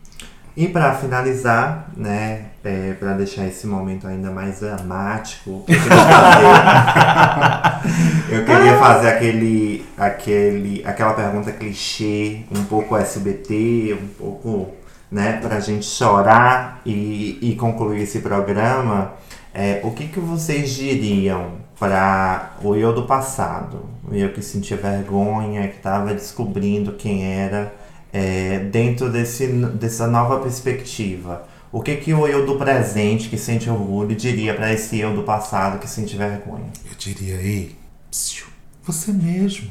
E 0.55 0.67
para 0.67 0.93
finalizar, 0.93 1.89
né, 1.97 2.45
é, 2.63 2.93
para 2.93 3.13
deixar 3.13 3.47
esse 3.47 3.65
momento 3.65 4.07
ainda 4.07 4.29
mais 4.29 4.59
dramático, 4.59 5.65
eu 5.67 5.79
queria 5.79 5.97
fazer, 6.05 7.89
eu 8.29 8.45
queria 8.45 8.77
fazer 8.77 9.09
aquele, 9.09 9.85
aquele, 9.97 10.83
aquela 10.85 11.13
pergunta 11.13 11.51
clichê, 11.51 12.41
um 12.55 12.63
pouco 12.65 12.95
SBT, 12.95 13.97
um 13.99 14.07
pouco, 14.07 14.75
né, 15.11 15.39
para 15.41 15.55
a 15.55 15.59
gente 15.59 15.87
chorar 15.87 16.81
e, 16.85 17.39
e 17.41 17.55
concluir 17.55 18.03
esse 18.03 18.19
programa. 18.19 19.11
É, 19.53 19.81
o 19.83 19.91
que, 19.91 20.07
que 20.07 20.19
vocês 20.19 20.71
diriam 20.71 21.51
para 21.79 22.53
o 22.63 22.75
eu 22.75 22.91
do 22.91 23.03
passado? 23.03 23.85
O 24.09 24.15
eu 24.15 24.33
que 24.33 24.41
sentia 24.41 24.75
vergonha, 24.75 25.67
que 25.67 25.77
estava 25.77 26.11
descobrindo 26.13 26.93
quem 26.93 27.23
era, 27.23 27.71
é, 28.11 28.59
dentro 28.59 29.11
desse, 29.11 29.47
dessa 29.47 30.07
nova 30.07 30.39
perspectiva? 30.39 31.47
O 31.71 31.81
que, 31.81 31.95
que 31.97 32.13
o 32.13 32.27
eu 32.27 32.45
do 32.45 32.55
presente, 32.55 33.29
que 33.29 33.37
sente 33.37 33.69
orgulho, 33.69 34.15
diria 34.15 34.55
para 34.55 34.73
esse 34.73 34.99
eu 34.99 35.15
do 35.15 35.23
passado 35.23 35.79
que 35.79 35.87
sente 35.87 36.17
vergonha? 36.17 36.71
Eu 36.89 36.95
diria, 36.97 37.35
ei, 37.35 37.75
psiu, 38.09 38.47
você 38.83 39.11
mesmo. 39.11 39.69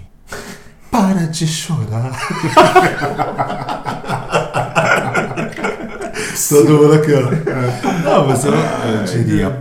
Para 0.91 1.27
de 1.27 1.47
chorar. 1.47 2.13
Todo 6.49 6.73
mundo 6.73 6.95
aqui, 6.95 7.13
ó. 7.13 7.23
Não, 8.05 8.27
você 8.27 8.51
não, 8.51 8.59
eu 8.59 9.05
diria. 9.05 9.61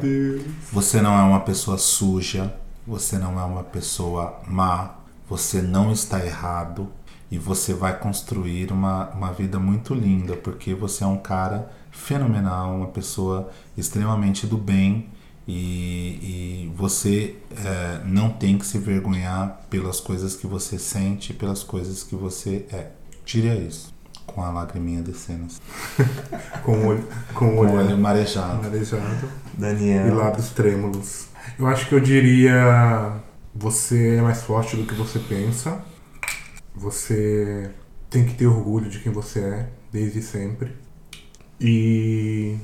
Você 0.71 1.01
não 1.01 1.17
é 1.17 1.21
uma 1.23 1.41
pessoa 1.41 1.77
suja, 1.77 2.53
você 2.87 3.17
não 3.17 3.39
é 3.39 3.43
uma 3.43 3.63
pessoa 3.63 4.39
má, 4.47 4.95
você 5.29 5.61
não 5.61 5.91
está 5.91 6.25
errado 6.25 6.87
e 7.29 7.37
você 7.37 7.73
vai 7.73 7.97
construir 7.97 8.71
uma, 8.71 9.09
uma 9.09 9.33
vida 9.33 9.59
muito 9.59 9.93
linda, 9.93 10.35
porque 10.35 10.73
você 10.73 11.03
é 11.03 11.07
um 11.07 11.17
cara 11.17 11.69
fenomenal, 11.91 12.75
uma 12.75 12.87
pessoa 12.87 13.49
extremamente 13.77 14.47
do 14.47 14.57
bem 14.57 15.09
e, 15.45 16.67
e 16.67 16.73
você 16.75 17.35
é, 17.51 18.01
não 18.05 18.29
tem 18.29 18.57
que 18.57 18.65
se 18.65 18.77
vergonhar 18.77 19.61
pelas 19.69 19.99
coisas 19.99 20.35
que 20.35 20.47
você 20.47 20.79
sente, 20.79 21.33
pelas 21.33 21.63
coisas 21.63 22.01
que 22.03 22.15
você 22.15 22.65
é. 22.71 22.91
Diria 23.25 23.55
isso 23.55 23.90
com 24.33 24.43
a 24.43 24.49
lagriminha 24.49 25.01
descendo. 25.01 25.47
com 26.63 26.71
o 26.73 26.87
olho, 26.87 27.07
com 27.33 27.45
o 27.45 27.57
olho, 27.57 27.73
olho 27.73 27.97
marejado. 27.97 28.63
marejado. 28.63 29.29
Daniel. 29.57 30.07
E 30.07 30.11
lábios 30.11 30.49
trêmulos. 30.51 31.27
Eu 31.57 31.67
acho 31.67 31.87
que 31.87 31.95
eu 31.95 31.99
diria: 31.99 33.13
você 33.53 34.17
é 34.17 34.21
mais 34.21 34.41
forte 34.43 34.75
do 34.75 34.85
que 34.85 34.93
você 34.93 35.19
pensa. 35.19 35.83
Você 36.75 37.71
tem 38.09 38.25
que 38.25 38.35
ter 38.35 38.47
orgulho 38.47 38.89
de 38.89 38.99
quem 38.99 39.11
você 39.11 39.39
é, 39.39 39.69
desde 39.91 40.21
sempre. 40.21 40.75
E 41.59 42.57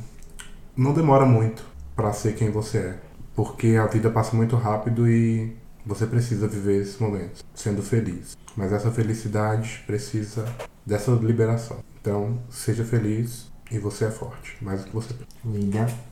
não 0.76 0.94
demora 0.94 1.26
muito 1.26 1.64
para 1.96 2.14
ser 2.14 2.36
quem 2.36 2.52
você 2.52 2.78
é. 2.78 3.00
Porque 3.36 3.76
a 3.76 3.88
vida 3.88 4.10
passa 4.10 4.36
muito 4.36 4.56
rápido 4.56 5.10
e 5.10 5.57
você 5.88 6.06
precisa 6.06 6.48
viver 6.48 6.82
esses 6.82 7.00
momentos 7.00 7.44
sendo 7.56 7.82
feliz. 7.82 8.38
Mas 8.56 8.74
essa 8.74 8.92
felicidade 8.92 9.84
precisa 9.88 10.46
dessa 10.86 11.12
liberação. 11.12 11.80
Então, 12.02 12.38
seja 12.50 12.84
feliz 12.84 13.48
e 13.72 13.80
você 13.80 14.06
é 14.06 14.12
forte, 14.12 14.56
mais 14.62 14.82
do 14.82 14.88
que 14.88 14.96
você. 14.96 15.14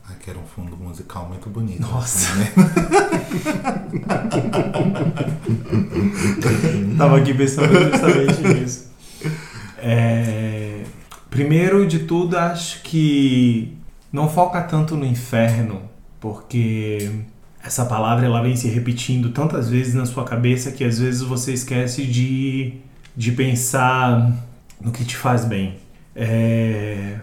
Ah, 0.08 0.14
que 0.14 0.30
era 0.30 0.38
um 0.38 0.46
fundo 0.46 0.76
musical 0.76 1.28
muito 1.28 1.50
bonito. 1.50 1.82
Nossa. 1.82 2.34
Né? 2.36 2.52
Tava 6.96 7.18
aqui 7.18 7.34
pensando 7.34 7.90
justamente 7.90 8.42
nisso. 8.42 8.90
É... 9.78 10.84
Primeiro 11.28 11.86
de 11.86 12.00
tudo, 12.00 12.38
acho 12.38 12.82
que 12.82 13.76
não 14.12 14.28
foca 14.28 14.62
tanto 14.62 14.96
no 14.96 15.04
inferno, 15.04 15.82
porque 16.20 17.24
essa 17.66 17.84
palavra 17.84 18.26
ela 18.26 18.40
vem 18.40 18.54
se 18.54 18.68
repetindo 18.68 19.30
tantas 19.30 19.68
vezes 19.68 19.92
na 19.92 20.06
sua 20.06 20.24
cabeça 20.24 20.70
que 20.70 20.84
às 20.84 21.00
vezes 21.00 21.20
você 21.20 21.52
esquece 21.52 22.04
de, 22.06 22.74
de 23.16 23.32
pensar 23.32 24.32
no 24.80 24.92
que 24.92 25.04
te 25.04 25.16
faz 25.16 25.44
bem. 25.44 25.74
É, 26.14 27.16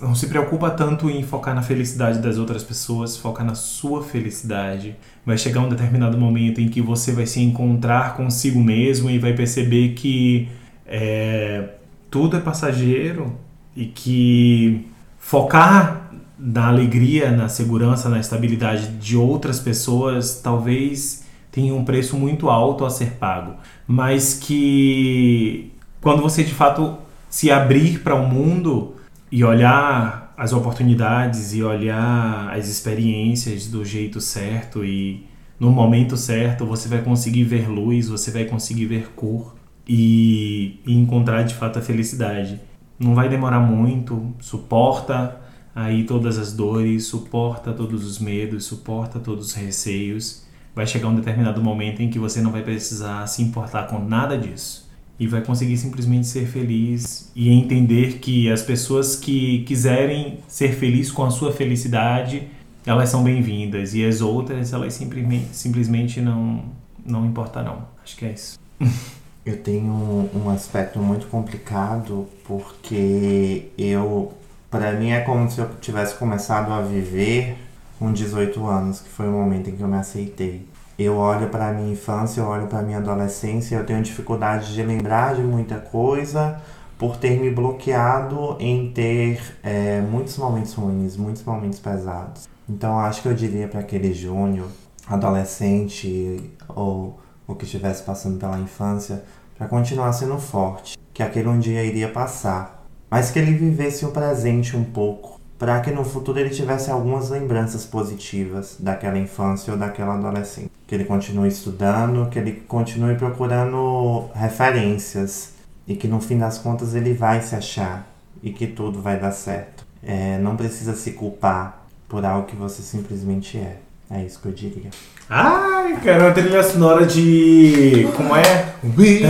não 0.00 0.14
se 0.14 0.26
preocupa 0.28 0.70
tanto 0.70 1.10
em 1.10 1.22
focar 1.22 1.54
na 1.54 1.60
felicidade 1.60 2.20
das 2.20 2.38
outras 2.38 2.64
pessoas, 2.64 3.18
foca 3.18 3.44
na 3.44 3.54
sua 3.54 4.02
felicidade. 4.02 4.96
Vai 5.26 5.36
chegar 5.36 5.60
um 5.60 5.68
determinado 5.68 6.16
momento 6.16 6.60
em 6.60 6.68
que 6.68 6.80
você 6.80 7.12
vai 7.12 7.26
se 7.26 7.40
encontrar 7.40 8.16
consigo 8.16 8.60
mesmo 8.60 9.10
e 9.10 9.18
vai 9.18 9.34
perceber 9.34 9.90
que 9.90 10.48
é, 10.86 11.68
tudo 12.10 12.36
é 12.36 12.40
passageiro 12.40 13.36
e 13.76 13.84
que 13.84 14.86
focar 15.18 16.01
na 16.44 16.66
alegria, 16.66 17.30
na 17.30 17.48
segurança, 17.48 18.08
na 18.08 18.18
estabilidade 18.18 18.88
de 18.88 19.16
outras 19.16 19.60
pessoas 19.60 20.40
talvez 20.42 21.24
tenha 21.52 21.72
um 21.72 21.84
preço 21.84 22.16
muito 22.16 22.50
alto 22.50 22.84
a 22.84 22.90
ser 22.90 23.12
pago, 23.12 23.54
mas 23.86 24.34
que 24.34 25.70
quando 26.00 26.20
você 26.20 26.42
de 26.42 26.52
fato 26.52 26.96
se 27.30 27.50
abrir 27.50 28.00
para 28.00 28.16
o 28.16 28.22
um 28.22 28.28
mundo 28.28 28.96
e 29.30 29.44
olhar 29.44 30.34
as 30.36 30.52
oportunidades 30.52 31.54
e 31.54 31.62
olhar 31.62 32.52
as 32.52 32.68
experiências 32.68 33.68
do 33.68 33.84
jeito 33.84 34.20
certo 34.20 34.84
e 34.84 35.24
no 35.60 35.70
momento 35.70 36.16
certo 36.16 36.66
você 36.66 36.88
vai 36.88 37.02
conseguir 37.02 37.44
ver 37.44 37.68
luz, 37.68 38.08
você 38.08 38.32
vai 38.32 38.46
conseguir 38.46 38.86
ver 38.86 39.12
cor 39.14 39.54
e, 39.86 40.80
e 40.84 40.92
encontrar 40.92 41.44
de 41.44 41.54
fato 41.54 41.78
a 41.78 41.82
felicidade. 41.82 42.60
Não 42.98 43.14
vai 43.14 43.28
demorar 43.28 43.60
muito, 43.60 44.34
suporta 44.40 45.41
aí 45.74 46.04
todas 46.04 46.38
as 46.38 46.52
dores, 46.52 47.06
suporta 47.06 47.72
todos 47.72 48.04
os 48.04 48.18
medos, 48.18 48.64
suporta 48.64 49.18
todos 49.18 49.48
os 49.48 49.52
receios. 49.54 50.44
Vai 50.74 50.86
chegar 50.86 51.08
um 51.08 51.14
determinado 51.14 51.62
momento 51.62 52.00
em 52.00 52.08
que 52.10 52.18
você 52.18 52.40
não 52.40 52.50
vai 52.50 52.62
precisar 52.62 53.26
se 53.26 53.42
importar 53.42 53.88
com 53.88 53.98
nada 53.98 54.36
disso 54.38 54.90
e 55.18 55.26
vai 55.26 55.42
conseguir 55.42 55.76
simplesmente 55.76 56.26
ser 56.26 56.46
feliz 56.46 57.30
e 57.36 57.50
entender 57.50 58.18
que 58.18 58.50
as 58.50 58.62
pessoas 58.62 59.14
que 59.14 59.62
quiserem 59.64 60.38
ser 60.48 60.74
felizes 60.74 61.12
com 61.12 61.24
a 61.24 61.30
sua 61.30 61.52
felicidade, 61.52 62.48
elas 62.84 63.10
são 63.10 63.22
bem-vindas 63.22 63.94
e 63.94 64.04
as 64.04 64.20
outras 64.20 64.72
elas 64.72 64.94
simplesmente, 64.94 65.54
simplesmente 65.54 66.20
não 66.20 66.64
não 67.04 67.26
importarão. 67.26 67.84
Acho 68.02 68.16
que 68.16 68.24
é 68.24 68.32
isso. 68.32 68.58
Eu 69.44 69.56
tenho 69.56 70.30
um 70.34 70.48
aspecto 70.50 71.00
muito 71.00 71.26
complicado 71.26 72.28
porque 72.44 73.70
eu 73.76 74.32
para 74.72 74.90
mim 74.92 75.10
é 75.10 75.20
como 75.20 75.50
se 75.50 75.60
eu 75.60 75.68
tivesse 75.82 76.14
começado 76.14 76.72
a 76.72 76.80
viver 76.80 77.58
com 77.98 78.10
18 78.10 78.66
anos, 78.66 79.00
que 79.00 79.08
foi 79.10 79.28
o 79.28 79.30
momento 79.30 79.68
em 79.68 79.76
que 79.76 79.82
eu 79.82 79.86
me 79.86 79.98
aceitei. 79.98 80.66
Eu 80.98 81.18
olho 81.18 81.50
para 81.50 81.74
minha 81.74 81.92
infância, 81.92 82.40
eu 82.40 82.46
olho 82.46 82.66
para 82.66 82.80
minha 82.80 82.96
adolescência, 82.96 83.76
eu 83.76 83.84
tenho 83.84 84.02
dificuldade 84.02 84.72
de 84.72 84.82
lembrar 84.82 85.34
de 85.34 85.42
muita 85.42 85.76
coisa 85.76 86.58
por 86.96 87.18
ter 87.18 87.38
me 87.38 87.50
bloqueado 87.50 88.56
em 88.58 88.90
ter 88.90 89.42
é, 89.62 90.00
muitos 90.00 90.38
momentos 90.38 90.72
ruins, 90.72 91.18
muitos 91.18 91.44
momentos 91.44 91.78
pesados. 91.78 92.48
Então 92.66 92.98
acho 92.98 93.20
que 93.20 93.28
eu 93.28 93.34
diria 93.34 93.68
para 93.68 93.80
aquele 93.80 94.14
Júnior, 94.14 94.68
adolescente 95.06 96.50
ou 96.66 97.20
o 97.46 97.54
que 97.54 97.66
estivesse 97.66 98.02
passando 98.04 98.38
pela 98.38 98.58
infância, 98.58 99.22
para 99.58 99.68
continuar 99.68 100.14
sendo 100.14 100.38
forte, 100.38 100.96
que 101.12 101.22
aquele 101.22 101.48
um 101.48 101.58
dia 101.58 101.84
iria 101.84 102.08
passar 102.08 102.81
mas 103.12 103.30
que 103.30 103.38
ele 103.38 103.52
vivesse 103.52 104.06
o 104.06 104.10
presente 104.10 104.74
um 104.74 104.82
pouco, 104.82 105.38
para 105.58 105.78
que 105.82 105.90
no 105.90 106.02
futuro 106.02 106.40
ele 106.40 106.48
tivesse 106.48 106.90
algumas 106.90 107.28
lembranças 107.28 107.84
positivas 107.84 108.78
daquela 108.80 109.18
infância 109.18 109.70
ou 109.70 109.78
daquela 109.78 110.14
adolescência. 110.14 110.70
Que 110.86 110.94
ele 110.94 111.04
continue 111.04 111.48
estudando, 111.50 112.30
que 112.30 112.38
ele 112.38 112.52
continue 112.66 113.14
procurando 113.16 114.30
referências 114.34 115.52
e 115.86 115.94
que 115.94 116.08
no 116.08 116.22
fim 116.22 116.38
das 116.38 116.56
contas 116.56 116.94
ele 116.94 117.12
vai 117.12 117.42
se 117.42 117.54
achar 117.54 118.08
e 118.42 118.50
que 118.50 118.66
tudo 118.66 119.02
vai 119.02 119.20
dar 119.20 119.32
certo. 119.32 119.86
É, 120.02 120.38
não 120.38 120.56
precisa 120.56 120.94
se 120.94 121.12
culpar 121.12 121.84
por 122.08 122.24
algo 122.24 122.46
que 122.46 122.56
você 122.56 122.80
simplesmente 122.80 123.58
é. 123.58 123.76
É 124.14 124.22
isso 124.24 124.40
que 124.42 124.48
eu 124.48 124.52
diria. 124.52 124.90
Ai, 125.30 125.96
cara, 126.04 126.24
uma 126.24 126.32
trilha 126.32 126.62
sonora 126.62 127.06
de. 127.06 128.06
Como 128.14 128.36
é? 128.36 128.66
We 128.98 129.24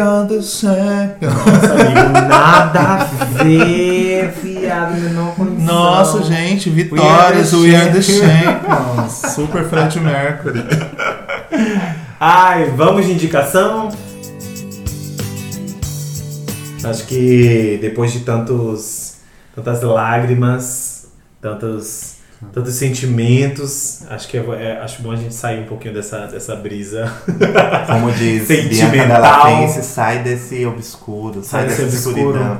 are 0.00 0.26
the 0.26 0.42
champions. 0.42 1.32
Nossa, 1.32 1.74
amigo, 1.74 2.28
nada 2.28 2.80
a 2.80 3.04
ver, 3.04 4.32
viado, 4.42 5.00
menor 5.00 5.36
condição. 5.36 5.64
Nossa, 5.64 6.22
gente, 6.24 6.68
vitórias, 6.70 7.52
We 7.52 7.76
are 7.76 7.92
the 7.92 8.02
champions. 8.02 9.12
Super 9.32 9.62
Fred 9.64 10.00
Mercury. 10.00 10.64
Ai, 12.18 12.64
vamos 12.76 13.06
de 13.06 13.12
indicação? 13.12 13.90
Acho 16.82 17.06
que 17.06 17.78
depois 17.80 18.12
de 18.12 18.20
tantos, 18.20 19.18
tantas 19.54 19.82
lágrimas, 19.82 21.12
tantos 21.40 22.19
tantos 22.52 22.74
sentimentos. 22.74 24.02
Acho 24.08 24.28
que 24.28 24.36
é, 24.36 24.40
é, 24.40 24.80
acho 24.80 25.02
bom 25.02 25.12
a 25.12 25.16
gente 25.16 25.34
sair 25.34 25.60
um 25.62 25.66
pouquinho 25.66 25.94
dessa, 25.94 26.26
dessa 26.26 26.56
brisa. 26.56 27.12
Como 27.86 28.10
diz 28.12 28.46
sentimental. 28.46 29.68
sai 29.82 30.22
desse 30.22 30.64
obscuro, 30.64 31.42
sai, 31.42 31.68
sai 31.68 31.84
dessa 31.84 31.96
escuridão. 31.96 32.58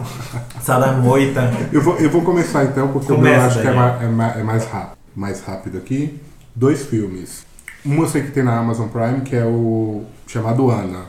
Sai 0.61 0.81
da 0.81 0.93
moita. 0.93 1.51
Eu 1.73 1.83
vou, 1.83 1.97
eu 1.97 2.11
vou 2.11 2.23
começar 2.23 2.65
então, 2.65 2.89
porque 2.89 3.13
Começa, 3.13 3.37
eu 3.37 3.47
acho 3.47 3.61
que 3.61 3.67
é, 3.67 3.73
Daniel. 3.73 4.13
mais, 4.13 4.37
é, 4.37 4.43
mais, 4.43 4.65
rápido, 4.67 4.99
mais 5.17 5.41
rápido 5.41 5.79
aqui. 5.79 6.21
Dois 6.55 6.87
filmes. 6.87 7.45
Um 7.85 8.03
eu 8.03 8.09
sei 8.09 8.23
que 8.23 8.31
tem 8.31 8.43
na 8.43 8.59
Amazon 8.59 8.89
Prime, 8.89 9.23
que 9.23 9.35
é 9.35 9.45
o 9.45 10.05
chamado 10.27 10.71
Ana. 10.71 11.07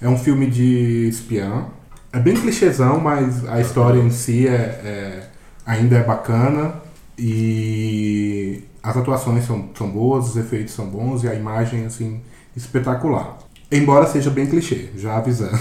É 0.00 0.08
um 0.08 0.16
filme 0.16 0.46
de 0.46 1.08
espiã. 1.08 1.66
É 2.12 2.18
bem 2.18 2.34
clichêzão, 2.34 2.98
mas 2.98 3.46
a 3.46 3.60
história 3.60 3.98
em 3.98 4.10
si 4.10 4.48
é, 4.48 4.52
é 4.52 5.22
ainda 5.66 5.96
é 5.96 6.02
bacana. 6.02 6.85
E 7.18 8.62
as 8.82 8.96
atuações 8.96 9.44
são, 9.44 9.70
são 9.76 9.90
boas, 9.90 10.28
os 10.30 10.36
efeitos 10.36 10.74
são 10.74 10.86
bons 10.86 11.24
e 11.24 11.28
a 11.28 11.34
imagem, 11.34 11.86
assim, 11.86 12.20
espetacular. 12.54 13.38
Embora 13.70 14.06
seja 14.06 14.30
bem 14.30 14.46
clichê, 14.46 14.90
já 14.96 15.16
avisando. 15.16 15.58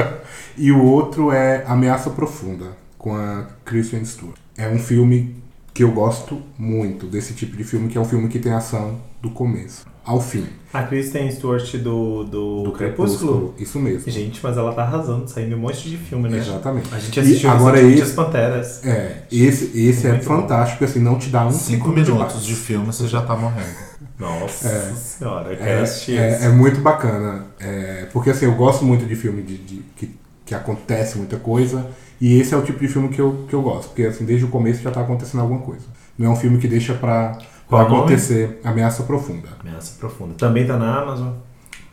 e 0.56 0.72
o 0.72 0.82
outro 0.82 1.30
é 1.30 1.64
Ameaça 1.66 2.10
Profunda, 2.10 2.76
com 2.96 3.14
a 3.14 3.46
Kristen 3.64 4.04
Stewart. 4.04 4.36
É 4.56 4.68
um 4.68 4.78
filme 4.78 5.36
que 5.74 5.82
eu 5.82 5.92
gosto 5.92 6.40
muito, 6.58 7.06
desse 7.06 7.34
tipo 7.34 7.56
de 7.56 7.64
filme, 7.64 7.88
que 7.88 7.98
é 7.98 8.00
um 8.00 8.04
filme 8.04 8.28
que 8.28 8.38
tem 8.38 8.52
ação 8.52 9.00
do 9.20 9.30
começo 9.30 9.91
ao 10.04 10.20
fim. 10.20 10.46
A 10.72 10.82
Kristen 10.84 11.30
Stewart 11.30 11.70
do, 11.76 12.24
do, 12.24 12.62
Do 12.64 12.72
Crepúsculo. 12.72 13.54
Isso 13.58 13.78
mesmo. 13.78 14.10
Gente, 14.10 14.40
mas 14.42 14.56
ela 14.56 14.72
tá 14.72 14.82
arrasando, 14.82 15.28
saindo 15.28 15.54
um 15.54 15.58
monte 15.58 15.88
de 15.88 15.98
filme, 15.98 16.30
né? 16.30 16.38
Exatamente. 16.38 16.88
A 16.94 16.98
gente 16.98 17.20
assistiu 17.20 17.50
E 17.50 17.52
agora 17.52 17.80
esse- 17.80 18.02
As 18.02 18.10
Panteras. 18.12 18.86
É, 18.86 19.22
esse, 19.30 19.78
esse 19.78 20.06
é 20.06 20.12
Muito 20.12 20.26
bom. 20.28 20.36
fantástico, 20.40 20.82
assim, 20.84 20.98
não 20.98 21.18
te 21.18 21.28
dá 21.28 21.46
um 21.46 21.52
Cinco 21.52 21.90
de 21.90 22.00
minutos 22.10 22.32
paz. 22.32 22.44
de 22.44 22.54
filme 22.54 22.86
você 22.86 23.06
já 23.06 23.20
tá 23.20 23.36
morrendo. 23.36 23.92
Nossa 24.18 24.94
senhora, 24.94 25.50
eu 25.52 25.56
quero 25.56 25.70
É, 25.70 25.80
assistir 25.82 26.16
é, 26.18 26.44
é 26.44 26.48
muito 26.48 26.80
bacana. 26.80 27.46
É, 27.60 28.06
porque 28.12 28.30
assim, 28.30 28.46
eu 28.46 28.54
gosto 28.54 28.84
muito 28.84 29.04
de 29.04 29.14
filme 29.16 29.42
de, 29.42 29.58
de- 29.58 29.82
que, 29.96 30.10
que 30.46 30.54
acontece 30.54 31.18
muita 31.18 31.36
coisa. 31.36 31.86
E 32.20 32.38
esse 32.40 32.54
é 32.54 32.56
o 32.56 32.62
tipo 32.62 32.78
de 32.78 32.88
filme 32.88 33.08
que 33.08 33.20
eu, 33.20 33.44
que 33.48 33.54
eu 33.54 33.60
gosto. 33.60 33.88
Porque 33.88 34.04
assim, 34.04 34.24
desde 34.24 34.44
o 34.44 34.48
começo 34.48 34.80
já 34.82 34.90
tá 34.90 35.00
acontecendo 35.00 35.40
alguma 35.40 35.60
coisa. 35.60 35.84
Não 36.16 36.28
é 36.28 36.30
um 36.30 36.36
filme 36.36 36.58
que 36.58 36.68
deixa 36.68 36.94
pra 36.94 37.36
Qual 37.76 37.88
nome? 37.88 37.96
acontecer 38.02 38.60
Ameaça 38.64 39.02
Profunda. 39.04 39.48
Ameaça 39.60 39.96
Profunda. 39.98 40.34
Também 40.34 40.66
tá 40.66 40.76
na 40.76 41.00
Amazon. 41.00 41.28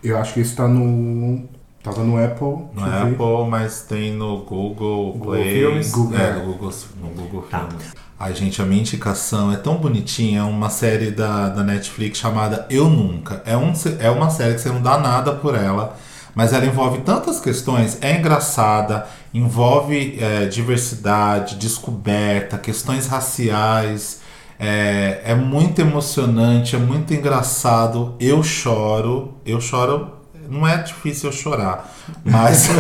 Eu 0.03 0.17
acho 0.17 0.33
que 0.33 0.41
isso 0.41 0.55
tá 0.55 0.67
no. 0.67 1.43
Tava 1.83 2.03
no 2.03 2.21
Apple. 2.23 2.47
No 2.73 2.85
eu 2.85 2.85
ver. 2.85 3.13
Apple, 3.13 3.49
mas 3.49 3.81
tem 3.83 4.13
no 4.13 4.39
Google 4.39 5.13
Google 5.13 5.31
Play. 5.31 5.59
Filmes? 5.59 5.91
Google- 5.91 6.17
é, 6.19 6.33
no 6.33 6.45
Google, 6.53 6.73
no 7.01 7.09
Google 7.09 7.41
Tá. 7.49 7.59
Filmes. 7.59 7.93
Ai, 8.19 8.35
gente, 8.35 8.61
a 8.61 8.65
minha 8.65 8.81
indicação 8.81 9.49
é 9.51 9.55
tão 9.55 9.77
bonitinha. 9.77 10.41
É 10.41 10.43
uma 10.43 10.69
série 10.69 11.09
da, 11.11 11.47
da 11.49 11.63
Netflix 11.63 12.17
chamada 12.17 12.65
Eu 12.69 12.89
Nunca. 12.89 13.41
É, 13.45 13.55
um, 13.55 13.71
é 13.99 14.09
uma 14.09 14.29
série 14.29 14.55
que 14.55 14.61
você 14.61 14.67
não 14.69 14.81
dá 14.81 14.97
nada 14.97 15.31
por 15.33 15.55
ela, 15.55 15.95
mas 16.35 16.51
ela 16.51 16.65
envolve 16.65 16.97
tantas 16.99 17.39
questões. 17.39 17.97
É 18.01 18.17
engraçada, 18.17 19.07
envolve 19.33 20.17
é, 20.19 20.47
diversidade, 20.47 21.55
descoberta, 21.55 22.57
questões 22.57 23.07
raciais. 23.07 24.19
É, 24.59 25.21
é 25.23 25.35
muito 25.35 25.79
emocionante, 25.79 26.75
é 26.75 26.79
muito 26.79 27.13
engraçado. 27.13 28.15
Eu 28.19 28.43
choro, 28.43 29.35
eu 29.45 29.61
choro. 29.61 30.19
Não 30.49 30.67
é 30.67 30.77
difícil 30.81 31.29
eu 31.29 31.33
chorar, 31.33 31.95
mas 32.25 32.67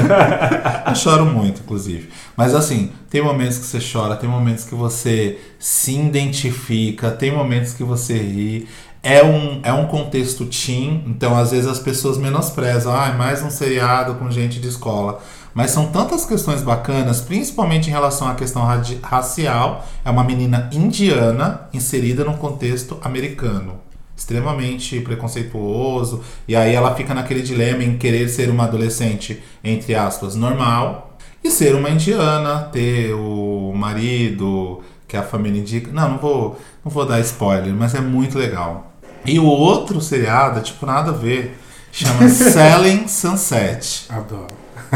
eu 0.87 0.95
choro 0.95 1.23
muito, 1.23 1.61
inclusive. 1.61 2.09
Mas 2.35 2.55
assim, 2.55 2.91
tem 3.11 3.21
momentos 3.21 3.59
que 3.59 3.65
você 3.65 3.79
chora, 3.79 4.15
tem 4.15 4.27
momentos 4.27 4.65
que 4.65 4.73
você 4.73 5.39
se 5.59 5.95
identifica, 5.95 7.11
tem 7.11 7.31
momentos 7.31 7.73
que 7.73 7.83
você 7.83 8.17
ri. 8.17 8.67
É 9.03 9.23
um, 9.23 9.61
é 9.63 9.71
um 9.71 9.85
contexto 9.85 10.45
teen, 10.47 11.03
então 11.07 11.37
às 11.37 11.51
vezes 11.51 11.67
as 11.67 11.79
pessoas 11.79 12.17
menosprezam, 12.17 12.93
ah, 12.93 13.13
mais 13.13 13.41
um 13.43 13.51
seriado 13.51 14.15
com 14.15 14.29
gente 14.31 14.59
de 14.59 14.67
escola. 14.67 15.21
Mas 15.53 15.71
são 15.71 15.87
tantas 15.87 16.25
questões 16.25 16.61
bacanas, 16.61 17.21
principalmente 17.21 17.89
em 17.89 17.91
relação 17.91 18.27
à 18.27 18.35
questão 18.35 18.63
racial. 19.01 19.85
É 20.05 20.09
uma 20.09 20.23
menina 20.23 20.69
indiana 20.71 21.67
inserida 21.73 22.23
num 22.23 22.37
contexto 22.37 22.97
americano 23.01 23.79
extremamente 24.19 24.99
preconceituoso, 24.99 26.21
e 26.45 26.53
aí 26.53 26.75
ela 26.75 26.93
fica 26.93 27.13
naquele 27.13 27.41
dilema 27.41 27.85
em 27.85 27.97
querer 27.97 28.27
ser 28.27 28.49
uma 28.49 28.65
adolescente, 28.65 29.41
entre 29.63 29.95
aspas, 29.95 30.35
normal, 30.35 31.17
e 31.41 31.49
ser 31.49 31.73
uma 31.73 31.89
indiana, 31.89 32.69
ter 32.71 33.13
o 33.13 33.71
marido 33.73 34.81
que 35.07 35.15
a 35.15 35.23
família 35.23 35.61
indica. 35.61 35.89
Não, 35.91 36.11
não 36.11 36.17
vou, 36.17 36.59
não 36.83 36.91
vou 36.91 37.05
dar 37.05 37.21
spoiler, 37.21 37.73
mas 37.73 37.95
é 37.95 38.01
muito 38.01 38.37
legal. 38.37 38.91
E 39.25 39.39
o 39.39 39.45
outro 39.45 40.01
seriado, 40.01 40.59
tipo, 40.61 40.85
nada 40.85 41.11
a 41.11 41.13
ver, 41.13 41.57
chama 41.91 42.27
Selling 42.29 43.07
Sunset. 43.07 44.05
Adoro. 44.09 44.47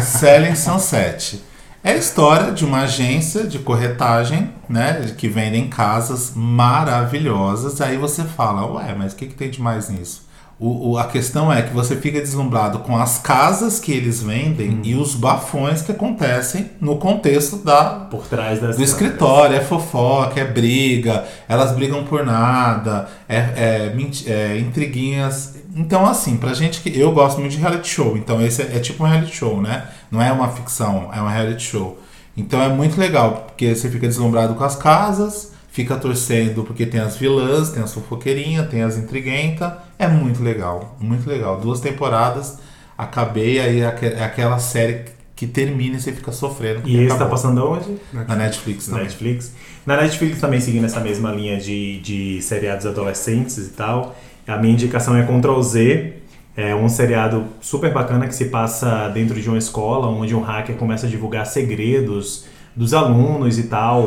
Selling 0.01 0.55
Sunset. 0.55 1.41
É 1.83 1.91
a 1.91 1.95
história 1.97 2.51
de 2.53 2.63
uma 2.63 2.83
agência 2.83 3.43
de 3.45 3.59
corretagem, 3.59 4.49
né? 4.69 5.13
Que 5.17 5.27
vendem 5.27 5.67
casas 5.67 6.31
maravilhosas. 6.33 7.81
Aí 7.81 7.97
você 7.97 8.23
fala, 8.23 8.65
ué, 8.73 8.95
mas 8.97 9.13
o 9.13 9.15
que, 9.17 9.27
que 9.27 9.33
tem 9.35 9.49
de 9.49 9.61
mais 9.61 9.89
nisso? 9.89 10.23
O, 10.59 10.91
o- 10.91 10.97
a 10.97 11.05
questão 11.07 11.51
é 11.51 11.61
que 11.61 11.73
você 11.73 11.97
fica 11.97 12.21
deslumbrado 12.21 12.79
com 12.79 12.95
as 12.95 13.17
casas 13.17 13.79
que 13.79 13.91
eles 13.91 14.21
vendem 14.23 14.79
e 14.83 14.95
os 14.95 15.13
bafões 15.15 15.81
que 15.81 15.91
acontecem 15.91 16.69
no 16.79 16.97
contexto 16.97 17.57
da, 17.57 17.85
Por 18.09 18.25
trás 18.27 18.61
das 18.61 18.77
do 18.77 18.83
escritório. 18.83 19.57
É 19.57 19.59
fofoca, 19.61 20.39
é 20.39 20.45
briga, 20.45 21.25
elas 21.49 21.71
brigam 21.73 22.05
por 22.05 22.23
nada, 22.25 23.09
é, 23.27 23.37
é, 23.37 23.93
é 24.31 24.57
intriguinhas. 24.59 25.55
Então, 25.75 26.05
assim, 26.05 26.37
pra 26.37 26.53
gente 26.53 26.81
que. 26.81 26.97
Eu 26.97 27.11
gosto 27.11 27.39
muito 27.39 27.53
de 27.53 27.57
reality 27.57 27.89
show, 27.89 28.15
então 28.15 28.41
esse 28.41 28.61
é, 28.61 28.77
é 28.77 28.79
tipo 28.79 29.03
um 29.03 29.07
reality 29.07 29.35
show, 29.35 29.61
né? 29.61 29.87
Não 30.11 30.21
é 30.21 30.31
uma 30.31 30.49
ficção, 30.49 31.09
é 31.13 31.21
um 31.21 31.27
reality 31.27 31.63
show. 31.63 31.99
Então 32.35 32.61
é 32.61 32.69
muito 32.69 32.99
legal, 32.99 33.45
porque 33.47 33.75
você 33.75 33.89
fica 33.89 34.07
deslumbrado 34.07 34.55
com 34.55 34.63
as 34.63 34.75
casas, 34.75 35.51
fica 35.71 35.95
torcendo 35.95 36.63
porque 36.63 36.85
tem 36.85 36.99
as 36.99 37.15
vilãs, 37.15 37.69
tem 37.69 37.83
as 37.83 37.93
fofoqueirinhas, 37.93 38.69
tem 38.69 38.81
as 38.81 38.97
intriguentas. 38.97 39.71
É 39.99 40.07
muito 40.07 40.43
legal, 40.43 40.95
muito 40.99 41.27
legal. 41.29 41.59
Duas 41.59 41.79
temporadas, 41.79 42.57
acabei, 42.97 43.59
aí 43.59 43.81
é 43.81 44.15
é 44.17 44.23
aquela 44.23 44.59
série 44.59 45.05
que 45.35 45.47
termina 45.47 45.97
e 45.97 45.99
você 45.99 46.11
fica 46.11 46.31
sofrendo. 46.31 46.87
E 46.87 46.97
esse 46.97 47.17
tá 47.17 47.25
passando 47.25 47.65
onde? 47.65 47.97
Na 48.13 48.35
Netflix 48.35 48.87
Na. 48.87 48.99
Netflix. 48.99 49.53
Na 49.85 49.97
Netflix 49.97 50.39
também 50.39 50.59
seguindo 50.59 50.85
essa 50.85 50.99
mesma 50.99 51.31
linha 51.31 51.59
de, 51.59 51.99
de 51.99 52.41
seriados 52.41 52.85
adolescentes 52.85 53.57
e 53.57 53.69
tal. 53.71 54.15
A 54.47 54.57
minha 54.57 54.73
indicação 54.73 55.15
é 55.15 55.23
Ctrl 55.23 55.61
Z. 55.61 56.13
É 56.55 56.75
um 56.75 56.87
seriado 56.87 57.45
super 57.61 57.91
bacana 57.91 58.27
que 58.27 58.35
se 58.35 58.45
passa 58.45 59.09
dentro 59.09 59.39
de 59.41 59.49
uma 59.49 59.57
escola, 59.57 60.07
onde 60.07 60.35
um 60.35 60.41
hacker 60.41 60.75
começa 60.75 61.07
a 61.07 61.09
divulgar 61.09 61.45
segredos 61.47 62.45
dos 62.75 62.93
alunos 62.93 63.57
e 63.57 63.63
tal. 63.63 64.01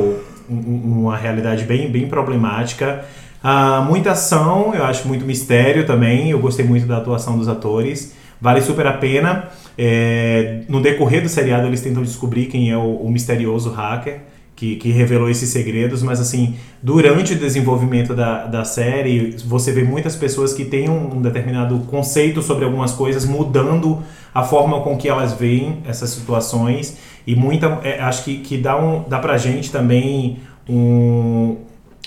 Um- 0.49 0.55
um- 0.55 1.01
Uma 1.07 1.17
realidade 1.17 1.65
bem, 1.65 1.91
bem 1.91 2.07
problemática. 2.09 3.05
Ah, 3.43 3.85
muita 3.89 4.13
ação, 4.13 4.73
eu 4.75 4.85
acho 4.85 5.07
muito 5.09 5.25
mistério 5.25 5.85
também. 5.87 6.31
Eu 6.31 6.39
gostei 6.39 6.65
muito 6.65 6.87
da 6.87 6.99
atuação 6.99 7.37
dos 7.37 7.49
atores. 7.49 8.15
Vale 8.41 8.61
super 8.61 8.87
a 8.87 8.93
pena. 8.93 9.49
É, 9.79 10.61
no 10.69 10.81
decorrer 10.81 11.23
do 11.23 11.29
seriado, 11.29 11.67
eles 11.67 11.81
tentam 11.81 12.03
descobrir 12.03 12.47
quem 12.47 12.71
é 12.71 12.77
o, 12.77 12.97
o 12.97 13.11
misterioso 13.11 13.71
hacker 13.71 14.21
que, 14.57 14.77
que 14.77 14.91
revelou 14.91 15.29
esses 15.29 15.51
segredos, 15.51 16.03
mas 16.03 16.19
assim, 16.19 16.57
durante 16.83 17.35
o 17.35 17.39
desenvolvimento 17.39 18.15
da, 18.15 18.47
da 18.47 18.65
série, 18.65 19.37
você 19.45 19.71
vê 19.71 19.85
muitas 19.85 20.17
pessoas 20.17 20.55
que 20.55 20.65
têm 20.65 20.89
um, 20.89 21.17
um 21.17 21.23
determinado 21.23 21.79
conceito 21.81 22.41
sobre 22.41 22.65
algumas 22.65 22.93
coisas, 22.93 23.27
mudando 23.27 24.03
a 24.35 24.43
forma 24.43 24.81
com 24.81 24.97
que 24.97 25.09
elas 25.09 25.35
veem 25.35 25.83
essas 25.87 26.09
situações, 26.09 26.97
e 27.27 27.37
muita, 27.37 27.81
é, 27.83 28.01
acho 28.01 28.25
que, 28.25 28.39
que 28.39 28.57
dá, 28.57 28.83
um, 28.83 29.05
dá 29.07 29.19
pra 29.19 29.37
gente 29.37 29.71
também 29.71 30.39
um, 30.67 31.57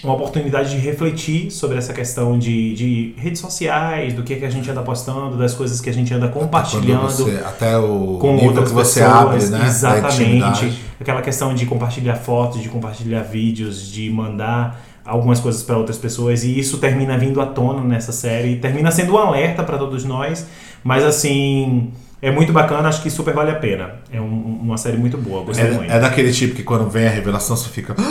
uma 0.04 0.14
oportunidade 0.14 0.70
de 0.72 0.78
refletir 0.78 1.52
sobre 1.52 1.78
essa 1.78 1.92
questão 1.94 2.40
de, 2.40 2.74
de 2.74 3.14
redes 3.18 3.42
sociais, 3.42 4.14
do 4.14 4.24
que, 4.24 4.36
que 4.38 4.46
a 4.46 4.50
gente 4.50 4.70
anda 4.72 4.82
postando, 4.82 5.38
das 5.38 5.54
coisas 5.54 5.82
que 5.82 5.90
a 5.90 5.94
gente 5.94 6.14
anda 6.14 6.28
compartilhando 6.30 7.02
Quando 7.02 7.12
você- 7.12 7.44
até 7.46 7.78
o 7.78 8.18
com 8.20 8.38
outras 8.46 8.70
que 8.70 8.76
você 8.76 9.02
pessoas, 9.02 9.18
abre, 9.22 9.46
né? 9.48 9.68
exatamente. 9.68 10.80
Aquela 11.00 11.22
questão 11.22 11.54
de 11.54 11.66
compartilhar 11.66 12.16
fotos, 12.16 12.62
de 12.62 12.70
compartilhar 12.70 13.22
vídeos, 13.24 13.92
de 13.92 14.10
mandar 14.10 14.82
algumas 15.06 15.40
coisas 15.40 15.64
para 15.64 15.78
outras 15.78 15.98
pessoas 15.98 16.44
e 16.44 16.58
isso 16.60 16.78
termina 16.78 17.18
vindo 17.18 17.42
à 17.42 17.46
tona 17.46 17.82
nessa 17.84 18.12
série, 18.12 18.58
termina 18.58 18.92
sendo 18.92 19.14
um 19.14 19.18
alerta 19.18 19.64
para 19.64 19.78
todos 19.78 20.06
nós, 20.06 20.46
mas 20.84 21.04
assim, 21.04 21.90
é 22.22 22.32
muito 22.32 22.52
bacana, 22.54 22.90
acho 22.90 23.02
que 23.02 23.10
super 23.10 23.34
vale 23.34 23.52
a 23.52 23.56
pena. 23.56 23.96
É 24.12 24.20
um- 24.20 24.60
uma 24.62 24.78
série 24.78 24.98
muito 24.98 25.18
boa, 25.18 25.44
gostei 25.44 25.70
muito. 25.72 25.92
É, 25.92 25.98
é 25.98 26.00
daquele 26.00 26.32
tipo 26.32 26.56
que 26.56 26.64
quando 26.64 26.90
vem 26.90 27.08
a 27.08 27.10
revelação 27.12 27.56
você 27.56 27.70
fica. 27.70 27.96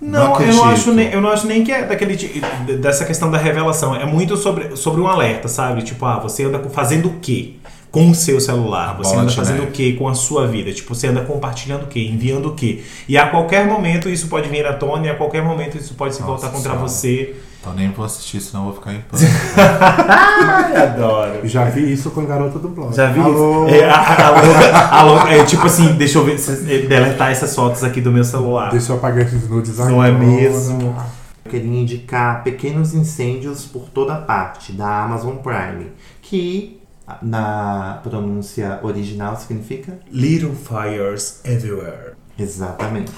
Não, 0.00 0.20
eu 0.26 0.32
acredito. 0.34 0.56
não, 0.56 0.64
acho 0.64 0.92
nem, 0.92 1.10
eu 1.12 1.20
não 1.22 1.30
acho 1.30 1.46
nem 1.46 1.64
que 1.64 1.72
é 1.72 1.82
daquele 1.86 2.14
ti- 2.14 2.42
dessa 2.80 3.06
questão 3.06 3.30
da 3.30 3.38
revelação. 3.38 3.94
É 3.96 4.04
muito 4.04 4.36
sobre, 4.36 4.76
sobre 4.76 5.00
um 5.00 5.06
alerta, 5.06 5.48
sabe? 5.48 5.82
Tipo, 5.82 6.04
ah, 6.04 6.18
você 6.18 6.44
anda 6.44 6.58
fazendo 6.68 7.08
o 7.08 7.14
quê? 7.22 7.54
Com 7.90 8.10
o 8.10 8.14
seu 8.14 8.38
celular. 8.38 8.96
Você 8.98 9.16
anda 9.16 9.30
fazendo 9.32 9.60
neve. 9.60 9.68
o 9.68 9.72
quê 9.72 9.92
com 9.98 10.06
a 10.06 10.14
sua 10.14 10.46
vida? 10.46 10.72
Tipo, 10.72 10.94
você 10.94 11.06
anda 11.06 11.22
compartilhando 11.22 11.84
o 11.84 11.86
quê? 11.86 12.00
Enviando 12.00 12.50
o 12.50 12.54
quê? 12.54 12.82
E 13.08 13.16
a 13.16 13.28
qualquer 13.28 13.66
momento 13.66 14.10
isso 14.10 14.26
pode 14.28 14.46
vir 14.48 14.66
à 14.66 14.74
tona 14.74 15.06
e 15.06 15.10
a 15.10 15.14
qualquer 15.14 15.42
momento 15.42 15.78
isso 15.78 15.94
pode 15.94 16.14
se 16.14 16.20
Nossa 16.20 16.32
voltar 16.32 16.48
contra 16.48 16.72
Senhora. 16.72 16.80
você. 16.88 17.34
Então 17.64 17.72
nem 17.74 17.90
vou 17.90 18.04
assistir, 18.04 18.42
senão 18.42 18.66
eu 18.66 18.72
vou 18.72 18.74
ficar 18.74 18.92
em 18.92 19.00
pânico. 19.00 19.32
Ai, 19.56 20.76
adoro. 20.84 21.48
Já 21.48 21.64
vi 21.64 21.90
isso 21.90 22.10
com 22.10 22.20
a 22.20 22.24
garota 22.26 22.58
do 22.58 22.68
blog. 22.68 22.94
Já 22.94 23.10
vi 23.10 23.20
Alô? 23.20 23.66
isso? 23.66 23.74
É, 23.74 23.88
a, 23.88 23.96
a, 23.96 24.26
a 24.26 24.30
louca- 24.42 24.78
a 24.96 25.02
louca- 25.02 25.28
é, 25.30 25.44
tipo 25.44 25.64
assim, 25.66 25.94
deixa 25.94 26.18
eu 26.18 26.24
ver, 26.26 26.38
se- 26.38 26.52
é, 26.70 26.86
deletar 26.86 27.30
essas 27.32 27.54
fotos 27.54 27.82
aqui 27.82 28.02
do 28.02 28.12
meu 28.12 28.22
celular. 28.22 28.70
Deixa 28.70 28.92
eu 28.92 28.96
apagar 28.96 29.24
esses 29.24 29.48
nudes 29.48 29.80
agora. 29.80 29.90
Não 29.94 30.04
é 30.04 30.12
mesmo? 30.12 30.94
Eu 31.44 31.50
queria 31.50 31.80
indicar 31.80 32.42
Pequenos 32.44 32.92
Incêndios 32.92 33.64
por 33.64 33.88
Toda 33.88 34.14
Parte, 34.16 34.72
da 34.72 35.04
Amazon 35.04 35.36
Prime, 35.36 35.86
que 36.20 36.80
na 37.22 38.00
pronúncia 38.02 38.78
original 38.82 39.36
significa 39.36 39.98
Little 40.10 40.52
fires 40.54 41.40
everywhere. 41.44 42.12
exatamente. 42.38 43.12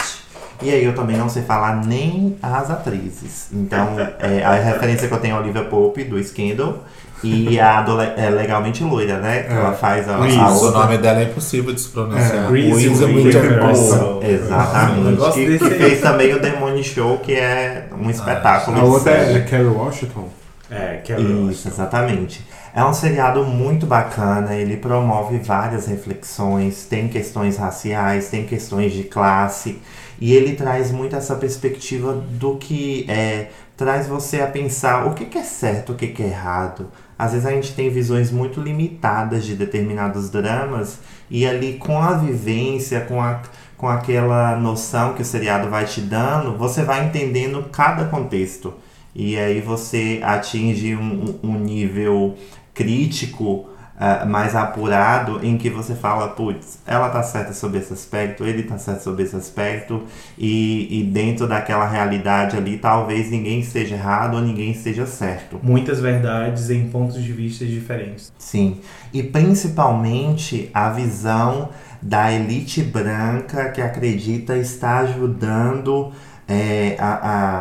E 0.63 0.71
aí 0.71 0.85
eu 0.85 0.95
também 0.95 1.17
não 1.17 1.29
sei 1.29 1.43
falar 1.43 1.85
nem 1.85 2.37
as 2.43 2.71
atrizes. 2.71 3.49
Então, 3.53 3.97
é, 4.19 4.43
a 4.45 4.55
referência 4.55 5.07
que 5.09 5.13
eu 5.15 5.19
tenho 5.19 5.35
é 5.35 5.39
a 5.39 5.41
Olivia 5.41 5.65
Pope, 5.65 6.05
do 6.05 6.23
Scandal, 6.23 6.85
e 7.23 7.59
a 7.59 7.83
do 7.83 7.97
Le- 7.97 8.13
é 8.17 8.29
Legalmente 8.31 8.85
Loira, 8.85 9.19
né? 9.19 9.43
Que 9.45 9.53
É. 9.53 9.57
ela 9.57 9.73
faz 9.73 10.09
a, 10.09 10.27
Isso, 10.27 10.39
a 10.41 10.51
o 10.51 10.71
nome 10.71 10.99
dela 10.99 11.21
é 11.21 11.25
impossível 11.25 11.73
de 11.75 11.81
se 11.81 11.89
pronunciar. 11.89 12.45
É, 12.47 12.49
Reese 12.51 12.89
Reese 12.89 13.05
Witherspoon. 13.05 14.21
Exatamente. 14.23 15.17
Gosto 15.17 15.35
Que, 15.35 15.59
fez 15.59 16.01
também 16.01 16.35
o 16.35 16.41
Demônio 16.41 16.85
Show, 16.85 17.19
que 17.19 17.33
é 17.35 17.87
um 17.99 18.11
espetáculo. 18.11 18.77
A 18.77 18.81
de 18.81 18.87
outra 18.87 19.13
é 19.13 19.41
Carrie 19.41 19.67
Washington. 19.67 20.29
É, 20.71 21.01
que 21.05 21.13
é 21.13 21.21
Isso, 21.21 21.69
exatamente. 21.69 22.45
É 22.75 22.85
um 22.85 22.93
seriado 22.93 23.43
muito 23.45 23.87
bacana, 23.87 24.55
ele 24.55 24.77
promove 24.77 25.39
várias 25.39 25.87
reflexões, 25.87 26.85
tem 26.85 27.09
questões 27.09 27.57
raciais, 27.57 28.29
tem 28.29 28.45
questões 28.45 28.93
de 28.93 29.05
classe, 29.05 29.79
e 30.21 30.33
ele 30.35 30.55
traz 30.55 30.91
muito 30.91 31.15
essa 31.17 31.35
perspectiva 31.37 32.13
do 32.15 32.57
que 32.57 33.05
é, 33.09 33.49
traz 33.77 34.07
você 34.07 34.41
a 34.41 34.47
pensar 34.47 35.07
o 35.07 35.15
que, 35.15 35.25
que 35.27 35.39
é 35.39 35.43
certo, 35.43 35.93
o 35.93 35.95
que, 35.97 36.09
que 36.09 36.23
é 36.23 36.27
errado. 36.27 36.87
Às 37.19 37.33
vezes 37.33 37.47
a 37.47 37.51
gente 37.51 37.73
tem 37.75 37.89
visões 37.91 38.31
muito 38.31 38.61
limitadas 38.61 39.45
de 39.45 39.55
determinados 39.55 40.29
dramas, 40.31 40.99
e 41.31 41.47
ali 41.47 41.75
com 41.75 41.99
a 42.01 42.13
vivência, 42.15 43.01
com 43.03 43.21
a, 43.23 43.41
com 43.77 43.89
aquela 43.89 44.57
noção 44.57 45.15
que 45.15 45.23
o 45.23 45.25
seriado 45.25 45.69
vai 45.71 45.85
te 45.87 46.01
dando, 46.01 46.57
você 46.57 46.83
vai 46.83 47.07
entendendo 47.07 47.65
cada 47.73 48.05
contexto. 48.07 48.75
E 49.15 49.39
aí 49.39 49.61
você 49.63 50.21
atinge 50.23 50.95
um, 50.95 51.39
um- 51.43 51.51
um 51.53 51.59
nível 51.59 52.37
crítico 52.75 53.67
ah, 53.99 54.25
mais 54.27 54.55
apurado 54.55 55.41
em 55.43 55.57
que 55.57 55.71
você 55.71 55.95
fala, 55.95 56.29
putz, 56.29 56.79
ela 56.87 57.09
tá 57.09 57.23
certa 57.23 57.53
sobre 57.53 57.79
esse 57.79 57.93
aspecto, 57.93 58.45
ele 58.45 58.63
tá 58.65 58.77
certo 58.79 59.03
sobre 59.03 59.23
esse 59.25 59.35
aspecto, 59.37 60.03
e, 60.37 61.01
e 61.01 61.05
dentro 61.05 61.47
daquela 61.49 61.87
realidade 61.89 62.57
ali, 62.57 62.77
talvez 62.79 63.31
ninguém 63.31 63.61
esteja 63.61 63.95
errado 63.95 64.35
ou 64.35 64.43
ninguém 64.43 64.71
esteja 64.71 65.07
certo. 65.07 65.59
Muitas 65.63 66.01
verdades 66.01 66.71
em 66.71 66.89
pontos 66.89 67.23
de 67.23 67.33
vista 67.33 67.65
diferentes. 67.65 68.33
Sim, 68.39 68.81
e 69.13 69.23
principalmente 69.23 70.71
a 70.73 70.91
visão 70.91 71.71
da 72.03 72.31
elite 72.33 72.83
branca 72.83 73.71
que 73.71 73.81
acredita 73.81 74.57
estar 74.57 74.99
ajudando 75.05 76.13
é, 76.47 76.97
a, 76.99 77.15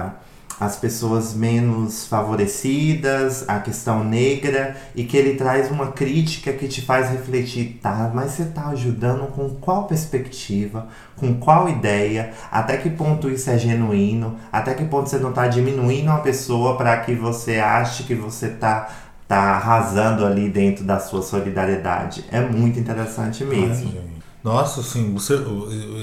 a- 0.07 0.11
as 0.59 0.77
pessoas 0.77 1.33
menos 1.33 2.07
favorecidas, 2.07 3.47
a 3.47 3.59
questão 3.59 4.03
negra, 4.03 4.75
e 4.95 5.03
que 5.03 5.17
ele 5.17 5.35
traz 5.35 5.69
uma 5.69 5.91
crítica 5.91 6.53
que 6.53 6.67
te 6.67 6.81
faz 6.81 7.09
refletir, 7.09 7.79
tá, 7.81 8.11
mas 8.13 8.31
você 8.31 8.43
está 8.43 8.67
ajudando 8.67 9.27
com 9.31 9.49
qual 9.49 9.85
perspectiva, 9.85 10.87
com 11.15 11.33
qual 11.35 11.67
ideia, 11.67 12.31
até 12.51 12.77
que 12.77 12.89
ponto 12.89 13.29
isso 13.29 13.49
é 13.49 13.57
genuíno, 13.57 14.37
até 14.51 14.73
que 14.73 14.85
ponto 14.85 15.09
você 15.09 15.17
não 15.17 15.29
está 15.29 15.47
diminuindo 15.47 16.09
uma 16.09 16.19
pessoa 16.19 16.77
para 16.77 16.97
que 16.97 17.13
você 17.13 17.59
ache 17.59 18.03
que 18.03 18.15
você 18.15 18.47
está 18.47 18.89
tá 19.27 19.55
arrasando 19.55 20.25
ali 20.25 20.49
dentro 20.49 20.83
da 20.83 20.99
sua 20.99 21.21
solidariedade. 21.21 22.23
É 22.31 22.39
muito 22.39 22.79
interessante 22.79 23.43
mesmo. 23.43 23.91
Nossa, 24.43 24.81
assim 24.81 25.11
você, 25.11 25.33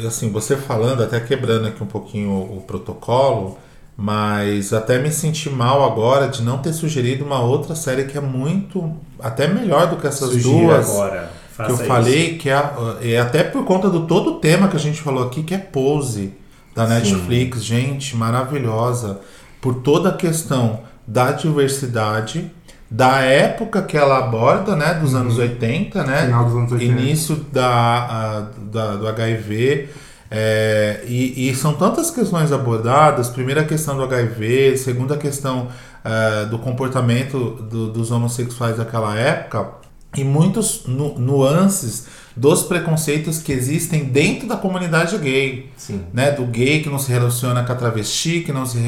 assim, 0.06 0.30
você 0.30 0.56
falando, 0.56 1.04
até 1.04 1.20
quebrando 1.20 1.68
aqui 1.68 1.80
um 1.80 1.86
pouquinho 1.86 2.30
o, 2.30 2.58
o 2.58 2.60
protocolo, 2.62 3.56
mas 4.02 4.72
até 4.72 4.98
me 4.98 5.12
senti 5.12 5.48
mal 5.48 5.84
agora 5.84 6.26
de 6.26 6.42
não 6.42 6.58
ter 6.58 6.72
sugerido 6.72 7.24
uma 7.24 7.38
outra 7.40 7.76
série 7.76 8.02
que 8.02 8.18
é 8.18 8.20
muito, 8.20 8.96
até 9.20 9.46
melhor 9.46 9.86
do 9.86 9.94
que 9.96 10.08
essas 10.08 10.30
Sugira 10.30 10.50
duas 10.50 10.90
agora. 10.90 11.30
que 11.48 11.54
Faça 11.54 11.70
eu 11.70 11.74
isso. 11.76 11.84
falei, 11.84 12.36
que 12.36 12.50
é, 12.50 12.64
é 13.02 13.20
até 13.20 13.44
por 13.44 13.64
conta 13.64 13.88
do 13.88 14.04
todo 14.04 14.32
o 14.32 14.34
tema 14.40 14.66
que 14.66 14.74
a 14.76 14.80
gente 14.80 15.00
falou 15.00 15.22
aqui, 15.24 15.44
que 15.44 15.54
é 15.54 15.58
Pose, 15.58 16.34
da 16.74 16.84
Sim. 16.84 16.94
Netflix, 16.94 17.62
gente, 17.62 18.16
maravilhosa, 18.16 19.20
por 19.60 19.76
toda 19.76 20.08
a 20.08 20.12
questão 20.16 20.80
da 21.06 21.30
diversidade, 21.30 22.50
da 22.90 23.20
época 23.20 23.82
que 23.82 23.96
ela 23.96 24.18
aborda, 24.18 24.74
né, 24.74 24.94
dos 24.94 25.14
anos 25.14 25.38
80, 25.38 26.02
né, 26.02 26.26
Final 26.26 26.44
dos 26.46 26.54
anos 26.56 26.72
80. 26.72 27.00
início 27.00 27.36
da, 27.52 27.68
a- 27.68 28.46
da- 28.70 28.96
do 28.96 29.06
HIV, 29.06 29.88
É, 30.34 31.04
e, 31.06 31.50
e 31.50 31.54
são 31.54 31.74
tantas 31.74 32.10
questões 32.10 32.50
abordadas. 32.52 33.28
Primeira 33.28 33.64
questão 33.64 33.96
do 33.96 34.02
HIV, 34.04 34.76
segunda 34.78 35.16
questão 35.16 35.68
é, 36.04 36.46
do 36.46 36.58
comportamento 36.58 37.50
do- 37.70 37.92
dos 37.92 38.10
homossexuais 38.10 38.76
daquela 38.78 39.14
época 39.16 39.68
e 40.16 40.24
muitos 40.24 40.84
nu- 40.86 41.18
nuances 41.18 42.06
dos 42.34 42.62
preconceitos 42.62 43.38
que 43.42 43.52
existem 43.52 44.04
dentro 44.04 44.48
da 44.48 44.56
comunidade 44.56 45.16
gay 45.18 45.70
Sim. 45.76 46.02
né, 46.14 46.30
do 46.30 46.44
gay 46.46 46.82
que 46.82 46.88
não 46.88 46.98
se 46.98 47.12
relaciona 47.12 47.62
com 47.62 47.72
a 47.72 47.76
travesti, 47.76 48.40
que 48.40 48.52
não 48.52 48.64
se, 48.64 48.78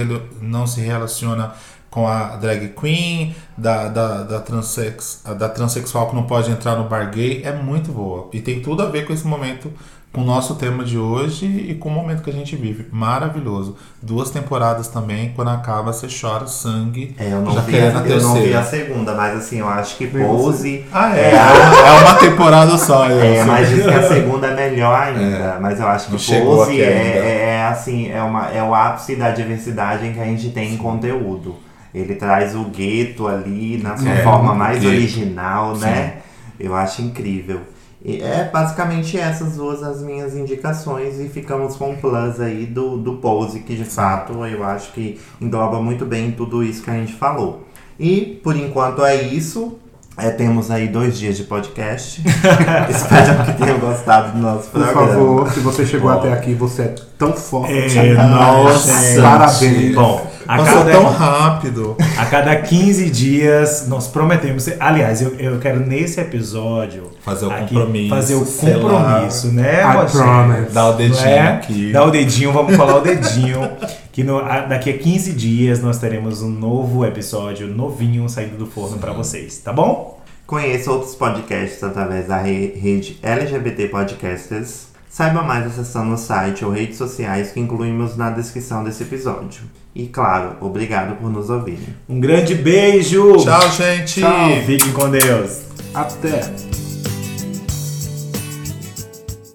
não 0.40 0.66
se 0.66 0.80
relaciona 0.80 1.52
com 1.90 2.08
a 2.08 2.36
drag 2.36 2.68
queen, 2.70 3.34
da, 3.56 3.86
da, 3.88 4.22
da, 4.24 4.40
transex, 4.40 5.22
da 5.38 5.48
transexual 5.48 6.08
que 6.10 6.16
não 6.16 6.24
pode 6.24 6.50
entrar 6.50 6.74
no 6.76 6.88
bar 6.88 7.08
gay, 7.10 7.42
é 7.44 7.52
muito 7.52 7.92
boa. 7.92 8.28
E 8.32 8.40
tem 8.40 8.60
tudo 8.60 8.82
a 8.82 8.86
ver 8.86 9.06
com 9.06 9.12
esse 9.12 9.24
momento, 9.26 9.70
com 10.14 10.20
o 10.20 10.24
nosso 10.24 10.54
tema 10.54 10.84
de 10.84 10.96
hoje 10.96 11.44
e 11.46 11.74
com 11.74 11.88
o 11.88 11.92
momento 11.92 12.22
que 12.22 12.30
a 12.30 12.32
gente 12.32 12.54
vive. 12.54 12.86
Maravilhoso. 12.92 13.76
Duas 14.00 14.30
temporadas 14.30 14.86
também, 14.86 15.32
quando 15.34 15.48
acaba, 15.50 15.92
você 15.92 16.06
chora 16.06 16.46
sangue. 16.46 17.16
É, 17.18 17.32
eu 17.32 17.40
não, 17.42 17.52
já 17.52 17.60
vi, 17.62 17.76
a, 17.80 17.98
a 17.98 18.06
eu 18.06 18.22
não 18.22 18.34
vi 18.34 18.54
a 18.54 18.62
segunda, 18.62 19.12
mas 19.14 19.36
assim, 19.36 19.58
eu 19.58 19.68
acho 19.68 19.96
que 19.96 20.06
Pose. 20.06 20.84
Ah, 20.92 21.16
é? 21.18 21.32
É 21.34 22.00
uma 22.00 22.14
temporada 22.14 22.78
só. 22.78 23.06
eu 23.10 23.20
É, 23.20 23.34
sei. 23.38 23.44
mas 23.44 23.68
diz 23.68 23.82
que 23.84 23.90
a 23.90 24.08
segunda 24.08 24.46
é 24.46 24.54
melhor 24.70 24.94
ainda. 25.02 25.58
Mas 25.60 25.80
eu 25.80 25.88
acho 25.88 26.06
que 26.16 26.34
Não 26.36 26.44
Pose 26.46 26.80
é, 26.80 26.84
é, 26.84 27.46
é, 27.56 27.66
assim, 27.66 28.08
é, 28.10 28.22
uma, 28.22 28.46
é 28.50 28.62
o 28.62 28.72
ápice 28.72 29.16
da 29.16 29.30
diversidade 29.32 30.08
que 30.12 30.20
a 30.20 30.24
gente 30.24 30.50
tem 30.50 30.74
em 30.74 30.76
conteúdo. 30.76 31.56
Ele 31.92 32.14
traz 32.14 32.54
o 32.54 32.64
gueto 32.64 33.26
ali 33.26 33.80
na 33.82 33.96
sua 33.96 34.10
É, 34.10 34.22
forma 34.22 34.54
mais 34.54 34.78
gueto. 34.78 34.94
original, 34.94 35.76
né? 35.76 36.18
Eu 36.58 36.74
acho 36.76 37.02
incrível. 37.02 37.60
E 38.04 38.20
é 38.20 38.50
basicamente 38.52 39.18
essas 39.18 39.56
duas 39.56 39.82
as 39.82 40.02
minhas 40.02 40.36
indicações 40.36 41.18
e 41.18 41.28
ficamos 41.28 41.74
com 41.74 41.92
o 41.92 41.96
plus 41.96 42.38
aí 42.38 42.66
do, 42.66 42.98
do 42.98 43.14
Pose, 43.14 43.60
que 43.60 43.74
de 43.74 43.84
fato 43.84 44.44
eu 44.44 44.62
acho 44.62 44.92
que 44.92 45.18
engloba 45.40 45.80
muito 45.80 46.04
bem 46.04 46.30
tudo 46.30 46.62
isso 46.62 46.82
que 46.82 46.90
a 46.90 46.94
gente 46.94 47.14
falou. 47.14 47.66
E 47.98 48.40
por 48.44 48.56
enquanto 48.56 49.04
é 49.04 49.16
isso. 49.22 49.78
É, 50.16 50.30
temos 50.30 50.70
aí 50.70 50.86
dois 50.86 51.18
dias 51.18 51.36
de 51.36 51.42
podcast. 51.42 52.22
Espero 52.88 53.44
que 53.46 53.52
tenham 53.54 53.80
gostado 53.80 54.30
do 54.30 54.38
nosso 54.38 54.70
Por 54.70 54.80
programa. 54.80 55.08
favor, 55.08 55.50
se 55.50 55.58
você 55.58 55.84
chegou 55.84 56.08
até 56.08 56.32
aqui, 56.32 56.54
você 56.54 56.82
é 56.82 56.94
tão 57.18 57.32
forte. 57.32 57.98
É, 57.98 58.14
Nossa, 58.14 58.92
nossa, 58.92 59.22
parabéns. 59.22 59.92
Bom, 59.92 60.24
a 60.46 60.56
Passou 60.58 60.78
cada, 60.78 60.90
tão 60.92 61.04
rápido. 61.10 61.96
a 62.18 62.26
cada 62.26 62.56
15 62.56 63.10
dias 63.10 63.86
nós 63.88 64.06
prometemos. 64.08 64.68
Aliás, 64.78 65.22
eu, 65.22 65.34
eu 65.38 65.58
quero 65.58 65.80
nesse 65.80 66.20
episódio 66.20 67.10
Fazer 67.20 67.46
o 67.46 67.50
aqui, 67.50 67.74
compromisso, 67.74 68.08
fazer 68.14 68.34
o 68.34 68.44
compromisso, 68.44 69.52
né, 69.52 69.82
I 69.82 70.10
promise. 70.12 70.72
Dá 70.72 70.88
o 70.88 70.92
dedinho 70.94 71.26
é? 71.26 71.40
aqui. 71.48 71.92
Dá 71.92 72.04
o 72.04 72.10
dedinho, 72.10 72.52
vamos 72.52 72.76
colar 72.76 72.96
o 72.96 73.00
dedinho. 73.00 73.70
Que 74.12 74.22
no- 74.22 74.38
a- 74.38 74.60
daqui 74.60 74.90
a 74.90 74.98
15 74.98 75.32
dias 75.32 75.82
nós 75.82 75.98
teremos 75.98 76.40
um 76.42 76.50
novo 76.50 77.04
episódio 77.04 77.66
novinho 77.66 78.28
saindo 78.28 78.56
do 78.56 78.66
forno 78.66 78.98
pra 78.98 79.12
vocês, 79.12 79.58
tá 79.58 79.72
bom? 79.72 80.20
Conheça 80.46 80.92
outros 80.92 81.14
podcasts 81.14 81.82
através 81.82 82.28
da 82.28 82.36
re- 82.36 82.74
rede 82.76 83.18
LGBT 83.22 83.88
Podcasters. 83.88 84.93
Saiba 85.14 85.44
mais 85.44 85.64
acessando 85.64 86.12
o 86.12 86.18
site 86.18 86.64
ou 86.64 86.72
redes 86.72 86.98
sociais 86.98 87.52
que 87.52 87.60
incluímos 87.60 88.16
na 88.16 88.30
descrição 88.30 88.82
desse 88.82 89.04
episódio. 89.04 89.62
E 89.94 90.08
claro, 90.08 90.56
obrigado 90.60 91.14
por 91.20 91.30
nos 91.30 91.50
ouvirem. 91.50 91.94
Um 92.08 92.18
grande 92.18 92.56
beijo! 92.56 93.36
Tchau, 93.36 93.70
gente. 93.70 94.20
Tchau, 94.20 94.48
fiquem 94.66 94.90
com 94.90 95.08
Deus! 95.08 95.60
Até. 95.94 96.73